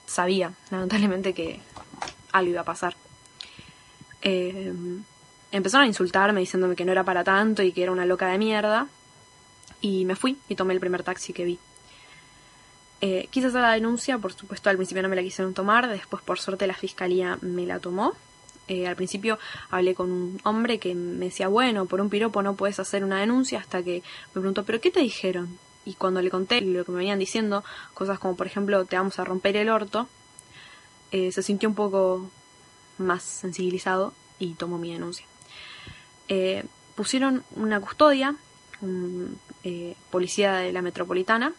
sabía, 0.06 0.54
lamentablemente, 0.72 1.34
que 1.34 1.60
algo 2.32 2.52
iba 2.52 2.62
a 2.62 2.64
pasar. 2.64 2.96
Empezaron 5.56 5.86
a 5.86 5.88
insultarme 5.88 6.42
diciéndome 6.42 6.76
que 6.76 6.84
no 6.86 6.92
era 6.92 7.04
para 7.04 7.24
tanto 7.24 7.64
y 7.64 7.72
que 7.72 7.84
era 7.84 7.92
una 7.92 8.06
loca 8.06 8.28
de 8.28 8.38
mierda. 8.38 8.88
Y 9.82 10.06
me 10.06 10.16
fui 10.16 10.38
y 10.50 10.56
tomé 10.56 10.74
el 10.74 10.80
primer 10.80 11.04
taxi 11.04 11.34
que 11.34 11.46
vi. 11.46 11.60
Eh, 13.02 13.28
quise 13.30 13.48
hacer 13.48 13.62
la 13.62 13.74
denuncia, 13.74 14.18
por 14.18 14.34
supuesto 14.34 14.70
al 14.70 14.78
principio 14.78 15.04
no 15.04 15.10
me 15.10 15.16
la 15.16 15.22
quisieron 15.22 15.54
tomar, 15.54 15.90
después 15.90 16.24
por 16.24 16.40
suerte 16.40 16.66
la 16.66 16.74
fiscalía 16.74 17.38
me 17.42 17.66
la 17.66 17.80
tomó. 17.80 18.14
Eh, 18.68 18.88
al 18.88 18.96
principio 18.96 19.38
hablé 19.70 19.94
con 19.94 20.12
un 20.12 20.42
hombre 20.44 20.80
que 20.80 20.96
me 20.96 21.26
decía, 21.26 21.48
bueno, 21.48 21.86
por 21.86 22.02
un 22.02 22.10
piropo 22.10 22.42
no 22.42 22.56
puedes 22.56 22.80
hacer 22.80 23.04
una 23.04 23.20
denuncia, 23.20 23.60
hasta 23.60 23.84
que 23.84 24.02
me 24.34 24.42
preguntó, 24.42 24.64
¿pero 24.64 24.82
qué 24.82 24.90
te 24.90 25.02
dijeron? 25.02 25.60
Y 25.86 25.94
cuando 25.94 26.22
le 26.22 26.32
conté 26.32 26.62
lo 26.62 26.84
que 26.84 26.92
me 26.92 26.98
venían 26.98 27.20
diciendo, 27.20 27.64
cosas 27.94 28.18
como 28.18 28.36
por 28.36 28.48
ejemplo, 28.48 28.86
te 28.86 28.96
vamos 28.96 29.20
a 29.20 29.24
romper 29.24 29.56
el 29.58 29.70
orto, 29.70 30.08
eh, 31.12 31.32
se 31.32 31.44
sintió 31.44 31.70
un 31.70 31.76
poco 31.76 32.32
más 32.98 33.22
sensibilizado 33.22 34.14
y 34.40 34.54
tomó 34.56 34.80
mi 34.80 34.92
denuncia. 34.92 35.28
Pusieron 36.96 37.44
una 37.56 37.80
custodia, 37.82 38.36
un 38.82 39.38
eh, 39.66 39.96
policía 40.12 40.54
de 40.54 40.72
la 40.72 40.82
metropolitana. 40.82 41.52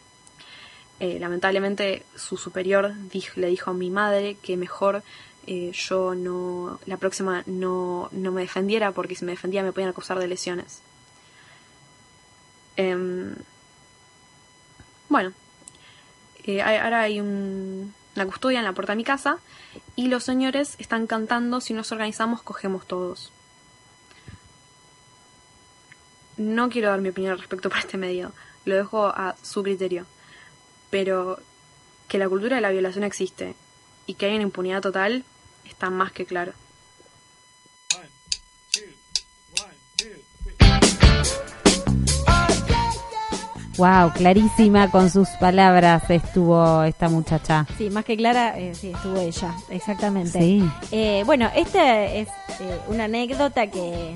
Eh, 0.99 1.19
lamentablemente 1.21 2.05
su 2.15 2.39
superior 2.39 2.95
le 3.37 3.47
dijo 3.49 3.71
a 3.71 3.75
mi 3.75 3.91
madre 3.91 4.37
que 4.41 4.57
mejor 4.57 5.03
eh, 5.47 5.71
yo 5.75 6.15
no 6.15 6.81
la 6.87 6.97
próxima 6.97 7.43
no, 7.47 8.09
no 8.13 8.33
me 8.33 8.41
defendiera 8.41 8.93
porque 8.93 9.15
si 9.15 9.27
me 9.27 9.33
defendía 9.33 9.63
me 9.63 9.73
podían 9.73 9.91
acusar 9.91 10.19
de 10.19 10.27
lesiones. 10.27 10.81
Em, 12.77 13.35
bueno, 15.09 15.33
ahora 16.65 17.03
hay 17.03 17.21
un- 17.21 17.93
una 18.15 18.27
custodia 18.27 18.59
en 18.61 18.65
la 18.65 18.73
puerta 18.73 18.93
de 18.93 18.97
mi 18.97 19.05
casa 19.05 19.39
y 19.97 20.09
los 20.09 20.25
señores 20.25 20.75
están 20.79 21.07
cantando 21.07 21.61
si 21.61 21.75
nos 21.75 21.93
organizamos 21.93 22.43
cogemos 22.43 22.87
todos. 22.87 23.31
No 26.37 26.69
quiero 26.69 26.91
dar 26.91 27.01
mi 27.01 27.09
opinión 27.09 27.33
al 27.33 27.39
respecto 27.39 27.69
para 27.69 27.81
este 27.81 27.97
medio, 27.97 28.33
lo 28.65 28.75
dejo 28.75 29.07
a 29.07 29.37
su 29.43 29.63
criterio. 29.63 30.07
Pero 30.91 31.39
que 32.09 32.19
la 32.19 32.29
cultura 32.29 32.57
de 32.57 32.63
la 32.63 32.71
violación 32.71 33.05
existe 33.05 33.55
y 34.07 34.15
que 34.15 34.27
hay 34.27 34.35
una 34.35 34.43
impunidad 34.43 34.81
total 34.81 35.25
está 35.65 35.91
más 35.91 36.13
que 36.13 36.27
claro. 36.27 36.53
Wow, 43.79 44.11
clarísima 44.15 44.91
con 44.91 45.11
sus 45.11 45.29
palabras 45.39 46.09
estuvo 46.09 46.83
esta 46.85 47.11
muchacha. 47.11 47.67
Sí, 47.77 47.91
más 47.91 48.07
que 48.07 48.17
clara, 48.17 48.59
eh, 48.59 48.75
sí, 48.75 48.91
estuvo 48.91 49.21
ella, 49.21 49.55
exactamente. 49.69 50.39
Sí. 50.39 50.65
Eh, 50.91 51.23
bueno, 51.27 51.51
esta 51.55 52.05
es 52.07 52.27
eh, 52.59 52.81
una 52.89 53.05
anécdota 53.05 53.67
que, 53.67 54.15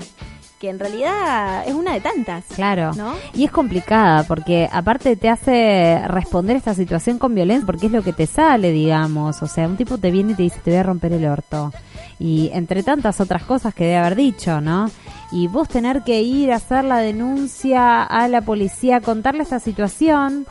que 0.61 0.69
en 0.69 0.77
realidad 0.77 1.67
es 1.67 1.73
una 1.73 1.93
de 1.93 2.01
tantas. 2.01 2.45
Claro. 2.53 2.93
¿No? 2.93 3.15
Y 3.33 3.45
es 3.45 3.51
complicada 3.51 4.23
porque 4.23 4.69
aparte 4.71 5.15
te 5.15 5.27
hace 5.27 5.99
responder 6.07 6.55
esta 6.55 6.75
situación 6.75 7.17
con 7.17 7.33
violencia 7.33 7.65
porque 7.65 7.87
es 7.87 7.91
lo 7.91 8.03
que 8.03 8.13
te 8.13 8.27
sale, 8.27 8.71
digamos. 8.71 9.41
O 9.41 9.47
sea, 9.47 9.67
un 9.67 9.75
tipo 9.75 9.97
te 9.97 10.11
viene 10.11 10.33
y 10.33 10.35
te 10.35 10.43
dice, 10.43 10.59
te 10.63 10.69
voy 10.69 10.79
a 10.79 10.83
romper 10.83 11.13
el 11.13 11.25
orto. 11.25 11.73
Y 12.21 12.51
entre 12.53 12.83
tantas 12.83 13.19
otras 13.19 13.43
cosas 13.43 13.73
que 13.73 13.85
debe 13.85 13.97
haber 13.97 14.15
dicho, 14.15 14.61
¿no? 14.61 14.91
Y 15.31 15.47
vos 15.47 15.67
tener 15.67 16.03
que 16.03 16.21
ir 16.21 16.51
a 16.51 16.57
hacer 16.57 16.85
la 16.85 16.97
denuncia 16.97 18.03
a 18.03 18.27
la 18.27 18.41
policía, 18.41 19.01
contarle 19.01 19.41
esta 19.41 19.59
situación 19.59 20.45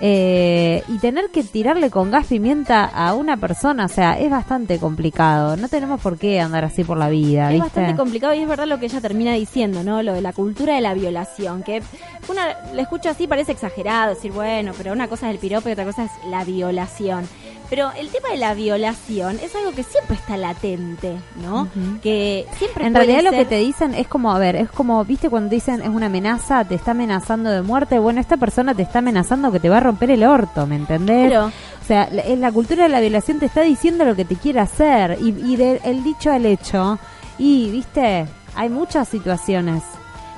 eh, 0.00 0.82
y 0.88 0.98
tener 0.98 1.30
que 1.30 1.42
tirarle 1.44 1.88
con 1.88 2.10
gas 2.10 2.26
pimienta 2.26 2.84
a 2.84 3.14
una 3.14 3.38
persona, 3.38 3.86
o 3.86 3.88
sea, 3.88 4.18
es 4.18 4.28
bastante 4.28 4.78
complicado. 4.78 5.56
No 5.56 5.68
tenemos 5.68 6.00
por 6.00 6.18
qué 6.18 6.40
andar 6.40 6.64
así 6.64 6.84
por 6.84 6.98
la 6.98 7.08
vida, 7.08 7.44
Es 7.46 7.54
¿viste? 7.54 7.62
bastante 7.62 7.96
complicado 7.96 8.34
y 8.34 8.40
es 8.40 8.48
verdad 8.48 8.66
lo 8.66 8.78
que 8.78 8.86
ella 8.86 9.00
termina 9.00 9.32
diciendo, 9.32 9.82
¿no? 9.82 10.02
Lo 10.02 10.12
de 10.12 10.20
la 10.20 10.32
cultura 10.34 10.74
de 10.74 10.82
la 10.82 10.92
violación, 10.92 11.62
que 11.62 11.80
una 12.28 12.72
le 12.74 12.82
escucho 12.82 13.08
así 13.08 13.26
parece 13.26 13.52
exagerado, 13.52 14.14
decir, 14.14 14.32
bueno, 14.32 14.72
pero 14.76 14.92
una 14.92 15.08
cosa 15.08 15.28
es 15.28 15.34
el 15.34 15.40
piropo 15.40 15.68
y 15.70 15.72
otra 15.72 15.84
cosa 15.86 16.04
es 16.04 16.10
la 16.28 16.44
violación. 16.44 17.26
Pero 17.70 17.90
el 17.98 18.08
tema 18.10 18.28
de 18.30 18.36
la 18.36 18.54
violación 18.54 19.38
es 19.42 19.54
algo 19.56 19.72
que 19.72 19.82
siempre 19.82 20.16
está 20.16 20.36
latente, 20.36 21.16
¿no? 21.42 21.68
Que 22.02 22.46
siempre 22.58 22.86
En 22.86 22.92
puede 22.92 23.06
realidad 23.06 23.30
lo 23.32 23.36
que 23.36 23.44
te 23.46 23.56
dicen 23.56 23.94
es 23.94 24.06
como, 24.06 24.30
a 24.32 24.38
ver, 24.38 24.54
es 24.54 24.70
como, 24.70 25.02
viste, 25.04 25.30
cuando 25.30 25.48
dicen 25.50 25.80
es 25.80 25.88
una 25.88 26.06
amenaza, 26.06 26.64
te 26.64 26.74
está 26.74 26.90
amenazando 26.90 27.50
de 27.50 27.62
muerte, 27.62 27.98
bueno, 27.98 28.20
esta 28.20 28.36
persona 28.36 28.74
te 28.74 28.82
está 28.82 28.98
amenazando 28.98 29.50
que 29.50 29.60
te 29.60 29.68
va 29.70 29.78
a 29.78 29.80
romper 29.80 30.10
el 30.10 30.24
orto, 30.24 30.66
¿me 30.66 30.76
entendés? 30.76 31.30
Claro. 31.30 31.46
O 31.82 31.86
sea, 31.86 32.08
la, 32.12 32.22
la 32.36 32.52
cultura 32.52 32.84
de 32.84 32.90
la 32.90 33.00
violación 33.00 33.38
te 33.38 33.46
está 33.46 33.62
diciendo 33.62 34.04
lo 34.04 34.14
que 34.14 34.24
te 34.24 34.36
quiere 34.36 34.60
hacer 34.60 35.18
y, 35.20 35.28
y 35.30 35.56
del 35.56 35.80
el 35.84 36.04
dicho 36.04 36.30
al 36.30 36.44
hecho, 36.46 36.98
y, 37.38 37.70
viste, 37.70 38.26
hay 38.54 38.68
muchas 38.68 39.08
situaciones. 39.08 39.82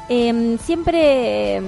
Em, 0.08 0.56
siempre 0.58 1.56
em, 1.56 1.64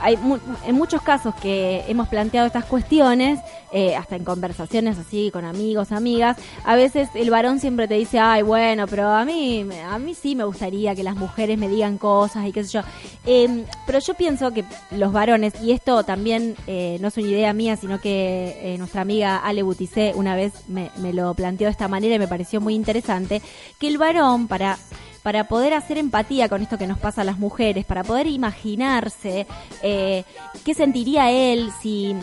hay 0.00 0.16
mu- 0.16 0.38
en 0.66 0.74
muchos 0.74 1.02
casos 1.02 1.34
que 1.34 1.84
hemos 1.86 2.08
planteado 2.08 2.46
estas 2.46 2.64
cuestiones, 2.64 3.38
eh, 3.74 3.96
hasta 3.96 4.16
en 4.16 4.24
conversaciones 4.24 4.98
así 4.98 5.30
con 5.30 5.46
amigos, 5.46 5.92
amigas, 5.92 6.36
a 6.62 6.76
veces 6.76 7.08
el 7.14 7.30
varón 7.30 7.58
siempre 7.58 7.88
te 7.88 7.94
dice, 7.94 8.18
ay, 8.18 8.42
bueno, 8.42 8.86
pero 8.86 9.08
a 9.08 9.24
mí, 9.24 9.66
a 9.88 9.98
mí 9.98 10.14
sí 10.14 10.36
me 10.36 10.44
gustaría 10.44 10.94
que 10.94 11.02
las 11.02 11.16
mujeres 11.16 11.56
me 11.56 11.70
digan 11.70 11.96
cosas 11.96 12.46
y 12.46 12.52
qué 12.52 12.64
sé 12.64 12.70
yo. 12.70 12.80
Em, 13.24 13.64
pero 13.86 13.98
yo 13.98 14.12
pienso 14.12 14.50
que 14.52 14.66
los 14.90 15.10
varones, 15.10 15.54
y 15.62 15.72
esto 15.72 16.04
también 16.04 16.54
eh, 16.66 16.98
no 17.00 17.08
es 17.08 17.16
una 17.16 17.28
idea 17.28 17.54
mía, 17.54 17.76
sino 17.76 17.98
que 17.98 18.58
eh, 18.60 18.76
nuestra 18.76 19.00
amiga 19.00 19.38
Ale 19.38 19.62
Buticé 19.62 20.12
una 20.16 20.36
vez 20.36 20.52
me, 20.68 20.90
lo 21.14 21.32
planteó 21.32 21.66
de 21.66 21.72
esta 21.72 21.88
manera 21.88 22.16
y 22.16 22.18
me 22.18 22.28
pareció 22.28 22.60
muy 22.60 22.74
interesante, 22.74 23.40
que 23.78 23.88
el 23.88 23.96
varón 23.96 24.48
para 24.48 24.78
para 25.22 25.44
poder 25.44 25.72
hacer 25.72 25.98
empatía 25.98 26.48
con 26.48 26.62
esto 26.62 26.76
que 26.76 26.88
nos 26.88 26.98
pasa 26.98 27.20
a 27.20 27.24
las 27.24 27.38
mujeres, 27.38 27.84
para 27.84 28.02
poder 28.02 28.26
imaginarse 28.26 29.46
qué 29.80 30.74
sentiría 30.74 31.30
él 31.30 31.70
si 31.80 32.16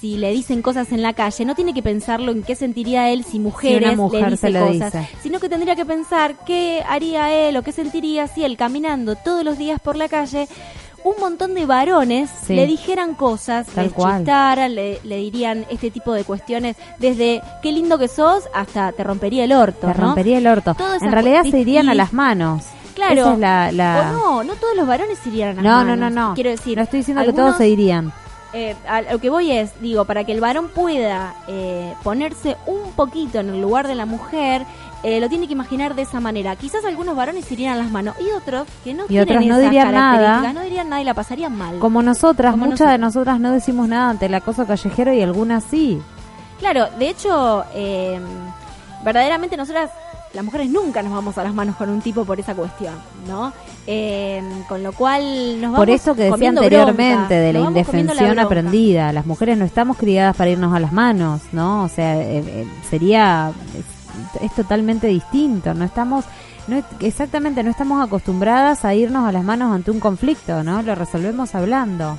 si 0.00 0.16
le 0.16 0.30
dicen 0.32 0.62
cosas 0.62 0.90
en 0.92 1.02
la 1.02 1.12
calle, 1.12 1.44
no 1.44 1.54
tiene 1.54 1.74
que 1.74 1.82
pensarlo 1.82 2.32
en 2.32 2.42
qué 2.42 2.54
sentiría 2.56 3.10
él 3.10 3.24
si 3.24 3.38
mujeres 3.38 3.96
mujer 3.96 4.24
le 4.24 4.30
dicen 4.30 4.52
cosas, 4.54 4.92
dice. 4.92 5.08
sino 5.22 5.38
que 5.40 5.48
tendría 5.48 5.76
que 5.76 5.84
pensar 5.84 6.36
qué 6.44 6.82
haría 6.88 7.32
él 7.32 7.56
o 7.56 7.62
qué 7.62 7.72
sentiría 7.72 8.26
si 8.26 8.44
él 8.44 8.56
caminando 8.56 9.14
todos 9.16 9.44
los 9.44 9.58
días 9.58 9.80
por 9.80 9.96
la 9.96 10.08
calle 10.08 10.48
un 11.04 11.14
montón 11.20 11.54
de 11.54 11.66
varones 11.66 12.30
Sí. 12.46 12.54
le 12.54 12.64
dijeran 12.66 13.14
cosas, 13.14 13.66
Tal 13.66 13.86
le 13.86 13.90
cual. 13.90 14.18
chistaran, 14.18 14.74
le, 14.74 15.00
le 15.02 15.16
dirían 15.16 15.66
este 15.68 15.90
tipo 15.90 16.12
de 16.12 16.22
cuestiones, 16.22 16.76
desde 17.00 17.42
qué 17.60 17.72
lindo 17.72 17.98
que 17.98 18.06
sos 18.06 18.44
hasta 18.54 18.92
te 18.92 19.02
rompería 19.02 19.42
el 19.44 19.52
orto. 19.52 19.88
Te 19.88 19.98
¿no? 19.98 20.06
rompería 20.06 20.38
el 20.38 20.46
orto. 20.46 20.74
Todas 20.74 21.02
En 21.02 21.10
realidad 21.10 21.42
se 21.42 21.58
irían 21.58 21.88
a 21.88 21.94
las 21.94 22.12
manos. 22.12 22.62
Claro. 22.94 23.14
Esa 23.20 23.32
es 23.32 23.38
la, 23.40 23.72
la- 23.72 24.12
O 24.12 24.12
no, 24.12 24.44
no 24.44 24.54
todos 24.54 24.76
los 24.76 24.86
varones 24.86 25.18
se 25.18 25.30
irían 25.30 25.50
a 25.50 25.54
las 25.54 25.64
No, 25.64 25.78
no, 25.82 25.96
manos. 25.96 26.12
no, 26.12 26.28
no. 26.28 26.34
Quiero 26.34 26.50
decir, 26.50 26.76
No 26.76 26.84
estoy 26.84 27.00
diciendo 27.00 27.24
que 27.24 27.32
todos 27.32 27.56
se 27.56 27.68
irían. 27.68 28.12
Eh, 28.52 28.74
a 28.88 29.02
lo 29.02 29.18
que 29.18 29.30
voy 29.30 29.50
es, 29.50 29.72
digo, 29.80 30.04
para 30.04 30.24
que 30.24 30.32
el 30.32 30.40
varón 30.40 30.68
pueda 30.68 31.34
eh, 31.48 31.94
ponerse 32.02 32.56
un 32.66 32.92
poquito 32.92 33.40
en 33.40 33.48
el 33.50 33.60
lugar 33.62 33.86
de 33.88 33.94
la 33.94 34.04
mujer, 34.06 34.64
eh, 35.02 35.20
lo 35.20 35.28
tiene 35.28 35.46
que 35.46 35.52
imaginar 35.54 35.94
de 35.94 36.02
esa 36.02 36.20
manera. 36.20 36.54
Quizás 36.56 36.84
algunos 36.84 37.16
varones 37.16 37.44
se 37.46 37.54
irían 37.54 37.74
a 37.74 37.76
las 37.76 37.90
manos 37.90 38.14
y 38.20 38.30
otros 38.30 38.68
que 38.84 38.94
no 38.94 39.04
Y 39.04 39.08
tienen 39.08 39.28
otros 39.28 39.46
no 39.46 39.54
esas 39.56 39.70
dirían 39.70 39.92
nada. 39.92 40.52
no 40.52 40.60
dirían 40.62 40.88
nada 40.88 41.02
y 41.02 41.04
la 41.04 41.14
pasarían 41.14 41.56
mal. 41.56 41.78
Como 41.78 42.02
nosotras, 42.02 42.52
Como 42.52 42.66
muchas 42.66 42.90
de 42.90 42.98
nosotras 42.98 43.40
no 43.40 43.52
decimos 43.52 43.88
nada 43.88 44.10
ante 44.10 44.26
el 44.26 44.34
acoso 44.34 44.66
callejero 44.66 45.12
y 45.12 45.22
algunas 45.22 45.64
sí. 45.64 46.00
Claro, 46.60 46.86
de 46.98 47.08
hecho, 47.08 47.64
eh, 47.74 48.20
verdaderamente 49.04 49.56
nosotras, 49.56 49.90
las 50.34 50.44
mujeres 50.44 50.70
nunca 50.70 51.02
nos 51.02 51.12
vamos 51.12 51.36
a 51.38 51.42
las 51.44 51.54
manos 51.54 51.76
con 51.76 51.90
un 51.90 52.00
tipo 52.00 52.24
por 52.24 52.40
esa 52.40 52.54
cuestión, 52.54 52.94
¿no? 53.28 53.52
Eh, 53.86 54.42
con 54.68 54.82
lo 54.82 54.92
cual 54.92 55.60
nos 55.60 55.72
vamos 55.72 55.78
Por 55.78 55.90
eso 55.90 56.14
que 56.14 56.30
decía 56.30 56.48
anteriormente 56.48 57.16
bronca, 57.16 57.34
de 57.34 57.52
la 57.52 57.60
la 57.60 57.66
indefensión 57.66 58.16
bronca. 58.26 58.42
aprendida. 58.42 59.12
Las 59.12 59.26
mujeres 59.26 59.58
no 59.58 59.64
estamos 59.64 59.96
criadas 59.96 60.36
para 60.36 60.50
irnos 60.50 60.74
a 60.74 60.80
las 60.80 60.92
manos, 60.92 61.42
¿no? 61.52 61.84
O 61.84 61.88
sea, 61.88 62.16
eh, 62.16 62.42
eh, 62.46 62.66
sería 62.88 63.52
es, 63.76 64.42
es 64.42 64.54
totalmente 64.54 65.06
distinto. 65.06 65.74
No 65.74 65.84
estamos 65.84 66.24
no 66.68 66.82
exactamente 67.00 67.62
no 67.62 67.70
estamos 67.70 68.02
acostumbradas 68.04 68.84
a 68.84 68.94
irnos 68.94 69.26
a 69.28 69.32
las 69.32 69.44
manos 69.44 69.72
ante 69.72 69.90
un 69.90 70.00
conflicto, 70.00 70.62
¿no? 70.62 70.82
Lo 70.82 70.94
resolvemos 70.94 71.54
hablando. 71.54 72.18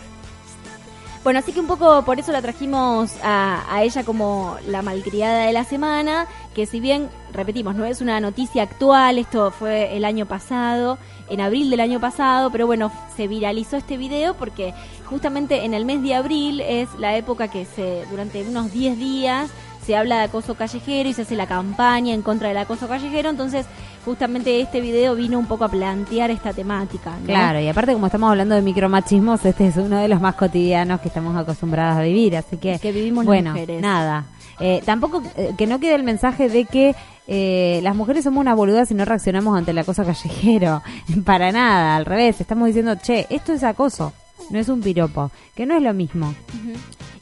Bueno, 1.24 1.40
así 1.40 1.54
que 1.54 1.62
un 1.62 1.68
poco 1.68 2.04
por 2.04 2.20
eso 2.20 2.34
la 2.34 2.42
trajimos 2.42 3.14
a, 3.24 3.64
a 3.74 3.84
ella 3.84 4.04
como 4.04 4.58
la 4.68 4.82
malcriada 4.82 5.46
de 5.46 5.54
la 5.54 5.64
semana, 5.64 6.28
que 6.54 6.66
si 6.66 6.82
bien, 6.82 7.10
repetimos, 7.32 7.76
no 7.76 7.86
es 7.86 8.02
una 8.02 8.20
noticia 8.20 8.64
actual, 8.64 9.18
esto 9.18 9.50
fue 9.52 9.96
el 9.96 10.04
año 10.04 10.26
pasado, 10.26 10.98
en 11.30 11.40
abril 11.40 11.70
del 11.70 11.80
año 11.80 12.02
pasado, 12.02 12.52
pero 12.52 12.68
bueno, 12.68 12.92
se 13.16 13.30
viralizó 13.30 13.78
este 13.78 13.96
video 13.96 14.34
porque 14.34 14.74
justamente 15.06 15.64
en 15.64 15.74
el 15.74 15.86
mes 15.86 16.04
de 16.04 16.14
abril 16.14 16.60
es 16.60 16.90
la 17.00 17.16
época 17.16 17.48
que 17.48 17.64
se, 17.64 18.06
durante 18.12 18.44
unos 18.44 18.74
10 18.74 18.98
días, 18.98 19.50
se 19.86 19.96
habla 19.96 20.18
de 20.18 20.24
acoso 20.24 20.56
callejero 20.56 21.10
y 21.10 21.14
se 21.14 21.24
hace 21.24 21.36
la 21.36 21.48
campaña 21.48 22.14
en 22.14 22.22
contra 22.22 22.48
del 22.50 22.58
acoso 22.58 22.88
callejero, 22.88 23.30
entonces 23.30 23.66
justamente 24.06 24.60
este 24.62 24.82
video 24.82 25.16
vino 25.16 25.40
un 25.40 25.46
poco 25.46 25.66
a 25.66 25.70
plantear 25.70 26.32
esta 26.32 26.54
temática. 26.54 27.18
¿no? 27.20 27.26
Claro, 27.26 27.60
y 27.60 27.68
aparte 27.68 27.94
como 27.94 28.06
estamos 28.08 28.30
hablando 28.30 28.56
de 28.56 28.62
micromachismos, 28.62 29.44
este 29.46 29.68
es 29.68 29.78
uno 29.78 29.98
de 30.00 30.08
los 30.08 30.20
más 30.22 30.36
cotidianos 30.36 31.02
que 31.02 31.08
estamos 31.08 31.36
acostumbradas 31.36 31.98
a 31.98 32.02
vivir, 32.02 32.36
así 32.38 32.58
que, 32.58 32.80
Que 32.80 32.92
vivimos 32.92 33.24
las 33.26 33.28
bueno, 33.28 33.52
mujeres. 33.52 33.82
nada. 33.82 34.26
Eh, 34.60 34.82
tampoco 34.86 35.24
eh, 35.36 35.54
que 35.58 35.66
no 35.68 35.80
quede 35.80 35.96
el 35.96 36.04
mensaje 36.04 36.48
de 36.48 36.66
que 36.66 36.96
eh, 37.28 37.80
las 37.82 37.96
mujeres 37.96 38.24
somos 38.24 38.42
una 38.42 38.54
boluda 38.54 38.86
si 38.86 38.94
no 38.94 39.04
reaccionamos 39.04 39.58
ante 39.58 39.72
el 39.72 39.78
acoso 39.78 40.04
callejero. 40.06 40.82
Para 41.26 41.52
nada, 41.52 41.96
al 41.96 42.06
revés, 42.06 42.40
estamos 42.40 42.68
diciendo, 42.68 42.96
che, 43.02 43.26
esto 43.30 43.54
es 43.54 43.64
acoso, 43.64 44.14
no 44.52 44.60
es 44.60 44.70
un 44.70 44.82
piropo, 44.82 45.32
que 45.56 45.66
no 45.66 45.76
es 45.76 45.82
lo 45.82 45.94
mismo. 45.94 46.28
Ujú. 46.28 46.78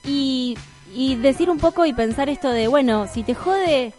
Y, 0.05 0.57
y 0.93 1.15
decir 1.15 1.49
un 1.49 1.57
poco 1.57 1.85
y 1.85 1.93
pensar 1.93 2.29
esto 2.29 2.49
de, 2.49 2.67
bueno, 2.67 3.07
si 3.11 3.23
te 3.23 3.33
jode 3.33 3.93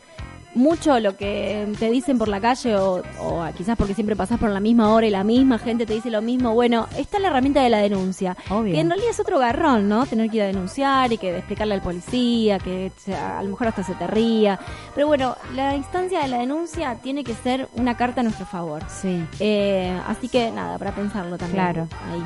mucho 0.55 0.99
lo 1.01 1.17
que 1.17 1.67
te 1.79 1.91
dicen 1.91 2.19
por 2.19 2.29
la 2.29 2.41
calle 2.41 2.77
o, 2.77 3.03
o 3.21 3.45
quizás 3.57 3.77
porque 3.77 3.95
siempre 3.95 4.17
pasás 4.17 4.39
por 4.39 4.51
la 4.51 4.61
misma 4.61 4.93
hora 4.93 5.07
y 5.07 5.11
la 5.11 5.25
misma 5.25 5.59
gente 5.59 5.87
te 5.87 5.95
dice 5.95 6.11
lo 6.11 6.23
mismo, 6.23 6.55
bueno, 6.55 6.89
está 6.97 7.19
la 7.19 7.29
herramienta 7.29 7.63
de 7.63 7.71
la 7.71 7.79
denuncia. 7.79 8.37
Obvio. 8.51 8.75
Que 8.75 8.81
en 8.81 8.89
realidad 8.89 9.11
es 9.11 9.21
otro 9.21 9.39
garrón, 9.39 9.89
¿no? 9.89 10.07
Tener 10.07 10.31
que 10.31 10.37
ir 10.37 10.43
a 10.43 10.47
denunciar 10.47 11.13
y 11.13 11.19
que 11.19 11.37
explicarle 11.37 11.75
al 11.75 11.83
policía, 11.83 12.59
que 12.59 12.93
a 13.15 13.43
lo 13.43 13.51
mejor 13.51 13.69
hasta 13.69 13.83
se 13.83 13.95
te 13.95 14.07
ría. 14.07 14.59
Pero 14.95 15.07
bueno, 15.07 15.37
la 15.55 15.77
instancia 15.77 16.21
de 16.21 16.29
la 16.29 16.39
denuncia 16.39 16.97
tiene 16.97 17.25
que 17.25 17.35
ser 17.35 17.69
una 17.75 17.97
carta 17.97 18.21
a 18.21 18.25
nuestro 18.25 18.47
favor. 18.47 18.83
Sí. 18.89 19.25
Eh, 19.41 19.97
así 20.07 20.29
que 20.29 20.51
nada, 20.51 20.79
para 20.79 20.95
pensarlo 20.95 21.39
también. 21.39 21.65
Claro. 21.65 21.89
Ahí. 22.11 22.23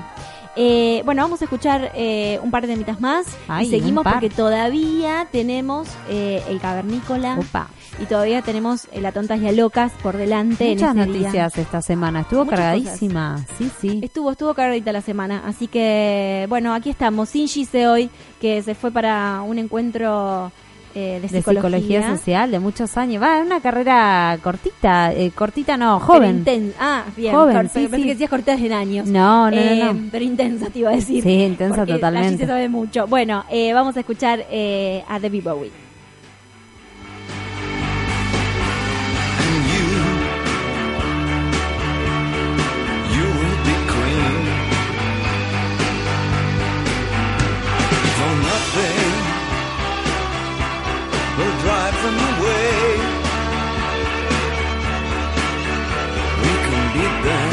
Eh, 0.59 1.03
bueno, 1.05 1.21
vamos 1.21 1.43
a 1.43 1.45
escuchar 1.45 1.93
eh, 1.95 2.41
un 2.43 2.51
par 2.51 2.63
de 2.63 2.73
temitas 2.73 2.99
más 2.99 3.27
Ay, 3.47 3.67
y 3.67 3.71
seguimos 3.71 4.05
porque 4.05 4.31
todavía 4.31 5.29
tenemos 5.31 5.87
eh, 6.09 6.43
el 6.49 6.61
cavernícola 6.61 7.39
Opa. 7.39 7.69
Y 8.01 8.05
todavía 8.07 8.43
tenemos 8.43 8.87
eh, 8.93 9.01
la 9.01 9.13
tontas 9.13 9.41
y 9.41 9.49
a 9.49 9.53
locas 9.53 9.93
por 10.03 10.17
delante. 10.17 10.69
Muchas 10.75 10.97
en 10.97 11.13
día. 11.13 11.21
noticias 11.21 11.59
esta 11.59 11.81
semana, 11.83 12.21
estuvo 12.21 12.45
Muchas 12.45 12.59
cargadísima, 12.61 13.45
sí, 13.59 13.71
sí. 13.81 14.01
Estuvo, 14.03 14.33
estuvo 14.33 14.55
cargadita 14.55 14.93
la 14.93 15.01
semana, 15.01 15.43
así 15.47 15.67
que 15.67 16.47
bueno, 16.49 16.75
aquí 16.75 16.91
estamos, 16.91 17.29
sin 17.29 17.49
Gise 17.49 17.87
hoy, 17.89 18.11
que 18.41 18.63
se 18.63 18.75
fue 18.75 18.91
para 18.91 19.41
un 19.43 19.59
encuentro 19.59 20.53
eh, 20.95 21.21
de, 21.23 21.29
de 21.29 21.43
psicología. 21.43 22.09
social 22.17 22.51
de 22.51 22.59
muchos 22.59 22.97
años. 22.97 23.23
Va, 23.23 23.39
una 23.41 23.61
carrera 23.61 24.39
cortita, 24.43 25.13
eh, 25.13 25.31
cortita 25.35 25.77
no, 25.77 25.99
Pero 25.99 26.15
joven. 26.19 26.45
inten- 26.45 26.73
Ah, 26.81 27.05
bien, 27.17 27.35
Joven, 27.35 27.69
sí, 27.71 27.81
pensé 27.81 27.97
sí. 27.97 28.03
que 28.03 28.09
decías 28.11 28.31
cortadas 28.31 28.61
en 28.63 28.73
años. 28.73 29.07
No, 29.07 29.51
no, 29.51 29.57
no, 29.57 29.63
Eh, 29.63 29.83
no. 29.93 30.09
Pero 30.11 30.25
intensa, 30.25 30.67
te 30.71 30.79
iba 30.79 30.91
a 30.91 30.95
decir. 30.97 31.23
Sí, 31.23 31.43
intensa 31.45 31.85
totalmente. 31.85 32.29
Allí 32.29 32.39
se 32.39 32.47
sabe 32.47 32.69
mucho. 32.69 33.07
Bueno, 33.07 33.45
eh, 33.51 33.73
vamos 33.75 33.97
a 33.97 34.01
escuchar 34.01 34.45
eh, 34.51 35.03
a 35.09 35.19
Debbie 35.21 35.41
Bowie. 35.43 35.86
Drive 51.97 52.05
them 52.05 52.19
away. 52.39 52.99
We 56.43 56.53
can 56.67 56.85
beat 56.95 57.17
them 57.27 57.51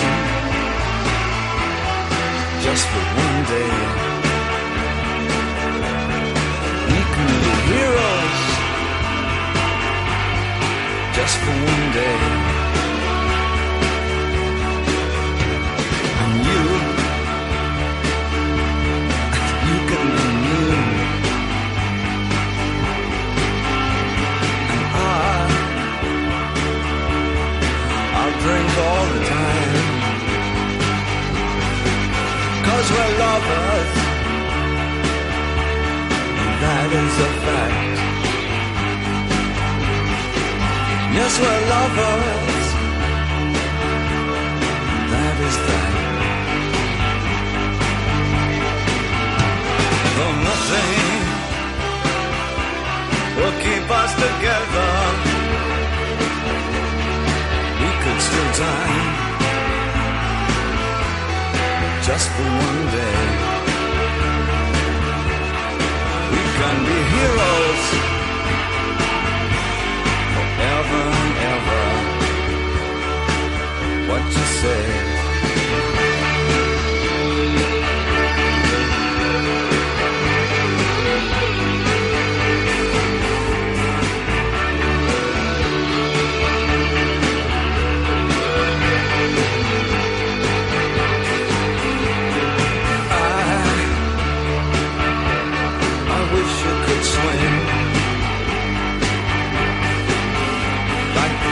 just 2.64 2.86
for 2.88 3.04
one 3.24 3.40
day. 3.54 3.74
We 6.92 7.00
can 7.14 7.32
be 7.44 7.54
heroes 7.70 8.40
just 11.16 11.36
for 11.38 11.56
one 11.72 11.94
day. 11.94 12.53
Is 36.96 37.18
a 37.28 37.30
fact. 37.44 37.98
Yes, 41.18 41.34
we're 41.42 41.64
lovers. 41.74 42.68
That 45.14 45.38
is 45.48 45.58
that. 45.68 45.94
Though 50.16 50.36
nothing 50.50 51.22
will 53.38 53.58
keep 53.66 53.86
us 54.02 54.12
together, 54.26 54.92
we 57.82 57.90
could 58.04 58.20
still 58.28 58.52
die 58.62 59.24
just 62.08 62.28
for 62.36 62.48
one 62.68 62.82
day. 62.92 63.53
Be 66.88 67.00
heroes 67.16 67.86
forever 70.36 71.04
and 71.22 71.34
ever. 71.54 71.84
What 74.10 74.24
you 74.26 74.46
say? 74.62 75.13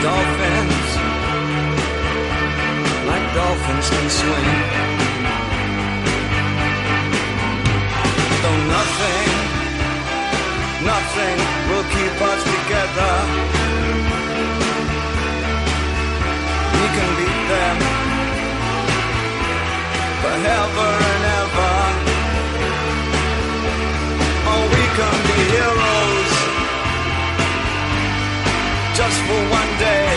Dolphins, 0.02 0.90
like 3.10 3.26
dolphins 3.38 3.88
can 3.94 4.08
swim. 4.10 4.58
Though 8.42 8.62
nothing, 8.78 9.30
nothing 10.92 11.38
will 11.70 11.88
keep 11.96 12.16
us 12.32 12.42
together. 12.56 13.14
We 16.78 16.86
can 16.96 17.10
beat 17.20 17.42
them 17.54 17.78
forever 20.24 20.90
and 21.12 21.24
ever. 21.42 21.76
Oh, 24.50 24.64
we 24.74 24.84
can 24.98 25.18
be 25.28 25.40
heroes 25.54 25.91
just 28.94 29.22
for 29.24 29.40
one 29.50 29.78
day. 29.80 30.11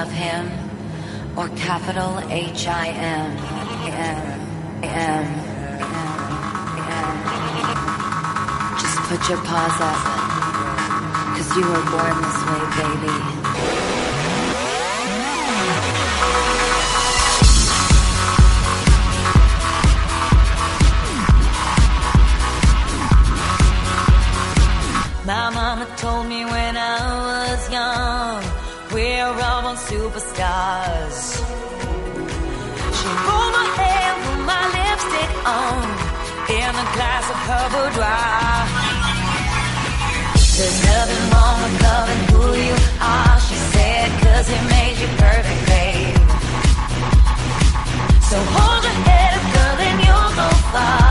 Love 0.00 0.12
him 0.12 0.44
or 1.38 1.48
capital 1.56 2.18
H 2.28 2.66
I 2.68 2.88
M. 2.88 3.30
M. 3.88 4.18
M. 4.84 5.26
M. 7.02 7.16
Just 8.82 8.98
put 9.08 9.20
your 9.30 9.40
paws 9.48 9.78
up 9.90 10.00
Cause 11.36 11.50
you 11.56 11.64
were 11.72 11.84
born 11.94 12.14
this 12.24 12.40
way, 12.48 12.62
baby. 12.76 13.25
A 36.78 36.86
glass 36.96 37.24
of 37.30 37.38
her 37.48 37.64
boudoir. 37.72 38.56
There's 40.56 40.78
nothing 40.84 41.22
wrong 41.32 41.56
with 41.62 41.82
loving 41.82 42.22
who 42.32 42.44
you 42.68 42.76
are, 43.00 43.40
she 43.40 43.56
said, 43.72 44.08
cause 44.22 44.48
it 44.50 44.62
made 44.76 44.96
you 45.00 45.08
perfect, 45.16 45.62
babe. 45.72 46.16
So 48.28 48.36
hold 48.56 48.82
your 48.84 48.98
head 49.08 49.32
up, 49.38 49.44
girl, 49.54 49.78
and 49.88 49.98
you'll 50.04 50.32
go 50.40 50.48
far. 50.72 51.05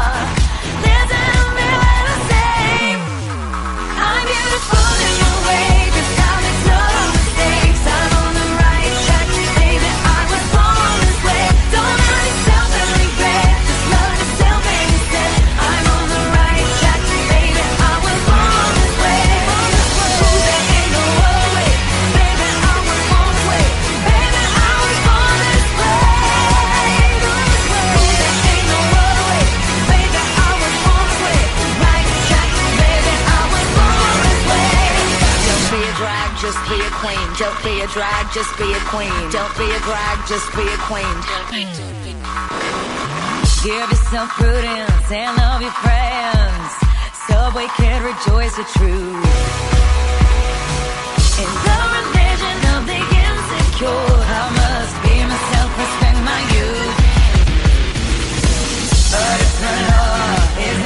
Don't 37.45 37.63
be 37.63 37.80
a 37.81 37.88
drag, 37.93 38.34
just 38.34 38.57
be 38.57 38.73
a 38.73 38.80
queen. 38.89 39.30
Don't 39.30 39.55
be 39.55 39.69
a 39.69 39.80
drag, 39.85 40.17
just 40.27 40.49
be 40.57 40.65
a 40.65 40.77
queen. 40.89 41.15
Give 43.61 43.85
yourself 43.85 44.30
prudence 44.34 45.11
and 45.11 45.38
love 45.38 45.61
your 45.61 45.77
friends. 45.85 46.72
Subway 47.30 47.67
can 47.77 48.01
rejoice 48.01 48.55
the 48.57 48.65
truth. 48.73 49.30
In 51.38 51.51
the 51.69 51.80
religion 51.93 52.57
of 52.73 52.81
the 52.89 53.01
insecure, 53.13 54.09
I 54.26 54.45
must 54.57 54.95
be 55.05 55.13
myself, 55.30 55.69
respect 55.77 56.19
my 56.26 56.41
youth. 56.49 56.97
But 59.13 59.38
it's 59.45 59.57
not 59.61 59.77
love, 59.93 60.85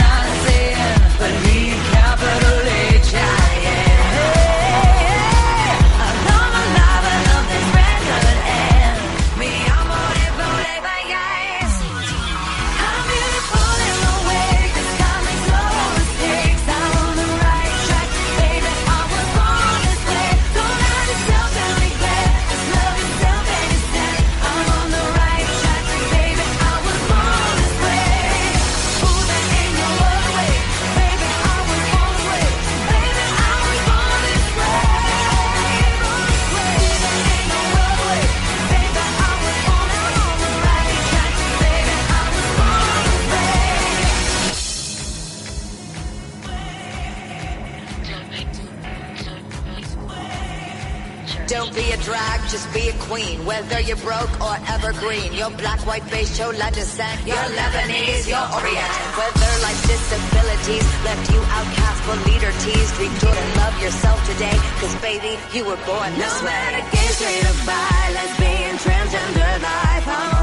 evergreen, 55.10 55.34
you're 55.34 55.50
black, 55.52 55.80
white, 55.86 56.04
beige, 56.10 56.38
chola 56.38 56.70
descent, 56.72 57.20
you're 57.26 57.36
Lebanese, 57.36 58.28
you're 58.28 58.48
Orient. 58.54 58.94
Whether 59.18 59.54
life's 59.64 59.88
disabilities 59.88 60.86
left 61.04 61.32
you 61.34 61.40
outcast 61.42 62.00
but 62.08 62.20
leader 62.28 62.52
teased, 62.62 62.98
rejoice 63.00 63.38
and 63.38 63.56
love 63.58 63.82
yourself 63.82 64.20
today, 64.28 64.58
cause 64.80 64.96
baby, 65.02 65.38
you 65.54 65.66
were 65.66 65.80
born 65.86 66.14
this 66.16 66.42
No 66.42 66.46
way. 66.46 66.54
matter 66.54 66.84
gay, 66.92 67.10
straight 67.18 67.46
or 67.50 67.58
bi, 67.66 68.14
lesbian, 68.14 68.76
transgender 68.78 69.62
life, 69.62 70.39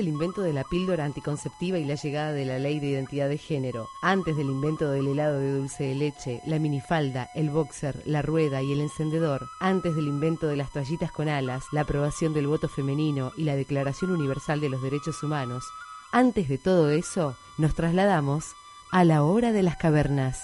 del 0.00 0.08
invento 0.08 0.40
de 0.40 0.54
la 0.54 0.64
píldora 0.64 1.04
anticonceptiva 1.04 1.76
y 1.76 1.84
la 1.84 1.94
llegada 1.94 2.32
de 2.32 2.46
la 2.46 2.58
ley 2.58 2.80
de 2.80 2.86
identidad 2.86 3.28
de 3.28 3.36
género, 3.36 3.86
antes 4.00 4.34
del 4.34 4.46
invento 4.46 4.90
del 4.90 5.08
helado 5.08 5.38
de 5.38 5.52
dulce 5.52 5.84
de 5.84 5.94
leche, 5.94 6.40
la 6.46 6.58
minifalda, 6.58 7.28
el 7.34 7.50
boxer, 7.50 8.00
la 8.06 8.22
rueda 8.22 8.62
y 8.62 8.72
el 8.72 8.80
encendedor, 8.80 9.46
antes 9.60 9.94
del 9.94 10.06
invento 10.06 10.46
de 10.46 10.56
las 10.56 10.72
toallitas 10.72 11.12
con 11.12 11.28
alas, 11.28 11.64
la 11.70 11.82
aprobación 11.82 12.32
del 12.32 12.46
voto 12.46 12.66
femenino 12.66 13.32
y 13.36 13.44
la 13.44 13.56
Declaración 13.56 14.10
Universal 14.10 14.62
de 14.62 14.70
los 14.70 14.80
Derechos 14.80 15.22
Humanos, 15.22 15.64
antes 16.12 16.48
de 16.48 16.56
todo 16.56 16.88
eso, 16.88 17.36
nos 17.58 17.74
trasladamos 17.74 18.46
a 18.90 19.04
la 19.04 19.22
hora 19.22 19.52
de 19.52 19.62
las 19.62 19.76
cavernas. 19.76 20.40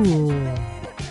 Uh, 0.00 0.32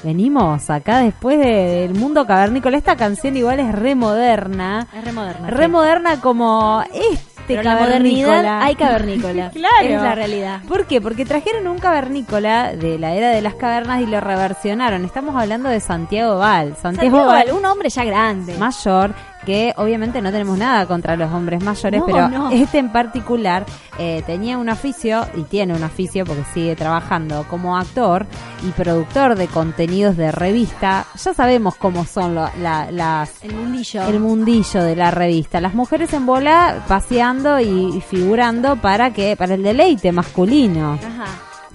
venimos 0.04 0.70
acá 0.70 1.00
después 1.00 1.38
de- 1.40 1.46
del 1.88 1.94
mundo 1.94 2.26
cavernícola. 2.26 2.78
Esta 2.78 2.96
canción 2.96 3.36
igual 3.38 3.60
es 3.60 3.72
re 3.74 3.96
moderna. 3.96 4.88
Es 4.96 5.04
re 5.06 5.12
moderna. 5.12 5.50
Re 5.50 5.66
sí. 5.66 5.72
moderna 5.72 6.22
como 6.22 6.82
este 6.94 7.20
Pero 7.48 7.64
la 7.64 7.78
cavernícola. 7.78 8.64
hay 8.64 8.76
cavernícola. 8.76 9.50
claro. 9.54 9.88
Es 9.88 10.02
la 10.02 10.16
realidad. 10.16 10.62
¿Por 10.68 10.86
qué? 10.86 11.02
Porque 11.02 11.26
trajeron 11.26 11.68
un 11.68 11.80
cavernícola 11.80 12.74
de 12.74 12.98
la 13.00 13.14
era 13.14 13.30
de 13.30 13.42
las 13.42 13.56
cavernas 13.56 14.02
y 14.02 14.06
lo 14.06 14.20
reversionaron. 14.22 15.06
Estamos 15.06 15.36
hablando 15.36 15.70
de 15.70 15.80
Santiago 15.80 16.38
Val. 16.38 16.76
Santiago, 16.82 17.18
Santiago 17.18 17.26
Val, 17.26 17.52
un 17.58 17.66
hombre 17.66 17.90
ya 17.90 18.04
grande. 18.06 18.58
mayor 18.58 19.14
que 19.46 19.74
obviamente 19.78 20.22
no 20.22 20.32
tenemos 20.32 20.58
nada 20.58 20.86
contra 20.86 21.16
los 21.16 21.32
hombres 21.32 21.64
mayores, 21.64 22.00
No, 22.02 22.06
pero 22.06 22.30
no. 22.30 22.50
este 22.52 22.78
en 22.78 22.92
particular 22.92 23.66
eh, 23.98 24.22
tenía 24.26 24.58
un 24.58 24.70
oficio 24.70 25.26
y 25.36 25.44
tiene 25.44 25.74
un 25.74 25.84
oficio 25.84 26.26
porque 26.26 26.44
sigue 26.54 26.76
trabajando 26.76 27.46
como 27.50 27.78
actor 27.78 28.26
y 28.68 28.72
productor 28.72 29.36
de 29.36 29.48
contenidos 29.48 30.18
de 30.18 30.32
revista. 30.32 31.06
Ya 31.24 31.34
sabemos 31.34 31.76
cómo 31.76 32.06
son 32.06 32.36
lo- 32.36 32.50
la- 32.62 32.92
las 32.92 33.44
El 33.44 33.56
mundillo. 33.56 34.04
el 34.08 34.20
mundillo 34.20 34.84
de 34.84 34.96
la 34.96 35.12
revista. 35.12 35.62
Las 35.62 35.74
mujeres 35.74 36.14
en 36.14 36.26
bola 36.26 36.84
paseando 36.88 37.60
y, 37.60 37.96
y 37.98 38.02
figurando 38.02 38.76
para 38.76 39.12
que 39.14 39.36
para 39.38 39.56
el 39.56 39.64
deleite 39.64 40.12
masculino 40.12 40.94
Ajá. 40.94 41.26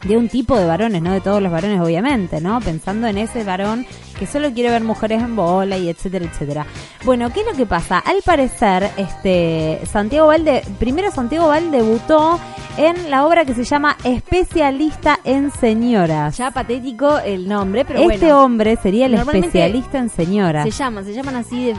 De 0.04 0.16
un 0.16 0.28
tipo 0.28 0.56
de 0.58 0.66
varones, 0.66 1.02
no 1.02 1.12
de 1.12 1.20
todos 1.20 1.40
los 1.42 1.50
varones 1.50 1.80
obviamente, 1.80 2.40
¿no? 2.40 2.60
Pensando 2.60 3.06
en 3.06 3.18
ese 3.18 3.42
varón 3.44 3.86
que 4.18 4.26
solo 4.26 4.52
quiere 4.52 4.70
ver 4.70 4.84
mujeres 4.84 5.22
en 5.22 5.34
bola 5.34 5.76
y 5.76 5.88
etcétera, 5.88 6.26
etcétera. 6.26 6.66
Bueno, 7.04 7.32
¿qué 7.32 7.40
es 7.40 7.46
lo 7.46 7.52
que 7.54 7.66
pasa? 7.66 7.98
Al 7.98 8.22
parecer, 8.24 8.90
este 8.96 9.80
Santiago 9.90 10.28
Valde, 10.28 10.62
primero 10.78 11.10
Santiago 11.10 11.48
Val 11.48 11.70
debutó 11.70 12.38
en 12.76 13.10
la 13.10 13.24
obra 13.26 13.44
que 13.44 13.54
se 13.54 13.64
llama 13.64 13.96
Especialista 14.04 15.20
en 15.24 15.50
Señoras. 15.50 16.36
Ya 16.36 16.50
patético 16.50 17.18
el 17.20 17.48
nombre, 17.48 17.84
pero 17.84 18.00
este 18.00 18.18
bueno. 18.26 18.42
hombre 18.42 18.76
sería 18.82 19.06
el 19.06 19.14
especialista 19.14 19.98
en 19.98 20.08
señoras. 20.10 20.64
Se 20.64 20.70
llaman, 20.70 21.04
se 21.04 21.12
llaman 21.14 21.36
así 21.36 21.66
de, 21.66 21.72
de- 21.72 21.78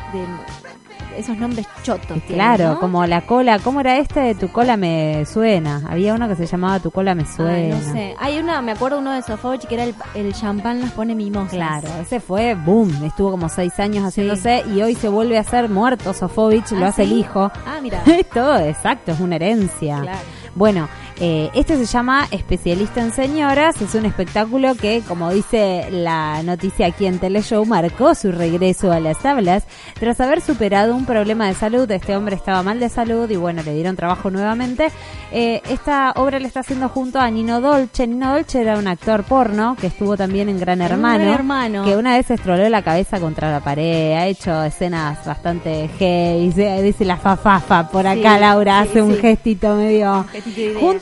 esos 1.18 1.38
nombres 1.38 1.68
chotos. 1.84 2.08
tienen, 2.08 2.28
Claro, 2.36 2.74
¿no? 2.74 2.80
como 2.80 3.06
la 3.06 3.22
cola, 3.22 3.60
¿cómo 3.60 3.80
era 3.80 3.98
este 3.98 4.20
de 4.20 4.36
tu 4.36 4.50
cola 4.50 4.78
me 4.78 5.26
suena? 5.26 5.82
Había 5.88 6.14
uno 6.14 6.28
que 6.28 6.36
se 6.36 6.46
llamaba 6.46 6.80
tu 6.80 6.92
cola 6.92 7.16
me 7.16 7.26
suena. 7.26 7.54
Ay, 7.54 7.70
no 7.70 7.94
sé. 7.94 8.16
Hay 8.20 8.38
una, 8.38 8.62
me 8.62 8.72
acuerdo 8.74 9.00
uno 9.00 9.12
de 9.12 9.22
Sofovich 9.22 9.66
que 9.68 9.76
era 9.76 9.84
el, 9.86 9.96
el 10.14 10.34
champán 10.34 10.82
las 10.82 10.92
pone 10.92 11.16
mimosas. 11.16 11.52
Claro, 11.54 11.88
ese 12.02 12.20
fue 12.20 12.56
boom, 12.56 13.04
estuvo 13.04 13.32
como 13.32 13.50
seis 13.50 13.80
años 13.80 14.04
haciéndose 14.06 14.64
y 14.74 14.82
hoy 14.82 14.96
se 14.96 15.08
vuelve 15.10 15.38
a 15.38 15.42
hacer 15.42 15.70
muerto 15.70 16.14
Sofovich, 16.14 16.72
lo 16.72 16.86
Ah, 16.86 16.90
hace 16.90 17.04
el 17.04 17.14
hijo. 17.14 17.52
Ah, 17.66 17.80
mira. 17.82 18.02
Todo, 18.34 18.58
exacto, 18.60 19.12
es 19.12 19.20
una 19.20 19.36
herencia. 19.36 20.00
Claro. 20.02 20.20
Bueno, 20.56 20.88
eh, 21.20 21.50
este 21.54 21.78
se 21.78 21.86
llama 21.86 22.28
Especialista 22.32 23.02
en 23.02 23.14
Señoras, 23.14 23.82
es 23.82 23.96
un 23.96 24.06
espectáculo 24.06 24.76
que, 24.76 25.02
como 25.08 25.32
dice 25.32 25.88
la 25.90 26.44
noticia 26.44 26.88
aquí 26.88 27.06
en 27.06 27.20
Teleshow, 27.20 27.66
marcó 27.66 28.16
su 28.16 28.34
regreso 28.34 28.92
a 28.92 29.00
las 29.00 29.20
tablas 29.20 29.64
tras 29.98 30.20
haber 30.20 30.42
superado 30.42 30.94
un 30.94 31.06
problema 31.06 31.48
de 31.48 31.54
salud. 31.54 31.90
Este 31.90 32.16
hombre 32.18 32.36
estaba 32.36 32.64
mal 32.64 32.82
de 32.82 32.90
salud 32.90 33.30
y 33.30 33.38
bueno, 33.38 33.64
le 33.64 33.74
dieron 33.74 33.96
trabajo 33.96 34.30
nuevamente. 34.30 34.90
Eh, 35.32 35.62
esta 35.70 36.12
obra 36.18 36.40
le 36.40 36.48
está 36.48 36.60
haciendo 36.60 36.90
junto 36.90 37.20
a 37.20 37.30
Nino 37.30 37.62
Dolce. 37.62 38.08
Nino 38.08 38.34
Dolce 38.34 38.62
era 38.62 38.78
un 38.78 38.88
actor 38.88 39.24
porno 39.24 39.78
que 39.80 39.88
estuvo 39.88 40.18
también 40.18 40.50
en 40.50 40.60
Gran 40.60 40.82
Hermano, 40.82 41.24
Gran 41.24 41.34
Hermano. 41.34 41.86
que 41.86 41.96
una 41.96 42.18
vez 42.18 42.30
estroló 42.30 42.68
la 42.68 42.82
cabeza 42.82 43.22
contra 43.22 43.52
la 43.52 43.62
pared, 43.62 44.14
ha 44.14 44.28
hecho 44.28 44.64
escenas 44.64 45.26
bastante 45.26 45.90
heavy, 45.98 46.82
dice 46.84 47.06
la 47.06 47.18
fafafa 47.18 47.88
por 47.90 48.06
acá 48.06 48.36
Sí, 48.36 48.42
Laura 48.42 48.84
sí, 48.84 48.90
hace 48.90 49.02
un 49.02 49.16
gestito 49.16 49.76
medio 49.76 50.26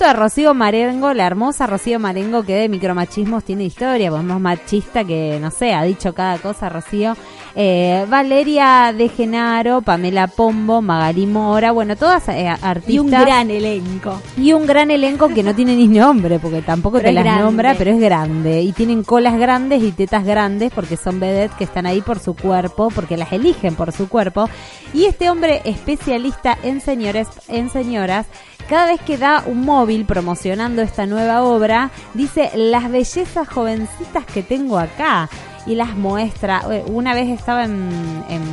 De 0.03 0.11
Rocío 0.11 0.53
Marengo, 0.53 1.13
la 1.13 1.25
hermosa 1.25 1.65
Rocío 1.65 1.97
Marengo 1.97 2.43
que 2.43 2.55
de 2.55 2.67
micromachismos 2.67 3.45
tiene 3.45 3.63
historia, 3.63 4.09
pues 4.09 4.21
más 4.21 4.41
machista 4.41 5.05
que 5.05 5.39
no 5.39 5.49
sé, 5.49 5.73
ha 5.73 5.81
dicho 5.83 6.13
cada 6.13 6.39
cosa 6.39 6.67
Rocío. 6.67 7.15
Eh, 7.55 8.05
Valeria 8.09 8.91
De 8.97 9.09
Genaro, 9.09 9.81
Pamela 9.83 10.27
Pombo, 10.27 10.81
Magali 10.81 11.27
Mora, 11.27 11.71
bueno, 11.71 11.95
todas 11.95 12.27
eh, 12.29 12.47
artistas. 12.47 12.93
Y 12.93 12.99
un 12.99 13.11
gran 13.11 13.51
elenco. 13.51 14.21
Y 14.37 14.53
un 14.53 14.65
gran 14.65 14.89
elenco 14.89 15.27
que 15.29 15.43
no 15.43 15.53
tiene 15.53 15.75
ni 15.75 15.87
nombre, 15.87 16.39
porque 16.39 16.63
tampoco 16.63 16.97
Pero 16.97 17.09
te 17.09 17.13
las 17.13 17.23
grande. 17.23 17.43
nombra, 17.43 17.75
pero 17.77 17.91
es 17.91 17.99
grande. 17.99 18.61
Y 18.61 18.71
tienen 18.71 19.03
colas 19.03 19.37
grandes 19.37 19.83
y 19.83 19.91
tetas 19.91 20.25
grandes, 20.25 20.71
porque 20.73 20.97
son 20.97 21.19
vedettes 21.19 21.55
que 21.55 21.63
están 21.63 21.85
ahí 21.85 22.01
por 22.01 22.17
su 22.19 22.35
cuerpo, 22.35 22.89
porque 22.89 23.17
las 23.17 23.31
eligen 23.31 23.75
por 23.75 23.91
su 23.91 24.09
cuerpo. 24.09 24.49
Y 24.93 25.05
este 25.05 25.29
hombre 25.29 25.61
especialista 25.65 26.57
en 26.63 26.81
señores, 26.81 27.27
en 27.47 27.69
señoras, 27.69 28.25
cada 28.67 28.87
vez 28.87 29.01
que 29.01 29.17
da 29.17 29.43
un 29.45 29.61
móvil 29.61 30.05
promocionando 30.05 30.81
esta 30.81 31.05
nueva 31.05 31.43
obra, 31.43 31.91
dice 32.15 32.49
las 32.55 32.89
bellezas 32.89 33.47
jovencitas 33.47 34.25
que 34.25 34.41
tengo 34.41 34.79
acá. 34.79 35.29
Y 35.65 35.75
las 35.75 35.95
muestra. 35.95 36.61
Eh, 36.71 36.83
Una 36.91 37.13
vez 37.13 37.29
estaba 37.29 37.63
en, 37.65 37.89
en 38.29 38.43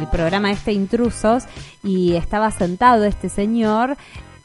el 0.00 0.06
programa 0.08 0.50
este 0.52 0.72
Intrusos 0.72 1.44
y 1.82 2.14
estaba 2.14 2.50
sentado 2.52 3.04
este 3.04 3.28
señor 3.28 3.96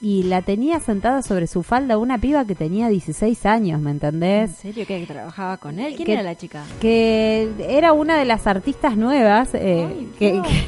y 0.01 0.23
la 0.23 0.41
tenía 0.41 0.79
sentada 0.79 1.21
sobre 1.21 1.47
su 1.47 1.63
falda 1.63 1.97
una 1.97 2.17
piba 2.17 2.45
que 2.45 2.53
tenía 2.55 2.89
16 2.89 3.45
años, 3.45 3.79
¿me 3.79 3.91
entendés? 3.91 4.49
¿En 4.51 4.55
serio 4.73 4.85
que 4.85 5.05
trabajaba 5.05 5.57
con 5.57 5.79
él? 5.79 5.95
¿Quién 5.95 6.05
Que- 6.05 6.13
era 6.13 6.23
la 6.23 6.35
chica? 6.35 6.63
Que 6.81 7.49
era 7.69 7.93
una 7.93 8.17
de 8.17 8.25
las 8.25 8.45
artistas 8.47 8.97
nuevas 8.97 9.49
eh, 9.53 9.87
que, 10.19 10.41
que, 10.41 10.65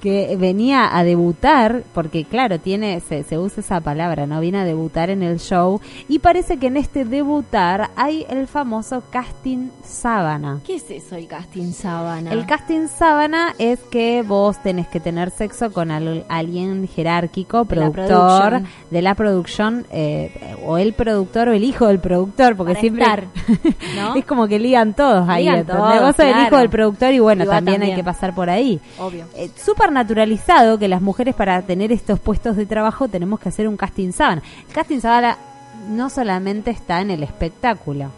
que 0.00 0.36
venía 0.38 0.96
a 0.96 1.02
debutar, 1.04 1.82
porque 1.94 2.24
claro, 2.24 2.58
tiene 2.58 3.00
se, 3.00 3.22
se 3.24 3.38
usa 3.38 3.60
esa 3.60 3.80
palabra, 3.80 4.26
¿no? 4.26 4.40
Viene 4.40 4.58
a 4.58 4.64
debutar 4.64 5.10
en 5.10 5.22
el 5.22 5.38
show 5.40 5.80
y 6.08 6.18
parece 6.20 6.56
que 6.58 6.68
en 6.68 6.76
este 6.76 7.04
debutar 7.04 7.90
hay 7.96 8.24
el 8.30 8.46
famoso 8.46 9.02
casting 9.10 9.68
sábana. 9.84 10.60
¿Qué 10.64 10.76
es 10.76 10.90
eso, 10.90 11.16
el 11.16 11.26
casting 11.26 11.72
sábana? 11.72 12.32
El 12.32 12.46
casting 12.46 12.86
sábana 12.88 13.54
es 13.58 13.80
que 13.90 14.22
vos 14.22 14.62
tenés 14.62 14.86
que 14.88 15.00
tener 15.00 15.30
sexo 15.30 15.72
con 15.72 15.90
al- 15.90 16.24
alguien 16.28 16.86
jerárquico, 16.88 17.58
la 17.58 17.64
productor 17.90 18.60
de 18.90 19.02
la 19.02 19.14
producción, 19.14 19.86
eh, 19.90 20.56
o 20.66 20.78
el 20.78 20.92
productor 20.92 21.48
o 21.48 21.52
el 21.52 21.64
hijo 21.64 21.86
del 21.86 21.98
productor, 21.98 22.56
porque 22.56 22.72
Para 22.74 22.80
siempre 22.80 23.02
estar, 23.04 23.24
¿no? 23.96 24.14
es 24.16 24.24
como 24.24 24.46
que 24.46 24.58
ligan 24.58 24.94
todos 24.94 25.28
ahí. 25.28 25.44
Ligan 25.44 25.66
todos, 25.66 26.00
vos 26.00 26.16
sos 26.16 26.24
el 26.26 26.46
hijo 26.46 26.56
del 26.56 26.70
productor 26.70 27.12
y 27.12 27.18
bueno, 27.18 27.44
Y 27.44 27.48
también, 27.48 27.82
hay 27.82 27.94
que 27.94 28.04
pasar 28.04 28.34
por 28.34 28.48
ahí. 28.50 28.80
Obvio. 28.98 29.26
Eh, 29.34 29.50
Súper 29.88 30.06
naturalizado 30.06 30.78
que 30.78 30.86
las 30.86 31.00
mujeres 31.00 31.34
para 31.34 31.62
tener 31.62 31.92
estos 31.92 32.20
puestos 32.20 32.56
de 32.56 32.66
trabajo 32.66 33.08
tenemos 33.08 33.40
que 33.40 33.48
hacer 33.48 33.66
un 33.66 33.78
casting 33.78 34.12
sábana. 34.12 34.42
El 34.68 34.74
casting 34.74 35.00
sábana 35.00 35.38
no 35.88 36.10
solamente 36.10 36.70
está 36.70 37.00
en 37.00 37.10
el 37.10 37.22
espectáculo. 37.22 38.10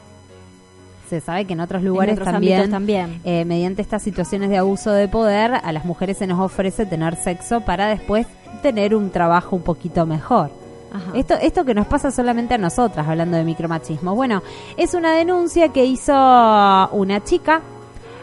Se 1.08 1.20
sabe 1.20 1.44
que 1.44 1.52
en 1.52 1.60
otros 1.60 1.84
lugares 1.84 2.14
otros 2.14 2.32
también, 2.32 2.70
también. 2.70 3.20
eh, 3.22 3.44
mediante 3.44 3.82
estas 3.82 4.02
situaciones 4.02 4.50
de 4.50 4.58
abuso 4.58 4.90
de 4.90 5.06
poder, 5.06 5.60
a 5.62 5.72
las 5.72 5.84
mujeres 5.84 6.18
se 6.18 6.26
nos 6.26 6.40
ofrece 6.40 6.86
tener 6.86 7.14
sexo 7.14 7.60
para 7.60 7.86
después 7.86 8.26
tener 8.62 8.96
un 8.96 9.10
trabajo 9.10 9.54
un 9.54 9.62
poquito 9.62 10.06
mejor. 10.06 10.50
Ajá. 10.92 11.12
Esto, 11.14 11.34
esto 11.34 11.64
que 11.64 11.74
nos 11.74 11.86
pasa 11.86 12.10
solamente 12.10 12.54
a 12.54 12.58
nosotras, 12.58 13.06
hablando 13.06 13.36
de 13.36 13.44
micromachismo. 13.44 14.16
Bueno, 14.16 14.42
es 14.76 14.94
una 14.94 15.12
denuncia 15.12 15.68
que 15.68 15.84
hizo 15.84 16.12
una 16.12 17.22
chica, 17.22 17.60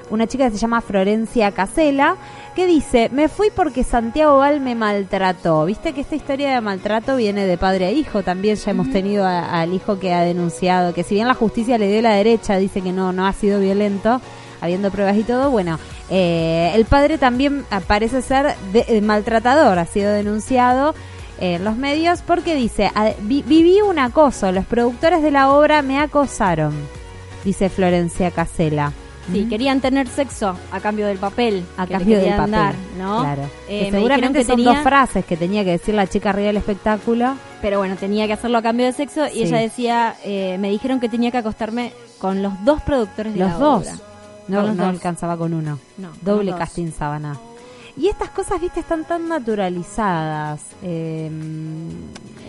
una 0.10 0.28
chica 0.28 0.46
que 0.46 0.52
se 0.52 0.58
llama 0.58 0.82
Florencia 0.82 1.52
Casela, 1.54 2.18
que 2.58 2.66
dice, 2.66 3.10
me 3.14 3.30
fui 3.30 3.50
porque 3.56 3.84
Santiago 3.84 4.40
Val 4.40 4.60
me 4.62 4.74
maltrató. 4.74 5.64
Viste 5.66 5.94
que 5.94 6.02
esta 6.02 6.16
historia 6.16 6.52
de 6.56 6.60
maltrato 6.60 7.16
viene 7.16 7.46
de 7.46 7.56
padre 7.56 7.86
a 7.86 7.92
hijo. 7.92 8.24
También 8.24 8.56
ya 8.56 8.72
hemos 8.72 8.90
tenido 8.92 9.28
al 9.28 9.74
hijo 9.74 10.00
que 10.00 10.12
ha 10.12 10.22
denunciado, 10.22 10.92
que 10.94 11.04
si 11.04 11.14
bien 11.14 11.28
la 11.28 11.36
justicia 11.36 11.78
le 11.78 11.88
dio 11.88 12.02
la 12.02 12.16
derecha, 12.16 12.58
dice 12.58 12.82
que 12.82 12.92
no, 12.92 13.14
no 13.14 13.28
ha 13.28 13.34
sido 13.34 13.60
violento, 13.60 14.20
habiendo 14.60 14.90
pruebas 14.90 15.16
y 15.18 15.24
todo, 15.24 15.52
bueno, 15.52 15.78
eh, 16.10 16.72
el 16.74 16.86
padre 16.86 17.20
también 17.20 17.64
parece 17.86 18.24
ser 18.24 18.56
de- 18.74 18.86
eh, 18.88 19.02
maltratador, 19.02 19.78
ha 19.78 19.86
sido 19.86 20.12
denunciado 20.12 20.96
en 21.40 21.64
los 21.64 21.76
medios 21.78 22.24
porque 22.24 22.56
dice, 22.56 22.90
"A- 22.96 23.12
vi- 23.22 23.44
viví 23.46 23.82
un 23.82 24.00
acoso, 24.00 24.52
los 24.52 24.66
productores 24.66 25.22
de 25.22 25.30
la 25.30 25.52
obra 25.52 25.84
me 25.84 26.00
acosaron, 26.00 26.74
dice 27.46 27.70
Florencia 27.70 28.32
Casela. 28.32 28.94
Sí, 29.32 29.46
querían 29.50 29.82
tener 29.82 30.08
sexo 30.08 30.56
a 30.72 30.80
cambio 30.80 31.06
del 31.08 31.18
papel. 31.18 31.66
A 31.78 31.86
que 31.86 31.94
cambio 31.94 32.18
del 32.20 32.36
papel, 32.36 32.52
dar, 32.52 32.76
¿no? 32.98 33.20
claro. 33.22 33.42
Eh, 33.68 33.86
Que 33.86 33.92
me 33.92 33.98
seguramente 33.98 34.44
son 34.44 34.56
que 34.58 34.64
dos 34.64 34.78
frases 34.80 35.26
que 35.26 35.36
tenía 35.38 35.64
que 35.66 35.72
decir 35.72 35.96
la 35.96 36.08
chica 36.08 36.30
arriba 36.30 36.48
del 36.48 36.58
espectáculo. 36.58 37.36
Pero 37.62 37.80
bueno, 37.80 37.96
tenía 37.98 38.26
que 38.28 38.34
hacerlo 38.34 38.58
a 38.60 38.62
cambio 38.62 38.86
de 38.86 38.94
sexo 38.94 39.26
y 39.28 39.32
Sí. 39.32 39.42
ella 39.44 39.58
decía, 39.58 40.16
eh, 40.24 40.58
me 40.60 40.70
dijeron 40.70 41.00
que 41.00 41.10
tenía 41.10 41.32
que 41.32 41.38
acostarme 41.40 41.92
con 42.20 42.42
los 42.42 42.54
dos 42.64 42.82
productores 42.84 43.34
de 43.34 43.40
Los 43.40 43.50
la 43.52 43.58
dos. 43.58 43.82
obra. 43.84 43.96
No, 44.48 44.62
los 44.62 44.76
no 44.76 44.84
dos. 44.86 44.94
alcanzaba 44.94 45.36
con 45.38 45.54
uno. 45.54 45.78
No, 45.98 46.10
Doble 46.22 46.54
casting 46.56 46.92
sábana. 46.92 47.38
Y 47.98 48.08
estas 48.08 48.30
cosas, 48.30 48.62
viste, 48.62 48.80
están 48.80 49.06
tan 49.06 49.28
naturalizadas. 49.28 50.62
Eh, 50.84 51.30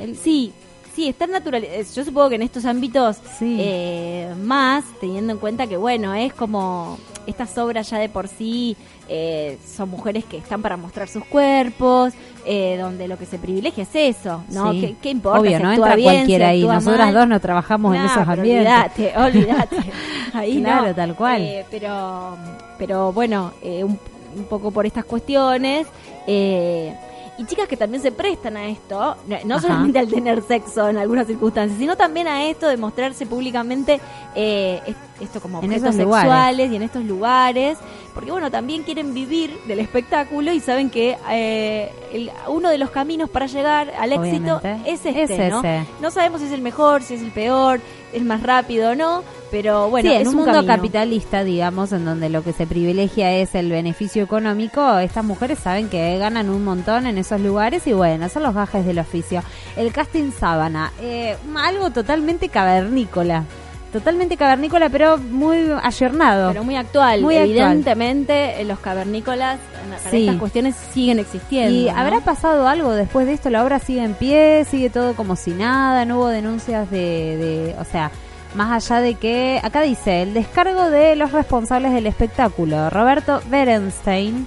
el- 0.03 0.17
Sí, 0.17 0.53
sí, 0.99 1.09
estar 1.09 1.29
natural. 1.29 1.63
eh, 1.63 1.85
Yo 1.95 2.05
supongo 2.05 2.29
que 2.31 2.35
en 2.35 2.43
estos 2.43 2.65
ámbitos 2.65 3.19
eh, 3.41 4.35
más, 4.43 4.85
teniendo 5.01 5.33
en 5.33 5.39
cuenta 5.39 5.69
que, 5.69 5.77
bueno, 5.77 6.13
es 6.15 6.33
como 6.35 6.99
estas 7.25 7.57
obras 7.59 7.89
ya 7.89 7.99
de 7.99 8.09
por 8.09 8.27
sí 8.27 8.77
eh, 9.09 9.59
son 9.77 9.91
mujeres 9.91 10.25
que 10.25 10.39
están 10.39 10.61
para 10.61 10.77
mostrar 10.77 11.07
sus 11.09 11.25
cuerpos, 11.27 12.15
eh, 12.45 12.77
donde 12.81 13.07
lo 13.07 13.17
que 13.17 13.27
se 13.27 13.39
privilegia 13.39 13.85
es 13.85 13.95
eso, 13.95 14.43
¿no? 14.51 14.73
Sí. 14.73 14.81
¿Qué, 14.81 14.97
qué 15.01 15.11
importa? 15.11 15.39
Obvio, 15.39 15.61
no 15.61 15.73
entra 15.73 15.95
bien, 15.95 16.15
cualquiera 16.15 16.49
ahí. 16.49 16.65
Nosotras 16.67 17.07
mal? 17.07 17.15
dos 17.15 17.29
no 17.29 17.41
trabajamos 17.41 17.95
en 17.95 18.05
esos 18.05 18.17
ambientes. 18.29 18.67
Olvídate, 18.67 19.13
olvídate. 19.17 19.77
Ahí 20.35 20.61
Claro, 20.61 20.89
no. 20.89 20.95
tal 20.97 21.15
cual. 21.15 21.65
Pero, 21.71 22.37
pero 22.77 23.13
bueno, 23.13 23.53
un, 23.63 23.99
un 24.37 24.45
poco 24.49 24.71
por 24.73 24.85
estas 24.85 25.05
cuestiones. 25.05 25.87
eh, 26.27 26.93
y 27.39 27.45
chicas 27.47 27.69
que 27.69 27.77
también 27.77 28.03
se 28.03 28.11
prestan 28.13 28.57
a 28.57 28.69
esto, 28.69 29.17
no, 29.45 29.55
Ajá. 29.55 29.63
solamente 29.63 29.99
al 29.99 30.09
tener 30.09 30.43
sexo 30.43 30.89
en 30.89 30.97
algunas 30.99 31.27
circunstancias, 31.27 31.79
sino 31.79 31.97
también 31.97 32.27
a 32.29 32.45
esto 32.45 32.67
de 32.69 32.77
mostrarse 32.77 33.25
públicamente 33.27 34.01
eh, 34.35 34.81
es- 34.87 34.97
esto 35.21 35.41
como 35.41 35.59
objetos 35.59 35.95
lugares. 35.97 36.23
sexuales 36.23 36.71
y 36.73 36.77
en 36.77 36.83
estos 36.83 37.05
lugares. 37.05 37.79
porque 38.15 38.33
bueno, 38.33 38.51
también 38.51 38.83
quieren 38.83 39.15
vivir 39.15 39.57
del 39.69 39.79
espectáculo 39.79 40.53
y 40.53 40.59
saben 40.59 40.91
que 40.91 41.17
eh, 41.31 41.93
el- 42.13 42.31
uno 42.49 42.69
de 42.71 42.79
los 42.79 42.91
caminos 42.91 43.31
para 43.31 43.47
llegar 43.47 43.93
al 43.97 44.13
éxito 44.13 44.57
Obviamente. 44.57 44.91
es 44.93 45.07
este, 45.07 45.47
Es 45.47 45.53
¿no? 45.53 45.61
ese. 45.61 45.85
No 46.01 46.11
sabemos 46.11 46.41
si 46.41 46.49
es 46.49 46.53
el 46.53 46.61
mejor, 46.63 47.03
si 47.03 47.15
es 47.15 47.23
el 47.23 47.31
peor, 47.31 47.81
es 48.13 48.23
más 48.23 48.43
rápido 48.43 48.91
o 48.91 48.95
no, 48.97 49.23
pero 49.51 49.91
bueno, 49.91 50.09
sí, 50.11 50.15
es 50.17 50.23
en 50.23 50.29
un 50.29 50.37
mundo 50.37 50.53
camino. 50.53 50.75
capitalista, 50.77 51.45
digamos, 51.45 51.93
en 51.93 52.05
donde 52.05 52.29
lo 52.29 52.43
que 52.45 52.53
se 52.53 52.67
privilegia 52.67 53.33
es 53.33 53.55
el 53.55 53.71
beneficio 53.71 54.23
económico, 54.23 54.99
estas 54.99 55.25
mujeres 55.25 55.59
saben 55.59 55.89
que 55.89 56.19
ganan 56.19 56.51
un 56.51 56.65
montón 56.65 57.07
en 57.07 57.19
esos 57.19 57.41
lugares 57.41 57.87
y 57.87 57.93
bueno, 57.93 58.29
son 58.29 58.43
los 58.43 58.55
gajes 58.55 58.85
del 58.87 58.99
oficio. 58.99 59.43
El 59.77 59.93
casting 59.93 60.31
sábana, 60.33 60.93
eh, 61.01 61.37
algo 61.57 61.91
totalmente 61.91 62.49
cavernícola. 62.49 63.45
Totalmente 63.93 64.37
cavernícola, 64.37 64.91
pero 64.91 65.17
muy 65.17 65.57
ayornado. 65.83 66.51
Pero 66.51 66.63
muy 66.63 66.77
actual. 66.77 67.23
Muy. 67.23 67.37
Evidentemente, 67.37 68.61
eh, 68.61 68.65
los 68.67 68.79
cavernícolas 68.81 69.59
en- 69.83 69.91
para 69.97 70.11
Sí. 70.11 70.21
estas 70.27 70.37
cuestiones 70.37 70.75
siguen 70.93 71.19
existiendo. 71.19 71.75
¿Y 71.75 71.85
¿no? 71.91 71.97
habrá 71.99 72.21
pasado 72.21 72.69
algo 72.69 72.93
después 72.93 73.27
de 73.27 73.33
esto? 73.33 73.49
¿La 73.49 73.65
obra 73.65 73.79
sigue 73.79 74.03
en 74.05 74.13
pie? 74.13 74.67
¿Sigue 74.71 74.91
todo 74.91 75.15
como 75.15 75.37
si 75.37 75.53
nada? 75.53 76.05
¿No 76.05 76.19
hubo 76.19 76.29
denuncias 76.29 76.91
de, 76.91 76.99
de- 76.99 77.77
o 77.81 77.85
sea, 77.85 78.11
más 78.55 78.91
allá 78.91 79.01
de 79.01 79.15
que, 79.15 79.61
acá 79.63 79.83
dice, 79.83 80.23
el 80.23 80.35
descargo 80.35 80.91
de 80.91 81.17
los 81.17 81.33
responsables 81.33 81.93
del 81.93 82.07
espectáculo, 82.07 82.91
Roberto 82.91 83.41
Berenstein, 83.51 84.47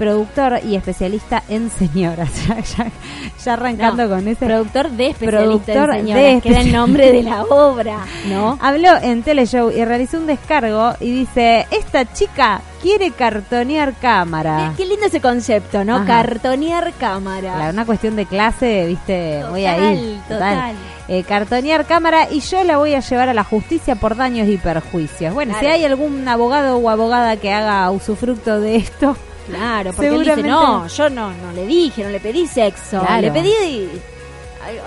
productor 0.00 0.60
y 0.64 0.74
especialista 0.76 1.42
en 1.48 1.70
señoras. 1.70 2.30
ya, 2.48 2.58
ya- 2.60 2.90
ya 3.44 3.52
arrancando 3.52 4.04
No, 4.04 4.08
con 4.16 4.26
ese. 4.28 4.46
productor 4.46 4.90
de 4.90 5.08
especialista 5.08 5.72
Productor 5.72 5.94
en 5.94 6.00
señoras, 6.06 6.24
de 6.34 6.40
que 6.40 6.48
era 6.48 6.60
el 6.62 6.72
nombre 6.72 7.12
de 7.12 7.22
la 7.22 7.42
obra, 7.44 7.98
¿no? 8.26 8.58
Habló 8.62 8.96
en 9.02 9.22
Teleshow 9.22 9.70
y 9.70 9.84
realizó 9.84 10.16
un 10.18 10.26
descargo 10.26 10.94
y 11.00 11.10
dice, 11.12 11.66
esta 11.70 12.10
chica 12.12 12.62
quiere 12.82 13.10
cartonear 13.10 13.94
cámara. 14.00 14.72
Qué 14.76 14.86
lindo 14.86 15.06
ese 15.06 15.20
concepto, 15.20 15.84
¿no? 15.84 15.96
Ajá. 15.96 16.06
Cartonear 16.06 16.92
cámara. 16.98 17.54
Claro, 17.54 17.72
una 17.74 17.84
cuestión 17.86 18.16
de 18.16 18.24
clase, 18.26 18.86
viste, 18.86 19.40
Total, 19.42 19.56
ahí. 19.66 20.20
total. 20.28 20.74
Eh, 21.08 21.24
cartonear 21.24 21.84
cámara 21.86 22.28
y 22.30 22.40
yo 22.40 22.62
la 22.64 22.76
voy 22.78 22.94
a 22.94 23.00
llevar 23.00 23.28
a 23.28 23.34
la 23.34 23.42
justicia 23.44 23.96
por 23.96 24.16
daños 24.16 24.48
y 24.48 24.56
perjuicios. 24.58 25.34
Bueno, 25.34 25.54
si 25.60 25.66
hay 25.66 25.84
algún 25.84 26.26
abogado 26.28 26.76
o 26.78 26.88
abogada 26.88 27.36
que 27.36 27.52
haga 27.52 27.90
usufructo 27.90 28.60
de 28.60 28.76
esto, 28.76 29.16
Claro, 29.50 29.92
porque 29.92 30.08
él 30.14 30.18
dice, 30.24 30.42
no, 30.42 30.86
yo 30.86 31.10
no, 31.10 31.30
no 31.30 31.52
le 31.54 31.66
dije, 31.66 32.02
no 32.04 32.10
le 32.10 32.20
pedí 32.20 32.46
sexo, 32.46 33.00
Claro. 33.00 33.20
le 33.22 33.30
pedí 33.32 33.52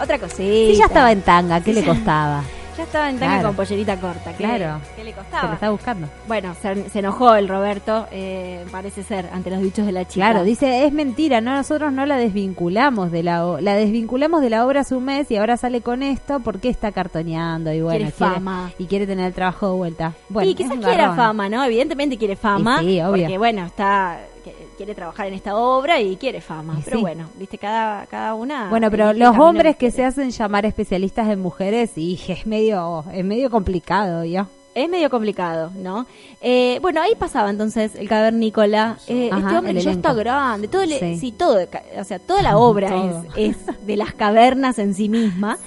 otra 0.02 0.18
cosita. 0.20 0.38
si 0.44 0.76
ya 0.76 0.86
estaba 0.86 1.12
en 1.12 1.22
tanga, 1.22 1.60
¿qué 1.62 1.74
Sí, 1.74 1.82
le 1.82 1.86
costaba? 1.88 2.44
Ya 2.76 2.82
estaba 2.86 3.08
en 3.08 3.20
tanga 3.20 3.34
Claro. 3.36 3.50
con 3.50 3.56
pollerita 3.58 3.98
corta. 3.98 4.32
¿qué- 4.32 4.44
Claro. 4.46 4.80
¿Qué 4.96 5.04
le 5.04 5.12
Se 5.12 5.16
costaba? 5.18 5.48
lo 5.50 5.54
está 5.54 5.70
buscando. 5.70 6.08
Bueno, 6.28 6.56
se, 6.60 6.90
se 6.90 7.00
enojó 7.00 7.36
el 7.36 7.48
Roberto, 7.48 8.08
eh, 8.12 8.66
parece 8.72 9.04
ser, 9.04 9.30
ante 9.32 9.52
los 9.52 9.62
dichos 9.62 9.86
de 9.86 9.92
la 9.92 10.08
chica. 10.08 10.32
Claro, 10.32 10.44
dice, 10.44 10.84
es 10.84 10.92
mentira, 10.92 11.40
no 11.40 11.54
nosotros 11.54 11.94
no 11.94 12.08
la 12.08 12.18
desvinculamos 12.18 13.12
de 13.12 13.22
la 13.22 13.58
la 13.62 13.76
desvinculamos 13.76 14.42
de 14.42 14.50
la 14.50 14.66
obra 14.66 14.82
hace 14.82 14.96
un 14.96 15.06
mes 15.06 15.30
y 15.30 15.36
ahora 15.38 15.56
sale 15.56 15.82
con 15.82 16.02
esto 16.02 16.40
porque 16.40 16.68
está 16.70 16.92
cartoneando 16.92 17.72
y 17.72 17.82
bueno, 17.82 17.98
Quiere 18.00 18.12
fama. 18.12 18.72
y 18.80 18.86
quiere 18.88 19.06
tener 19.06 19.28
el 19.28 19.34
trabajo 19.34 19.68
de 19.68 19.74
vuelta. 19.78 20.14
Bueno, 20.30 20.50
y 20.50 20.56
quizás 20.56 20.80
quiera 20.80 21.14
fama, 21.14 21.50
¿no? 21.50 21.64
Evidentemente 21.64 22.18
quiere 22.18 22.36
fama. 22.36 22.82
Y 22.82 22.86
sí, 22.96 23.02
obvio. 23.02 23.22
Porque, 23.26 23.38
bueno, 23.38 23.68
está 23.68 24.18
que- 24.44 24.56
quiere 24.78 24.94
trabajar 24.94 25.28
en 25.28 25.34
esta 25.34 25.56
obra 25.56 26.00
y 26.00 26.16
quiere 26.18 26.42
fama. 26.42 26.80
Pero 26.84 26.98
sí. 26.98 27.02
bueno, 27.02 27.28
viste, 27.38 27.58
cada, 27.58 28.06
cada 28.08 28.34
una... 28.36 28.70
Bueno, 28.70 28.92
pero 28.92 29.14
los 29.14 29.38
hombres 29.38 29.76
que 29.78 29.90
se 29.92 30.04
hacen 30.04 30.30
llamar 30.32 30.66
especialistas 30.66 31.28
en 31.30 31.40
mujeres, 31.40 31.98
y 31.98 32.20
es 32.28 32.46
medio, 32.46 33.04
es 33.14 33.24
medio 33.26 33.50
complicado, 33.50 34.24
¿ya? 34.26 34.48
Es 34.76 34.90
medio 34.90 35.10
complicado, 35.10 35.72
¿no? 35.76 36.06
Eh, 36.42 36.80
bueno, 36.82 37.00
ahí 37.02 37.14
pasaba 37.18 37.50
entonces 37.52 37.94
el 37.96 38.10
cavernícola. 38.10 38.98
Eh, 39.08 39.30
Ajá, 39.32 39.42
este 39.46 39.58
hombre 39.58 39.74
que 39.76 39.82
ya 39.82 39.92
está 39.92 40.14
grande, 40.14 40.68
todo 40.68 40.82
Sí. 40.84 41.18
sí. 41.20 41.32
todo, 41.32 41.60
o 42.00 42.04
sea, 42.04 42.18
toda 42.20 42.42
la 42.42 42.58
obra 42.58 42.90
Todo. 42.90 43.24
es, 43.36 43.56
es 43.58 43.86
de 43.86 43.98
las 43.98 44.14
cavernas 44.14 44.80
en 44.80 44.94
sí 44.96 45.10
misma. 45.10 45.58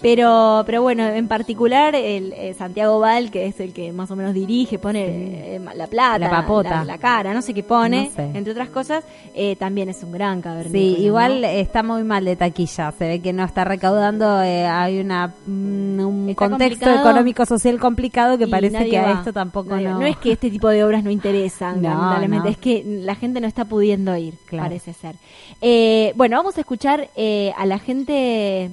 Pero, 0.00 0.62
pero 0.66 0.80
bueno, 0.82 1.06
en 1.06 1.28
particular 1.28 1.94
el 1.94 2.32
eh, 2.34 2.54
Santiago 2.56 2.98
Val, 3.00 3.30
que 3.30 3.46
es 3.46 3.60
el 3.60 3.72
que 3.72 3.92
más 3.92 4.10
o 4.10 4.16
menos 4.16 4.32
dirige, 4.34 4.78
pone 4.78 5.56
eh, 5.56 5.60
la 5.74 5.86
plata, 5.86 6.18
La 6.18 6.30
papota. 6.30 6.70
la, 6.70 6.84
la 6.84 6.98
cara, 6.98 7.34
no 7.34 7.42
sé 7.42 7.52
qué 7.54 7.62
pone, 7.62 8.06
No 8.10 8.16
sé. 8.16 8.30
entre 8.38 8.52
otras 8.52 8.68
cosas, 8.68 9.04
eh, 9.34 9.56
también 9.56 9.88
es 9.88 10.02
un 10.02 10.12
gran 10.12 10.40
cavernícola. 10.40 10.80
Sí, 10.80 10.94
¿no? 10.98 11.04
igual 11.06 11.44
está 11.44 11.82
muy 11.82 12.04
mal 12.04 12.24
de 12.24 12.36
taquilla. 12.36 12.92
Se 12.92 13.06
ve 13.08 13.20
que 13.20 13.32
no 13.32 13.44
está 13.44 13.64
recaudando. 13.64 14.42
eh, 14.42 14.66
hay 14.66 15.00
una 15.00 15.28
mm, 15.46 16.00
un 16.00 16.28
Está 16.30 16.48
contexto 16.48 16.80
complicado. 16.86 17.10
económico 17.10 17.44
social 17.46 17.78
complicado 17.80 18.38
que 18.38 18.46
parece 18.52 18.88
que 18.90 18.98
a 18.98 19.12
esto 19.12 19.32
tampoco 19.32 19.70
Nadie- 19.70 19.88
no. 19.90 20.02
es 20.02 20.16
que 20.16 20.32
este 20.32 20.50
tipo 20.50 20.68
de 20.68 20.84
obras 20.84 21.02
no 21.04 21.10
interesan, 21.10 21.82
No, 21.82 21.88
lamentablemente, 21.90 22.44
no. 22.44 22.50
es 22.50 22.56
que 22.58 22.84
la 23.04 23.14
gente 23.14 23.40
no 23.40 23.46
está 23.46 23.64
pudiendo 23.64 24.16
ir, 24.16 24.34
Claro. 24.46 24.64
parece 24.68 24.92
ser. 24.92 25.16
Eh, 25.60 26.12
bueno, 26.16 26.36
vamos 26.36 26.56
a 26.56 26.60
escuchar 26.60 27.08
eh, 27.16 27.52
a 27.56 27.66
la 27.66 27.78
gente 27.78 28.70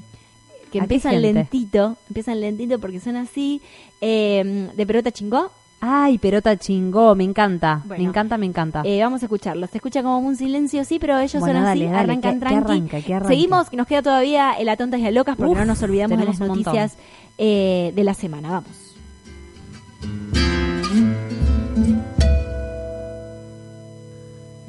que 0.62 0.68
¿A 0.68 0.72
qué 0.72 0.78
empiezan 0.80 1.14
gente? 1.14 1.34
lentito, 1.34 1.98
empiezan 2.10 2.40
lentito 2.42 2.78
porque 2.80 3.00
son 3.00 3.16
así, 3.16 3.62
eh, 4.02 4.70
de 4.76 4.86
Perota 4.86 5.12
Chingó. 5.12 5.52
Ay, 5.82 6.18
Perota 6.18 6.58
chingó, 6.58 7.16
me 7.16 7.24
encanta. 7.24 7.82
Bueno. 7.86 8.04
me 8.04 8.10
encanta, 8.10 8.38
me 8.38 8.46
encanta. 8.46 8.82
Eh, 8.84 9.02
vamos 9.02 9.22
a 9.24 9.28
escucharlos. 9.28 9.70
Se 9.70 9.78
escucha 9.78 10.04
como 10.04 10.20
un 10.20 10.36
silencio, 10.36 10.84
sí, 10.84 11.00
pero 11.00 11.18
ellos 11.18 11.40
Bueno, 11.40 11.60
son 11.60 11.68
así, 11.70 11.84
dale, 11.86 11.96
arrancan 11.98 12.34
que- 12.34 12.40
que 12.40 12.46
tranqui. 12.52 12.72
arranca, 12.74 13.02
que 13.02 13.14
arranque. 13.14 13.34
Seguimos, 13.34 13.70
que 13.70 13.78
nos 13.78 13.88
queda 13.88 14.02
todavía 14.02 14.52
el 14.60 14.68
A 14.68 14.76
Tontas 14.76 15.00
y 15.00 15.06
a 15.06 15.12
Locas 15.12 15.38
porque 15.38 15.54
Uf, 15.54 15.58
no 15.58 15.64
nos 15.64 15.82
olvidamos 15.82 16.20
de 16.20 16.26
las 16.26 16.40
noticias 16.42 16.98
eh, 17.38 17.94
de 17.96 18.04
la 18.04 18.14
semana. 18.14 18.50
Vamos. 18.52 18.89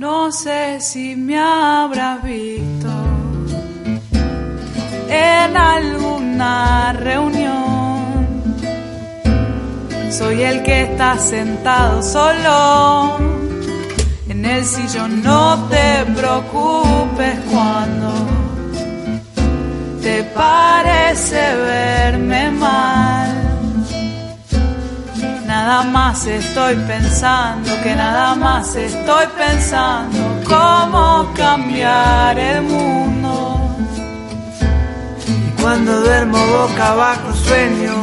No 0.01 0.33
sé 0.33 0.81
si 0.81 1.15
me 1.15 1.39
habrás 1.39 2.23
visto 2.23 2.89
en 5.11 5.55
alguna 5.55 6.95
reunión. 6.95 8.25
Soy 10.11 10.41
el 10.41 10.63
que 10.63 10.85
está 10.85 11.19
sentado 11.19 12.03
solo 12.03 13.19
en 14.31 14.43
el 14.43 14.65
sillón. 14.65 15.23
No 15.23 15.69
te 15.69 16.07
preocupes 16.19 17.39
cuando 17.51 18.40
Nada 25.71 25.85
más 25.85 26.27
estoy 26.27 26.75
pensando, 26.75 27.71
que 27.85 27.95
nada 27.95 28.35
más 28.35 28.75
estoy 28.75 29.25
pensando 29.39 30.19
cómo 30.45 31.33
cambiar 31.37 32.37
el 32.37 32.63
mundo. 32.63 33.77
Y 35.29 35.63
cuando 35.63 36.01
duermo 36.01 36.45
boca 36.45 36.89
abajo 36.89 37.33
sueño. 37.35 37.95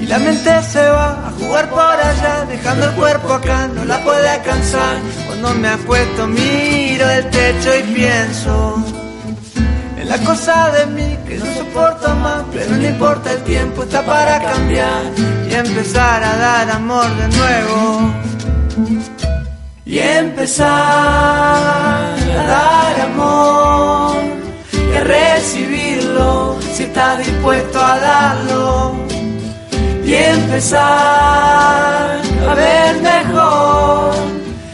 Y 0.00 0.06
la 0.06 0.18
mente 0.20 0.62
se 0.62 0.88
va 0.88 1.28
a 1.28 1.32
jugar 1.32 1.68
por 1.68 1.80
allá, 1.80 2.46
dejando 2.48 2.86
el 2.86 2.94
cuerpo 2.94 3.34
acá, 3.34 3.68
no 3.68 3.84
la 3.84 4.02
puede 4.02 4.30
alcanzar. 4.30 4.96
Cuando 5.26 5.52
me 5.52 5.68
acuesto 5.68 6.28
miro 6.28 7.10
el 7.10 7.28
techo 7.28 7.76
y 7.78 7.82
pienso 7.92 9.01
la 10.04 10.18
cosa 10.18 10.70
de 10.72 10.86
mí 10.86 11.18
que 11.26 11.36
no 11.38 11.46
soporto 11.54 12.14
más, 12.16 12.42
pero 12.52 12.76
no 12.76 12.86
importa 12.86 13.32
el 13.32 13.42
tiempo, 13.42 13.82
está 13.82 14.04
para 14.04 14.40
cambiar 14.40 15.02
y 15.48 15.54
empezar 15.54 16.22
a 16.24 16.36
dar 16.36 16.70
amor 16.70 17.08
de 17.16 17.28
nuevo. 17.36 18.14
Y 19.84 19.98
empezar 19.98 20.68
a 20.70 22.44
dar 22.46 23.00
amor 23.00 24.16
y 24.72 24.96
a 24.96 25.04
recibirlo 25.04 26.56
si 26.74 26.84
estás 26.84 27.18
dispuesto 27.18 27.78
a 27.78 27.98
darlo. 27.98 28.94
Y 30.04 30.14
empezar 30.14 30.80
a 32.48 32.54
ver 32.54 33.00
mejor 33.02 34.14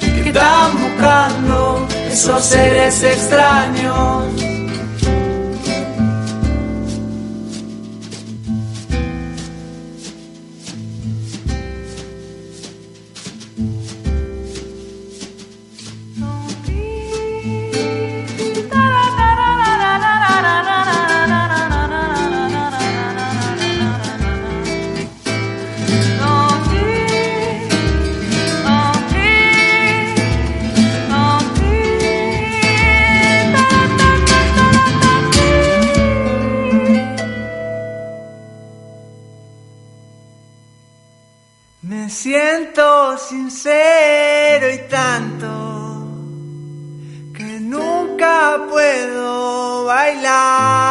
que 0.01 0.29
están 0.29 0.73
buscando 0.83 1.87
esos 2.11 2.45
seres 2.45 3.03
extraños. 3.03 4.48
sincero 43.29 44.73
y 44.73 44.79
tanto 44.89 45.49
que 47.37 47.61
nunca 47.61 48.59
puedo 48.71 49.85
bailar 49.85 50.89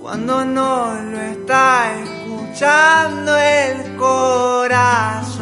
cuando 0.00 0.44
no 0.44 0.94
lo 0.94 1.20
está 1.20 1.94
escuchando 2.02 3.36
el 3.36 3.94
corazón. 3.96 5.38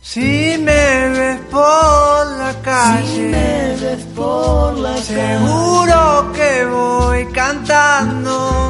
Si 0.00 0.56
me 0.58 1.08
ves 1.16 1.40
por 1.50 2.26
la 2.42 2.54
calle, 2.62 3.28
me 3.28 3.76
ves 3.80 4.04
por 4.14 4.78
la 4.78 4.96
seguro 4.98 6.32
que 6.32 6.64
voy 6.64 7.26
cantando 7.32 8.67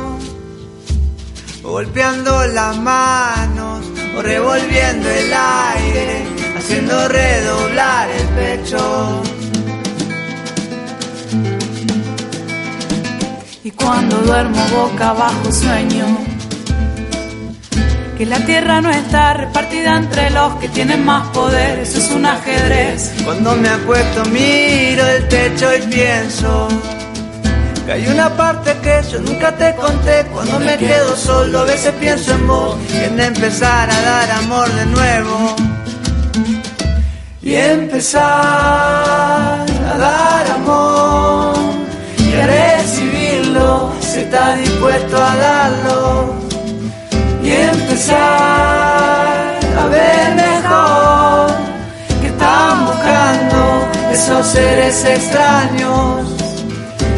golpeando 1.78 2.44
las 2.46 2.76
manos 2.78 3.86
o 4.16 4.20
revolviendo 4.20 5.08
el 5.08 5.32
aire, 5.32 6.24
haciendo 6.56 7.06
redoblar 7.06 8.08
el 8.10 8.26
pecho. 8.40 9.22
Y 13.62 13.70
cuando 13.70 14.16
duermo 14.16 14.60
boca 14.72 15.10
abajo 15.10 15.52
sueño 15.52 16.06
que 18.16 18.26
la 18.26 18.44
tierra 18.44 18.80
no 18.80 18.90
está 18.90 19.34
repartida 19.34 19.98
entre 19.98 20.30
los 20.30 20.56
que 20.56 20.68
tienen 20.70 21.04
más 21.04 21.28
poder, 21.28 21.78
eso 21.78 21.98
es 21.98 22.10
un 22.10 22.26
ajedrez. 22.26 23.12
Cuando 23.24 23.54
me 23.54 23.68
acuesto 23.68 24.24
miro 24.24 25.06
el 25.06 25.28
techo 25.28 25.68
y 25.76 25.86
pienso 25.86 26.68
que 27.88 27.94
hay 27.94 28.06
una 28.06 28.28
parte 28.36 28.76
que 28.82 29.00
yo 29.10 29.18
nunca 29.18 29.50
te 29.56 29.74
conté 29.74 30.26
Cuando 30.30 30.60
me 30.60 30.76
quedo 30.76 31.16
solo 31.16 31.60
a 31.60 31.64
veces 31.64 31.94
pienso 31.98 32.34
en 32.34 32.46
vos 32.46 32.76
en 32.92 33.18
empezar 33.18 33.90
a 33.90 34.00
dar 34.02 34.30
amor 34.32 34.70
de 34.70 34.84
nuevo. 34.84 35.56
Y 37.40 37.54
empezar 37.54 38.22
a 38.22 39.96
dar 39.96 40.50
amor 40.50 41.56
Y 42.18 42.34
a 42.34 42.46
recibirlo 42.46 43.94
si 44.02 44.18
estás 44.18 44.58
dispuesto 44.58 45.16
a 45.16 45.36
darlo. 45.36 46.34
Y 47.42 47.52
empezar 47.52 48.18
a 49.78 49.86
ver 49.86 50.34
mejor 50.34 51.56
Que 52.20 52.26
están 52.26 52.84
buscando 52.84 53.88
esos 54.12 54.46
seres 54.46 55.04
extraños 55.06 56.37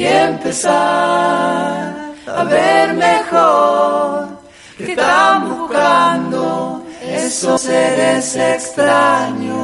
y 0.00 0.06
empezar 0.06 0.72
a 2.26 2.44
ver 2.44 2.94
mejor 2.94 4.28
que 4.78 4.92
están 4.92 5.46
buscando 5.50 6.86
esos 7.02 7.60
seres 7.60 8.34
extraños. 8.34 9.59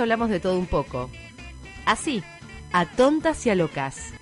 Hablamos 0.00 0.30
de 0.30 0.40
todo 0.40 0.58
un 0.58 0.66
poco. 0.66 1.10
Así, 1.84 2.22
a 2.72 2.86
tontas 2.86 3.44
y 3.46 3.50
a 3.50 3.54
locas. 3.54 4.12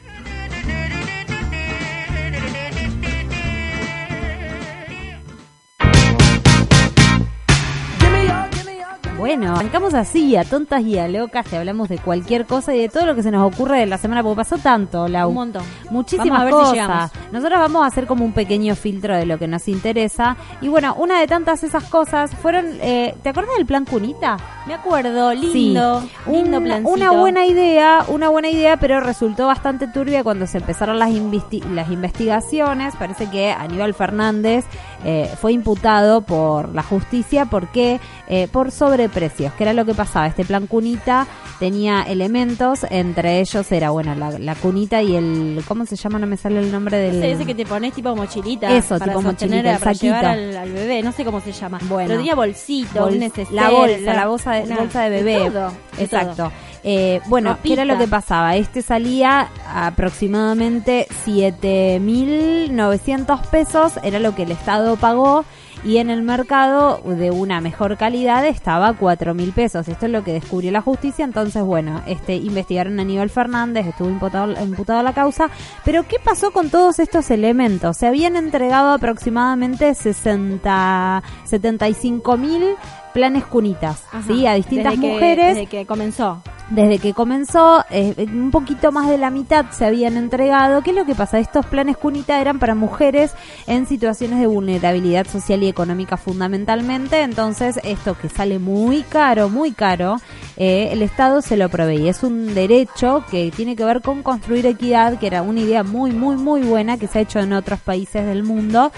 Bueno, 9.21 9.55
arrancamos 9.55 9.93
así, 9.93 10.35
a 10.35 10.45
tontas 10.45 10.83
y 10.83 10.97
a 10.97 11.07
locas, 11.07 11.45
te 11.45 11.59
hablamos 11.59 11.91
de 11.91 11.99
cualquier 11.99 12.47
cosa 12.47 12.75
y 12.75 12.81
de 12.81 12.89
todo 12.89 13.05
lo 13.05 13.15
que 13.15 13.23
se 13.23 13.31
nos 13.31 13.53
ocurre 13.53 13.81
de 13.81 13.87
la 13.87 13.99
semana, 13.99 14.23
porque 14.23 14.37
pasó 14.37 14.57
tanto, 14.57 15.09
Lau. 15.09 15.29
Un 15.29 15.35
montón. 15.35 15.63
Muchísimas 15.91 16.29
Vamos 16.29 16.41
a 16.41 16.45
ver 16.45 16.55
si 16.77 16.87
cosas. 16.87 17.13
Nosotros 17.33 17.59
vamos 17.61 17.83
a 17.83 17.87
hacer 17.87 18.07
como 18.07 18.25
un 18.25 18.33
pequeño 18.33 18.75
filtro 18.77 19.17
de 19.17 19.27
lo 19.27 19.39
que 19.39 19.47
nos 19.49 19.67
interesa. 19.69 20.37
Y 20.61 20.69
bueno, 20.69 20.95
una 20.97 21.21
de 21.21 21.27
tantas 21.27 21.63
esas 21.65 21.85
cosas 21.85 22.31
fueron, 22.37 22.65
eh, 22.81 23.15
¿te 23.23 23.29
acuerdas 23.31 23.57
del 23.57 23.67
plan 23.67 23.85
Cunita? 23.85 24.37
Me 24.67 24.75
acuerdo, 24.75 25.33
lindo, 25.35 26.01
Sí. 26.03 26.31
lindo 26.31 26.59
Un- 26.59 26.65
plancito. 26.65 26.91
Una 26.93 27.11
buena 27.13 27.45
idea, 27.47 28.05
una 28.09 28.29
buena 28.29 28.49
idea, 28.51 28.77
pero 28.77 29.01
resultó 29.01 29.47
bastante 29.47 29.89
turbia 29.89 30.23
cuando 30.23 30.47
se 30.47 30.59
empezaron 30.59 30.99
las, 30.99 31.11
investi- 31.11 31.65
las 31.71 31.91
investigaciones. 31.91 32.95
Parece 32.97 33.29
que 33.31 33.51
Aníbal 33.53 33.95
Fernández 33.95 34.65
eh, 35.05 35.31
fue 35.41 35.53
imputado 35.53 36.21
por 36.23 36.73
la 36.75 36.83
justicia 36.83 37.47
porque 37.47 37.99
eh, 38.29 38.49
por 38.53 38.71
sobreprecios, 38.71 39.53
que 39.55 39.65
era 39.65 39.73
lo 39.73 39.85
que 39.85 39.95
pasaba. 39.95 40.27
Este 40.27 40.45
plan 40.45 40.67
cunita 40.67 41.27
tenía 41.59 42.03
elementos, 42.03 42.87
entre 42.91 43.41
ellos 43.41 43.71
era 43.73 43.91
bueno 43.91 44.15
la, 44.15 44.39
la 44.39 44.55
cunita 44.55 45.03
y 45.03 45.17
el 45.17 45.63
¿cómo 45.67 45.80
se 45.87 45.97
llama? 45.97 46.19
No 46.19 46.27
me 46.27 46.37
sale 46.37 46.59
el 46.61 46.71
nombre 46.73 46.97
del 46.99 47.17
Ese, 47.17 47.33
ese 47.33 47.47
que 47.47 47.55
te 47.55 47.65
pones 47.67 47.93
tipo 47.93 48.15
mochilita. 48.17 48.71
Eso, 48.77 48.99
para 48.99 49.13
tipo 49.13 49.23
mochilita, 49.23 49.73
el 49.75 49.79
para 49.79 49.93
llevar 49.93 50.25
al, 50.27 50.57
al 50.57 50.73
bebé, 50.73 51.03
no 51.03 51.13
sé 51.13 51.25
cómo 51.25 51.41
se 51.41 51.53
llama. 51.53 51.79
Bueno. 51.89 52.09
Pero 52.09 52.21
tenía 52.21 52.35
bolsito, 52.35 53.01
Bol- 53.05 53.13
un 53.15 53.19
neceser, 53.21 53.53
la 53.55 53.71
bolsa, 53.71 54.15
la- 54.15 54.27
bolsa 54.27 54.53
de, 54.53 54.63
una- 54.65 54.77
bolsa 54.77 55.03
de 55.03 55.11
bebé. 55.11 55.39
de 55.45 55.51
todo, 55.51 55.73
de 55.97 56.05
Exacto. 56.05 56.35
todo. 56.37 56.53
Eh, 56.83 57.21
bueno, 57.27 57.59
¿qué 57.63 57.75
era 57.75 57.85
lo 57.85 57.99
que 57.99 58.09
pasaba? 58.09 58.57
Este 58.57 58.81
salía 58.83 59.49
aproximadamente 59.75 61.07
7.900 61.27 63.47
pesos, 63.49 63.93
era 64.03 64.19
lo 64.19 64.35
que 64.35 64.43
el 64.45 64.53
Estado 64.53 64.97
pagó, 64.97 65.45
y 65.85 65.99
en 65.99 66.11
el 66.11 66.23
mercado 66.23 67.01
de 67.05 67.31
una 67.31 67.61
mejor 67.61 67.97
calidad 67.97 68.47
estaba 68.47 68.93
4.000 68.93 69.53
pesos. 69.53 69.89
Esto 69.89 70.07
es 70.07 70.13
lo 70.13 70.25
que 70.25 70.33
descubrió 70.33 70.71
la 70.73 70.81
justicia, 70.81 71.25
entonces, 71.25 71.63
bueno, 71.63 72.03
este 72.07 72.37
investigaron 72.37 72.99
a 72.99 73.03
Aníbal 73.03 73.31
Fernández, 73.31 73.87
estuvo 73.87 74.09
imputado, 74.09 74.53
imputado 74.63 75.01
a 75.01 75.03
la 75.03 75.13
causa, 75.13 75.51
pero 75.85 76.07
¿qué 76.07 76.17
pasó 76.23 76.51
con 76.51 76.71
todos 76.71 76.99
estos 76.99 77.31
elementos? 77.31 77.97
Se 77.97 78.07
habían 78.07 78.37
entregado 78.37 78.91
aproximadamente 78.91 79.95
60, 79.95 81.23
75 81.45 82.37
mil 82.37 82.77
planes 83.13 83.45
cunitas, 83.45 84.05
Ajá. 84.13 84.23
¿sí? 84.27 84.47
A 84.47 84.55
distintas 84.55 84.93
Desde 84.95 85.07
que- 85.07 85.13
mujeres. 85.13 85.55
desde 85.57 85.67
que 85.67 85.87
comenzó. 85.87 86.43
Desde 86.71 87.01
que 87.01 87.15
comenzó, 87.15 87.85
eh, 87.91 88.15
un 88.33 88.53
poquito 88.53 88.93
más 88.93 89.09
de 89.09 89.19
la 89.19 89.31
mitad 89.31 89.67
se 89.73 89.85
habían 89.85 90.17
entregado. 90.17 90.83
¿Qué 90.83 90.91
es 90.91 90.97
lo 90.97 91.05
que 91.05 91.17
pasa? 91.17 91.41
Estos 91.41 91.67
planes 91.67 91.97
Cunita 91.97 92.41
eran 92.41 92.61
para 92.61 92.77
mujeres 92.77 93.33
en 93.67 93.87
situaciones 93.87 94.39
de 94.39 94.47
vulnerabilidad 94.47 95.27
social 95.27 95.65
y 95.65 95.69
económica 95.69 96.17
fundamentalmente. 96.17 97.23
Entonces, 97.23 97.81
esto 97.83 98.17
que 98.17 98.29
sale 98.29 98.61
muy 98.61 99.03
caro, 99.03 99.49
muy 99.49 99.73
caro, 99.73 100.19
eh, 100.57 100.91
el 100.93 101.03
Estado 101.03 101.43
se 101.43 101.57
lo 101.57 101.69
provee. 101.71 102.09
Es 102.09 102.23
un 102.23 102.55
derecho 102.55 103.25
que 103.31 103.51
tiene 103.51 103.75
que 103.75 103.85
ver 103.85 104.01
con 104.01 104.23
construir 104.23 104.65
equidad, 104.67 105.19
que 105.19 105.27
era 105.27 105.43
una 105.43 105.59
idea 105.61 105.83
muy, 105.83 106.13
muy, 106.13 106.37
muy 106.37 106.61
buena 106.63 106.99
que 106.99 107.09
se 107.09 107.19
ha 107.19 107.23
hecho 107.23 107.41
en 107.41 107.53
otros 107.53 107.81
países 107.81 108.25
del 108.25 108.45
mundo. 108.45 108.93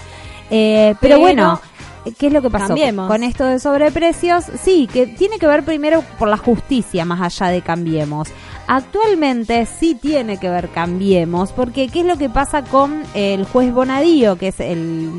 Eh, 0.51 0.93
pero, 1.01 1.15
Pero 1.15 1.19
bueno, 1.21 1.59
¿qué 2.17 2.27
es 2.27 2.33
lo 2.33 2.41
que 2.41 2.49
pasó? 2.49 2.67
cambiemos. 2.67 3.07
Con 3.07 3.23
esto 3.23 3.45
de 3.45 3.59
sobreprecios, 3.59 4.45
sí, 4.61 4.87
que 4.91 5.07
tiene 5.07 5.39
que 5.39 5.47
ver 5.47 5.63
primero 5.63 6.03
por 6.19 6.27
la 6.27 6.37
justicia 6.37 7.05
más 7.05 7.21
allá 7.21 7.51
de 7.51 7.61
Cambiemos. 7.61 8.29
Actualmente 8.67 9.65
sí 9.65 9.95
tiene 9.95 10.37
que 10.37 10.49
ver 10.49 10.69
Cambiemos, 10.69 11.51
porque 11.51 11.87
¿qué 11.87 12.01
es 12.01 12.05
lo 12.05 12.17
que 12.17 12.29
pasa 12.29 12.63
con 12.63 13.03
el 13.13 13.45
juez 13.45 13.73
Bonadío, 13.73 14.37
que 14.37 14.49
es 14.49 14.59
el, 14.59 15.09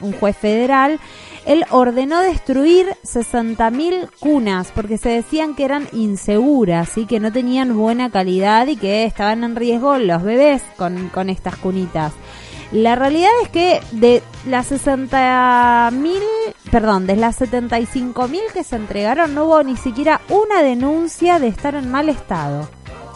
un 0.00 0.12
juez 0.18 0.36
federal? 0.36 0.98
Él 1.46 1.64
ordenó 1.70 2.20
destruir 2.20 2.88
60.000 3.04 4.10
cunas 4.18 4.70
porque 4.74 4.98
se 4.98 5.08
decían 5.08 5.54
que 5.54 5.64
eran 5.64 5.88
inseguras 5.92 6.98
y 6.98 7.06
que 7.06 7.20
no 7.20 7.32
tenían 7.32 7.74
buena 7.74 8.10
calidad 8.10 8.66
y 8.66 8.76
que 8.76 9.04
estaban 9.04 9.44
en 9.44 9.56
riesgo 9.56 9.96
los 9.96 10.22
bebés 10.22 10.62
con, 10.76 11.08
con 11.08 11.30
estas 11.30 11.56
cunitas. 11.56 12.12
La 12.72 12.96
realidad 12.96 13.30
es 13.42 13.48
que 13.48 13.80
de 13.92 14.22
las 14.46 14.70
60.000, 14.70 16.20
perdón, 16.70 17.06
de 17.06 17.16
las 17.16 17.40
75.000 17.40 18.40
que 18.52 18.62
se 18.62 18.76
entregaron 18.76 19.34
no 19.34 19.46
hubo 19.46 19.62
ni 19.62 19.76
siquiera 19.76 20.20
una 20.28 20.62
denuncia 20.62 21.38
de 21.38 21.48
estar 21.48 21.74
en 21.74 21.90
mal 21.90 22.08
estado. 22.08 22.68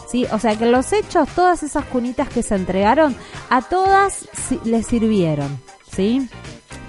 ¿Sí? 0.09 0.25
O 0.31 0.39
sea 0.39 0.55
que 0.57 0.65
los 0.65 0.91
hechos, 0.93 1.27
todas 1.35 1.63
esas 1.63 1.85
cunitas 1.85 2.29
que 2.29 2.43
se 2.43 2.55
entregaron, 2.55 3.15
a 3.49 3.61
todas 3.61 4.27
les 4.63 4.87
sirvieron. 4.87 5.59
¿Sí? 5.91 6.27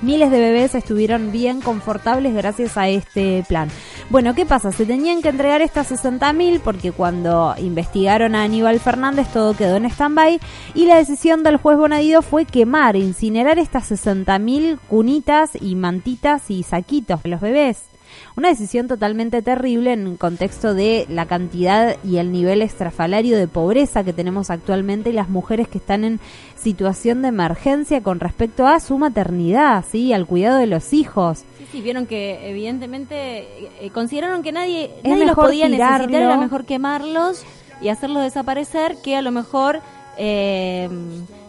Miles 0.05 0.31
de 0.31 0.39
bebés 0.39 0.75
estuvieron 0.75 1.33
bien 1.33 1.63
confortables 1.63 2.35
gracias 2.35 2.77
a 2.77 2.89
este 2.89 3.43
plan. 3.49 3.71
Bueno, 4.11 4.35
¿qué 4.35 4.45
pasa? 4.45 4.71
Se 4.71 4.85
tenían 4.85 5.23
que 5.23 5.31
entregar 5.31 5.63
estas 5.63 5.91
60.000 5.91 6.61
porque 6.61 6.93
cuando 6.93 7.55
investigaron 7.57 8.35
a 8.35 8.43
Aníbal 8.43 8.81
Fernández 8.81 9.29
todo 9.33 9.57
quedó 9.57 9.77
en 9.77 9.87
stand-by 9.87 10.41
y 10.75 10.85
la 10.85 10.97
decisión 10.97 11.43
del 11.43 11.57
juez 11.57 11.79
Bonadío 11.79 12.21
fue 12.21 12.45
quemar, 12.45 12.97
incinerar 12.97 13.59
estas 13.59 13.91
60.000 13.91 14.79
cunitas 14.91 15.53
y 15.59 15.75
mantitas 15.75 16.51
y 16.51 16.65
saquitos 16.65 17.23
de 17.23 17.31
los 17.31 17.41
bebés. 17.41 17.94
Una 18.37 18.49
decisión 18.49 18.89
totalmente 18.89 19.43
terrible 19.43 19.93
en 19.93 20.07
el 20.07 20.19
contexto 20.19 20.75
de 20.75 21.07
la 21.09 21.27
cantidad 21.27 21.97
y 22.05 22.17
el 22.19 22.33
nivel 22.33 22.63
estrafalario 22.63 23.37
de 23.37 23.47
pobreza 23.49 24.05
que 24.05 24.13
tenemos 24.13 24.51
actualmente 24.51 25.11
y 25.11 25.13
las 25.13 25.29
mujeres 25.29 25.69
que 25.69 25.79
están 25.79 26.05
en 26.05 26.21
situación 26.57 27.23
de 27.23 27.29
emergencia 27.29 28.03
con 28.03 28.21
respecto 28.21 28.67
a 28.67 28.81
su 28.81 28.99
maternidad, 28.99 29.85
¿sí? 29.91 30.13
al 30.13 30.27
cuidado 30.27 30.59
de 30.59 30.67
los 30.67 30.93
hijos. 30.93 31.45
Sí, 31.59 31.67
sí, 31.71 31.81
vieron 31.81 32.07
que 32.07 32.51
evidentemente 32.51 33.47
eh, 33.81 33.91
consideraron 33.93 34.43
que 34.43 34.53
nadie, 34.53 34.91
Es 35.03 35.11
nadie 35.11 35.27
los 35.27 35.37
podía 35.37 35.69
necesitar, 35.69 36.07
tirarlo. 36.07 36.29
era 36.31 36.39
mejor 36.39 36.65
quemarlos 36.65 37.45
y 37.81 37.89
hacerlos 37.89 38.23
desaparecer 38.23 38.97
que 39.03 39.17
a 39.17 39.23
lo 39.23 39.31
mejor 39.31 39.81
eh, 40.17 40.89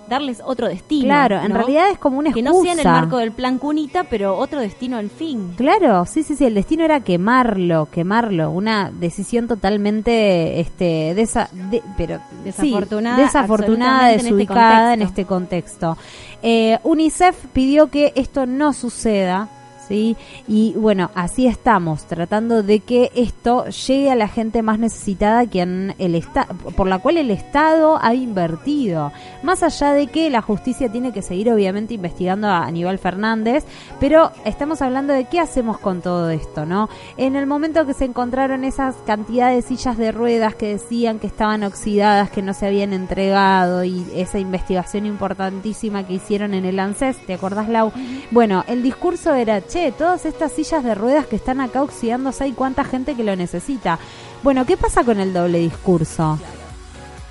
darles 0.09 0.41
otro 0.45 0.67
destino. 0.67 1.05
Claro, 1.05 1.41
en 1.41 1.49
¿no? 1.49 1.55
realidad 1.57 1.89
es 1.91 1.97
como 1.97 2.19
una 2.19 2.31
Que 2.33 2.41
no 2.41 2.53
sea 2.53 2.73
en 2.73 2.79
el 2.79 2.85
excusa. 2.85 2.91
marco 3.01 3.17
del 3.17 3.31
plan 3.31 3.57
Cunita, 3.57 4.03
pero 4.05 4.37
otro 4.37 4.59
destino 4.59 4.97
al 4.97 5.09
fin. 5.09 5.53
Claro, 5.57 6.05
sí, 6.05 6.23
sí, 6.23 6.35
sí, 6.35 6.45
el 6.45 6.53
destino 6.55 6.83
era 6.85 6.99
quemarlo, 6.99 7.87
quemarlo, 7.91 8.51
una 8.51 8.91
decisión 8.91 9.47
totalmente, 9.47 10.59
este, 10.59 11.15
desa- 11.15 11.49
de- 11.51 11.81
pero 11.97 12.17
sí, 12.17 12.41
Desafortunada, 12.45 13.17
desafortunada, 13.17 14.09
en 14.09 14.15
este 14.19 14.23
desubicada 14.25 14.93
en 14.93 14.99
contexto. 14.99 15.05
este 15.21 15.25
contexto. 15.25 15.97
Eh, 16.43 16.79
UNICEF 16.83 17.35
pidió 17.53 17.87
que 17.87 18.13
esto 18.15 18.45
no 18.45 18.73
suceda. 18.73 19.49
¿Sí? 19.87 20.17
Y 20.47 20.73
bueno, 20.73 21.11
así 21.13 21.45
estamos, 21.45 22.05
tratando 22.05 22.63
de 22.63 22.79
que 22.79 23.11
esto 23.15 23.65
llegue 23.67 24.09
a 24.09 24.15
la 24.15 24.27
gente 24.27 24.63
más 24.63 24.79
necesitada 24.79 25.45
que 25.45 25.61
en 25.61 25.93
el 25.99 26.15
esta 26.15 26.45
por 26.75 26.87
la 26.87 26.99
cual 26.99 27.17
el 27.17 27.29
Estado 27.29 27.99
ha 28.01 28.15
invertido. 28.15 29.11
Más 29.43 29.61
allá 29.63 29.93
de 29.93 30.07
que 30.07 30.29
la 30.29 30.41
justicia 30.41 30.91
tiene 30.91 31.11
que 31.11 31.21
seguir 31.21 31.51
obviamente 31.51 31.93
investigando 31.93 32.47
a 32.47 32.65
Aníbal 32.65 32.97
Fernández, 32.97 33.63
pero 33.99 34.31
estamos 34.43 34.81
hablando 34.81 35.13
de 35.13 35.25
qué 35.25 35.39
hacemos 35.39 35.77
con 35.77 36.01
todo 36.01 36.29
esto, 36.29 36.65
¿no? 36.65 36.89
En 37.17 37.35
el 37.35 37.45
momento 37.45 37.85
que 37.85 37.93
se 37.93 38.05
encontraron 38.05 38.63
esas 38.63 38.95
cantidades 39.05 39.63
de 39.63 39.75
sillas 39.75 39.97
de 39.97 40.11
ruedas 40.11 40.55
que 40.55 40.69
decían 40.69 41.19
que 41.19 41.27
estaban 41.27 41.63
oxidadas, 41.63 42.29
que 42.31 42.41
no 42.41 42.53
se 42.53 42.65
habían 42.65 42.93
entregado 42.93 43.83
y 43.83 44.05
esa 44.15 44.39
investigación 44.39 45.05
importantísima 45.05 46.05
que 46.05 46.13
hicieron 46.13 46.53
en 46.53 46.65
el 46.65 46.79
ANSES, 46.79 47.25
¿te 47.25 47.33
acordás, 47.33 47.69
Lau? 47.69 47.91
Bueno, 48.31 48.63
el 48.67 48.83
discurso 48.83 49.33
era, 49.33 49.61
che, 49.75 49.91
todas 49.91 50.25
estas 50.25 50.53
sillas 50.53 50.85
de 50.85 50.95
ruedas 50.95 51.27
que 51.27 51.35
están 51.35 51.59
acá 51.59 51.83
oxidándose, 51.83 52.45
hay 52.45 52.53
cuánta 52.53 52.85
gente 52.85 53.13
que 53.13 53.25
lo 53.25 53.35
necesita. 53.35 53.99
Bueno, 54.41 54.65
¿qué 54.65 54.77
pasa 54.77 55.03
con 55.03 55.19
el 55.19 55.33
doble 55.33 55.59
discurso? 55.59 56.39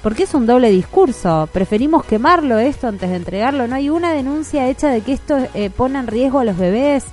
Porque 0.02 0.24
es 0.24 0.34
un 0.34 0.44
doble 0.44 0.70
discurso. 0.70 1.48
Preferimos 1.50 2.04
quemarlo 2.04 2.58
esto 2.58 2.86
antes 2.86 3.08
de 3.08 3.16
entregarlo. 3.16 3.66
No 3.66 3.76
hay 3.76 3.88
una 3.88 4.12
denuncia 4.12 4.68
hecha 4.68 4.90
de 4.90 5.00
que 5.00 5.14
esto 5.14 5.38
eh, 5.54 5.70
pone 5.70 5.98
en 5.98 6.06
riesgo 6.06 6.40
a 6.40 6.44
los 6.44 6.58
bebés. 6.58 7.06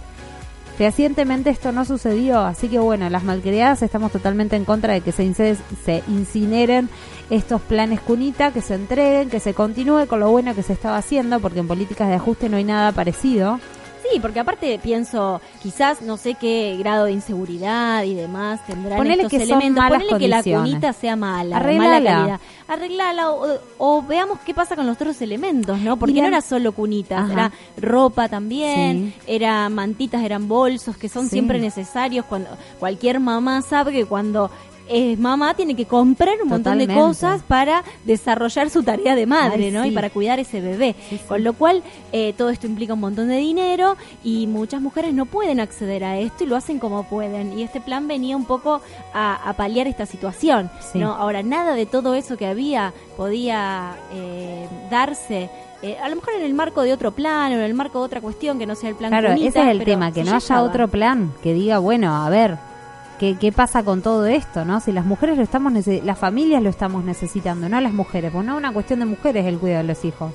Fehacientemente 0.77 1.49
esto 1.49 1.71
no 1.71 1.85
sucedió, 1.85 2.41
así 2.41 2.67
que 2.67 2.79
bueno, 2.79 3.09
las 3.09 3.23
malcriadas 3.23 3.83
estamos 3.83 4.11
totalmente 4.11 4.57
en 4.57 4.65
contra 4.65 4.93
de 4.93 5.01
que 5.01 5.13
se, 5.13 5.33
se 5.33 6.03
incineren 6.09 6.89
estos 7.29 7.61
planes 7.61 8.01
cunita, 8.01 8.51
que 8.51 8.61
se 8.61 8.73
entreguen, 8.73 9.29
que 9.29 9.39
se 9.39 9.53
continúe 9.53 10.07
con 10.07 10.19
lo 10.19 10.29
bueno 10.29 10.55
que 10.55 10.63
se 10.63 10.73
estaba 10.73 10.97
haciendo, 10.97 11.39
porque 11.39 11.59
en 11.59 11.67
políticas 11.67 12.09
de 12.09 12.15
ajuste 12.15 12.49
no 12.49 12.57
hay 12.57 12.65
nada 12.65 12.91
parecido. 12.91 13.59
Sí, 14.01 14.19
porque 14.19 14.39
aparte 14.39 14.79
pienso, 14.81 15.41
quizás 15.61 16.01
no 16.01 16.17
sé 16.17 16.33
qué 16.33 16.75
grado 16.79 17.05
de 17.05 17.11
inseguridad 17.11 18.03
y 18.03 18.13
demás 18.15 18.59
tendrán 18.65 18.97
Ponele 18.97 19.23
estos 19.23 19.31
que 19.31 19.45
son 19.45 19.57
elementos. 19.61 19.83
malas 19.83 20.01
Ponele 20.03 20.19
que 20.19 20.27
la 20.27 20.43
cunita 20.43 20.93
sea 20.93 21.15
mala, 21.15 21.57
Arreglala. 21.57 21.99
mala 21.99 22.15
calidad. 22.15 22.39
Arreglala 22.67 23.31
o, 23.31 23.59
o 23.77 24.01
veamos 24.01 24.39
qué 24.45 24.53
pasa 24.53 24.75
con 24.75 24.87
los 24.87 24.95
otros 24.95 25.21
elementos, 25.21 25.79
¿no? 25.79 25.97
Porque 25.97 26.21
no 26.21 26.27
era 26.27 26.41
solo 26.41 26.71
cunitas, 26.71 27.21
Ajá. 27.25 27.33
era 27.33 27.51
ropa 27.77 28.27
también, 28.27 29.13
Sí. 29.13 29.21
era 29.27 29.69
mantitas, 29.69 30.23
eran 30.23 30.47
bolsos 30.47 30.97
que 30.97 31.07
son 31.09 31.25
Sí. 31.25 31.31
siempre 31.31 31.59
necesarios 31.59 32.25
cuando 32.25 32.49
cualquier 32.79 33.19
mamá 33.19 33.61
sabe 33.61 33.91
que 33.91 34.05
cuando 34.05 34.49
es 34.91 35.17
mamá 35.19 35.53
tiene 35.53 35.75
que 35.75 35.85
comprar 35.85 36.35
un 36.43 36.49
montón 36.49 36.77
de 36.77 36.87
cosas 36.87 37.41
para 37.47 37.83
desarrollar 38.05 38.69
su 38.69 38.83
tarea 38.83 39.15
de 39.15 39.25
madre, 39.25 39.65
Ay, 39.65 39.71
¿no? 39.71 39.85
Y 39.85 39.91
para 39.91 40.09
cuidar 40.09 40.39
ese 40.39 40.61
bebé. 40.61 40.95
Con 41.27 41.43
lo 41.43 41.53
cual, 41.53 41.81
eh, 42.11 42.33
todo 42.37 42.49
esto 42.49 42.67
implica 42.67 42.93
un 42.93 42.99
montón 42.99 43.27
de 43.29 43.37
dinero 43.37 43.95
y 44.23 44.47
muchas 44.47 44.81
mujeres 44.81 45.13
no 45.13 45.25
pueden 45.25 45.59
acceder 45.59 46.03
a 46.03 46.17
esto 46.17 46.43
y 46.43 46.47
lo 46.47 46.55
hacen 46.55 46.79
como 46.79 47.03
pueden. 47.03 47.57
Y 47.57 47.63
este 47.63 47.81
plan 47.81 48.07
venía 48.07 48.35
un 48.35 48.45
poco 48.45 48.81
a, 49.13 49.49
a 49.49 49.53
paliar 49.53 49.87
esta 49.87 50.05
situación. 50.05 50.69
¿no? 50.93 51.13
Ahora, 51.13 51.41
nada 51.43 51.73
de 51.75 51.85
todo 51.85 52.13
eso 52.15 52.37
que 52.37 52.45
había 52.47 52.93
podía 53.17 53.95
eh, 54.13 54.67
darse. 54.89 55.49
eh, 55.81 55.97
a 56.03 56.09
lo 56.09 56.15
mejor 56.17 56.33
en 56.35 56.43
el 56.43 56.53
marco 56.53 56.81
de 56.81 56.93
otro 56.93 57.11
plan 57.11 57.51
o 57.51 57.55
en 57.55 57.61
el 57.61 57.73
marco 57.73 57.99
de 57.99 58.05
otra 58.05 58.21
cuestión 58.21 58.59
que 58.59 58.65
no 58.65 58.75
sea 58.75 58.89
el 58.89 58.95
plan 58.95 59.09
Claro, 59.11 59.29
Cunita, 59.29 59.47
ese 59.47 59.61
es 59.61 59.67
el 59.67 59.83
tema, 59.83 60.11
que 60.11 60.23
no 60.23 60.31
ya 60.31 60.35
haya 60.37 60.61
otro 60.63 60.87
plan 60.87 61.31
que 61.41 61.53
diga, 61.53 61.79
bueno, 61.79 62.15
a 62.15 62.29
ver, 62.29 62.57
¿qué, 63.21 63.37
qué 63.39 63.51
pasa 63.51 63.83
con 63.83 64.01
todo 64.01 64.25
esto, 64.25 64.65
no? 64.65 64.79
Si 64.79 64.91
las 64.91 65.05
mujeres 65.05 65.37
lo 65.37 65.43
estamos, 65.43 65.71
las 65.85 66.17
familias 66.17 66.63
lo 66.63 66.71
estamos 66.71 67.03
necesitando, 67.05 67.69
no 67.69 67.79
las 67.79 67.93
mujeres, 67.93 68.31
pues 68.31 68.43
no 68.43 68.53
es 68.53 68.57
una 68.57 68.73
cuestión 68.73 68.99
de 68.99 69.05
mujeres 69.05 69.45
el 69.45 69.59
cuidado 69.59 69.83
de 69.83 69.87
los 69.89 70.03
hijos. 70.03 70.31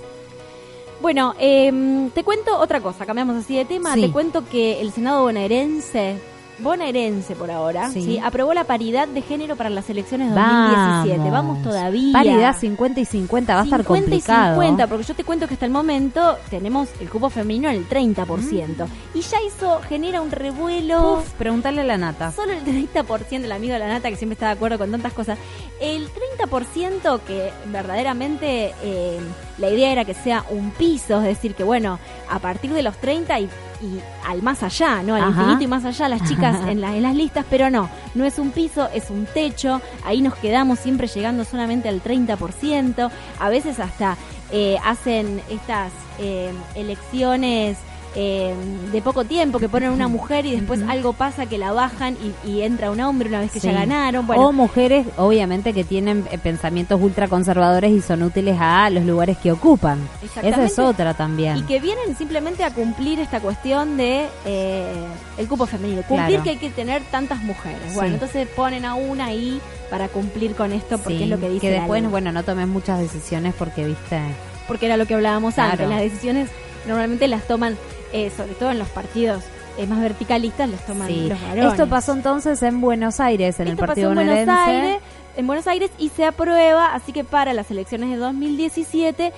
Bueno, 1.03 1.35
eh, 1.41 2.09
te 2.15 2.23
cuento 2.23 2.57
otra 2.57 2.81
cosa, 2.81 3.05
cambiamos 3.05 3.37
así 3.37 3.57
de 3.57 3.65
tema. 3.65 3.95
Sí. 3.95 4.03
Te 4.03 4.13
cuento 4.13 4.49
que 4.49 4.81
el 4.81 4.93
Senado 4.93 5.25
bonaerense, 5.25 6.17
bonaerense 6.59 7.35
por 7.37 7.51
ahora, 7.51 7.91
Sí. 7.91 8.03
sí. 8.03 8.19
aprobó 8.19 8.55
la 8.55 8.65
paridad 8.65 9.09
de 9.09 9.23
género 9.23 9.57
para 9.57 9.71
las 9.71 9.89
elecciones 9.91 10.35
2017. 10.35 11.31
Vamos, 11.31 11.63
todavía. 11.63 12.13
Paridad 12.13 12.57
50 12.59 13.01
y 13.01 13.05
50 13.05 13.55
va 13.55 13.61
a 13.61 13.65
estar 13.65 13.81
50 13.81 14.01
complicado. 14.03 14.63
y 14.63 14.67
50, 14.67 14.87
porque 14.87 15.05
yo 15.05 15.15
te 15.15 15.25
cuento 15.25 15.47
que 15.49 15.55
hasta 15.55 15.67
el 15.67 15.73
momento 15.73 16.37
tenemos 16.51 16.89
el 17.01 17.11
cupo 17.11 17.31
femenino 17.31 17.69
en 17.69 17.77
el 17.77 17.89
30%. 17.89 18.87
Y 19.15 19.21
ya 19.21 19.39
eso 19.47 19.81
genera 19.89 20.21
un 20.23 20.31
revuelo. 20.31 21.15
Uf, 21.19 21.31
preguntarle 21.33 21.83
a 21.83 21.85
la 21.85 21.97
nata. 21.99 22.33
Solo 22.33 22.53
el 22.53 22.65
30%, 22.65 23.45
el 23.45 23.53
amigo 23.53 23.73
de 23.75 23.79
la 23.79 23.89
nata 23.89 24.09
que 24.11 24.17
siempre 24.17 24.35
está 24.35 24.47
de 24.47 24.53
acuerdo 24.53 24.79
con 24.79 24.91
tantas 24.91 25.13
cosas. 25.13 25.39
El 25.81 26.09
30% 26.09 27.21
que 27.21 27.51
verdaderamente 27.67 28.75
eh, 28.83 29.19
la 29.59 29.69
idea 29.71 29.93
era 29.93 30.05
que 30.05 30.15
sea 30.15 30.45
un 30.51 30.71
piso, 30.71 31.19
es 31.21 31.25
decir, 31.27 31.55
que 31.55 31.65
bueno, 31.65 31.99
a 32.31 32.39
partir 32.39 32.73
de 32.73 32.83
los 32.83 32.97
30 32.97 33.41
y, 33.41 33.49
y 33.83 34.01
al 34.27 34.43
más 34.43 34.63
allá, 34.63 35.03
¿no? 35.03 35.15
Al 35.15 35.23
Ajá. 35.23 35.31
infinito 35.43 35.65
y 35.65 35.67
más 35.67 35.85
allá, 35.85 36.09
las 36.09 36.23
chicas 36.29 36.57
en, 36.69 36.81
la- 36.81 36.95
en 36.97 37.03
las 37.03 37.15
listas, 37.15 37.45
pero 37.51 37.71
no, 37.71 37.89
no 38.15 38.25
es 38.25 38.39
un 38.39 38.51
piso, 38.51 38.89
es 38.95 39.11
un 39.11 39.27
techo. 39.27 39.81
Ahí 40.05 40.21
nos 40.23 40.35
quedamos 40.37 40.79
siempre 40.79 41.07
llegando 41.07 41.45
solamente 41.45 41.89
al 41.89 42.03
30%. 42.03 43.11
A 43.39 43.49
veces 43.49 43.79
hasta 43.81 44.17
eh, 44.53 44.77
hacen 44.85 45.41
estas 45.51 45.93
eh, 46.19 46.53
elecciones 46.75 47.77
eh, 48.19 48.55
de 48.93 49.03
poco 49.03 49.25
tiempo 49.25 49.59
que 49.59 49.69
ponen 49.69 49.91
una 49.91 50.09
mujer 50.09 50.47
y 50.47 50.53
después 50.53 50.81
algo 50.89 51.13
pasa 51.13 51.45
que 51.47 51.59
la 51.59 51.73
bajan 51.73 52.17
y, 52.45 52.49
y 52.51 52.63
entra 52.63 52.91
un 52.91 52.99
hombre 53.01 53.29
una 53.29 53.41
vez 53.41 53.51
que 53.53 53.61
Sí. 53.61 53.67
ya 53.69 53.75
ganaron. 53.75 54.27
Bueno, 54.27 54.49
O 54.49 54.53
mujeres, 54.53 55.07
obviamente, 55.19 55.73
que 55.75 55.85
tienen 55.85 56.27
eh, 56.31 56.39
pensamientos 56.39 56.99
ultraconservadores 57.01 57.91
y 57.93 58.01
son 58.01 58.23
útiles 58.23 58.57
a 58.59 58.89
los 58.91 59.05
lugares 59.05 59.37
que 59.37 59.53
ocupan. 59.53 59.99
Esa 60.43 60.65
es 60.65 60.79
otra 60.79 61.13
también. 61.15 61.59
y 61.59 61.63
que 61.63 61.79
vienen 61.79 62.17
simplemente 62.17 62.65
a 62.65 62.73
cumplir 62.73 63.21
esta 63.21 63.41
cuestión 63.41 63.97
de 63.99 64.27
eh, 64.47 64.95
el 65.37 65.47
cupo 65.49 65.67
femenino, 65.67 66.03
cumplir 66.09 66.29
Claro. 66.41 66.43
que 66.45 66.51
hay 66.51 66.57
que 66.57 66.71
tener 66.71 67.03
tantas 67.11 67.43
mujeres. 67.43 67.81
Sí. 67.89 67.95
Bueno, 67.95 68.15
entonces 68.15 68.49
ponen 68.49 68.85
a 68.87 68.95
una 68.95 69.27
ahí 69.27 69.61
para 69.91 70.09
cumplir 70.09 70.55
con 70.55 70.73
esto 70.73 70.97
porque 70.99 71.19
Sí, 71.19 71.25
es 71.25 71.29
lo 71.31 71.39
que 71.39 71.49
dice 71.51 71.71
la 71.71 71.77
después, 71.81 72.09
bueno, 72.11 72.33
no 72.33 72.43
tomes 72.45 72.67
muchas 72.67 72.99
decisiones 72.99 73.55
porque, 73.59 73.85
viste... 73.87 74.19
porque 74.67 74.87
era 74.87 74.97
lo 74.97 75.05
que 75.07 75.15
hablábamos 75.15 75.55
Claro. 75.55 75.73
antes. 75.73 75.89
Las 75.89 76.01
decisiones 76.01 76.49
normalmente 76.87 77.29
las 77.29 77.47
toman, 77.47 77.77
eh, 78.17 78.31
sobre 78.37 78.55
todo 78.55 78.71
en 78.71 78.79
los 78.79 78.89
partidos 78.89 79.43
eh, 79.79 79.87
más 79.87 80.01
verticalistas, 80.01 80.69
las 80.71 80.85
toman 80.87 81.09
Sí. 81.09 81.27
los 81.29 81.41
varones. 81.43 81.73
Esto 81.73 81.87
pasó 81.89 82.13
entonces 82.15 82.63
en 82.63 82.81
Buenos 82.81 83.21
Aires, 83.21 83.61
en 83.61 83.69
Esto 83.69 83.73
el 83.83 83.87
Partido 83.89 84.09
pasó 84.11 84.21
en 84.23 84.27
Buenos. 84.29 84.59
Aires, 84.59 85.01
en 85.37 85.47
Buenos 85.47 85.67
Aires 85.67 85.91
y 85.99 86.09
se 86.09 86.25
aprueba, 86.25 86.95
así 86.95 87.13
que 87.13 87.25
para 87.25 87.53
las 87.53 87.71
elecciones 87.71 88.09
de 88.11 88.17
2017 88.17 89.33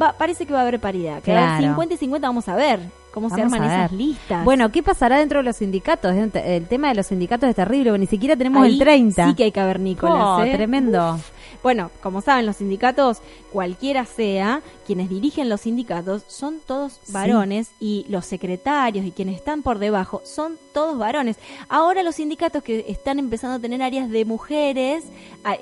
va, 0.00 0.12
parece 0.14 0.46
que 0.46 0.52
va 0.52 0.60
a 0.60 0.62
haber 0.62 0.80
paridad. 0.80 1.16
Que 1.16 1.32
Claro. 1.32 1.66
50 1.68 1.94
y 1.94 1.96
50 1.98 2.26
vamos 2.28 2.48
a 2.48 2.56
ver 2.56 2.80
cómo 3.14 3.30
se 3.30 3.40
arman 3.40 3.62
esas 3.62 3.92
listas. 3.92 4.44
Bueno, 4.44 4.70
¿qué 4.72 4.82
pasará 4.82 5.18
dentro 5.18 5.38
de 5.38 5.44
los 5.44 5.56
sindicatos? 5.56 6.12
El 6.12 6.66
tema 6.66 6.88
de 6.88 6.96
los 6.96 7.06
sindicatos 7.06 7.48
es 7.48 7.54
terrible, 7.54 7.90
porque 7.90 8.00
ni 8.00 8.06
siquiera 8.06 8.34
tenemos 8.36 8.64
Ahí 8.64 8.72
el 8.72 8.78
30. 8.80 9.28
Sí 9.28 9.34
que 9.34 9.44
hay 9.44 9.52
cavernícolas. 9.52 10.16
Oh, 10.20 10.42
¿eh? 10.42 10.52
tremendo. 10.52 11.14
Uf. 11.14 11.30
Bueno, 11.62 11.90
como 12.02 12.20
saben, 12.20 12.44
los 12.44 12.56
sindicatos, 12.56 13.22
cualquiera 13.52 14.04
sea, 14.04 14.60
quienes 14.86 15.08
dirigen 15.08 15.48
los 15.48 15.62
sindicatos 15.62 16.24
son 16.26 16.58
todos 16.66 17.00
Sí. 17.04 17.12
varones 17.12 17.70
y 17.80 18.04
los 18.08 18.26
secretarios 18.26 19.06
y 19.06 19.12
quienes 19.12 19.36
están 19.36 19.62
por 19.62 19.78
debajo 19.78 20.20
son 20.24 20.58
todos 20.74 20.98
varones. 20.98 21.38
Ahora 21.70 22.02
los 22.02 22.16
sindicatos 22.16 22.62
que 22.62 22.84
están 22.88 23.18
empezando 23.18 23.56
a 23.56 23.58
tener 23.58 23.80
áreas 23.82 24.10
de 24.10 24.26
mujeres, 24.26 25.04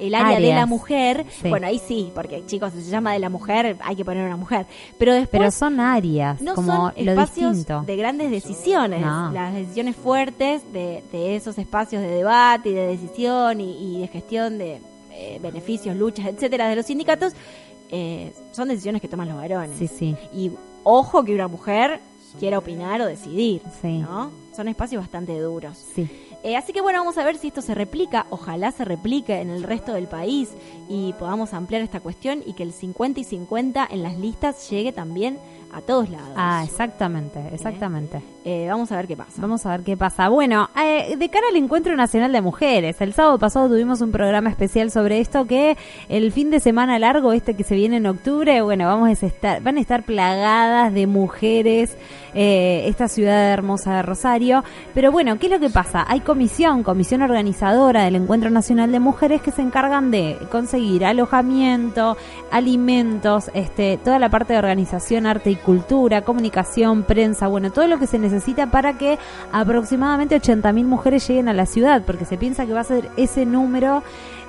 el 0.01 0.14
área 0.16 0.40
de 0.40 0.52
la 0.52 0.66
mujer, 0.66 1.24
Sí. 1.40 1.48
bueno, 1.48 1.68
ahí 1.68 1.78
sí, 1.78 2.10
porque 2.14 2.44
chicos, 2.47 2.72
si 2.72 2.82
se 2.82 2.90
llama 2.90 3.12
de 3.12 3.20
la 3.20 3.28
mujer, 3.28 3.76
hay 3.84 3.94
que 3.94 4.05
poner 4.05 4.26
una 4.26 4.36
mujer. 4.36 4.66
Pero 4.98 5.12
después 5.14 5.39
Pero 5.40 5.51
son 5.52 5.78
áreas, 5.78 6.40
no 6.43 6.55
como 6.56 6.90
son 6.90 6.93
espacios 6.97 7.64
de 7.86 7.97
grandes 7.97 8.30
decisiones, 8.32 9.01
No. 9.02 9.30
las 9.30 9.55
decisiones 9.55 9.94
fuertes 9.94 10.62
de, 10.72 11.05
de 11.12 11.36
esos 11.36 11.56
espacios 11.59 12.02
de 12.02 12.09
debate 12.09 12.70
y 12.70 12.74
de 12.74 12.86
decisión 12.89 13.60
y, 13.60 13.97
y 13.98 14.01
de 14.01 14.09
gestión 14.09 14.59
de 14.59 14.80
eh, 15.12 15.39
beneficios, 15.43 15.94
luchas, 15.94 16.26
etcétera, 16.26 16.68
de 16.68 16.74
los 16.76 16.86
sindicatos, 16.86 17.34
eh, 17.90 18.32
son 18.52 18.68
decisiones 18.68 19.02
que 19.02 19.09
toman 19.09 19.28
los 19.28 19.36
varones. 19.36 19.76
Sí, 19.78 19.86
sí. 19.86 20.16
Y 20.34 20.51
ojo 20.84 21.22
que 21.22 21.34
una 21.34 21.48
mujer 21.48 22.01
quiera 22.39 22.59
opinar 22.59 23.01
o 23.03 23.07
decidir, 23.07 23.63
Sí. 23.81 23.99
¿no? 23.99 24.31
Son 24.55 24.69
espacios 24.69 25.03
bastante 25.03 25.39
duros. 25.41 25.79
Sí. 25.95 26.09
Eh, 26.45 26.57
así 26.57 26.73
que 26.73 26.81
bueno, 26.81 26.99
vamos 26.99 27.17
a 27.19 27.25
ver 27.25 27.37
si 27.39 27.49
esto 27.49 27.63
se 27.63 27.73
replica, 27.75 28.27
ojalá 28.31 28.73
se 28.73 28.85
replique 28.85 29.41
en 29.41 29.49
el 29.51 29.63
resto 29.63 29.93
del 29.93 30.09
país 30.09 30.49
y 30.89 31.13
podamos 31.13 31.55
ampliar 31.55 31.83
esta 31.83 32.01
cuestión 32.01 32.43
y 32.45 32.55
que 32.55 32.65
el 32.65 32.73
50 32.73 33.21
y 33.21 33.25
50 33.25 33.87
en 33.89 34.03
las 34.03 34.19
listas 34.19 34.69
llegue 34.69 34.91
también 34.93 35.39
a 35.73 35.81
todos 35.81 36.11
lados. 36.11 36.35
Ah, 36.36 36.62
exactamente, 36.65 37.40
exactamente. 37.53 38.23
Eh, 38.44 38.66
vamos 38.69 38.90
a 38.93 38.97
ver 38.97 39.07
qué 39.07 39.16
pasa. 39.16 39.40
Vamos 39.40 39.65
a 39.65 39.70
ver 39.70 39.82
qué 39.82 39.97
pasa. 39.97 40.28
Bueno, 40.28 40.69
eh, 40.77 41.16
de 41.16 41.28
cara 41.28 41.47
al 41.49 41.57
Encuentro 41.57 41.94
Nacional 41.97 42.32
de 42.32 42.40
Mujeres, 42.40 43.01
el 43.01 43.12
sábado 43.12 43.39
pasado 43.39 43.69
tuvimos 43.69 44.01
un 44.01 44.11
programa 44.11 44.51
especial 44.51 44.90
sobre 44.90 45.20
esto 45.20 45.47
que 45.47 45.77
el 46.09 46.32
fin 46.32 46.51
de 46.51 46.61
semana 46.61 46.99
largo, 46.99 47.32
este 47.32 47.55
que 47.55 47.65
se 47.65 47.74
viene 47.74 47.99
en 47.99 48.07
octubre, 48.07 48.61
bueno, 48.62 48.86
vamos 48.86 49.09
a 49.23 49.27
estar, 49.27 49.62
van 49.62 49.77
a 49.77 49.81
estar 49.81 50.03
plagadas 50.03 50.93
de 50.93 51.07
mujeres 51.07 51.97
eh, 52.35 52.85
esta 52.86 53.09
ciudad 53.09 53.53
hermosa 53.53 53.97
de 53.97 54.03
Rosario. 54.03 54.65
Pero 54.94 55.12
bueno, 55.12 55.39
¿qué 55.39 55.47
es 55.47 55.53
lo 55.53 55.61
que 55.61 55.70
pasa? 55.70 56.05
Hay 56.09 56.20
comisión, 56.20 56.82
comisión 56.82 57.23
organizadora 57.23 58.05
del 58.05 58.16
Encuentro 58.16 58.51
Nacional 58.51 58.90
de 58.90 59.01
Mujeres 59.01 59.43
que 59.43 59.51
se 59.51 59.62
encargan 59.62 60.11
de 60.11 60.39
conseguir 60.51 61.05
alojamiento, 61.05 62.16
alimentos, 62.51 63.51
este, 63.55 63.99
toda 63.99 64.19
la 64.19 64.31
parte 64.31 64.55
de 64.55 64.59
organización, 64.59 65.27
arte 65.27 65.51
y 65.51 65.57
cultura, 65.64 66.22
comunicación, 66.22 67.02
prensa, 67.02 67.47
bueno, 67.47 67.70
todo 67.70 67.86
lo 67.86 67.98
que 67.98 68.06
se 68.06 68.18
necesita 68.18 68.70
para 68.70 68.98
que 68.98 69.18
aproximadamente 69.52 70.40
80.000 70.40 70.84
mujeres 70.84 71.26
lleguen 71.28 71.48
a 71.48 71.52
la 71.52 71.66
ciudad, 71.66 72.02
porque 72.05 72.24
se 72.24 72.36
piensa 72.36 72.66
que 72.66 72.72
va 72.72 72.80
a 72.80 72.84
ser 72.84 73.10
ese 73.16 73.47
número 73.47 74.02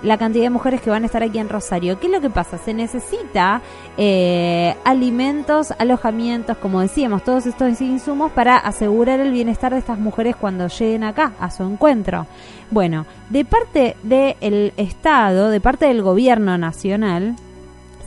la 0.04 0.18
cantidad 0.18 0.44
de 0.44 0.50
mujeres 0.50 0.82
que 0.82 0.90
van 0.90 1.04
a 1.04 1.06
estar 1.06 1.24
aquí 1.24 1.40
en 1.40 1.50
Rosario. 1.50 2.00
¿Qué 2.00 2.08
es 2.08 2.12
lo 2.12 2.22
que 2.22 2.30
pasa? 2.30 2.58
Se 2.58 2.74
necesita 2.74 3.62
eh, 3.98 4.76
alimentos, 4.84 5.74
alojamientos, 5.80 6.58
como 6.58 6.82
decíamos, 6.82 7.24
todos 7.24 7.46
estos 7.46 7.80
insumos 7.82 8.32
para 8.32 8.58
asegurar 8.58 9.22
el 9.22 9.32
bienestar 9.32 9.72
de 9.72 9.80
estas 9.80 9.98
mujeres 9.98 10.36
cuando 10.36 10.68
lleguen 10.68 11.06
acá 11.06 11.32
a 11.40 11.50
su 11.50 11.64
encuentro. 11.64 12.28
Bueno, 12.70 13.06
de 13.30 13.46
parte 13.46 13.96
del 14.04 14.74
Estado, 14.78 15.50
de 15.50 15.62
parte 15.62 15.86
del 15.86 16.02
gobierno 16.02 16.58
nacional, 16.58 17.36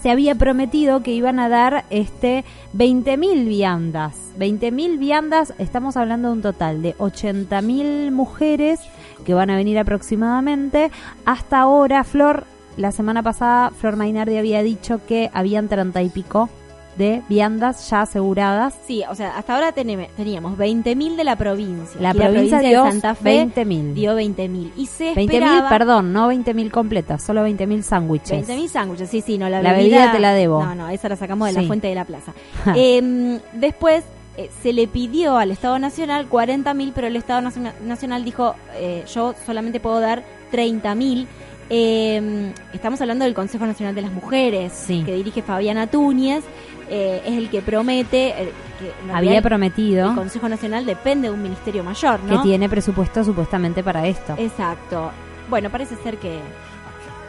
se 0.06 0.12
había 0.12 0.36
prometido 0.36 1.02
que 1.02 1.10
iban 1.10 1.40
a 1.40 1.48
dar 1.48 1.84
este 1.90 2.44
20.000 2.76 3.48
viandas. 3.48 4.14
20.000 4.38 5.00
viandas, 5.00 5.52
estamos 5.58 5.96
hablando 5.96 6.28
de 6.28 6.34
un 6.34 6.42
total 6.42 6.80
de 6.80 6.96
80.000 6.98 8.12
mujeres 8.12 8.78
que 9.24 9.34
van 9.34 9.50
a 9.50 9.56
venir 9.56 9.80
aproximadamente. 9.80 10.92
Hasta 11.24 11.58
ahora, 11.58 12.04
Flor, 12.04 12.44
la 12.76 12.92
semana 12.92 13.24
pasada, 13.24 13.70
Flor 13.70 13.96
Mainardi 13.96 14.36
había 14.36 14.62
dicho 14.62 15.00
que 15.08 15.28
habían 15.34 15.66
30 15.66 16.00
y 16.02 16.08
pico 16.10 16.48
de 16.96 17.22
viandas 17.28 17.88
ya 17.90 18.02
aseguradas. 18.02 18.74
Sí, 18.86 19.02
o 19.08 19.14
sea, 19.14 19.36
hasta 19.36 19.54
ahora 19.54 19.72
teníamos 19.72 20.56
20.000 20.58 21.16
de 21.16 21.24
la 21.24 21.36
provincia. 21.36 22.00
La 22.00 22.14
provincia 22.14 22.58
dio 22.60 22.84
de 22.84 22.90
Santa 22.92 23.14
Fe 23.14 23.44
20.000. 23.46 23.92
dio 23.94 24.16
20.000. 24.18 24.70
Y 24.76 24.86
se 24.86 25.12
20.000, 25.14 25.20
esperaba... 25.24 25.68
perdón, 25.68 26.12
no 26.12 26.32
20.000 26.32 26.70
completas, 26.70 27.22
solo 27.22 27.46
20.000 27.46 27.82
sándwiches. 27.82 28.48
20.000 28.48 28.68
sándwiches, 28.68 29.10
sí, 29.10 29.20
sí, 29.20 29.38
no, 29.38 29.48
la, 29.48 29.60
La 29.62 29.72
bebida 29.72 30.10
te 30.12 30.18
la 30.20 30.32
debo. 30.32 30.64
No, 30.64 30.74
no, 30.74 30.88
esa 30.88 31.08
la 31.08 31.16
sacamos 31.16 31.48
de 31.48 31.54
Sí. 31.54 31.60
la 31.60 31.66
fuente 31.66 31.86
de 31.88 31.94
la 31.94 32.04
plaza. 32.04 32.32
Em, 32.74 33.38
después 33.52 34.04
eh, 34.36 34.50
se 34.62 34.72
le 34.72 34.86
pidió 34.86 35.36
al 35.38 35.50
Estado 35.50 35.78
Nacional 35.78 36.26
40 36.26 36.72
mil, 36.74 36.92
pero 36.94 37.06
el 37.06 37.16
Estado 37.16 37.40
Naciona- 37.40 37.74
Nacional 37.84 38.24
dijo, 38.24 38.54
eh, 38.74 39.04
yo 39.14 39.34
solamente 39.46 39.80
puedo 39.80 40.00
dar 40.00 40.22
30 40.50 40.94
mil. 40.94 41.26
Eh, 41.68 42.52
estamos 42.72 43.00
hablando 43.00 43.24
del 43.24 43.34
Consejo 43.34 43.66
Nacional 43.66 43.94
de 43.94 44.02
las 44.02 44.12
Mujeres, 44.12 44.84
que 44.86 45.14
dirige 45.14 45.42
Fabiana 45.42 45.88
Túñez, 45.88 46.44
eh, 46.88 47.22
es 47.24 47.36
el 47.36 47.50
que 47.50 47.62
promete, 47.62 48.28
eh, 48.42 48.52
que 48.78 49.12
Había 49.12 49.40
prometido 49.42 50.10
El 50.10 50.14
Consejo 50.14 50.48
Nacional 50.48 50.84
depende 50.86 51.28
de 51.28 51.34
un 51.34 51.42
ministerio 51.42 51.82
mayor, 51.82 52.20
¿no? 52.22 52.36
que 52.36 52.48
tiene 52.48 52.68
presupuesto 52.68 53.24
supuestamente 53.24 53.82
para 53.82 54.06
esto. 54.06 54.34
Exacto. 54.38 55.10
Bueno, 55.48 55.70
parece 55.70 55.96
ser 55.96 56.18
que 56.18 56.40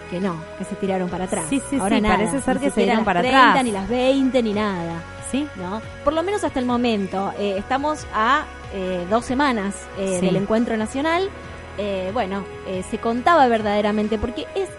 que 0.10 0.22
no, 0.22 0.38
que 0.58 0.64
se 0.64 0.76
tiraron 0.76 1.10
para 1.10 1.26
atrás. 1.26 1.46
Sí, 1.50 1.62
sí, 1.70 1.78
Ahora 1.78 1.98
sí, 1.98 2.02
nada, 2.02 2.16
parece 2.16 2.40
ser 2.42 2.60
que 2.60 2.72
se 2.72 2.86
las 2.86 3.02
para 3.04 3.20
30, 3.20 3.50
atrás. 3.50 3.64
ni 3.66 3.72
las 3.72 3.90
20, 3.90 4.42
ni 4.44 4.54
nada. 4.54 5.02
Sí. 5.30 5.46
¿No? 5.58 5.82
Por 6.06 6.14
lo 6.14 6.24
menos 6.24 6.46
hasta 6.46 6.60
el 6.62 6.66
momento. 6.66 7.34
Eh, 7.38 7.56
estamos 7.58 8.08
a 8.14 8.46
eh, 8.74 9.06
dos 9.10 9.26
semanas 9.26 9.76
Sí. 9.98 10.26
del 10.26 10.38
encuentro 10.38 10.78
nacional. 10.78 11.30
Eh, 11.78 12.10
bueno, 12.14 12.44
se 12.90 12.98
contaba 13.00 13.48
verdaderamente, 13.48 14.18
porque 14.18 14.48
es 14.56 14.70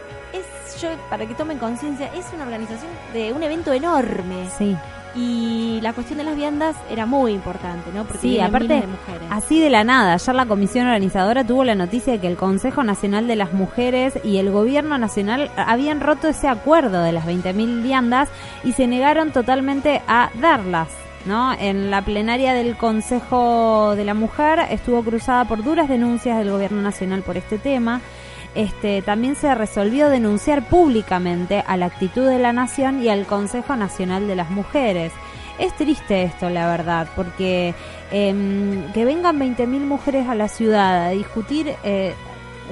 yo, 0.81 0.89
para 1.11 1.27
que 1.27 1.35
tomen 1.35 1.59
conciencia, 1.59 2.11
es 2.15 2.27
una 2.35 2.45
organización 2.45 2.91
de 3.13 3.33
un 3.33 3.43
evento 3.43 3.73
enorme. 3.73 4.49
Sí. 4.57 4.77
Y 5.15 5.81
la 5.83 5.95
cuestión 5.95 6.19
de 6.19 6.25
las 6.25 6.37
viandas 6.37 6.77
era 6.91 7.07
muy 7.07 7.33
importante, 7.33 7.91
¿no? 7.95 8.05
Porque 8.05 8.21
Sí, 8.21 8.41
aparte, 8.41 8.69
de 8.75 8.87
mujeres. 8.87 9.29
así 9.31 9.59
de 9.61 9.71
la 9.71 9.83
nada, 9.83 10.13
ayer 10.15 10.35
la 10.35 10.47
comisión 10.47 10.87
organizadora 10.87 11.45
tuvo 11.45 11.65
la 11.65 11.75
noticia 11.75 12.13
de 12.13 12.21
que 12.21 12.27
el 12.29 12.37
Consejo 12.37 12.85
Nacional 12.85 13.27
de 13.27 13.35
las 13.35 13.53
Mujeres 13.53 14.19
y 14.23 14.37
el 14.37 14.51
Gobierno 14.51 14.99
Nacional 14.99 15.51
habían 15.57 16.01
roto 16.01 16.29
ese 16.29 16.47
acuerdo 16.47 17.03
de 17.03 17.13
las 17.13 17.25
20.000 17.27 17.83
viandas 17.83 18.29
y 18.63 18.73
se 18.75 18.87
negaron 18.87 19.33
totalmente 19.33 20.03
a 20.07 20.31
darlas. 20.41 20.89
¿No? 21.27 21.53
En 21.53 21.91
la 21.91 22.01
plenaria 22.03 22.55
del 22.55 22.77
Consejo 22.77 23.95
de 23.97 24.05
la 24.05 24.15
Mujer 24.15 24.61
estuvo 24.71 25.03
cruzada 25.03 25.45
por 25.45 25.63
duras 25.65 25.89
denuncias 25.89 26.39
del 26.39 26.51
Gobierno 26.51 26.81
Nacional 26.81 27.23
por 27.23 27.37
este 27.37 27.59
tema. 27.59 28.01
Este, 28.55 29.03
también 29.03 29.37
se 29.37 29.55
resolvió 29.55 30.09
denunciar 30.09 30.69
públicamente 30.69 31.63
a 31.67 31.77
la 31.77 31.87
actitud 31.87 32.27
de 32.27 32.39
la 32.39 32.53
Nación 32.53 33.03
y 33.03 33.09
al 33.09 33.27
Consejo 33.27 33.77
Nacional 33.77 34.27
de 34.27 34.37
las 34.37 34.51
Mujeres. 34.51 35.13
Es 35.59 35.75
triste 35.77 36.23
esto, 36.23 36.51
la 36.51 36.69
verdad, 36.69 37.09
porque 37.17 37.75
em, 38.11 38.93
que 38.93 39.05
vengan 39.05 39.39
20.000 39.39 39.67
mujeres 39.81 40.29
a 40.29 40.35
la 40.35 40.49
ciudad 40.49 41.07
a 41.07 41.11
discutir 41.11 41.75
eh, 41.83 42.15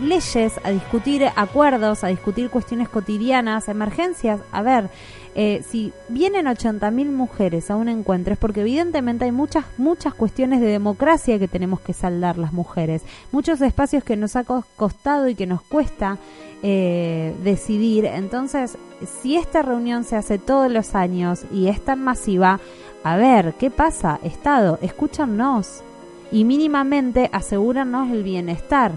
leyes, 0.01 0.61
a 0.63 0.71
discutir 0.71 1.27
acuerdos, 1.35 2.05
a 2.05 2.09
discutir 2.09 2.49
cuestiones 2.51 2.89
cotidianas, 2.89 3.69
emergencias. 3.69 4.41
A 4.53 4.63
ver, 4.63 4.91
eh, 5.39 5.63
si 5.71 5.93
vienen 6.09 6.47
80.000 6.47 7.11
mujeres 7.13 7.71
a 7.71 7.77
un 7.77 7.89
encuentro 7.91 8.33
es 8.33 8.39
porque 8.39 8.63
evidentemente 8.63 9.27
hay 9.27 9.33
muchas, 9.33 9.67
muchas 9.77 10.15
cuestiones 10.15 10.61
de 10.63 10.67
democracia 10.69 11.39
que 11.39 11.47
tenemos 11.47 11.81
que 11.81 11.93
saldar 11.93 12.39
las 12.39 12.53
mujeres. 12.55 13.03
Muchos 13.33 13.61
espacios 13.61 14.03
que 14.03 14.17
nos 14.17 14.35
ha 14.35 14.45
cos- 14.45 14.65
costado 14.77 15.29
y 15.29 15.35
que 15.35 15.47
nos 15.47 15.61
cuesta 15.61 16.17
eh, 16.63 17.35
decidir. 17.45 18.07
Entonces, 18.07 18.79
si 19.23 19.37
esta 19.37 19.61
reunión 19.61 20.05
se 20.05 20.17
hace 20.17 20.39
todos 20.39 20.73
los 20.73 20.95
años 20.95 21.45
y 21.53 21.69
es 21.69 21.83
tan 21.85 22.03
masiva, 22.03 22.59
a 23.05 23.17
ver, 23.17 23.53
¿qué 23.59 23.71
pasa? 23.71 24.19
Estado, 24.23 24.79
escúchanos 24.81 25.83
y 26.33 26.45
mínimamente 26.45 27.29
asegúranos 27.33 28.11
el 28.11 28.23
bienestar. 28.23 28.93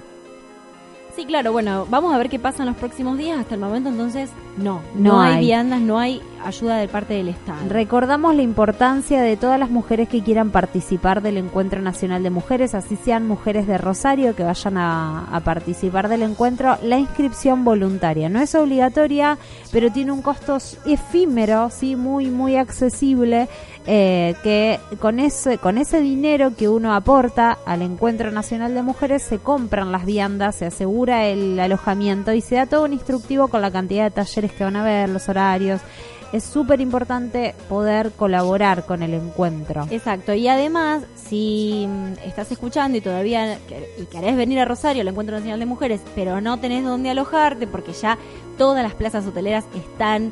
Sí, 1.16 1.26
claro, 1.26 1.52
bueno, 1.52 1.86
vamos 1.90 2.14
a 2.14 2.18
ver 2.18 2.30
qué 2.30 2.40
pasa 2.40 2.64
en 2.64 2.70
los 2.70 2.78
próximos 2.78 3.18
días. 3.18 3.40
Hasta 3.40 3.56
el 3.56 3.60
momento, 3.62 3.90
entonces, 3.90 4.30
no. 4.58 4.82
No 4.96 5.14
No, 5.16 5.22
hay. 5.22 5.34
hay. 5.34 5.46
viandas, 5.46 5.82
no 5.82 6.00
hay 6.00 6.22
ayuda 6.44 6.78
de 6.78 6.88
parte 6.88 7.14
del 7.14 7.30
Estado. 7.30 7.58
Recordamos 7.70 8.36
la 8.36 8.42
importancia 8.42 9.22
de 9.22 9.38
todas 9.38 9.60
las 9.60 9.70
mujeres 9.70 10.10
que 10.10 10.24
quieran 10.24 10.52
participar 10.52 11.22
del 11.22 11.38
Encuentro 11.38 11.82
Nacional 11.82 12.24
de 12.24 12.30
Mujeres, 12.30 12.76
así 12.76 12.96
sean 12.96 13.28
mujeres 13.28 13.68
de 13.68 13.78
Rosario 13.78 14.36
que 14.36 14.44
vayan 14.44 14.78
a, 14.78 15.42
participar 15.44 16.10
del 16.10 16.24
encuentro. 16.24 16.78
La 16.84 16.98
inscripción 16.98 17.64
voluntaria 17.64 18.30
no 18.30 18.42
es 18.42 18.54
obligatoria, 18.56 19.38
pero 19.72 19.92
tiene 19.92 20.12
un 20.12 20.22
costo 20.22 20.58
efímero, 20.86 21.70
sí, 21.70 21.96
muy 21.96 22.30
muy 22.30 22.58
accesible, 22.58 23.48
eh, 23.88 24.36
que 24.44 24.80
con 25.00 25.20
ese 25.20 25.58
con 25.58 25.78
ese 25.78 26.02
dinero 26.02 26.56
que 26.56 26.68
uno 26.68 26.94
aporta 26.94 27.58
al 27.66 27.82
Encuentro 27.82 28.32
Nacional 28.32 28.74
de 28.74 28.82
Mujeres 28.82 29.24
se 29.24 29.40
compran 29.40 29.92
las 29.92 30.06
viandas, 30.06 30.58
se 30.58 30.66
asegura 30.66 31.26
el 31.26 31.60
alojamiento 31.60 32.34
y 32.34 32.42
se 32.42 32.56
da 32.56 32.66
todo 32.66 32.84
un 32.84 32.94
instructivo 32.94 33.48
con 33.48 33.62
la 33.62 33.72
cantidad 33.72 34.04
de 34.04 34.12
talleres 34.12 34.52
que 34.52 34.64
van 34.64 34.76
a 34.76 34.84
ver, 34.84 35.10
los 35.10 35.30
horarios. 35.30 35.82
Es 36.32 36.44
súper 36.44 36.80
importante 36.80 37.56
poder 37.68 38.12
colaborar 38.12 38.86
con 38.86 39.02
el 39.02 39.14
encuentro. 39.14 39.88
Exacto, 39.90 40.34
y 40.34 40.48
además, 40.48 41.04
si 41.16 41.88
estás 42.24 42.52
escuchando 42.52 42.98
y 42.98 43.02
todavía 43.02 43.58
y 44.00 44.06
querés 44.06 44.38
venir 44.38 44.60
a 44.60 44.66
Rosario, 44.66 45.02
al 45.02 45.08
Encuentro 45.08 45.36
Nacional 45.36 45.60
de 45.60 45.66
Mujeres, 45.66 46.02
pero 46.14 46.40
no 46.40 46.60
tenés 46.60 46.84
dónde 46.84 47.10
alojarte 47.10 47.66
porque 47.66 47.94
ya 47.94 48.18
todas 48.58 48.84
las 48.84 48.94
plazas 48.94 49.26
hoteleras 49.26 49.66
están 49.74 50.32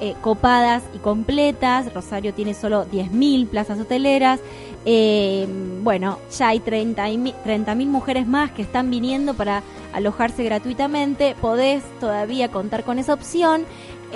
eh, 0.00 0.14
copadas 0.20 0.82
y 0.94 0.98
completas, 0.98 1.92
Rosario 1.94 2.34
tiene 2.34 2.52
solo 2.52 2.84
10.000 2.86 3.48
plazas 3.48 3.78
hoteleras, 3.78 4.40
eh, 4.84 5.46
bueno, 5.82 6.18
ya 6.36 6.48
hay 6.48 6.58
30.000 6.58 7.32
30.000 7.44 7.86
mujeres 7.86 8.26
más 8.26 8.50
que 8.50 8.62
están 8.62 8.90
viniendo 8.90 9.34
para 9.34 9.62
alojarse 9.92 10.42
gratuitamente, 10.42 11.36
podés 11.40 11.84
todavía 12.00 12.50
contar 12.50 12.82
con 12.82 12.98
esa 12.98 13.14
opción. 13.14 13.64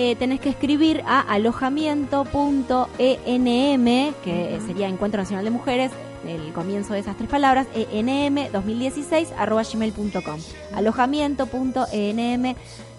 Eh, 0.00 0.14
tenés 0.14 0.38
que 0.38 0.48
escribir 0.48 1.02
a 1.06 1.18
alojamiento.enm, 1.18 4.14
que 4.22 4.60
sería 4.64 4.86
Encuentro 4.86 5.20
Nacional 5.20 5.44
de 5.44 5.50
Mujeres, 5.50 5.90
el 6.24 6.52
comienzo 6.52 6.92
de 6.92 7.00
esas 7.00 7.16
tres 7.16 7.28
palabras, 7.28 7.66
enm 7.74 8.52
2016 8.52 9.32
arroba 9.36 9.64
gmail.com. 9.64 10.38
Alojamiento.enm 10.72 12.54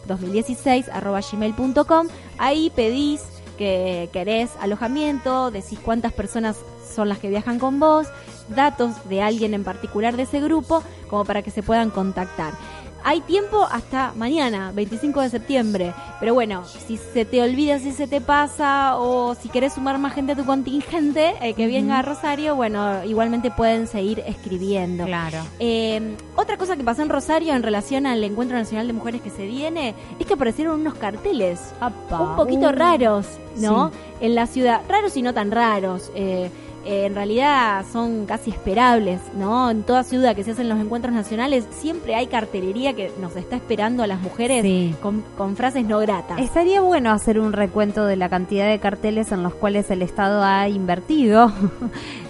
2016 0.09 0.89
arroba 0.89 1.21
gmail.com. 1.21 2.07
Ahí 2.37 2.69
pedís 2.75 3.21
que 3.57 4.09
querés 4.11 4.49
alojamiento, 4.59 5.51
decís 5.51 5.79
cuántas 5.79 6.11
personas 6.11 6.57
son 6.93 7.07
las 7.07 7.19
que 7.19 7.29
viajan 7.29 7.59
con 7.59 7.79
vos, 7.79 8.07
datos 8.49 8.91
de 9.07 9.21
alguien 9.21 9.53
en 9.53 9.63
particular 9.63 10.17
de 10.17 10.23
ese 10.23 10.41
grupo, 10.41 10.83
como 11.09 11.23
para 11.23 11.43
que 11.43 11.51
se 11.51 11.63
puedan 11.63 11.91
contactar. 11.91 12.53
Hay 13.03 13.21
tiempo 13.21 13.67
hasta 13.71 14.13
mañana, 14.15 14.71
25 14.73 15.21
de 15.21 15.29
septiembre. 15.29 15.93
Pero 16.19 16.33
bueno, 16.33 16.65
si 16.65 16.97
se 16.97 17.25
te 17.25 17.41
olvida, 17.41 17.79
si 17.79 17.91
se 17.91 18.07
te 18.07 18.21
pasa 18.21 18.97
o 18.97 19.35
si 19.35 19.49
querés 19.49 19.73
sumar 19.73 19.97
más 19.97 20.13
gente 20.13 20.33
a 20.33 20.35
tu 20.35 20.45
contingente 20.45 21.35
eh, 21.41 21.53
que 21.53 21.67
venga 21.67 21.99
a 21.99 22.01
Rosario, 22.01 22.55
bueno, 22.55 23.03
igualmente 23.05 23.51
pueden 23.51 23.87
seguir 23.87 24.19
escribiendo. 24.27 25.05
Claro. 25.05 25.39
Eh, 25.59 26.15
otra 26.35 26.57
cosa 26.57 26.75
que 26.75 26.83
pasó 26.83 27.01
en 27.01 27.09
Rosario 27.09 27.53
en 27.53 27.63
relación 27.63 28.05
al 28.05 28.23
Encuentro 28.23 28.57
Nacional 28.57 28.87
de 28.87 28.93
Mujeres 28.93 29.21
que 29.21 29.29
se 29.29 29.45
viene 29.45 29.95
es 30.19 30.25
que 30.25 30.33
aparecieron 30.33 30.79
unos 30.81 30.95
carteles 30.95 31.73
un 31.81 32.35
poquito 32.35 32.67
uh. 32.67 32.71
raros, 32.71 33.25
¿no? 33.57 33.89
Sí. 33.89 33.95
En 34.21 34.35
la 34.35 34.47
ciudad, 34.47 34.81
raros 34.89 35.15
y 35.15 35.21
no 35.21 35.33
tan 35.33 35.51
raros. 35.51 36.11
eh, 36.15 36.49
eh, 36.89 37.05
en 37.05 37.13
realidad 37.13 37.85
son 37.93 38.25
casi 38.25 38.49
esperables, 38.49 39.21
¿no? 39.35 39.69
En 39.69 39.83
toda 39.83 40.03
ciudad 40.03 40.35
que 40.35 40.43
se 40.43 40.51
hacen 40.51 40.67
los 40.69 40.79
encuentros 40.79 41.13
nacionales 41.13 41.67
siempre 41.69 42.15
hay 42.15 42.25
cartelería 42.27 42.93
que 42.93 43.11
nos 43.21 43.35
está 43.35 43.55
esperando 43.57 44.01
a 44.01 44.07
las 44.07 44.19
mujeres 44.21 44.63
Sí. 44.63 44.95
con, 45.01 45.21
con 45.37 45.55
frases 45.55 45.85
no 45.85 45.99
gratas. 45.99 46.39
Estaría 46.39 46.81
bueno 46.81 47.11
hacer 47.11 47.39
un 47.39 47.53
recuento 47.53 48.05
de 48.05 48.15
la 48.15 48.27
cantidad 48.29 48.67
de 48.67 48.79
carteles 48.79 49.31
en 49.31 49.43
los 49.43 49.53
cuales 49.53 49.91
el 49.91 50.01
Estado 50.01 50.43
ha 50.43 50.67
invertido, 50.67 51.51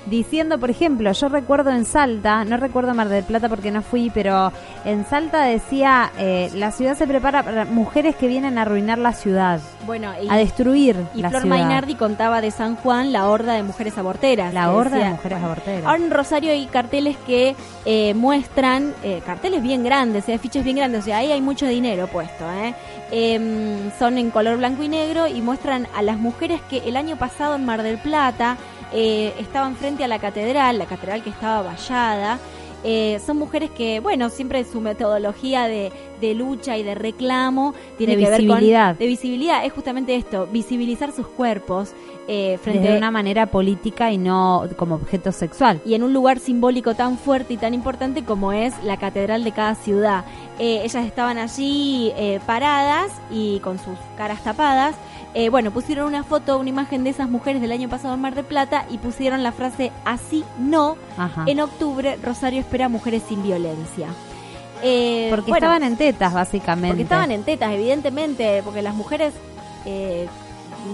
diciendo, 0.10 0.60
por 0.60 0.70
ejemplo, 0.70 1.12
yo 1.12 1.30
recuerdo 1.30 1.72
en 1.72 1.86
Salta, 1.86 2.44
no 2.44 2.58
recuerdo 2.58 2.94
Mar 2.94 3.10
del 3.10 3.24
Plata 3.24 3.50
porque 3.50 3.72
no 3.72 3.82
fui, 3.82 4.10
pero 4.14 4.52
en 4.86 5.06
Salta 5.06 5.44
decía, 5.44 6.12
eh, 6.18 6.50
la 6.56 6.72
ciudad 6.72 6.98
se 6.98 7.08
prepara 7.08 7.44
para 7.44 7.66
mujeres 7.66 8.16
que 8.16 8.28
vienen 8.28 8.58
a 8.58 8.64
arruinar 8.64 8.98
la 8.98 9.14
ciudad, 9.14 9.60
Bueno, 9.86 10.12
y, 10.22 10.30
a 10.30 10.36
destruir 10.36 10.96
y 11.16 11.22
la 11.22 11.30
Flor 11.30 11.44
ciudad. 11.44 11.58
Mainardi 11.58 11.96
contaba 11.96 12.42
de 12.42 12.52
San 12.52 12.76
Juan 12.76 13.12
la 13.12 13.28
horda 13.28 13.54
de 13.54 13.64
mujeres 13.64 13.98
aborteras. 13.98 14.54
La 14.54 14.72
horda 14.72 14.98
de 14.98 15.10
mujeres 15.10 15.44
aborteras. 15.44 15.86
Ahora 15.86 16.04
en 16.04 16.12
Rosario 16.12 16.52
hay 16.52 16.66
carteles 16.68 17.18
que 17.26 17.56
eh, 17.86 18.14
muestran, 18.14 18.94
eh, 19.04 19.22
carteles 19.26 19.62
bien 19.62 19.84
grandes, 19.84 20.28
eh, 20.30 20.34
afiches 20.34 20.64
bien 20.64 20.76
grandes, 20.78 21.02
o 21.02 21.04
sea, 21.06 21.18
ahí 21.18 21.32
hay 21.32 21.42
mucho 21.42 21.66
dinero 21.68 22.08
puesto. 22.08 22.46
¿eh? 22.52 22.74
Em, 23.12 23.92
son 23.98 24.18
en 24.18 24.30
color 24.30 24.58
blanco 24.58 24.84
y 24.84 24.88
negro 24.88 25.28
y 25.28 25.42
muestran 25.42 25.88
a 25.96 26.02
las 26.02 26.18
mujeres 26.18 26.62
que 26.70 26.78
el 26.88 26.96
año 26.96 27.18
pasado 27.18 27.56
en 27.56 27.66
Mar 27.66 27.84
del 27.84 27.98
Plata 27.98 28.58
eh, 28.94 29.34
estaban 29.40 29.76
frente 29.76 30.04
a 30.04 30.08
la 30.08 30.20
catedral, 30.20 30.78
la 30.80 30.86
catedral 30.86 31.24
que 31.24 31.30
estaba 31.30 31.62
vallada. 31.62 32.40
Eh, 32.82 33.20
son 33.26 33.38
mujeres 33.38 33.70
que, 33.72 34.00
bueno, 34.00 34.30
siempre 34.30 34.64
su 34.64 34.80
metodología 34.80 35.68
de, 35.68 35.92
de 36.22 36.34
lucha 36.34 36.78
y 36.78 36.84
de 36.84 36.96
reclamo 36.96 37.74
tiene 37.98 38.16
De 38.16 38.24
que 38.24 38.30
ver 38.30 38.42
visibilidad. 38.42 38.90
con... 38.92 39.00
De 39.00 39.08
visibilidad. 39.08 39.66
Es 39.66 39.74
justamente 39.74 40.16
esto, 40.16 40.48
visibilizar 40.48 41.12
sus 41.12 41.28
cuerpos 41.28 41.92
eh, 42.30 42.58
frente 42.62 42.84
Desde 42.84 42.98
una 42.98 43.12
manera 43.12 43.48
política 43.48 44.12
y 44.14 44.18
no 44.18 44.64
como 44.78 44.96
objeto 44.96 45.32
sexual. 45.34 45.82
y 45.84 45.96
en 45.96 46.04
un 46.04 46.14
lugar 46.14 46.40
simbólico 46.40 46.94
tan 46.94 47.18
fuerte 47.18 47.56
y 47.56 47.58
tan 47.58 47.74
importante 47.74 48.24
como 48.24 48.54
es 48.54 48.74
la 48.84 48.96
catedral 48.98 49.44
de 49.44 49.52
cada 49.52 49.76
ciudad. 49.76 50.24
Eh, 50.60 50.82
ellas 50.84 51.06
estaban 51.06 51.38
allí 51.38 52.14
eh, 52.16 52.40
paradas 52.46 53.12
y 53.32 53.60
con 53.60 53.78
sus 53.80 53.98
caras 54.16 54.42
tapadas 54.44 54.96
Eh, 55.36 55.50
bueno, 55.50 55.70
pusieron 55.72 56.08
una 56.08 56.24
foto, 56.24 56.58
una 56.58 56.70
imagen 56.70 57.04
de 57.04 57.12
esas 57.12 57.30
mujeres 57.30 57.62
del 57.62 57.72
año 57.72 57.88
pasado 57.88 58.16
en 58.16 58.22
Mar 58.22 58.34
del 58.34 58.46
Plata 58.46 58.86
y 58.90 58.98
pusieron 58.98 59.44
la 59.44 59.52
frase 59.52 59.92
así 60.04 60.44
no. 60.58 60.98
Ajá. 61.18 61.44
En 61.46 61.60
octubre, 61.60 62.18
Rosario 62.24 62.60
espera 62.60 62.90
mujeres 62.90 63.22
sin 63.30 63.44
violencia. 63.44 64.08
Eh, 64.82 65.28
Porque 65.30 65.52
bueno, 65.52 65.68
estaban 65.68 65.84
en 65.84 65.98
tetas, 65.98 66.34
básicamente. 66.34 66.88
porque 66.90 67.04
estaban 67.04 67.32
en 67.32 67.44
tetas, 67.44 67.72
evidentemente, 67.74 68.62
porque 68.64 68.82
las 68.82 68.96
mujeres 68.96 69.34
eh, 69.86 70.28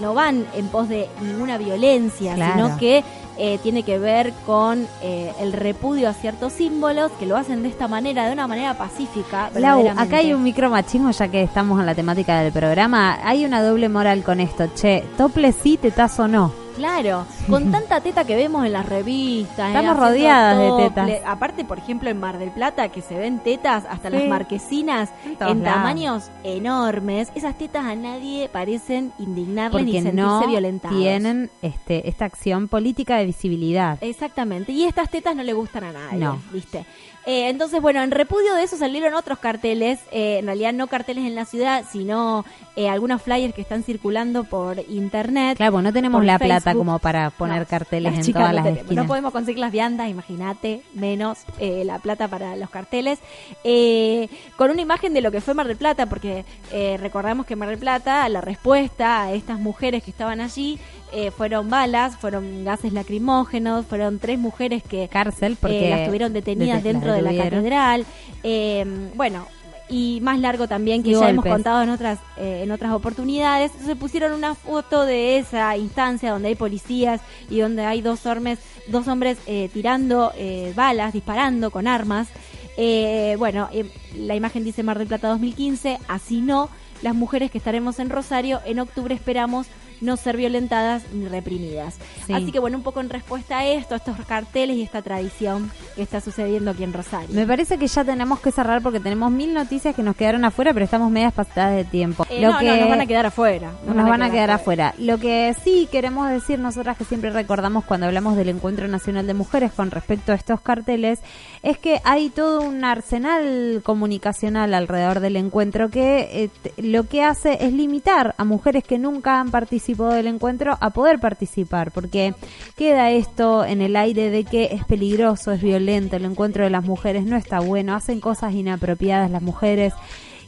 no 0.00 0.12
van 0.12 0.44
en 0.54 0.66
pos 0.68 0.88
de 0.88 1.08
ninguna 1.22 1.56
violencia, 1.56 2.34
Claro. 2.34 2.66
sino 2.66 2.78
que 2.78 3.04
eh, 3.38 3.58
tiene 3.62 3.82
que 3.82 3.98
ver 3.98 4.32
con 4.46 4.86
eh, 5.02 5.32
el 5.40 5.52
repudio 5.52 6.08
a 6.08 6.12
ciertos 6.12 6.52
símbolos 6.54 7.10
que 7.12 7.26
lo 7.26 7.36
hacen 7.36 7.62
de 7.62 7.68
esta 7.68 7.88
manera, 7.88 8.26
de 8.26 8.32
una 8.32 8.46
manera 8.46 8.74
pacífica. 8.78 9.50
Lau, 9.54 9.88
acá 9.96 10.18
hay 10.18 10.32
un 10.32 10.42
micromachismo, 10.42 11.10
ya 11.10 11.28
que 11.28 11.42
estamos 11.42 11.78
en 11.80 11.86
la 11.86 11.94
temática 11.94 12.40
del 12.40 12.52
programa. 12.52 13.18
Hay 13.24 13.44
una 13.44 13.62
doble 13.62 13.88
moral 13.88 14.22
con 14.22 14.40
esto. 14.40 14.66
Che, 14.74 15.04
tople 15.16 15.52
sí, 15.52 15.76
tetazo 15.76 16.28
no. 16.28 16.52
Claro, 16.76 17.24
con 17.48 17.70
tanta 17.72 18.02
teta 18.02 18.24
que 18.24 18.36
vemos 18.36 18.66
en 18.66 18.72
las 18.74 18.84
revistas. 18.86 19.68
Estamos 19.68 19.96
eh, 19.96 19.98
haciendo 19.98 20.04
rodeadas 20.04 20.58
de 20.58 20.88
tetas. 20.88 21.10
Aparte, 21.26 21.64
por 21.64 21.78
ejemplo, 21.78 22.10
en 22.10 22.20
Mar 22.20 22.38
del 22.38 22.50
Plata, 22.50 22.90
que 22.90 23.00
se 23.00 23.16
ven 23.16 23.38
tetas 23.38 23.84
hasta 23.88 24.10
Sí. 24.10 24.16
las 24.16 24.28
marquesinas 24.28 25.08
En 25.40 25.62
tamaños 25.62 26.30
enormes. 26.44 27.30
Esas 27.34 27.56
tetas 27.56 27.84
a 27.86 27.94
nadie 27.94 28.48
parecen 28.50 29.12
indignarles 29.18 29.84
ni 29.84 29.92
Porque 29.92 30.02
sentirse 30.02 30.28
no 30.30 30.46
violentados. 30.46 30.98
tienen 30.98 31.50
este, 31.62 32.08
esta 32.10 32.26
acción 32.26 32.68
política 32.68 33.16
de 33.16 33.24
visibilidad. 33.26 33.98
Exactamente. 34.00 34.72
Y 34.72 34.84
estas 34.84 35.10
tetas 35.10 35.36
no 35.36 35.42
le 35.42 35.52
gustan 35.52 35.84
a 35.84 35.92
nadie, 35.92 36.18
No. 36.18 36.40
¿viste? 36.52 36.84
Eh, 37.28 37.48
entonces, 37.48 37.82
bueno, 37.82 38.04
en 38.04 38.12
repudio 38.12 38.54
de 38.54 38.62
eso 38.62 38.76
salieron 38.76 39.12
otros 39.14 39.40
carteles, 39.40 39.98
eh, 40.12 40.38
en 40.38 40.46
realidad 40.46 40.72
no 40.72 40.86
carteles 40.86 41.24
en 41.26 41.34
la 41.34 41.44
ciudad, 41.44 41.84
sino 41.90 42.44
eh, 42.76 42.88
algunos 42.88 43.20
flyers 43.20 43.52
que 43.52 43.62
están 43.62 43.82
circulando 43.82 44.44
por 44.44 44.78
internet. 44.88 45.56
Claro, 45.56 45.82
no 45.82 45.92
tenemos 45.92 46.24
la 46.24 46.38
plata 46.38 46.72
como 46.72 47.00
para 47.00 47.30
poner 47.30 47.62
No, 47.62 47.66
carteles 47.66 48.14
en 48.24 48.32
todas 48.32 48.48
no 48.50 48.54
las 48.54 48.62
tenemos. 48.64 48.82
esquinas. 48.84 49.04
No 49.04 49.08
podemos 49.08 49.32
conseguir 49.32 49.58
las 49.58 49.72
viandas, 49.72 50.08
imagínate, 50.08 50.82
menos 50.94 51.38
eh, 51.58 51.82
la 51.84 51.98
plata 51.98 52.28
para 52.28 52.54
los 52.54 52.70
carteles. 52.70 53.18
Eh, 53.64 54.28
con 54.56 54.70
una 54.70 54.82
imagen 54.82 55.12
de 55.12 55.20
lo 55.20 55.32
que 55.32 55.40
fue 55.40 55.52
Mar 55.54 55.66
del 55.66 55.76
Plata, 55.76 56.06
porque 56.06 56.44
eh, 56.70 56.96
recordamos 57.00 57.44
que 57.44 57.56
Mar 57.56 57.70
del 57.70 57.78
Plata, 57.78 58.28
la 58.28 58.40
respuesta 58.40 59.22
a 59.24 59.32
estas 59.32 59.58
mujeres 59.58 60.04
que 60.04 60.12
estaban 60.12 60.40
allí, 60.40 60.78
eh, 61.16 61.30
fueron 61.30 61.70
balas, 61.70 62.16
fueron 62.16 62.64
gases 62.64 62.92
lacrimógenos, 62.92 63.86
fueron 63.86 64.18
tres 64.18 64.38
mujeres 64.38 64.82
que 64.82 65.08
Cárcel, 65.08 65.56
porque 65.60 65.88
eh, 65.88 65.90
las 65.90 66.06
tuvieron 66.06 66.32
detenidas 66.32 66.82
dentro 66.82 67.12
de 67.12 67.22
la 67.22 67.34
catedral. 67.34 68.04
Eh, 68.42 68.84
bueno, 69.14 69.46
y 69.88 70.18
más 70.20 70.40
largo 70.40 70.66
también 70.66 71.02
que 71.02 71.10
Y 71.10 71.14
ya 71.14 71.30
hemos 71.30 71.44
contado 71.44 71.82
en 71.82 71.90
otras 71.90 72.18
eh, 72.36 72.60
en 72.64 72.70
otras 72.70 72.92
oportunidades. 72.92 73.70
Entonces 73.72 73.96
pusieron 73.96 74.32
una 74.32 74.54
foto 74.54 75.04
de 75.04 75.38
esa 75.38 75.76
instancia 75.76 76.32
donde 76.32 76.48
hay 76.48 76.54
policías 76.54 77.20
y 77.48 77.60
donde 77.60 77.84
hay 77.84 78.02
dos 78.02 78.26
hombres, 78.26 78.58
dos 78.88 79.06
hombres 79.08 79.38
eh, 79.46 79.70
tirando 79.72 80.32
eh, 80.36 80.72
balas, 80.76 81.12
disparando 81.12 81.70
con 81.70 81.86
armas. 81.86 82.28
Eh, 82.76 83.36
bueno, 83.38 83.68
eh, 83.72 83.90
la 84.16 84.34
imagen 84.34 84.64
dice 84.64 84.82
Mar 84.82 84.98
del 84.98 85.08
Plata 85.08 85.28
2015, 85.28 85.98
así 86.08 86.40
no. 86.40 86.68
Las 87.02 87.14
mujeres 87.14 87.50
que 87.50 87.58
estaremos 87.58 87.98
en 87.98 88.10
Rosario 88.10 88.60
en 88.64 88.80
octubre 88.80 89.14
esperamos 89.14 89.66
no 90.00 90.16
ser 90.16 90.36
violentadas 90.36 91.04
ni 91.12 91.26
reprimidas. 91.26 91.96
Sí. 92.26 92.32
Así 92.32 92.52
que 92.52 92.58
bueno, 92.58 92.76
un 92.76 92.82
poco 92.82 93.00
en 93.00 93.08
respuesta 93.08 93.58
a 93.58 93.66
esto, 93.66 93.94
a 93.94 93.98
estos 93.98 94.16
carteles 94.26 94.76
y 94.76 94.82
esta 94.82 95.02
tradición 95.02 95.70
que 95.94 96.02
está 96.02 96.20
sucediendo 96.20 96.70
aquí 96.70 96.84
en 96.84 96.92
Rosario. 96.92 97.28
Me 97.30 97.46
parece 97.46 97.78
que 97.78 97.86
ya 97.86 98.04
tenemos 98.04 98.40
que 98.40 98.52
cerrar 98.52 98.82
porque 98.82 99.00
tenemos 99.00 99.30
mil 99.30 99.54
noticias 99.54 99.94
que 99.94 100.02
nos 100.02 100.16
quedaron 100.16 100.44
afuera, 100.44 100.72
pero 100.72 100.84
estamos 100.84 101.10
medias 101.10 101.32
pasadas 101.32 101.76
de 101.76 101.84
tiempo. 101.84 102.26
Eh, 102.28 102.40
no, 102.40 102.60
no, 102.60 102.76
nos 102.76 102.88
van 102.88 103.00
a 103.00 103.06
quedar 103.06 103.26
afuera. 103.26 103.72
Nos, 103.86 104.08
van 104.08 104.22
a 104.22 104.30
quedar 104.30 104.50
afuera. 104.50 104.94
Lo 104.98 105.18
que 105.18 105.54
sí 105.62 105.88
queremos 105.90 106.28
decir 106.28 106.58
nosotras 106.58 106.96
que 106.96 107.04
siempre 107.04 107.30
recordamos 107.30 107.84
cuando 107.84 108.06
hablamos 108.06 108.36
del 108.36 108.48
Encuentro 108.48 108.88
Nacional 108.88 109.26
de 109.26 109.34
Mujeres 109.34 109.72
con 109.72 109.90
respecto 109.90 110.32
a 110.32 110.34
estos 110.34 110.60
carteles 110.60 111.20
es 111.62 111.78
que 111.78 112.00
hay 112.04 112.30
todo 112.30 112.60
un 112.60 112.84
arsenal 112.84 113.80
comunicacional 113.84 114.74
alrededor 114.74 115.20
del 115.20 115.36
encuentro 115.36 115.88
que 115.88 116.50
eh, 116.66 116.72
lo 116.86 117.04
que 117.04 117.22
hace 117.22 117.58
es 117.64 117.72
limitar 117.72 118.34
a 118.38 118.44
mujeres 118.44 118.84
que 118.84 118.98
nunca 118.98 119.40
han 119.40 119.50
participado 119.50 120.10
del 120.10 120.26
encuentro 120.26 120.76
a 120.80 120.90
poder 120.90 121.18
participar 121.18 121.90
porque 121.90 122.34
queda 122.76 123.10
esto 123.10 123.64
en 123.64 123.82
el 123.82 123.96
aire 123.96 124.30
de 124.30 124.44
que 124.44 124.70
es 124.72 124.84
peligroso, 124.84 125.52
es 125.52 125.60
violento, 125.62 126.16
el 126.16 126.24
encuentro 126.24 126.64
de 126.64 126.70
las 126.70 126.84
mujeres 126.84 127.24
no 127.24 127.36
está 127.36 127.60
bueno, 127.60 127.94
hacen 127.94 128.20
cosas 128.20 128.54
inapropiadas 128.54 129.30
las 129.30 129.42
mujeres. 129.42 129.92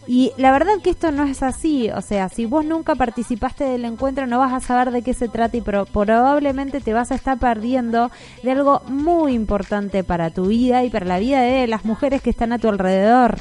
Y 0.06 0.32
la 0.38 0.52
verdad 0.52 0.80
que 0.82 0.88
esto 0.88 1.12
no 1.12 1.24
es 1.24 1.42
así, 1.42 1.90
o 1.90 2.00
sea, 2.00 2.30
si 2.30 2.46
vos 2.46 2.64
nunca 2.64 2.94
participaste 2.94 3.64
del 3.64 3.84
encuentro 3.84 4.26
no 4.26 4.38
vas 4.38 4.54
a 4.54 4.60
saber 4.60 4.90
de 4.90 5.02
qué 5.02 5.12
se 5.12 5.28
trata 5.28 5.58
y 5.58 5.60
pro- 5.60 5.84
probablemente 5.84 6.80
te 6.80 6.94
vas 6.94 7.10
a 7.12 7.14
estar 7.14 7.38
perdiendo 7.38 8.10
de 8.42 8.52
algo 8.52 8.80
muy 8.88 9.34
importante 9.34 10.04
para 10.04 10.30
tu 10.30 10.46
vida 10.46 10.82
y 10.84 10.88
para 10.88 11.04
la 11.04 11.18
vida 11.18 11.42
de 11.42 11.66
las 11.66 11.84
mujeres 11.84 12.22
que 12.22 12.30
están 12.30 12.52
a 12.54 12.58
tu 12.58 12.68
alrededor. 12.70 13.36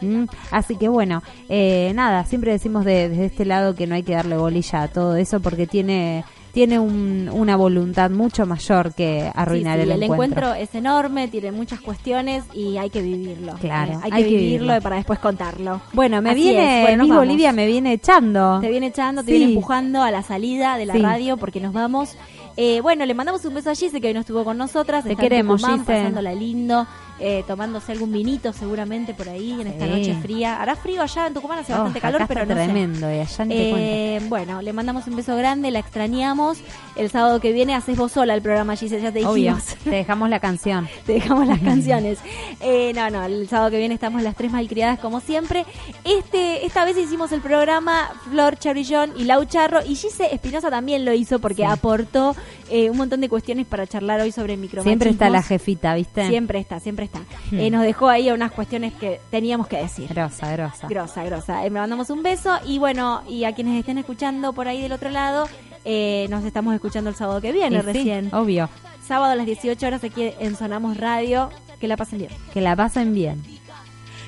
¿Mm? 0.00 0.24
Así 0.50 0.76
que 0.76 0.88
bueno, 0.88 1.22
eh, 1.48 1.92
nada, 1.94 2.24
siempre 2.24 2.52
decimos 2.52 2.84
de- 2.84 3.08
desde 3.08 3.26
este 3.26 3.44
lado 3.44 3.74
que 3.74 3.86
no 3.86 3.94
hay 3.94 4.02
que 4.02 4.14
darle 4.14 4.36
bolilla 4.36 4.82
a 4.82 4.88
todo 4.88 5.16
eso 5.16 5.40
porque 5.40 5.66
tiene 5.66 6.24
tiene 6.52 6.80
un- 6.80 7.30
una 7.32 7.54
voluntad 7.54 8.10
mucho 8.10 8.44
mayor 8.44 8.92
que 8.92 9.30
arruinar 9.36 9.78
Sí, 9.78 9.84
sí, 9.84 9.90
el, 9.92 9.96
el 9.96 10.02
encuentro 10.02 10.52
es 10.52 10.74
enorme, 10.74 11.28
tiene 11.28 11.52
muchas 11.52 11.80
cuestiones 11.80 12.42
y 12.52 12.76
hay 12.76 12.90
que 12.90 13.00
vivirlo. 13.02 13.54
Claro, 13.60 13.92
Eh, 13.92 13.98
hay, 14.02 14.10
hay 14.10 14.22
que 14.24 14.28
que 14.30 14.34
vivirlo 14.34 14.66
vivirlo. 14.66 14.82
para 14.82 14.96
después 14.96 15.20
contarlo. 15.20 15.80
Bueno, 15.92 16.20
me 16.20 16.30
Así 16.30 16.40
viene. 16.42 16.82
Bueno, 16.82 17.04
Miss. 17.04 17.14
Bolivia 17.14 17.52
me 17.52 17.66
viene 17.68 17.92
echando. 17.92 18.58
Te 18.60 18.68
viene 18.68 18.88
echando, 18.88 19.22
te 19.22 19.30
viene 19.30 19.52
empujando 19.52 20.02
a 20.02 20.10
la 20.10 20.22
salida 20.24 20.76
de 20.76 20.86
la 20.86 20.94
radio 20.94 21.36
porque 21.36 21.60
nos 21.60 21.72
vamos. 21.72 22.16
Eh, 22.56 22.80
bueno, 22.80 23.06
le 23.06 23.14
mandamos 23.14 23.44
un 23.44 23.54
beso 23.54 23.70
a 23.70 23.74
Gise 23.76 24.00
que 24.00 24.08
hoy 24.08 24.14
no 24.14 24.20
estuvo 24.20 24.42
con 24.42 24.58
nosotras. 24.58 25.04
Te 25.04 25.10
está 25.12 25.22
queremos, 25.22 25.64
Gise. 25.64 25.84
pasándola 25.84 26.32
lindo, 26.34 26.84
eh, 27.20 27.44
tomándose 27.46 27.92
algún 27.92 28.10
vinito 28.12 28.52
seguramente 28.52 29.12
por 29.14 29.28
ahí 29.28 29.52
en 29.60 29.66
esta 29.66 29.84
Sí. 29.84 29.90
noche 29.90 30.14
fría. 30.22 30.60
Hará 30.60 30.74
frío 30.74 31.02
allá 31.02 31.26
en 31.26 31.34
Tucumán, 31.34 31.58
hace 31.58 31.72
Oh, 31.72 31.76
bastante 31.76 32.00
calor, 32.00 32.22
acá 32.22 32.28
pero 32.34 32.46
no 32.46 32.54
sé. 32.56 32.64
tremendo, 32.64 33.10
y 33.14 33.18
allá 33.20 33.44
ni 33.44 33.54
te 33.54 34.16
Eh, 34.16 34.20
bueno, 34.28 34.62
le 34.62 34.72
mandamos 34.72 35.06
un 35.06 35.16
beso 35.16 35.36
grande, 35.36 35.70
la 35.70 35.78
extrañamos. 35.80 36.58
El 37.00 37.10
sábado 37.10 37.40
que 37.40 37.52
viene 37.52 37.74
haces 37.74 37.96
vos 37.96 38.12
sola 38.12 38.34
el 38.34 38.42
programa, 38.42 38.76
Gise, 38.76 39.00
ya 39.00 39.10
te 39.10 39.20
dijimos. 39.20 39.32
Obvio, 39.32 39.56
te 39.84 39.90
dejamos 39.90 40.28
la 40.28 40.38
canción. 40.38 40.86
Te 41.06 41.14
dejamos 41.14 41.46
las 41.46 41.58
canciones. 41.70 42.18
Eh, 42.60 42.92
no, 42.94 43.08
no, 43.08 43.24
el 43.24 43.48
sábado 43.48 43.70
que 43.70 43.78
viene 43.78 43.94
estamos 43.94 44.22
las 44.22 44.36
tres 44.36 44.52
malcriadas 44.52 44.98
como 44.98 45.20
siempre. 45.20 45.64
Este, 46.04 46.66
esta 46.66 46.84
vez 46.84 46.98
hicimos 46.98 47.32
el 47.32 47.40
programa 47.40 48.10
Flor 48.30 48.58
Chabrillón 48.58 49.14
y 49.16 49.24
Lau 49.24 49.46
Charro 49.46 49.80
y 49.82 49.94
Gise 49.94 50.34
Espinosa 50.34 50.68
también 50.68 51.06
lo 51.06 51.14
hizo 51.14 51.38
porque 51.38 51.62
Sí. 51.62 51.64
aportó 51.64 52.36
eh, 52.68 52.90
un 52.90 52.98
montón 52.98 53.22
de 53.22 53.30
cuestiones 53.30 53.66
para 53.66 53.86
charlar 53.86 54.20
hoy 54.20 54.30
sobre 54.30 54.58
micromachismos. 54.58 54.84
Siempre 54.84 55.10
está 55.10 55.30
la 55.30 55.42
jefita, 55.42 55.94
¿viste? 55.94 56.28
Siempre 56.28 56.58
está, 56.58 56.80
siempre 56.80 57.06
está. 57.06 57.20
Hmm. 57.50 57.60
Eh, 57.60 57.70
nos 57.70 57.82
dejó 57.82 58.08
ahí 58.08 58.30
unas 58.30 58.52
cuestiones 58.52 58.92
que 58.92 59.20
teníamos 59.30 59.68
que 59.68 59.78
decir. 59.78 60.06
Grosa, 60.08 60.52
grosa. 60.52 60.86
Grosa, 60.86 61.24
grosa. 61.24 61.64
Eh, 61.64 61.70
me 61.70 61.80
mandamos 61.80 62.10
un 62.10 62.22
beso 62.22 62.58
y 62.66 62.78
bueno, 62.78 63.22
y 63.26 63.44
a 63.44 63.54
quienes 63.54 63.78
estén 63.80 63.96
escuchando 63.96 64.52
por 64.52 64.68
ahí 64.68 64.82
del 64.82 64.92
otro 64.92 65.08
lado, 65.08 65.48
eh, 65.84 66.26
nos 66.30 66.44
estamos 66.44 66.74
escuchando 66.74 67.10
el 67.10 67.16
sábado 67.16 67.40
que 67.40 67.52
viene 67.52 67.76
Y 67.76 67.80
sí, 67.80 67.86
recién. 67.86 68.34
obvio. 68.34 68.68
Sábado 69.06 69.32
a 69.32 69.36
las 69.36 69.46
18 69.46 69.86
horas 69.86 70.04
aquí 70.04 70.30
en 70.38 70.56
Sonamos 70.56 70.96
Radio. 70.96 71.50
Que 71.80 71.88
la 71.88 71.96
pasen 71.96 72.18
bien. 72.20 72.30
Que 72.52 72.60
la 72.60 72.76
pasen 72.76 73.14
bien. 73.14 73.42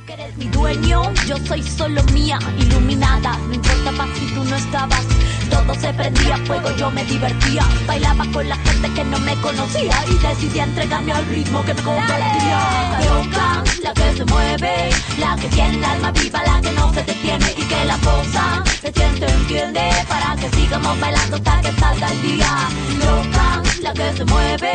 Que 0.06 0.12
eres 0.14 0.36
mi 0.36 0.46
dueño, 0.46 1.02
yo 1.26 1.36
soy 1.46 1.62
solo 1.62 2.02
mía, 2.12 2.38
iluminada, 2.58 3.36
no 3.48 3.54
importaba 3.54 4.06
si 4.14 4.26
tú 4.34 4.44
no 4.44 4.56
estabas, 4.56 5.04
todo 5.50 5.74
se 5.74 5.92
prendía 5.94 6.36
fuego, 6.38 6.70
yo 6.76 6.90
me 6.90 7.04
divertía, 7.04 7.64
bailaba 7.86 8.24
con 8.32 8.48
la 8.48 8.56
gente 8.56 8.92
que 8.94 9.04
no 9.04 9.18
me 9.20 9.34
conocía 9.36 9.94
y 10.08 10.18
decidí 10.18 10.58
entregarme 10.58 11.12
al 11.12 11.26
ritmo 11.26 11.64
que 11.64 11.74
me 11.74 11.82
convertía. 11.82 13.00
Loca, 13.04 13.64
la 13.82 13.94
que 13.94 14.16
se 14.16 14.24
mueve, 14.24 14.90
la 15.18 15.36
que 15.36 15.48
tiene 15.48 15.76
el 15.76 15.84
alma 15.84 16.10
viva, 16.12 16.42
la 16.46 16.60
que 16.60 16.70
no 16.72 16.92
se 16.92 17.02
detiene 17.02 17.52
y 17.56 17.62
que 17.62 17.84
la 17.84 17.98
cosa 17.98 18.64
se 18.80 18.92
siente, 18.92 19.26
entiende, 19.26 19.90
para 20.08 20.34
que 20.36 20.48
sigamos 20.56 21.00
bailando 21.00 21.36
hasta 21.36 21.60
que 21.60 21.72
salga 21.72 22.12
el 22.12 22.22
día. 22.22 22.68
Loca, 22.98 23.62
la 23.82 23.92
que 23.92 24.16
se 24.16 24.24
mueve. 24.24 24.72